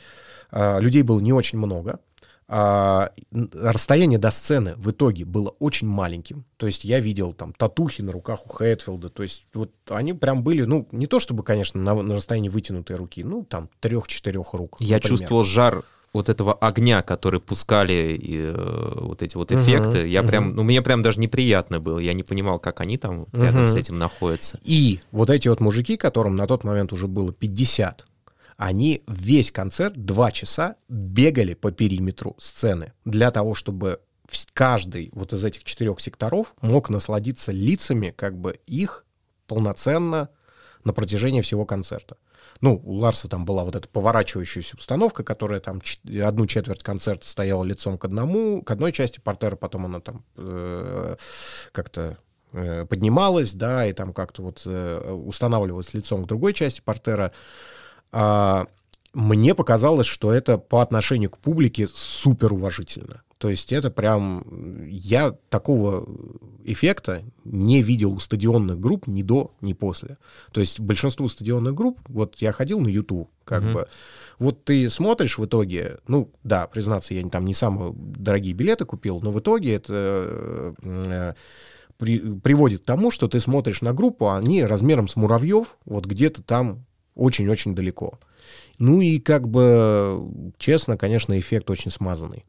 э, 0.52 0.80
людей 0.80 1.02
было 1.02 1.20
не 1.20 1.34
очень 1.34 1.58
много, 1.58 2.00
а, 2.48 3.10
расстояние 3.52 4.18
до 4.18 4.30
сцены 4.30 4.74
в 4.76 4.90
итоге 4.90 5.26
было 5.26 5.50
очень 5.58 5.86
маленьким. 5.86 6.46
То 6.56 6.66
есть 6.66 6.84
я 6.84 7.00
видел 7.00 7.34
там 7.34 7.52
татухи 7.52 8.00
на 8.00 8.12
руках 8.12 8.46
у 8.46 8.48
Хэтфилда. 8.48 9.10
То 9.10 9.22
есть 9.22 9.48
вот 9.52 9.72
они 9.90 10.14
прям 10.14 10.42
были, 10.42 10.62
ну, 10.62 10.88
не 10.92 11.06
то 11.06 11.20
чтобы, 11.20 11.42
конечно, 11.42 11.78
на, 11.78 11.94
на 11.94 12.14
расстоянии 12.14 12.48
вытянутой 12.48 12.96
руки, 12.96 13.22
ну, 13.22 13.44
там, 13.44 13.68
трех-четырех 13.80 14.54
рук. 14.54 14.76
Я 14.80 14.96
например. 14.96 15.18
чувствовал 15.18 15.44
жар 15.44 15.84
вот 16.12 16.28
этого 16.28 16.54
огня, 16.54 17.02
который 17.02 17.40
пускали 17.40 18.18
и, 18.20 18.38
э, 18.38 18.92
вот 19.00 19.22
эти 19.22 19.36
вот 19.36 19.52
эффекты, 19.52 19.98
uh-huh, 19.98 20.08
я 20.08 20.20
uh-huh. 20.20 20.28
прям, 20.28 20.54
ну 20.54 20.62
мне 20.62 20.82
прям 20.82 21.02
даже 21.02 21.20
неприятно 21.20 21.80
было, 21.80 21.98
я 21.98 22.14
не 22.14 22.22
понимал, 22.22 22.58
как 22.58 22.80
они 22.80 22.96
там 22.96 23.26
рядом 23.32 23.66
uh-huh. 23.66 23.68
с 23.68 23.76
этим 23.76 23.98
находятся. 23.98 24.58
И 24.64 25.00
вот 25.12 25.30
эти 25.30 25.48
вот 25.48 25.60
мужики, 25.60 25.96
которым 25.96 26.36
на 26.36 26.46
тот 26.46 26.64
момент 26.64 26.92
уже 26.92 27.06
было 27.06 27.32
50, 27.32 28.06
они 28.56 29.02
весь 29.06 29.50
концерт 29.50 29.94
два 29.96 30.30
часа 30.30 30.76
бегали 30.88 31.54
по 31.54 31.70
периметру 31.70 32.34
сцены 32.38 32.92
для 33.04 33.30
того, 33.30 33.54
чтобы 33.54 34.00
каждый 34.54 35.10
вот 35.12 35.32
из 35.32 35.44
этих 35.44 35.64
четырех 35.64 36.00
секторов 36.00 36.54
мог 36.60 36.88
насладиться 36.88 37.52
лицами 37.52 38.12
как 38.16 38.38
бы 38.38 38.58
их 38.66 39.04
полноценно 39.46 40.30
на 40.84 40.92
протяжении 40.92 41.40
всего 41.40 41.64
концерта. 41.64 42.16
Ну, 42.60 42.80
у 42.84 42.94
Ларса 42.94 43.28
там 43.28 43.44
была 43.44 43.64
вот 43.64 43.76
эта 43.76 43.88
поворачивающаяся 43.88 44.76
установка, 44.76 45.24
которая 45.24 45.60
там 45.60 45.80
одну 46.22 46.46
четверть 46.46 46.82
концерта 46.82 47.28
стояла 47.28 47.64
лицом 47.64 47.98
к 47.98 48.04
одному, 48.04 48.62
к 48.62 48.70
одной 48.70 48.92
части 48.92 49.20
портера, 49.20 49.56
потом 49.56 49.86
она 49.86 50.00
там 50.00 50.24
э, 50.36 51.16
как-то 51.72 52.18
э, 52.52 52.86
поднималась, 52.86 53.52
да, 53.52 53.86
и 53.86 53.92
там 53.92 54.12
как-то 54.12 54.42
вот 54.42 54.62
э, 54.64 55.12
устанавливалась 55.12 55.94
лицом 55.94 56.24
к 56.24 56.28
другой 56.28 56.54
части 56.54 56.80
портера. 56.80 57.32
А, 58.12 58.66
мне 59.16 59.54
показалось, 59.54 60.06
что 60.06 60.30
это 60.30 60.58
по 60.58 60.82
отношению 60.82 61.30
к 61.30 61.38
публике 61.38 61.88
супер 61.88 62.52
уважительно. 62.52 63.22
То 63.38 63.48
есть 63.48 63.72
это 63.72 63.90
прям... 63.90 64.44
Я 64.90 65.34
такого 65.48 66.06
эффекта 66.64 67.22
не 67.46 67.80
видел 67.80 68.12
у 68.12 68.18
стадионных 68.18 68.78
групп 68.78 69.06
ни 69.06 69.22
до, 69.22 69.52
ни 69.62 69.72
после. 69.72 70.18
То 70.52 70.60
есть 70.60 70.80
большинство 70.80 71.28
стадионных 71.28 71.74
групп, 71.74 71.98
вот 72.08 72.36
я 72.42 72.52
ходил 72.52 72.78
на 72.78 72.88
YouTube, 72.88 73.30
как 73.44 73.62
mm-hmm. 73.62 73.72
бы, 73.72 73.88
вот 74.38 74.64
ты 74.64 74.90
смотришь 74.90 75.38
в 75.38 75.46
итоге, 75.46 75.96
ну, 76.06 76.30
да, 76.44 76.66
признаться, 76.66 77.14
я 77.14 77.26
там 77.26 77.46
не 77.46 77.54
самые 77.54 77.94
дорогие 77.96 78.52
билеты 78.52 78.84
купил, 78.84 79.20
но 79.22 79.30
в 79.30 79.40
итоге 79.40 79.76
это 79.76 80.74
э, 80.82 81.34
при, 81.96 82.18
приводит 82.40 82.82
к 82.82 82.84
тому, 82.84 83.10
что 83.10 83.28
ты 83.28 83.40
смотришь 83.40 83.80
на 83.80 83.94
группу, 83.94 84.26
а 84.26 84.36
они 84.36 84.62
размером 84.62 85.08
с 85.08 85.16
муравьев, 85.16 85.78
вот 85.86 86.04
где-то 86.04 86.42
там 86.42 86.84
очень-очень 87.14 87.74
далеко. 87.74 88.18
Ну 88.78 89.00
и 89.00 89.18
как 89.18 89.48
бы, 89.48 90.52
честно, 90.58 90.96
конечно, 90.96 91.38
эффект 91.38 91.70
очень 91.70 91.90
смазанный. 91.90 92.44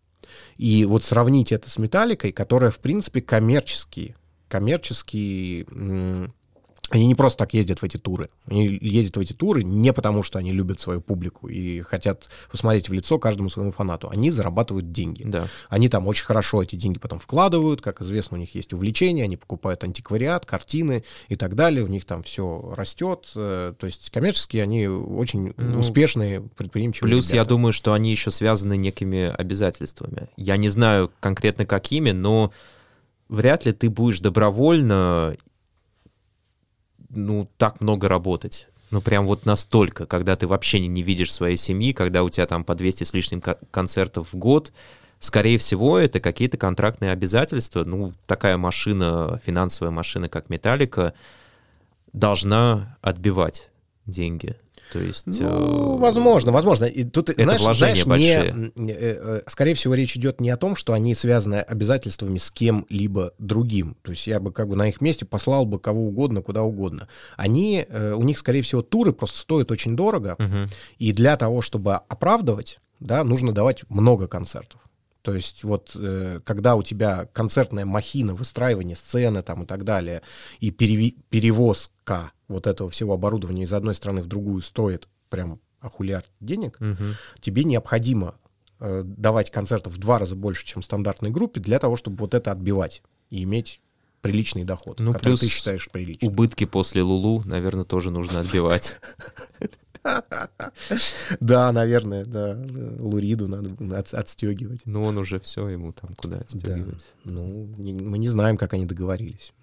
И 0.57 0.85
вот 0.85 1.03
сравнить 1.03 1.51
это 1.51 1.69
с 1.69 1.77
металликой, 1.77 2.31
которая, 2.31 2.71
в 2.71 2.79
принципе, 2.79 3.21
коммерческий, 3.21 4.15
коммерческий 4.47 5.65
они 6.89 7.05
не 7.05 7.15
просто 7.15 7.39
так 7.39 7.53
ездят 7.53 7.80
в 7.80 7.84
эти 7.84 7.97
туры. 7.97 8.30
Они 8.45 8.77
ездят 8.81 9.18
в 9.18 9.19
эти 9.19 9.34
туры 9.34 9.64
не 9.64 9.91
потому, 9.91 10.23
что 10.23 10.39
они 10.39 10.51
любят 10.51 10.80
свою 10.80 11.01
публику 11.01 11.49
и 11.49 11.81
хотят 11.81 12.30
посмотреть 12.49 12.88
в 12.88 12.93
лицо 12.93 13.19
каждому 13.19 13.49
своему 13.49 13.72
фанату. 13.72 14.09
Они 14.09 14.31
зарабатывают 14.31 14.91
деньги. 14.91 15.23
Да. 15.26 15.47
Они 15.69 15.89
там 15.89 16.07
очень 16.07 16.26
хорошо 16.26 16.64
эти 16.64 16.76
деньги 16.76 16.97
потом 16.97 17.19
вкладывают. 17.19 17.81
Как 17.81 18.01
известно, 18.01 18.38
у 18.38 18.39
них 18.39 18.55
есть 18.55 18.72
увлечения, 18.72 19.23
они 19.23 19.35
покупают 19.35 19.84
антиквариат, 19.84 20.45
картины 20.45 21.03
и 21.27 21.35
так 21.35 21.55
далее. 21.55 21.84
У 21.84 21.88
них 21.88 22.05
там 22.05 22.23
все 22.23 22.73
растет. 22.76 23.31
Э, 23.35 23.73
то 23.77 23.85
есть 23.85 24.09
коммерчески 24.09 24.57
они 24.57 24.88
очень 24.88 25.53
ну, 25.57 25.80
успешные, 25.80 26.41
предприимчивые 26.41 27.11
Плюс 27.11 27.26
ребята. 27.27 27.35
я 27.35 27.45
думаю, 27.45 27.73
что 27.73 27.93
они 27.93 28.11
еще 28.11 28.31
связаны 28.31 28.77
некими 28.77 29.34
обязательствами. 29.38 30.30
Я 30.38 30.55
не 30.55 30.69
знаю 30.69 31.11
конкретно 31.19 31.65
какими, 31.65 32.11
но 32.11 32.53
вряд 33.30 33.65
ли 33.65 33.73
ты 33.73 33.89
будешь 33.89 34.19
добровольно 34.19 35.35
ну, 37.09 37.49
так 37.57 37.81
много 37.81 38.07
работать. 38.07 38.69
Ну, 38.89 39.01
прям 39.01 39.25
вот 39.25 39.45
настолько, 39.45 40.05
когда 40.05 40.35
ты 40.35 40.47
вообще 40.47 40.79
не, 40.79 40.88
не 40.88 41.03
видишь 41.03 41.34
своей 41.34 41.57
семьи, 41.57 41.91
когда 41.91 42.23
у 42.23 42.29
тебя 42.29 42.45
там 42.47 42.63
по 42.63 42.73
200 42.73 43.03
с 43.03 43.13
лишним 43.13 43.41
концертов 43.41 44.31
в 44.31 44.38
год, 44.38 44.71
скорее 45.19 45.57
всего, 45.57 45.97
это 45.97 46.19
какие-то 46.19 46.57
контрактные 46.57 47.11
обязательства. 47.11 47.84
Ну, 47.84 48.13
такая 48.25 48.57
машина, 48.57 49.41
финансовая 49.45 49.91
машина, 49.91 50.29
как 50.29 50.49
Металлика, 50.49 51.13
должна 52.13 52.97
отбивать 53.01 53.69
деньги. 54.05 54.55
То 54.91 54.99
есть, 54.99 55.27
ну, 55.27 55.97
э, 55.97 55.99
возможно, 55.99 56.51
возможно. 56.51 56.85
И 56.85 57.03
тут, 57.03 57.30
это 57.30 57.43
знаешь, 57.43 57.61
вложения 57.61 58.03
знаешь, 58.03 58.07
большие. 58.07 58.72
Не, 58.76 58.93
э, 58.93 58.95
э, 58.97 59.41
скорее 59.47 59.73
всего, 59.73 59.93
речь 59.93 60.15
идет 60.15 60.39
не 60.39 60.49
о 60.49 60.57
том, 60.57 60.76
что 60.76 60.93
они 60.93 61.14
связаны 61.14 61.55
обязательствами 61.55 62.38
с 62.38 62.49
кем-либо 62.51 63.34
другим. 63.38 63.97
То 64.01 64.11
есть 64.11 64.27
я 64.27 64.39
бы 64.39 64.51
как 64.51 64.69
бы 64.69 64.76
на 64.76 64.88
их 64.88 65.01
месте 65.01 65.26
послал 65.26 65.65
бы 65.65 65.80
кого 65.80 66.07
угодно, 66.07 66.41
куда 66.41 66.64
угодно. 66.64 67.07
Они, 67.35 67.85
у 68.15 68.23
них, 68.23 68.38
скорее 68.38 68.61
всего, 68.61 68.81
туры 68.81 69.11
просто 69.11 69.39
стоят 69.39 69.72
очень 69.72 69.95
дорого. 69.95 70.35
Угу. 70.39 70.72
И 70.99 71.11
для 71.14 71.35
того, 71.38 71.61
чтобы 71.61 71.95
оправдывать, 71.95 72.80
да, 72.99 73.23
нужно 73.23 73.51
давать 73.51 73.84
много 73.89 74.27
концертов. 74.27 74.81
То 75.27 75.35
есть 75.35 75.65
вот 75.65 75.91
э, 75.93 76.39
когда 76.45 76.77
у 76.77 76.83
тебя 76.83 77.25
концертная 77.33 77.83
махина, 77.83 78.33
выстраивание 78.33 78.95
сцены 78.95 79.43
там 79.43 79.63
и 79.63 79.65
так 79.65 79.83
далее, 79.83 80.21
и 80.61 80.71
переви- 80.71 81.17
перевозка 81.29 82.31
вот 82.47 82.65
этого 82.65 82.89
всего 82.89 83.15
оборудования 83.15 83.63
из 83.63 83.73
одной 83.73 83.93
страны 83.93 84.21
в 84.21 84.27
другую 84.27 84.61
стоит 84.61 85.09
прям 85.27 85.59
ахулиард 85.81 86.31
денег, 86.39 86.77
угу. 86.79 87.03
тебе 87.41 87.65
необходимо 87.65 88.35
э, 88.79 89.03
давать 89.03 89.51
концертов 89.51 89.95
в 89.95 89.97
два 89.97 90.17
раза 90.17 90.37
больше, 90.37 90.65
чем 90.65 90.81
стандартной 90.81 91.29
группе, 91.29 91.59
для 91.59 91.77
того, 91.79 91.97
чтобы 91.97 92.15
вот 92.19 92.33
это 92.33 92.53
отбивать 92.53 93.03
и 93.29 93.43
иметь 93.43 93.81
приличный 94.21 94.63
доход, 94.63 95.01
ну, 95.01 95.11
который 95.11 95.37
ты 95.37 95.49
считаешь 95.49 95.89
приличным. 95.91 96.31
Убытки 96.31 96.65
после 96.65 97.01
Лулу, 97.01 97.43
наверное, 97.43 97.83
тоже 97.83 98.11
нужно 98.11 98.39
отбивать. 98.39 98.97
Да, 101.39 101.71
наверное, 101.71 102.25
да. 102.25 102.57
Луриду 102.99 103.47
надо 103.47 103.71
отстегивать. 104.17 104.81
Ну, 104.85 105.03
он 105.03 105.17
уже 105.17 105.39
все, 105.39 105.67
ему 105.67 105.91
там 105.93 106.13
куда 106.15 106.38
отстегивать. 106.38 107.07
Ну, 107.23 107.67
мы 107.77 108.17
не 108.17 108.29
знаем, 108.29 108.57
как 108.57 108.73
они 108.73 108.85
договорились. 108.85 109.53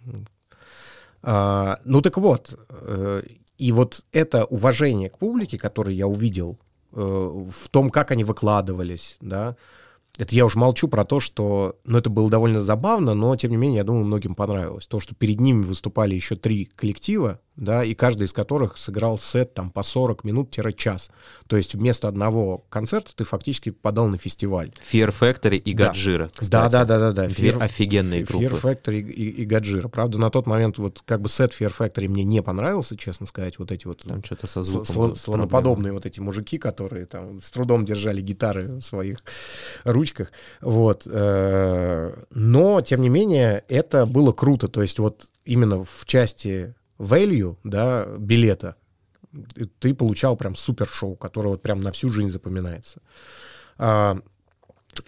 А, 1.26 1.80
ну 1.84 2.02
так 2.02 2.18
вот, 2.18 2.58
э, 2.68 3.22
и 3.56 3.72
вот 3.72 4.04
это 4.12 4.44
уважение 4.44 5.08
к 5.08 5.16
публике, 5.16 5.58
которое 5.58 5.94
я 5.94 6.06
увидел 6.06 6.58
э, 6.92 7.00
в 7.00 7.68
том, 7.70 7.90
как 7.90 8.10
они 8.10 8.24
выкладывались, 8.24 9.16
да, 9.22 9.56
это 10.16 10.34
я 10.34 10.46
уж 10.46 10.54
молчу 10.54 10.86
про 10.86 11.04
то, 11.04 11.18
что, 11.18 11.76
ну, 11.84 11.98
это 11.98 12.08
было 12.08 12.30
довольно 12.30 12.60
забавно, 12.60 13.14
но, 13.14 13.34
тем 13.36 13.50
не 13.50 13.56
менее, 13.56 13.78
я 13.78 13.84
думаю, 13.84 14.04
многим 14.04 14.34
понравилось. 14.34 14.86
То, 14.86 15.00
что 15.00 15.14
перед 15.14 15.40
ними 15.40 15.64
выступали 15.64 16.14
еще 16.14 16.36
три 16.36 16.66
коллектива, 16.66 17.40
да, 17.56 17.84
и 17.84 17.94
каждый 17.94 18.26
из 18.26 18.32
которых 18.32 18.76
сыграл 18.76 19.18
сет 19.18 19.54
там 19.54 19.70
по 19.70 19.82
40 19.82 20.24
минут-час. 20.24 21.10
То 21.46 21.56
есть 21.56 21.74
вместо 21.74 22.08
одного 22.08 22.64
концерта 22.68 23.12
ты 23.14 23.24
фактически 23.24 23.70
подал 23.70 24.08
на 24.08 24.18
фестиваль. 24.18 24.72
Fear 24.92 25.14
Factory 25.18 25.58
и. 25.58 25.72
Гаджира, 25.72 26.30
Да, 26.40 26.68
да, 26.68 26.84
да, 26.84 26.98
да, 26.98 27.12
да. 27.12 27.26
Две 27.28 27.50
Fear, 27.50 27.62
офигенные 27.62 28.22
Fear 28.22 28.26
группы. 28.26 28.44
Fear 28.44 28.60
Factory 28.60 29.00
и, 29.00 29.28
и 29.30 29.44
Гаджира. 29.44 29.88
Правда, 29.88 30.18
на 30.18 30.30
тот 30.30 30.46
момент 30.46 30.78
вот 30.78 31.02
как 31.04 31.20
бы 31.20 31.28
сет 31.28 31.52
Fear 31.58 31.72
Factory 31.76 32.08
мне 32.08 32.24
не 32.24 32.42
понравился, 32.42 32.96
честно 32.96 33.26
сказать, 33.26 33.58
вот 33.58 33.70
эти 33.70 33.86
вот 33.86 34.02
там 34.02 34.24
что-то 34.24 34.46
со 34.46 34.62
звуком 34.62 34.84
слон, 34.86 35.16
слоноподобные 35.16 35.92
вот 35.92 36.06
эти 36.06 36.20
мужики, 36.20 36.58
которые 36.58 37.06
там 37.06 37.40
с 37.40 37.50
трудом 37.50 37.84
держали 37.84 38.20
гитары 38.20 38.78
в 38.78 38.80
своих 38.80 39.18
ручках. 39.84 40.03
Вот. 40.60 41.06
Э, 41.06 42.22
но, 42.30 42.80
тем 42.80 43.00
не 43.00 43.08
менее, 43.08 43.64
это 43.68 44.06
было 44.06 44.32
круто. 44.32 44.68
То 44.68 44.82
есть 44.82 44.98
вот 44.98 45.28
именно 45.44 45.84
в 45.84 46.04
части 46.04 46.74
value, 46.98 47.56
да, 47.64 48.06
билета, 48.18 48.76
ты 49.78 49.94
получал 49.94 50.36
прям 50.36 50.54
супер 50.54 50.86
шоу, 50.86 51.16
которое 51.16 51.50
вот 51.50 51.62
прям 51.62 51.80
на 51.80 51.92
всю 51.92 52.10
жизнь 52.10 52.28
запоминается. 52.28 53.00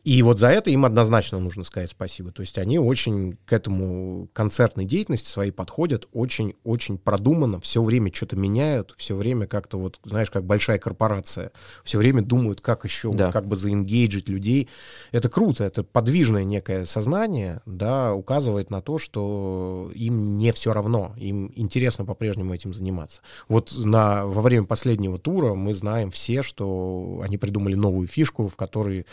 И 0.05 0.23
вот 0.23 0.39
за 0.39 0.49
это 0.49 0.71
им 0.71 0.85
однозначно 0.85 1.39
нужно 1.39 1.65
сказать 1.65 1.91
спасибо. 1.91 2.33
То 2.33 2.41
есть 2.41 2.59
они 2.59 2.79
очень 2.79 3.39
к 3.45 3.53
этому 3.53 4.29
концертной 4.33 4.85
деятельности 4.85 5.29
своей 5.29 5.51
подходят 5.51 6.09
очень-очень 6.13 6.99
продуманно, 6.99 7.61
все 7.61 7.83
время 7.83 8.13
что-то 8.13 8.37
меняют, 8.37 8.95
все 8.97 9.15
время 9.17 9.47
как-то 9.47 9.79
вот, 9.79 10.01
знаешь, 10.05 10.31
как 10.31 10.45
большая 10.45 10.79
корпорация, 10.79 11.53
все 11.85 11.99
время 11.99 12.23
думают, 12.23 12.61
как 12.61 12.85
еще, 12.85 13.13
да. 13.13 13.31
как 13.33 13.47
бы 13.47 13.57
заингейджить 13.57 14.29
людей. 14.29 14.69
Это 15.13 15.29
круто, 15.29 15.65
это 15.65 15.85
подвижное 15.85 16.45
некое 16.45 16.85
сознание, 16.85 17.61
да, 17.67 18.15
указывает 18.15 18.71
на 18.71 18.81
то, 18.81 18.99
что 18.99 19.91
им 19.95 20.37
не 20.37 20.53
все 20.53 20.73
равно, 20.73 21.15
им 21.17 21.53
интересно 21.57 22.05
по-прежнему 22.05 22.55
этим 22.55 22.75
заниматься. 22.75 23.21
Вот 23.49 23.73
на, 23.77 24.27
во 24.27 24.43
время 24.43 24.67
последнего 24.67 25.19
тура 25.19 25.55
мы 25.55 25.75
знаем 25.75 26.11
все, 26.11 26.43
что 26.43 27.21
они 27.23 27.39
придумали 27.39 27.75
новую 27.75 28.09
фишку, 28.09 28.49
в 28.49 28.57
которой 28.57 29.07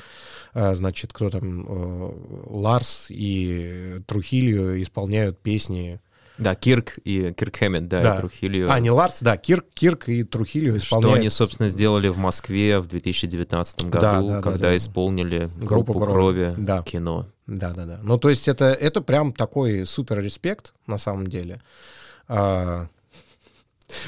э, 0.54 0.63
значит, 0.76 1.14
кто 1.14 1.30
там, 1.30 1.66
э, 1.68 2.12
Ларс 2.48 3.08
и 3.10 4.02
Трухилио 4.08 4.82
исполняют 4.82 5.40
песни 5.40 6.00
да, 6.38 6.56
Кирк 6.56 6.98
и 7.04 7.32
Кирк 7.34 7.58
Хэммет, 7.58 7.88
да, 7.88 8.02
да. 8.02 8.16
и 8.16 8.18
Трухилио. 8.18 8.68
А, 8.70 8.80
не 8.80 8.90
Ларс, 8.90 9.20
да, 9.22 9.38
Кирк, 9.38 9.66
Кирк 9.74 10.10
и 10.10 10.24
Трухилио 10.24 10.78
исполняют. 10.78 11.12
Что 11.12 11.20
они, 11.20 11.30
собственно, 11.30 11.70
сделали 11.70 12.08
в 12.08 12.18
Москве 12.18 12.80
в 12.80 12.88
2019 12.88 13.86
году, 13.86 14.00
да, 14.00 14.22
да, 14.22 14.42
когда 14.42 14.58
да, 14.58 14.70
да. 14.70 14.78
исполнили 14.78 15.50
группу, 15.58 15.94
группу 15.94 16.06
крови, 16.06 16.54
да. 16.58 16.82
кино. 16.82 17.28
Да, 17.46 17.72
да, 17.74 17.86
да. 17.86 18.00
Ну, 18.02 18.18
то 18.18 18.30
есть 18.30 18.48
это, 18.48 18.66
это 18.66 19.02
прям 19.02 19.32
такой 19.34 19.86
супер 19.86 20.20
респект, 20.22 20.74
на 20.88 20.98
самом 20.98 21.28
деле. 21.28 21.62
А, 22.28 22.88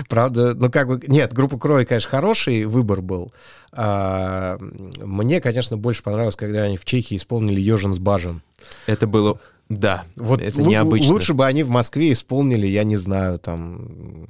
Правда, 0.09 0.53
ну 0.53 0.69
как 0.71 0.87
бы, 0.87 1.01
нет, 1.07 1.33
группа 1.33 1.57
Крови, 1.57 1.85
конечно, 1.85 2.09
хороший 2.09 2.65
выбор 2.65 3.01
был. 3.01 3.33
А, 3.71 4.57
мне, 4.59 5.41
конечно, 5.41 5.77
больше 5.77 6.03
понравилось, 6.03 6.35
когда 6.35 6.63
они 6.63 6.77
в 6.77 6.85
Чехии 6.85 7.17
исполнили 7.17 7.59
Ежин 7.59 7.93
с 7.93 7.99
Бажен. 7.99 8.41
Это 8.87 9.05
было 9.05 9.39
да, 9.69 10.05
вот 10.15 10.41
это 10.41 10.61
необычно. 10.61 11.13
Лучше 11.13 11.33
бы 11.33 11.45
они 11.45 11.63
в 11.63 11.69
Москве 11.69 12.11
исполнили, 12.13 12.67
я 12.67 12.83
не 12.83 12.97
знаю, 12.97 13.39
там, 13.39 14.27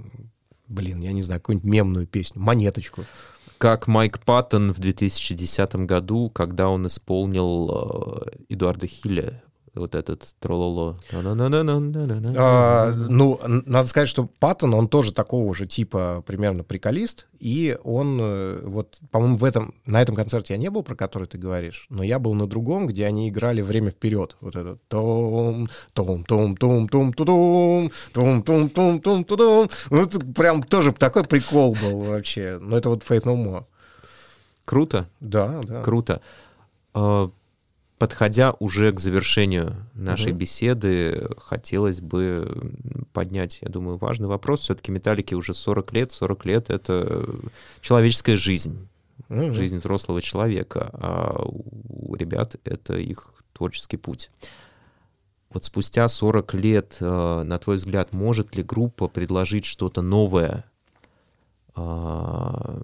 блин, 0.68 1.02
я 1.02 1.12
не 1.12 1.22
знаю, 1.22 1.42
какую-нибудь 1.42 1.70
мемную 1.70 2.08
песню, 2.08 2.42
монеточку. 2.42 3.04
Как 3.58 3.88
Майк 3.88 4.20
Паттон 4.20 4.74
в 4.74 4.80
2010 4.80 5.76
году, 5.88 6.30
когда 6.30 6.70
он 6.70 6.88
исполнил 6.88 8.22
э, 8.28 8.32
Эдуарда 8.50 8.88
Хилля 8.88 9.44
вот 9.76 9.94
этот 9.94 10.36
трололо. 10.40 10.98
А, 12.38 12.92
ну, 12.92 13.40
надо 13.46 13.88
сказать, 13.88 14.10
что 14.10 14.30
Паттон, 14.40 14.74
он 14.74 14.88
тоже 14.88 15.14
такого 15.14 15.54
же 15.54 15.68
типа 15.68 16.24
примерно 16.26 16.64
приколист, 16.64 17.28
и 17.40 17.78
он 17.84 18.18
э, 18.22 18.62
вот, 18.64 19.00
по-моему, 19.12 19.36
в 19.36 19.44
этом, 19.44 19.74
на 19.86 20.02
этом 20.02 20.16
концерте 20.16 20.54
я 20.54 20.60
не 20.60 20.70
был, 20.70 20.84
про 20.84 20.96
который 20.96 21.28
ты 21.28 21.38
говоришь, 21.38 21.88
но 21.90 22.04
я 22.04 22.20
был 22.20 22.34
на 22.34 22.48
другом, 22.48 22.88
где 22.88 23.06
они 23.06 23.30
играли 23.30 23.62
время 23.62 23.92
вперед. 23.92 24.38
Вот 24.42 24.56
это 24.56 24.78
том, 24.88 25.68
том, 25.94 26.24
том, 26.24 26.56
том, 26.58 26.88
том, 26.88 27.14
том, 27.14 27.92
том, 28.14 28.42
том, 28.42 28.70
том, 28.70 29.00
том, 29.00 29.24
том. 29.26 29.70
Вот 29.90 30.34
прям 30.34 30.64
тоже 30.64 30.94
такой 30.94 31.26
прикол 31.26 31.76
был 31.82 32.06
вообще. 32.06 32.58
Но 32.62 32.78
это 32.78 32.90
вот 32.90 33.04
Faith 33.04 33.24
No 33.24 33.36
More. 33.36 33.66
Круто. 34.64 35.08
Да, 35.20 35.60
да. 35.64 35.84
Круто 35.84 36.22
подходя 37.98 38.54
уже 38.60 38.92
к 38.92 39.00
завершению 39.00 39.76
нашей 39.94 40.32
угу. 40.32 40.40
беседы, 40.40 41.30
хотелось 41.38 42.02
бы 42.02 42.74
поднять, 43.14 43.60
я 43.62 43.70
думаю, 43.70 43.98
важный 43.98 44.28
вопрос. 44.28 44.62
Все-таки 44.62 44.92
металлики 44.92 45.34
уже 45.34 45.54
40 45.54 45.94
лет. 45.94 46.12
40 46.12 46.46
лет— 46.46 46.70
это 46.70 47.26
человеческая 47.82 48.38
жизнь. 48.38 48.88
Угу. 49.30 49.54
Жизнь 49.54 49.78
взрослого 49.78 50.22
человека. 50.22 50.90
А 50.94 51.42
у 51.46 52.16
ребят 52.16 52.58
это 52.66 52.98
их 52.98 53.34
творческий 53.54 53.98
путь. 53.98 54.30
Вот 55.50 55.64
спустя 55.64 56.08
40 56.10 56.54
лет, 56.56 56.98
э, 57.00 57.44
на 57.44 57.58
твой 57.60 57.78
взгляд, 57.78 58.12
может 58.12 58.56
ли 58.56 58.64
группа 58.64 59.08
предложить 59.08 59.64
что-то 59.64 60.02
новое 60.02 60.66
а, 61.76 62.82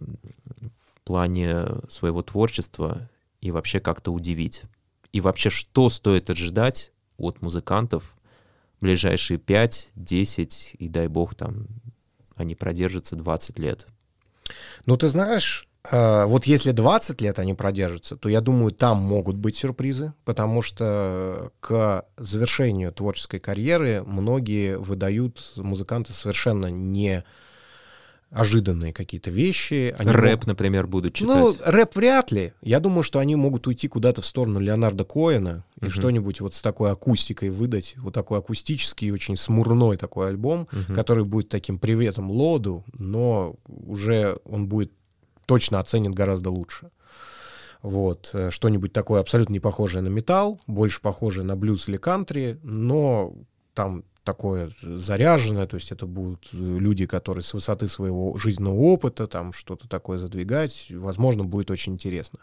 в 0.93 1.01
плане 1.03 1.65
своего 1.89 2.21
творчества 2.21 3.09
и 3.41 3.51
вообще 3.51 3.81
как-то 3.81 4.13
удивить? 4.13 4.63
И 5.13 5.21
вообще, 5.21 5.49
что 5.49 5.89
стоит 5.89 6.29
ожидать 6.29 6.91
от 7.17 7.41
музыкантов 7.41 8.15
в 8.79 8.81
ближайшие 8.81 9.37
5, 9.37 9.91
10 9.95 10.75
и, 10.79 10.87
дай 10.87 11.07
бог, 11.07 11.35
там 11.35 11.67
они 12.35 12.55
продержатся 12.55 13.15
20 13.15 13.59
лет? 13.59 13.87
Ну, 14.85 14.97
ты 14.97 15.07
знаешь, 15.07 15.67
э, 15.91 16.25
вот 16.25 16.45
если 16.45 16.71
20 16.71 17.21
лет 17.21 17.39
они 17.39 17.53
продержатся, 17.53 18.15
то 18.15 18.29
я 18.29 18.41
думаю, 18.41 18.71
там 18.71 18.97
могут 18.97 19.35
быть 19.35 19.55
сюрпризы, 19.55 20.13
потому 20.25 20.61
что 20.61 21.51
к 21.59 22.05
завершению 22.17 22.91
творческой 22.91 23.39
карьеры 23.39 24.03
многие 24.05 24.77
выдают 24.77 25.53
музыканты 25.57 26.13
совершенно 26.13 26.67
не 26.67 27.23
ожиданные 28.31 28.93
какие-то 28.93 29.29
вещи. 29.29 29.93
Они 29.97 30.09
рэп, 30.09 30.31
могут... 30.31 30.47
например, 30.47 30.87
будут 30.87 31.13
читать. 31.13 31.37
Ну, 31.37 31.55
рэп 31.63 31.95
вряд 31.95 32.31
ли. 32.31 32.53
Я 32.61 32.79
думаю, 32.79 33.03
что 33.03 33.19
они 33.19 33.35
могут 33.35 33.67
уйти 33.67 33.87
куда-то 33.87 34.21
в 34.21 34.25
сторону 34.25 34.59
Леонарда 34.59 35.03
Коэна 35.03 35.65
и 35.81 35.85
uh 35.85 35.89
что-нибудь 35.89 36.39
вот 36.39 36.55
с 36.55 36.61
такой 36.61 36.91
акустикой 36.91 37.49
выдать, 37.49 37.95
вот 37.97 38.13
такой 38.13 38.39
акустический, 38.39 39.11
очень 39.11 39.35
смурной 39.35 39.97
такой 39.97 40.29
альбом, 40.29 40.67
uh 40.71 40.93
который 40.95 41.25
будет 41.25 41.49
таким 41.49 41.77
приветом 41.77 42.31
Лоду, 42.31 42.85
но 42.97 43.55
уже 43.67 44.37
он 44.45 44.67
будет 44.67 44.91
точно 45.45 45.79
оценен 45.79 46.13
гораздо 46.13 46.49
лучше. 46.49 46.89
Вот, 47.81 48.29
э, 48.33 48.51
что-нибудь 48.51 48.93
такое 48.93 49.19
абсолютно 49.19 49.53
не 49.53 49.59
похожее 49.59 50.01
на 50.01 50.07
металл, 50.07 50.61
больше 50.67 51.01
похожее 51.01 51.43
на 51.43 51.55
блюз 51.55 51.89
или 51.89 51.97
кантри, 51.97 52.59
но 52.63 53.33
там 53.73 54.03
такое 54.23 54.71
заряженное, 54.81 55.65
то 55.65 55.75
есть 55.75 55.91
это 55.91 56.05
будут 56.05 56.49
люди, 56.53 57.05
которые 57.05 57.43
с 57.43 57.53
высоты 57.53 57.87
своего 57.87 58.37
жизненного 58.37 58.75
опыта 58.75 59.27
там 59.27 59.51
что-то 59.53 59.87
такое 59.87 60.19
задвигать, 60.19 60.87
возможно, 60.91 61.43
будет 61.43 61.71
очень 61.71 61.93
интересно. 61.93 62.39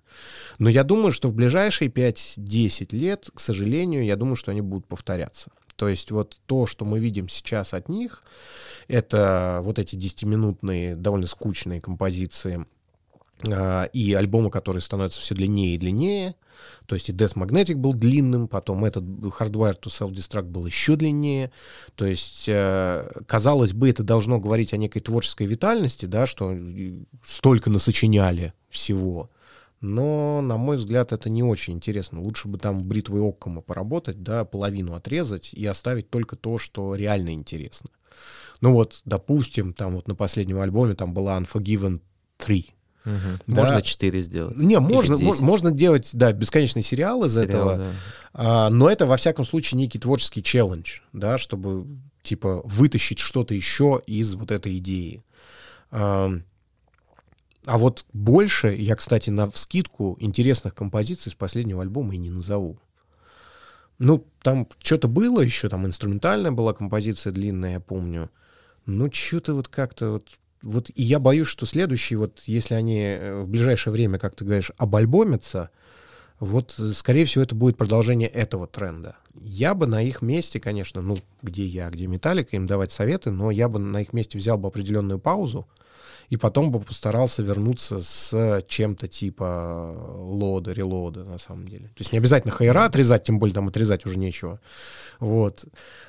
Но 0.58 0.68
я 0.68 0.82
думаю, 0.82 1.12
что 1.12 1.28
в 1.28 1.34
ближайшие 1.34 1.90
5-10 1.90 2.96
лет, 2.96 3.30
к 3.32 3.40
сожалению, 3.40 4.04
я 4.04 4.16
думаю, 4.16 4.36
что 4.36 4.50
они 4.50 4.60
будут 4.60 4.86
повторяться. 4.86 5.50
То 5.76 5.88
есть 5.88 6.10
вот 6.10 6.40
то, 6.46 6.66
что 6.66 6.84
мы 6.84 6.98
видим 6.98 7.28
сейчас 7.28 7.72
от 7.72 7.88
них, 7.88 8.24
это 8.88 9.60
вот 9.62 9.78
эти 9.78 9.94
10-минутные, 9.94 10.96
довольно 10.96 11.28
скучные 11.28 11.80
композиции 11.80 12.66
и 13.92 14.14
альбомы, 14.14 14.50
которые 14.50 14.82
становятся 14.82 15.20
все 15.20 15.34
длиннее 15.34 15.74
и 15.74 15.78
длиннее. 15.78 16.34
То 16.86 16.96
есть 16.96 17.08
и 17.08 17.12
Death 17.12 17.34
Magnetic 17.34 17.76
был 17.76 17.92
длинным, 17.92 18.48
потом 18.48 18.84
этот 18.84 19.04
Hardware 19.04 19.78
to 19.80 19.86
Self-Destruct 19.86 20.42
был 20.42 20.66
еще 20.66 20.96
длиннее. 20.96 21.52
То 21.94 22.04
есть, 22.04 22.48
э, 22.48 23.08
казалось 23.26 23.72
бы, 23.72 23.88
это 23.88 24.02
должно 24.02 24.40
говорить 24.40 24.72
о 24.72 24.76
некой 24.76 25.00
творческой 25.00 25.46
витальности, 25.46 26.06
да, 26.06 26.26
что 26.26 26.56
столько 27.24 27.70
насочиняли 27.70 28.54
всего. 28.68 29.30
Но, 29.80 30.40
на 30.42 30.56
мой 30.56 30.76
взгляд, 30.76 31.12
это 31.12 31.30
не 31.30 31.44
очень 31.44 31.74
интересно. 31.74 32.20
Лучше 32.20 32.48
бы 32.48 32.58
там 32.58 32.82
бритвой 32.82 33.20
Оккома 33.20 33.60
поработать, 33.60 34.22
да, 34.22 34.44
половину 34.44 34.94
отрезать 34.94 35.54
и 35.54 35.64
оставить 35.66 36.10
только 36.10 36.34
то, 36.34 36.58
что 36.58 36.96
реально 36.96 37.30
интересно. 37.30 37.90
Ну 38.60 38.72
вот, 38.72 39.02
допустим, 39.04 39.72
там 39.72 39.94
вот 39.94 40.08
на 40.08 40.16
последнем 40.16 40.58
альбоме 40.58 40.94
там 40.94 41.14
была 41.14 41.38
Unforgiven 41.40 42.00
3, 42.38 42.74
Угу. 43.04 43.14
Да. 43.46 43.62
Можно 43.62 43.82
4 43.82 44.20
сделать. 44.22 44.56
Не, 44.56 44.78
можно, 44.80 45.16
можно 45.40 45.70
делать, 45.70 46.10
да, 46.12 46.32
бесконечный 46.32 46.82
сериал 46.82 47.24
из 47.24 47.32
Сериал, 47.32 47.46
этого. 47.46 47.76
Да. 47.76 47.92
А, 48.34 48.70
но 48.70 48.90
это, 48.90 49.06
во 49.06 49.16
всяком 49.16 49.44
случае, 49.44 49.78
некий 49.78 49.98
творческий 49.98 50.42
челлендж, 50.42 51.00
да, 51.12 51.38
чтобы, 51.38 51.86
типа, 52.22 52.62
вытащить 52.64 53.18
что-то 53.18 53.54
еще 53.54 54.02
из 54.06 54.34
вот 54.34 54.50
этой 54.50 54.78
идеи. 54.78 55.22
А, 55.90 56.30
а 57.66 57.78
вот 57.78 58.04
больше 58.12 58.74
я, 58.74 58.96
кстати, 58.96 59.30
на 59.30 59.50
скидку 59.54 60.16
интересных 60.20 60.74
композиций 60.74 61.32
с 61.32 61.34
последнего 61.34 61.82
альбома 61.82 62.14
и 62.14 62.18
не 62.18 62.30
назову. 62.30 62.78
Ну, 63.98 64.24
там 64.42 64.68
что-то 64.80 65.08
было 65.08 65.40
еще, 65.40 65.68
там 65.68 65.86
инструментальная 65.86 66.52
была 66.52 66.72
композиция 66.72 67.32
длинная, 67.32 67.72
я 67.72 67.80
помню. 67.80 68.30
Ну, 68.86 69.12
что-то 69.12 69.54
вот 69.54 69.68
как-то 69.68 70.12
вот 70.12 70.24
вот 70.62 70.90
и 70.94 71.02
я 71.02 71.18
боюсь, 71.18 71.48
что 71.48 71.66
следующие, 71.66 72.18
вот 72.18 72.42
если 72.46 72.74
они 72.74 73.00
э, 73.00 73.42
в 73.42 73.48
ближайшее 73.48 73.92
время, 73.92 74.18
как 74.18 74.34
ты 74.34 74.44
говоришь, 74.44 74.72
обальбомятся, 74.76 75.70
вот, 76.40 76.74
э, 76.78 76.92
скорее 76.94 77.24
всего, 77.24 77.44
это 77.44 77.54
будет 77.54 77.76
продолжение 77.76 78.28
этого 78.28 78.66
тренда. 78.66 79.16
Я 79.40 79.74
бы 79.74 79.86
на 79.86 80.02
их 80.02 80.22
месте, 80.22 80.58
конечно, 80.58 81.00
ну, 81.00 81.18
где 81.42 81.64
я, 81.64 81.90
где 81.90 82.06
Металлика, 82.06 82.56
им 82.56 82.66
давать 82.66 82.92
советы, 82.92 83.30
но 83.30 83.50
я 83.50 83.68
бы 83.68 83.78
на 83.78 84.02
их 84.02 84.12
месте 84.12 84.38
взял 84.38 84.58
бы 84.58 84.68
определенную 84.68 85.20
паузу, 85.20 85.68
и 86.30 86.36
потом 86.36 86.70
бы 86.70 86.80
постарался 86.80 87.42
вернуться 87.42 88.00
с 88.00 88.62
чем-то 88.68 89.08
типа 89.08 89.94
лода, 90.16 90.72
релода, 90.72 91.24
на 91.24 91.38
самом 91.38 91.66
деле. 91.66 91.88
То 91.88 92.00
есть 92.00 92.12
не 92.12 92.18
обязательно 92.18 92.52
хайра 92.52 92.84
отрезать, 92.84 93.24
тем 93.24 93.38
более 93.38 93.54
там 93.54 93.68
отрезать 93.68 94.04
уже 94.06 94.18
нечего. 94.18 94.60
Вот. 95.20 95.64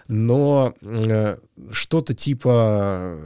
Но 0.07 0.73
э, 0.81 1.37
что-то 1.71 2.13
типа 2.13 3.17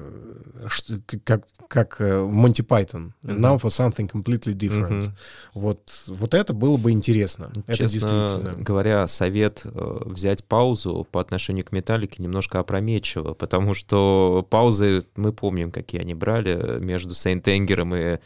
что, 0.67 0.99
как, 1.23 1.45
как 1.67 1.99
Монти 1.99 2.61
Пайтон. 2.61 3.13
Mm-hmm. 3.23 3.37
Now 3.37 3.59
for 3.59 3.69
something 3.69 4.07
completely 4.07 4.53
different. 4.53 4.89
Mm-hmm. 4.89 5.11
Вот, 5.53 6.03
вот 6.07 6.33
это 6.33 6.53
было 6.53 6.77
бы 6.77 6.91
интересно. 6.91 7.51
Честно 7.67 7.71
это 7.73 7.83
действительно. 7.89 8.55
говоря, 8.57 9.07
совет 9.07 9.61
э, 9.65 9.97
взять 10.05 10.43
паузу 10.43 11.07
по 11.11 11.19
отношению 11.19 11.65
к 11.65 11.71
металлике 11.71 12.21
немножко 12.21 12.59
опрометчиво, 12.59 13.33
потому 13.33 13.73
что 13.73 14.45
паузы, 14.49 15.03
мы 15.15 15.33
помним, 15.33 15.71
какие 15.71 16.01
они 16.01 16.13
брали 16.13 16.79
между 16.83 17.15
Сейнт-Энгером 17.15 17.95
и 17.95 18.19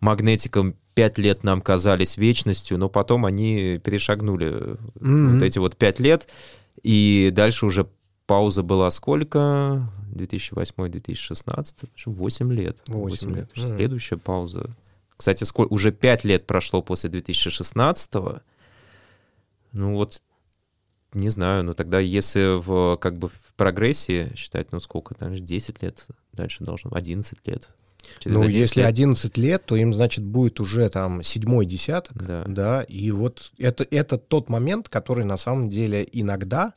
Магнетиком 0.00 0.76
пять 0.94 1.18
лет 1.18 1.44
нам 1.44 1.60
казались 1.60 2.16
вечностью, 2.16 2.78
но 2.78 2.88
потом 2.88 3.24
они 3.26 3.78
перешагнули 3.82 4.48
mm-hmm. 4.48 5.34
вот 5.34 5.42
эти 5.42 5.58
вот 5.58 5.76
пять 5.76 6.00
лет, 6.00 6.28
и 6.82 7.30
дальше 7.32 7.66
уже 7.66 7.86
пауза 8.26 8.62
была 8.62 8.90
сколько? 8.90 9.90
2008-2016? 10.14 11.88
8 12.06 12.52
лет. 12.52 12.82
8, 12.86 13.10
8 13.10 13.36
лет. 13.36 13.50
Следующая 13.54 14.16
пауза. 14.16 14.70
Кстати, 15.16 15.44
сколько, 15.44 15.72
уже 15.72 15.92
5 15.92 16.24
лет 16.24 16.46
прошло 16.46 16.82
после 16.82 17.10
2016 17.10 18.14
-го. 18.14 18.40
Ну 19.72 19.94
вот, 19.94 20.22
не 21.12 21.28
знаю, 21.28 21.64
ну 21.64 21.74
тогда 21.74 21.98
если 22.00 22.58
в, 22.58 22.96
как 22.96 23.18
бы 23.18 23.28
в 23.28 23.54
прогрессии 23.56 24.32
считать, 24.34 24.72
ну 24.72 24.80
сколько, 24.80 25.14
там 25.14 25.34
10 25.34 25.82
лет, 25.82 26.06
дальше 26.32 26.64
должно, 26.64 26.90
11 26.94 27.38
лет. 27.46 27.70
Через 28.18 28.38
ну, 28.38 28.48
если 28.48 28.80
лет. 28.80 28.88
11 28.88 29.36
лет, 29.38 29.64
то 29.64 29.76
им, 29.76 29.92
значит, 29.92 30.24
будет 30.24 30.60
уже 30.60 30.88
там 30.88 31.22
седьмой 31.22 31.66
десяток, 31.66 32.22
да. 32.22 32.44
да, 32.46 32.82
и 32.82 33.10
вот 33.10 33.52
это, 33.58 33.86
это 33.90 34.18
тот 34.18 34.48
момент, 34.48 34.88
который 34.88 35.24
на 35.24 35.36
самом 35.36 35.70
деле 35.70 36.06
иногда 36.12 36.72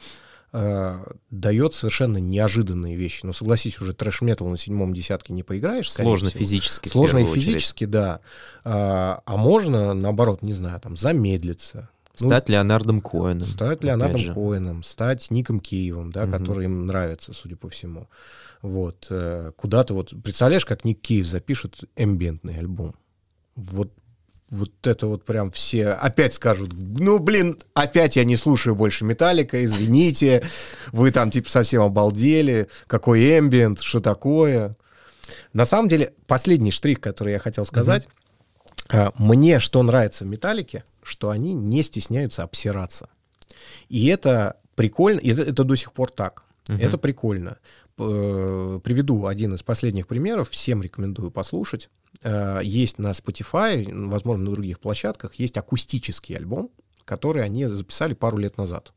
э, 0.54 0.96
дает 1.30 1.74
совершенно 1.74 2.18
неожиданные 2.18 2.96
вещи. 2.96 3.26
Ну, 3.26 3.34
согласись, 3.34 3.80
уже 3.82 3.94
трэш-метал 3.94 4.48
на 4.48 4.58
седьмом 4.58 4.94
десятке 4.94 5.34
не 5.34 5.44
поиграешь. 5.44 5.92
Сложно 5.92 6.30
физически. 6.30 6.88
Сложно 6.88 7.20
и 7.20 7.26
физически, 7.26 7.84
очередь. 7.84 7.92
да. 7.92 8.20
А, 8.64 9.22
а 9.26 9.38
можно, 9.38 9.94
наоборот, 9.94 10.42
не 10.42 10.54
знаю, 10.54 10.80
там, 10.80 10.96
замедлиться, 10.96 11.90
стать 12.16 12.48
ну, 12.48 12.54
Леонардом 12.54 13.02
Коэном. 13.02 13.46
Стать 13.46 13.84
Леонардом 13.84 14.34
Коэном, 14.34 14.84
стать 14.84 15.32
Ником 15.32 15.60
Киевом, 15.60 16.12
да, 16.12 16.24
угу. 16.24 16.32
который 16.32 16.66
им 16.66 16.86
нравится, 16.86 17.34
судя 17.34 17.56
по 17.56 17.70
всему. 17.70 18.08
Вот. 18.62 19.08
Э, 19.10 19.52
куда-то 19.56 19.94
вот... 19.94 20.14
Представляешь, 20.24 20.66
как 20.66 20.86
Ник 20.86 21.02
Киев 21.02 21.28
запишет 21.28 21.84
эмбиентный 21.96 22.58
альбом? 22.58 22.96
Вот 23.56 23.92
вот 24.54 24.72
это 24.86 25.08
вот 25.08 25.26
прям 25.26 25.52
все 25.52 25.90
опять 25.90 26.36
скажут, 26.36 26.74
ну, 26.74 27.18
блин, 27.18 27.58
опять 27.74 28.18
я 28.18 28.24
не 28.24 28.38
слушаю 28.38 28.76
больше 28.76 29.04
Металлика, 29.04 29.66
извините, 29.66 30.44
вы 30.92 31.10
там 31.12 31.32
типа 31.32 31.50
совсем 31.50 31.82
обалдели, 31.82 32.70
какой 32.86 33.40
эмбиент, 33.40 33.82
что 33.82 34.00
такое. 34.00 34.78
На 35.54 35.66
самом 35.66 35.90
деле, 35.90 36.14
последний 36.28 36.72
штрих, 36.72 37.02
который 37.02 37.34
я 37.34 37.40
хотел 37.40 37.66
сказать, 37.66 38.08
mm-hmm. 38.90 39.14
мне 39.18 39.60
что 39.60 39.82
нравится 39.82 40.24
в 40.24 40.28
Металлике, 40.28 40.84
что 41.04 41.30
они 41.30 41.54
не 41.54 41.84
стесняются 41.84 42.44
обсираться. 42.44 43.10
И 43.90 44.08
это 44.08 44.58
прикольно, 44.76 45.20
и 45.20 45.32
это, 45.32 45.42
это 45.44 45.64
до 45.64 45.76
сих 45.76 45.94
пор 45.94 46.12
так. 46.12 46.44
Угу. 46.70 46.78
Это 46.78 46.98
прикольно. 46.98 47.58
Э, 47.98 48.80
приведу 48.84 49.28
один 49.28 49.54
из 49.54 49.64
последних 49.64 50.08
примеров, 50.08 50.50
всем 50.50 50.82
рекомендую 50.82 51.32
послушать. 51.32 51.90
Э, 52.24 52.60
есть 52.64 52.98
на 53.00 53.12
Spotify, 53.12 53.86
возможно, 54.08 54.46
на 54.46 54.52
других 54.52 54.80
площадках, 54.80 55.36
есть 55.36 55.58
акустический 55.58 56.36
альбом, 56.36 56.72
который 57.06 57.44
они 57.44 57.68
записали 57.68 58.14
пару 58.14 58.38
лет 58.38 58.58
назад. 58.58 58.94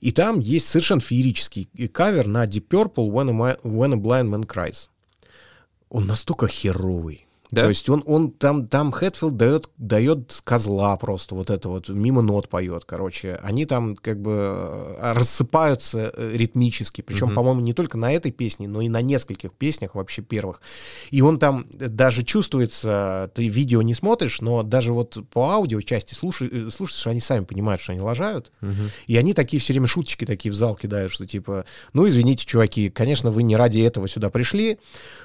И 0.00 0.12
там 0.12 0.40
есть 0.40 0.68
совершенно 0.68 1.00
феерический 1.00 1.70
кавер 1.88 2.26
на 2.26 2.44
Deep 2.44 2.68
Purple 2.68 3.10
When 3.10 3.30
a, 3.30 3.56
When 3.62 3.94
a 3.94 3.96
Blind 3.96 4.28
Man 4.28 4.46
Cries. 4.46 4.88
Он 5.88 6.06
настолько 6.06 6.48
херовый, 6.48 7.25
да? 7.50 7.62
То 7.62 7.68
есть 7.68 7.88
он, 7.88 8.02
он 8.06 8.32
там, 8.32 8.66
там 8.66 8.90
Хэтфилд 8.90 9.36
дает, 9.36 9.68
дает 9.78 10.40
козла 10.44 10.96
просто, 10.96 11.34
вот 11.34 11.50
это 11.50 11.68
вот, 11.68 11.88
мимо 11.88 12.22
нот 12.22 12.48
поет, 12.48 12.84
короче. 12.84 13.38
Они 13.42 13.66
там 13.66 13.96
как 13.96 14.20
бы 14.20 14.32
э, 14.32 15.12
рассыпаются 15.14 16.12
э, 16.16 16.32
ритмически, 16.36 17.02
причем, 17.02 17.28
угу. 17.28 17.34
по-моему, 17.36 17.60
не 17.60 17.72
только 17.72 17.98
на 17.98 18.12
этой 18.12 18.32
песне, 18.32 18.68
но 18.68 18.80
и 18.80 18.88
на 18.88 19.00
нескольких 19.00 19.52
песнях 19.52 19.94
вообще 19.94 20.22
первых. 20.22 20.60
И 21.10 21.20
он 21.22 21.38
там 21.38 21.66
даже 21.70 22.24
чувствуется, 22.24 23.30
ты 23.34 23.48
видео 23.48 23.82
не 23.82 23.94
смотришь, 23.94 24.40
но 24.40 24.62
даже 24.62 24.92
вот 24.92 25.16
по 25.32 25.52
аудио 25.52 25.80
части 25.80 26.14
слушаешь, 26.14 26.50
э, 26.52 26.70
слушаешь, 26.70 27.06
они 27.06 27.20
сами 27.20 27.44
понимают, 27.44 27.80
что 27.80 27.92
они 27.92 28.00
лажают. 28.00 28.50
Угу. 28.62 28.72
И 29.06 29.16
они 29.16 29.34
такие 29.34 29.60
все 29.60 29.72
время 29.72 29.86
шуточки 29.86 30.24
такие 30.24 30.50
в 30.50 30.56
зал 30.56 30.74
кидают, 30.74 31.12
что 31.12 31.26
типа, 31.26 31.64
ну, 31.92 32.08
извините, 32.08 32.44
чуваки, 32.44 32.90
конечно, 32.90 33.30
вы 33.30 33.44
не 33.44 33.54
ради 33.54 33.80
этого 33.80 34.08
сюда 34.08 34.30
пришли, 34.30 34.78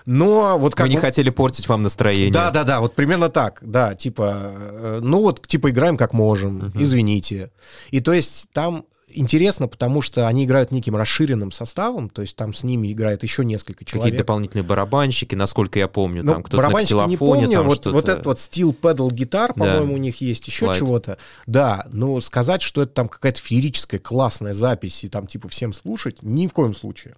но 0.05 0.57
вот 0.59 0.75
как... 0.75 0.85
Мы 0.85 0.93
не 0.93 0.97
хотели 0.97 1.31
портить 1.31 1.67
вам 1.67 1.81
настроение 1.81 2.10
настроение. 2.11 2.33
Да, 2.33 2.51
да, 2.51 2.63
да, 2.63 2.81
вот 2.81 2.95
примерно 2.95 3.29
так, 3.29 3.59
да, 3.61 3.95
типа, 3.95 4.53
э, 4.53 4.99
ну 5.01 5.21
вот, 5.21 5.45
типа, 5.47 5.69
играем 5.71 5.97
как 5.97 6.13
можем, 6.13 6.67
угу. 6.67 6.81
извините. 6.81 7.51
И 7.91 7.99
то 7.99 8.13
есть 8.13 8.47
там 8.53 8.85
интересно, 9.13 9.67
потому 9.67 10.01
что 10.01 10.27
они 10.27 10.45
играют 10.45 10.71
неким 10.71 10.95
расширенным 10.95 11.51
составом, 11.51 12.09
то 12.09 12.21
есть 12.21 12.35
там 12.35 12.53
с 12.53 12.63
ними 12.63 12.91
играет 12.91 13.23
еще 13.23 13.43
несколько 13.43 13.83
человек. 13.83 14.03
Какие-то 14.03 14.23
дополнительные 14.23 14.63
барабанщики, 14.63 15.35
насколько 15.35 15.79
я 15.79 15.87
помню, 15.87 16.23
ну, 16.23 16.33
там 16.33 16.43
кто-то 16.43 16.69
на 16.69 16.79
ксилофоне. 16.79 17.11
не 17.11 17.17
помню, 17.17 17.51
там 17.51 17.67
вот, 17.67 17.85
вот 17.87 18.07
этот 18.07 18.25
вот 18.25 18.39
стил 18.39 18.75
pedal 18.79 19.11
гитар, 19.11 19.53
по-моему, 19.53 19.87
да. 19.87 19.93
у 19.93 19.97
них 19.97 20.21
есть, 20.21 20.47
еще 20.47 20.73
чего-то. 20.77 21.17
Да, 21.45 21.85
но 21.91 22.21
сказать, 22.21 22.61
что 22.61 22.83
это 22.83 22.93
там 22.93 23.09
какая-то 23.09 23.41
феерическая 23.41 23.99
классная 23.99 24.53
запись 24.53 25.03
и 25.03 25.09
там 25.09 25.27
типа 25.27 25.49
всем 25.49 25.73
слушать, 25.73 26.23
ни 26.23 26.47
в 26.47 26.53
коем 26.53 26.73
случае. 26.73 27.15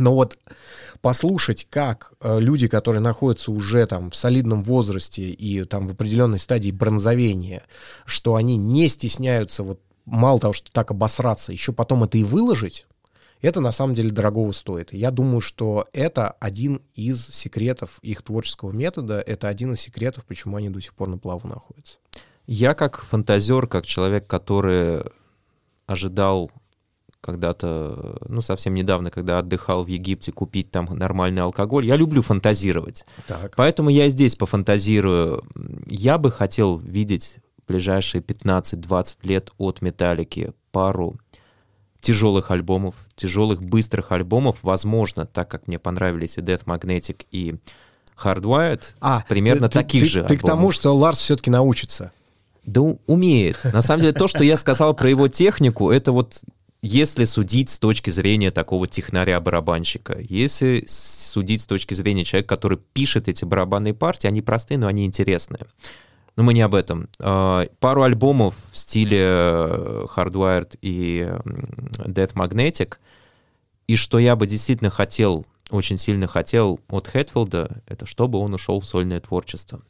Но 0.00 0.14
вот 0.14 0.38
послушать, 1.00 1.66
как 1.70 2.12
э, 2.20 2.40
люди, 2.40 2.68
которые 2.68 3.00
находятся 3.00 3.52
уже 3.52 3.86
там 3.86 4.10
в 4.10 4.16
солидном 4.16 4.62
возрасте 4.62 5.22
и 5.22 5.64
там 5.64 5.88
в 5.88 5.92
определенной 5.92 6.38
стадии 6.38 6.70
бронзовения, 6.70 7.62
что 8.04 8.34
они 8.34 8.56
не 8.56 8.88
стесняются 8.88 9.62
вот 9.62 9.80
мало 10.04 10.40
того, 10.40 10.52
что 10.52 10.70
так 10.72 10.90
обосраться, 10.90 11.52
еще 11.52 11.72
потом 11.72 12.04
это 12.04 12.16
и 12.18 12.24
выложить, 12.24 12.86
это 13.42 13.60
на 13.60 13.72
самом 13.72 13.94
деле 13.94 14.10
дорогого 14.10 14.52
стоит. 14.52 14.92
я 14.92 15.10
думаю, 15.10 15.40
что 15.40 15.86
это 15.92 16.30
один 16.40 16.82
из 16.94 17.26
секретов 17.28 17.98
их 18.02 18.22
творческого 18.22 18.72
метода, 18.72 19.20
это 19.20 19.48
один 19.48 19.74
из 19.74 19.80
секретов, 19.80 20.24
почему 20.24 20.56
они 20.56 20.70
до 20.70 20.80
сих 20.80 20.94
пор 20.94 21.08
на 21.08 21.18
плаву 21.18 21.46
находятся. 21.46 21.98
Я 22.46 22.74
как 22.74 23.02
фантазер, 23.02 23.66
как 23.66 23.86
человек, 23.86 24.26
который 24.26 25.02
ожидал 25.86 26.50
когда-то, 27.26 28.16
ну, 28.28 28.40
совсем 28.40 28.72
недавно, 28.72 29.10
когда 29.10 29.38
отдыхал 29.38 29.84
в 29.84 29.88
Египте, 29.88 30.32
купить 30.32 30.70
там 30.70 30.86
нормальный 30.86 31.42
алкоголь. 31.42 31.84
Я 31.84 31.96
люблю 31.96 32.22
фантазировать. 32.22 33.04
Так. 33.26 33.54
Поэтому 33.56 33.90
я 33.90 34.08
здесь 34.08 34.36
пофантазирую. 34.36 35.44
Я 35.86 36.16
бы 36.16 36.30
хотел 36.30 36.78
видеть 36.78 37.38
в 37.62 37.68
ближайшие 37.68 38.22
15-20 38.22 39.16
лет 39.24 39.50
от 39.58 39.82
Металлики 39.82 40.52
пару 40.70 41.18
тяжелых 42.00 42.50
альбомов, 42.50 42.94
тяжелых 43.16 43.62
быстрых 43.62 44.12
альбомов, 44.12 44.58
возможно, 44.62 45.26
так 45.26 45.50
как 45.50 45.66
мне 45.66 45.78
понравились 45.78 46.38
и 46.38 46.40
Death 46.40 46.64
Magnetic, 46.64 47.26
и 47.32 47.56
Hardwired, 48.22 48.82
а, 49.00 49.24
примерно 49.28 49.68
ты, 49.68 49.80
таких 49.80 50.04
ты, 50.04 50.08
же 50.08 50.22
ты, 50.22 50.28
ты 50.28 50.38
к 50.38 50.42
тому, 50.42 50.70
что 50.72 50.94
Ларс 50.94 51.18
все-таки 51.18 51.50
научится. 51.50 52.12
Да 52.64 52.80
умеет. 53.06 53.62
На 53.64 53.80
самом 53.80 54.02
деле, 54.02 54.12
то, 54.12 54.26
что 54.26 54.42
я 54.42 54.56
сказал 54.56 54.94
про 54.94 55.08
его 55.08 55.28
технику, 55.28 55.90
это 55.90 56.12
вот 56.12 56.40
если 56.86 57.24
судить 57.24 57.68
с 57.68 57.78
точки 57.78 58.10
зрения 58.10 58.50
такого 58.50 58.86
технаря-барабанщика, 58.86 60.18
если 60.20 60.84
судить 60.86 61.62
с 61.62 61.66
точки 61.66 61.94
зрения 61.94 62.24
человека, 62.24 62.48
который 62.48 62.78
пишет 62.78 63.28
эти 63.28 63.44
барабанные 63.44 63.92
партии, 63.92 64.26
они 64.26 64.40
простые, 64.40 64.78
но 64.78 64.86
они 64.86 65.04
интересные. 65.04 65.66
Но 66.36 66.42
мы 66.42 66.54
не 66.54 66.60
об 66.60 66.74
этом. 66.74 67.08
А, 67.18 67.66
пару 67.80 68.02
альбомов 68.02 68.54
в 68.70 68.78
стиле 68.78 69.18
э, 69.20 70.06
Hardwired 70.14 70.78
и 70.82 71.28
Death 72.04 72.34
Magnetic, 72.34 72.96
и 73.86 73.96
что 73.96 74.18
я 74.18 74.36
бы 74.36 74.46
действительно 74.46 74.90
хотел, 74.90 75.46
очень 75.70 75.96
сильно 75.96 76.26
хотел 76.26 76.80
от 76.88 77.08
Хэтфилда, 77.08 77.82
это 77.86 78.06
чтобы 78.06 78.38
он 78.38 78.54
ушел 78.54 78.80
в 78.80 78.86
сольное 78.86 79.20
творчество. 79.20 79.82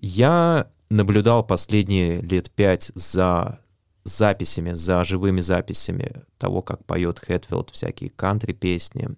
Я 0.00 0.68
наблюдал 0.88 1.44
последние 1.44 2.20
лет 2.22 2.50
пять 2.50 2.90
за 2.94 3.60
записями, 4.04 4.72
за 4.72 5.04
живыми 5.04 5.40
записями 5.40 6.22
того, 6.38 6.62
как 6.62 6.84
поет 6.84 7.18
Хэтфилд, 7.18 7.70
всякие 7.70 8.10
кантри-песни, 8.10 9.10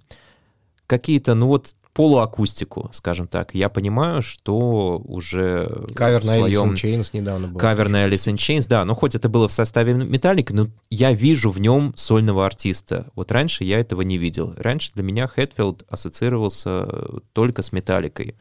какие-то, 0.86 1.34
ну 1.34 1.46
вот, 1.46 1.74
полуакустику, 1.92 2.88
скажем 2.92 3.26
так. 3.26 3.54
Я 3.54 3.68
понимаю, 3.68 4.22
что 4.22 5.00
уже 5.04 5.68
Кавер 5.94 6.24
на 6.24 6.38
своем... 6.38 6.72
Alice 6.72 6.74
in 6.74 6.98
Chains 6.98 7.10
недавно 7.12 7.48
был. 7.48 7.60
Кавер 7.60 7.88
на 7.88 8.06
Alice 8.06 8.32
in 8.32 8.36
Chains, 8.36 8.66
да. 8.68 8.84
Но 8.84 8.94
хоть 8.94 9.14
это 9.14 9.28
было 9.28 9.46
в 9.48 9.52
составе 9.52 9.94
Металлик, 9.94 10.52
но 10.52 10.68
я 10.90 11.12
вижу 11.12 11.50
в 11.50 11.60
нем 11.60 11.92
сольного 11.96 12.46
артиста. 12.46 13.10
Вот 13.14 13.30
раньше 13.30 13.64
я 13.64 13.78
этого 13.78 14.02
не 14.02 14.18
видел. 14.18 14.54
Раньше 14.56 14.92
для 14.94 15.02
меня 15.02 15.26
Хэтфилд 15.26 15.84
ассоциировался 15.88 16.88
только 17.32 17.62
с 17.62 17.72
Металликой. 17.72 18.36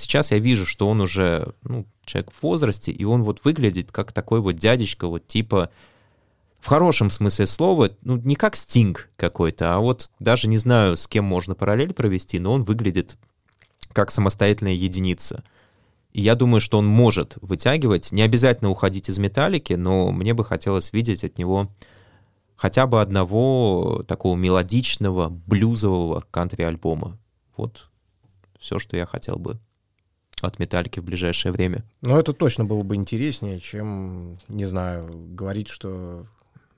Сейчас 0.00 0.30
я 0.30 0.38
вижу, 0.38 0.64
что 0.64 0.88
он 0.88 1.02
уже 1.02 1.54
ну, 1.62 1.84
человек 2.06 2.32
в 2.32 2.42
возрасте, 2.42 2.90
и 2.90 3.04
он 3.04 3.22
вот 3.22 3.44
выглядит 3.44 3.92
как 3.92 4.12
такой 4.12 4.40
вот 4.40 4.56
дядечка, 4.56 5.06
вот 5.06 5.26
типа 5.26 5.70
в 6.58 6.66
хорошем 6.66 7.10
смысле 7.10 7.46
слова, 7.46 7.90
ну, 8.00 8.16
не 8.16 8.34
как 8.34 8.56
стинг 8.56 9.10
какой-то, 9.16 9.74
а 9.74 9.78
вот 9.78 10.10
даже 10.18 10.48
не 10.48 10.56
знаю, 10.56 10.96
с 10.96 11.06
кем 11.06 11.26
можно 11.26 11.54
параллель 11.54 11.92
провести, 11.92 12.38
но 12.38 12.52
он 12.52 12.64
выглядит 12.64 13.18
как 13.92 14.10
самостоятельная 14.10 14.72
единица. 14.72 15.44
И 16.14 16.22
я 16.22 16.34
думаю, 16.34 16.62
что 16.62 16.78
он 16.78 16.86
может 16.86 17.36
вытягивать, 17.42 18.10
не 18.10 18.22
обязательно 18.22 18.70
уходить 18.70 19.10
из 19.10 19.18
металлики, 19.18 19.74
но 19.74 20.12
мне 20.12 20.32
бы 20.32 20.46
хотелось 20.46 20.94
видеть 20.94 21.24
от 21.24 21.36
него 21.36 21.68
хотя 22.56 22.86
бы 22.86 23.02
одного 23.02 24.02
такого 24.08 24.34
мелодичного, 24.34 25.28
блюзового 25.28 26.24
кантри-альбома. 26.30 27.18
Вот 27.58 27.88
все, 28.58 28.78
что 28.78 28.96
я 28.96 29.04
хотел 29.04 29.36
бы 29.36 29.58
от 30.46 30.58
металлики 30.58 31.00
в 31.00 31.04
ближайшее 31.04 31.52
время. 31.52 31.84
Ну, 32.02 32.16
это 32.16 32.32
точно 32.32 32.64
было 32.64 32.82
бы 32.82 32.94
интереснее, 32.96 33.60
чем, 33.60 34.38
не 34.48 34.64
знаю, 34.64 35.08
говорить, 35.34 35.68
что 35.68 36.26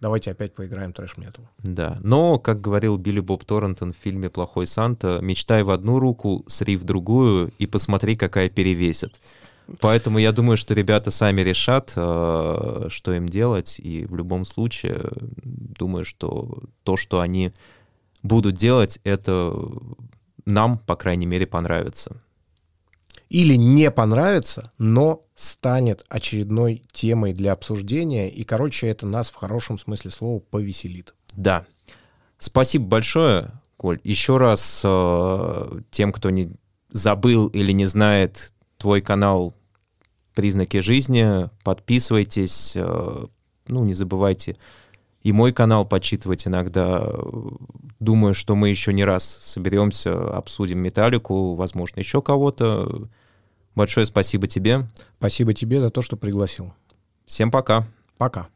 давайте 0.01 0.33
опять 0.33 0.55
поиграем 0.55 0.93
трэш-метал. 0.93 1.45
Да, 1.59 1.99
но, 2.03 2.39
как 2.39 2.61
говорил 2.61 2.99
Билли 2.99 3.21
Боб 3.21 3.45
Торрентон 3.45 3.93
в 3.93 3.97
фильме 3.97 4.29
«Плохой 4.29 4.67
Санта», 4.67 5.21
мечтай 5.23 5.63
в 5.63 5.71
одну 5.71 5.99
руку, 5.99 6.45
сри 6.49 6.77
в 6.77 6.85
другую 6.85 7.53
и 7.59 7.67
посмотри, 7.67 8.17
какая 8.17 8.51
перевесит. 8.51 9.21
Поэтому 9.81 10.19
я 10.19 10.33
думаю, 10.33 10.57
что 10.57 10.75
ребята 10.75 11.11
сами 11.11 11.41
решат, 11.41 11.93
э, 11.97 12.87
что 12.89 13.13
им 13.13 13.27
делать. 13.29 13.79
И 13.79 14.05
в 14.07 14.17
любом 14.17 14.45
случае, 14.45 15.01
думаю, 15.45 16.05
что 16.05 16.63
то, 16.83 16.97
что 16.97 17.21
они 17.21 17.53
будут 18.23 18.57
делать, 18.57 18.99
это 19.05 19.55
нам, 20.45 20.79
по 20.79 20.97
крайней 20.97 21.27
мере, 21.27 21.47
понравится. 21.47 22.21
Или 23.33 23.55
не 23.55 23.91
понравится, 23.91 24.73
но 24.77 25.23
станет 25.35 26.05
очередной 26.11 26.83
темой 26.93 27.33
для 27.33 27.53
обсуждения. 27.53 28.29
И, 28.29 28.45
короче, 28.45 28.89
это 28.89 29.07
нас 29.07 29.31
в 29.31 29.37
хорошем 29.37 29.79
смысле 29.79 30.11
слова 30.11 30.39
повеселит. 30.39 31.15
Да. 31.35 31.65
Спасибо 32.37 32.85
большое, 32.85 33.53
Коль. 33.79 34.01
Еще 34.05 34.37
раз 34.37 34.83
э, 34.85 35.81
тем, 35.91 36.13
кто 36.13 36.29
не 36.29 36.51
забыл 36.91 37.47
или 37.47 37.73
не 37.73 37.87
знает 37.87 38.53
твой 38.77 39.01
канал 39.01 39.55
«Признаки 40.35 40.81
жизни», 40.81 41.49
подписывайтесь, 41.65 42.75
э, 42.77 43.27
ну, 43.67 43.85
не 43.85 43.95
забывайте 43.95 44.59
и 45.23 45.33
мой 45.33 45.53
канал 45.53 45.87
почитывать 45.87 46.47
иногда. 46.47 47.09
Думаю, 48.01 48.35
что 48.35 48.57
мы 48.57 48.69
еще 48.69 48.93
не 48.93 49.05
раз 49.05 49.39
соберемся, 49.41 50.37
обсудим 50.37 50.81
Металлику, 50.81 51.55
возможно, 51.55 52.01
еще 52.01 52.21
кого-то. 52.21 53.09
Большое 53.75 54.07
спасибо 54.07 54.47
тебе. 54.47 54.87
Спасибо 55.19 55.55
тебе 55.55 55.81
за 55.81 55.91
то, 55.91 56.03
что 56.03 56.17
пригласил. 56.17 56.75
Всем 57.27 57.51
пока. 57.51 57.87
Пока. 58.19 58.49